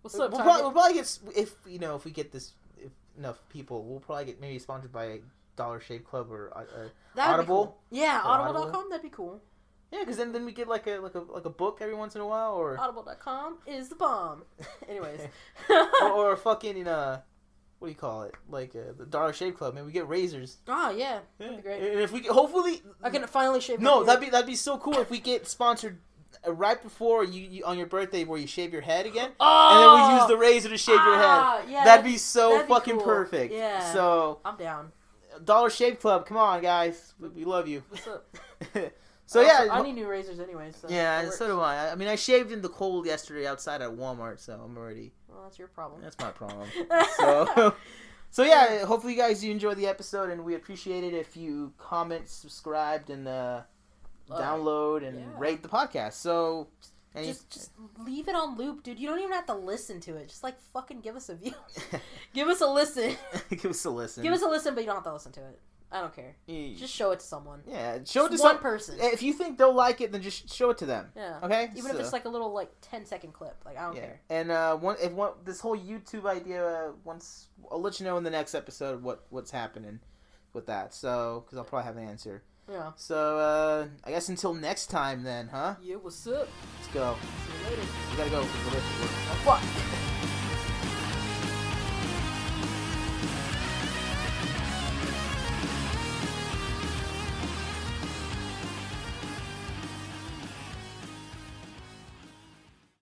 What's 0.00 0.14
We'll, 0.14 0.24
up, 0.24 0.30
probably, 0.30 0.46
Target? 0.46 0.64
we'll 0.64 0.72
probably 0.72 0.94
get 0.94 1.18
if 1.36 1.54
you 1.66 1.78
know 1.78 1.94
if 1.96 2.04
we 2.04 2.10
get 2.10 2.32
this 2.32 2.52
if 2.78 2.90
enough 3.18 3.38
people, 3.50 3.84
we'll 3.84 4.00
probably 4.00 4.24
get 4.24 4.40
maybe 4.40 4.58
sponsored 4.58 4.92
by 4.92 5.20
Dollar 5.56 5.80
Shave 5.80 6.04
Club 6.04 6.32
or 6.32 6.50
uh, 6.56 6.60
uh, 6.60 7.20
Audible? 7.20 7.66
cool. 7.66 7.78
Yeah, 7.90 8.20
Audible.com. 8.24 8.64
Audible? 8.68 8.88
That'd 8.90 9.02
be 9.02 9.10
cool. 9.10 9.40
Yeah, 9.92 10.00
because 10.00 10.16
then, 10.16 10.32
then 10.32 10.44
we 10.46 10.52
get 10.52 10.68
like 10.68 10.86
a 10.86 10.98
like 11.00 11.14
a 11.14 11.20
like 11.20 11.44
a 11.44 11.50
book 11.50 11.78
every 11.82 11.94
once 11.94 12.14
in 12.14 12.22
a 12.22 12.26
while, 12.26 12.54
or 12.54 12.78
Audible.com 12.80 13.58
is 13.66 13.88
the 13.90 13.94
bomb. 13.94 14.42
Anyways. 14.88 15.20
or, 15.70 16.10
or 16.10 16.32
a 16.32 16.36
fucking 16.48 16.88
uh, 16.88 17.20
what 17.78 17.88
do 17.88 17.92
you 17.92 17.98
call 17.98 18.22
it? 18.22 18.34
Like 18.48 18.74
uh, 18.74 18.92
the 18.96 19.04
Dollar 19.04 19.32
Shave 19.32 19.56
Club. 19.56 19.74
Man, 19.74 19.84
we 19.84 19.92
get 19.92 20.08
razors. 20.08 20.58
oh 20.68 20.90
yeah, 20.90 21.18
that'd 21.38 21.56
be 21.56 21.62
great. 21.62 21.82
And 21.82 22.00
if 22.00 22.10
we 22.10 22.20
get, 22.20 22.30
hopefully 22.32 22.80
I 23.02 23.10
can 23.10 23.26
finally 23.26 23.60
shave. 23.60 23.80
my 23.80 23.84
no, 23.90 24.02
that'd 24.04 24.20
be 24.20 24.30
that'd 24.30 24.46
be 24.46 24.56
so 24.56 24.78
cool 24.78 24.98
if 24.98 25.10
we 25.10 25.18
get 25.20 25.46
sponsored 25.46 25.98
uh, 26.46 26.52
right 26.54 26.82
before 26.82 27.22
you, 27.24 27.42
you 27.42 27.64
on 27.66 27.76
your 27.76 27.86
birthday 27.86 28.24
where 28.24 28.38
you 28.38 28.46
shave 28.46 28.72
your 28.72 28.80
head 28.82 29.04
again, 29.04 29.30
Oh, 29.40 29.68
and 29.72 29.82
then 29.82 30.14
we 30.14 30.20
use 30.20 30.28
the 30.28 30.38
razor 30.38 30.68
to 30.70 30.78
shave 30.78 30.94
your 30.94 31.16
head. 31.16 31.24
Ah, 31.26 31.62
Yeah, 31.68 31.84
That'd 31.84 32.04
be 32.06 32.16
so 32.16 32.52
that'd 32.52 32.66
be 32.66 32.72
fucking 32.72 32.96
cool. 32.96 33.04
perfect. 33.04 33.52
Yeah. 33.52 33.92
So 33.92 34.40
I'm 34.44 34.56
down. 34.56 34.92
Dollar 35.44 35.68
Shave 35.70 35.98
Club, 36.00 36.24
come 36.26 36.36
on 36.38 36.62
guys, 36.62 37.14
we, 37.18 37.28
we 37.28 37.44
love 37.44 37.66
you. 37.68 37.82
What's 37.90 38.06
up? 38.06 38.26
So 39.26 39.40
Also, 39.40 39.64
yeah, 39.64 39.72
I 39.72 39.82
need 39.82 39.94
new 39.94 40.08
razors 40.08 40.40
anyway. 40.40 40.70
So 40.78 40.88
yeah, 40.90 41.30
so 41.30 41.46
do 41.46 41.60
I. 41.60 41.90
I 41.90 41.94
mean, 41.94 42.08
I 42.08 42.16
shaved 42.16 42.52
in 42.52 42.60
the 42.62 42.68
cold 42.68 43.06
yesterday 43.06 43.46
outside 43.46 43.80
at 43.82 43.90
Walmart, 43.90 44.40
so 44.40 44.60
I'm 44.62 44.76
already. 44.76 45.12
Well, 45.28 45.42
that's 45.44 45.58
your 45.58 45.68
problem. 45.68 46.02
That's 46.02 46.18
my 46.18 46.30
problem. 46.30 46.68
so, 47.16 47.74
so 48.30 48.42
yeah. 48.42 48.84
Hopefully, 48.84 49.14
you 49.14 49.18
guys 49.18 49.44
you 49.44 49.50
enjoyed 49.50 49.76
the 49.78 49.86
episode, 49.86 50.30
and 50.30 50.44
we 50.44 50.54
appreciate 50.54 51.04
it 51.04 51.14
if 51.14 51.36
you 51.36 51.72
comment, 51.78 52.28
subscribed, 52.28 53.10
and 53.10 53.26
uh, 53.28 53.62
Uh, 54.30 54.40
download 54.40 55.06
and 55.06 55.18
yeah. 55.18 55.26
rate 55.36 55.62
the 55.62 55.68
podcast. 55.68 56.14
So, 56.14 56.68
any, 57.14 57.26
just 57.28 57.50
just 57.50 57.70
leave 57.98 58.28
it 58.28 58.34
on 58.34 58.56
loop, 58.56 58.82
dude. 58.82 58.98
You 58.98 59.08
don't 59.08 59.18
even 59.18 59.32
have 59.32 59.46
to 59.46 59.54
listen 59.54 60.00
to 60.00 60.16
it. 60.16 60.28
Just 60.28 60.42
like 60.42 60.58
fucking 60.72 61.00
give 61.00 61.16
us 61.16 61.28
a 61.28 61.34
view. 61.34 61.54
give 62.34 62.48
us 62.48 62.60
a 62.60 62.66
listen. 62.66 63.16
give 63.50 63.66
us 63.66 63.84
a 63.84 63.90
listen. 63.90 64.22
give 64.22 64.32
us 64.32 64.42
a 64.42 64.46
listen, 64.48 64.74
but 64.74 64.80
you 64.82 64.86
don't 64.86 64.96
have 64.96 65.04
to 65.04 65.12
listen 65.12 65.32
to 65.32 65.40
it. 65.40 65.60
I 65.92 66.00
don't 66.00 66.14
care. 66.14 66.34
Yeah, 66.46 66.74
Just 66.76 66.94
show 66.94 67.10
it 67.10 67.20
to 67.20 67.26
someone. 67.26 67.60
yeah, 67.66 67.98
show 68.04 68.24
it 68.24 68.30
to 68.30 68.38
one 68.38 68.54
some. 68.54 68.58
person. 68.58 68.96
If 68.98 69.22
you 69.22 69.32
think 69.34 69.58
they'll 69.58 69.74
like 69.74 70.00
it, 70.00 70.10
then 70.10 70.22
just 70.22 70.52
show 70.52 70.70
it 70.70 70.78
to 70.78 70.86
them. 70.86 71.12
Yeah. 71.14 71.38
Okay. 71.42 71.68
Even 71.76 71.90
if 71.90 72.00
it's 72.00 72.12
like 72.12 72.24
a 72.24 72.28
little 72.30 72.52
like 72.52 72.70
10 72.80 73.04
second 73.04 73.32
clip. 73.34 73.56
Like 73.64 73.76
I 73.76 73.82
don't 73.82 73.96
yeah. 73.96 74.00
care. 74.02 74.20
And 74.30 74.50
uh, 74.50 74.76
one 74.76 74.96
if 75.02 75.12
one 75.12 75.32
this 75.44 75.60
whole 75.60 75.76
YouTube 75.76 76.24
idea, 76.26 76.66
uh, 76.66 76.92
once 77.04 77.48
I'll 77.70 77.80
let 77.80 78.00
you 78.00 78.06
know 78.06 78.16
in 78.16 78.24
the 78.24 78.30
next 78.30 78.54
episode 78.54 79.02
what 79.02 79.26
what's 79.30 79.50
happening 79.50 80.00
with 80.54 80.66
that. 80.66 80.94
So 80.94 81.42
because 81.44 81.58
I'll 81.58 81.64
probably 81.64 81.84
have 81.86 81.96
an 81.98 82.08
answer. 82.08 82.42
Yeah. 82.70 82.92
So 82.96 83.38
uh, 83.38 83.86
I 84.04 84.10
guess 84.10 84.28
until 84.30 84.54
next 84.54 84.86
time 84.86 85.22
then, 85.24 85.48
huh? 85.48 85.74
Yeah. 85.82 85.96
What's 85.96 86.26
up? 86.26 86.48
Let's 86.80 86.94
go. 86.94 87.16
See 87.46 87.58
you 87.64 87.70
later. 87.70 87.88
We 88.10 88.16
gotta 88.16 88.30
go. 88.30 88.40
'cause 88.40 88.64
the 88.64 88.70
lift 88.70 88.94
is 88.94 89.00
working. 89.00 89.16
Oh, 89.30 89.42
fuck. 89.44 90.11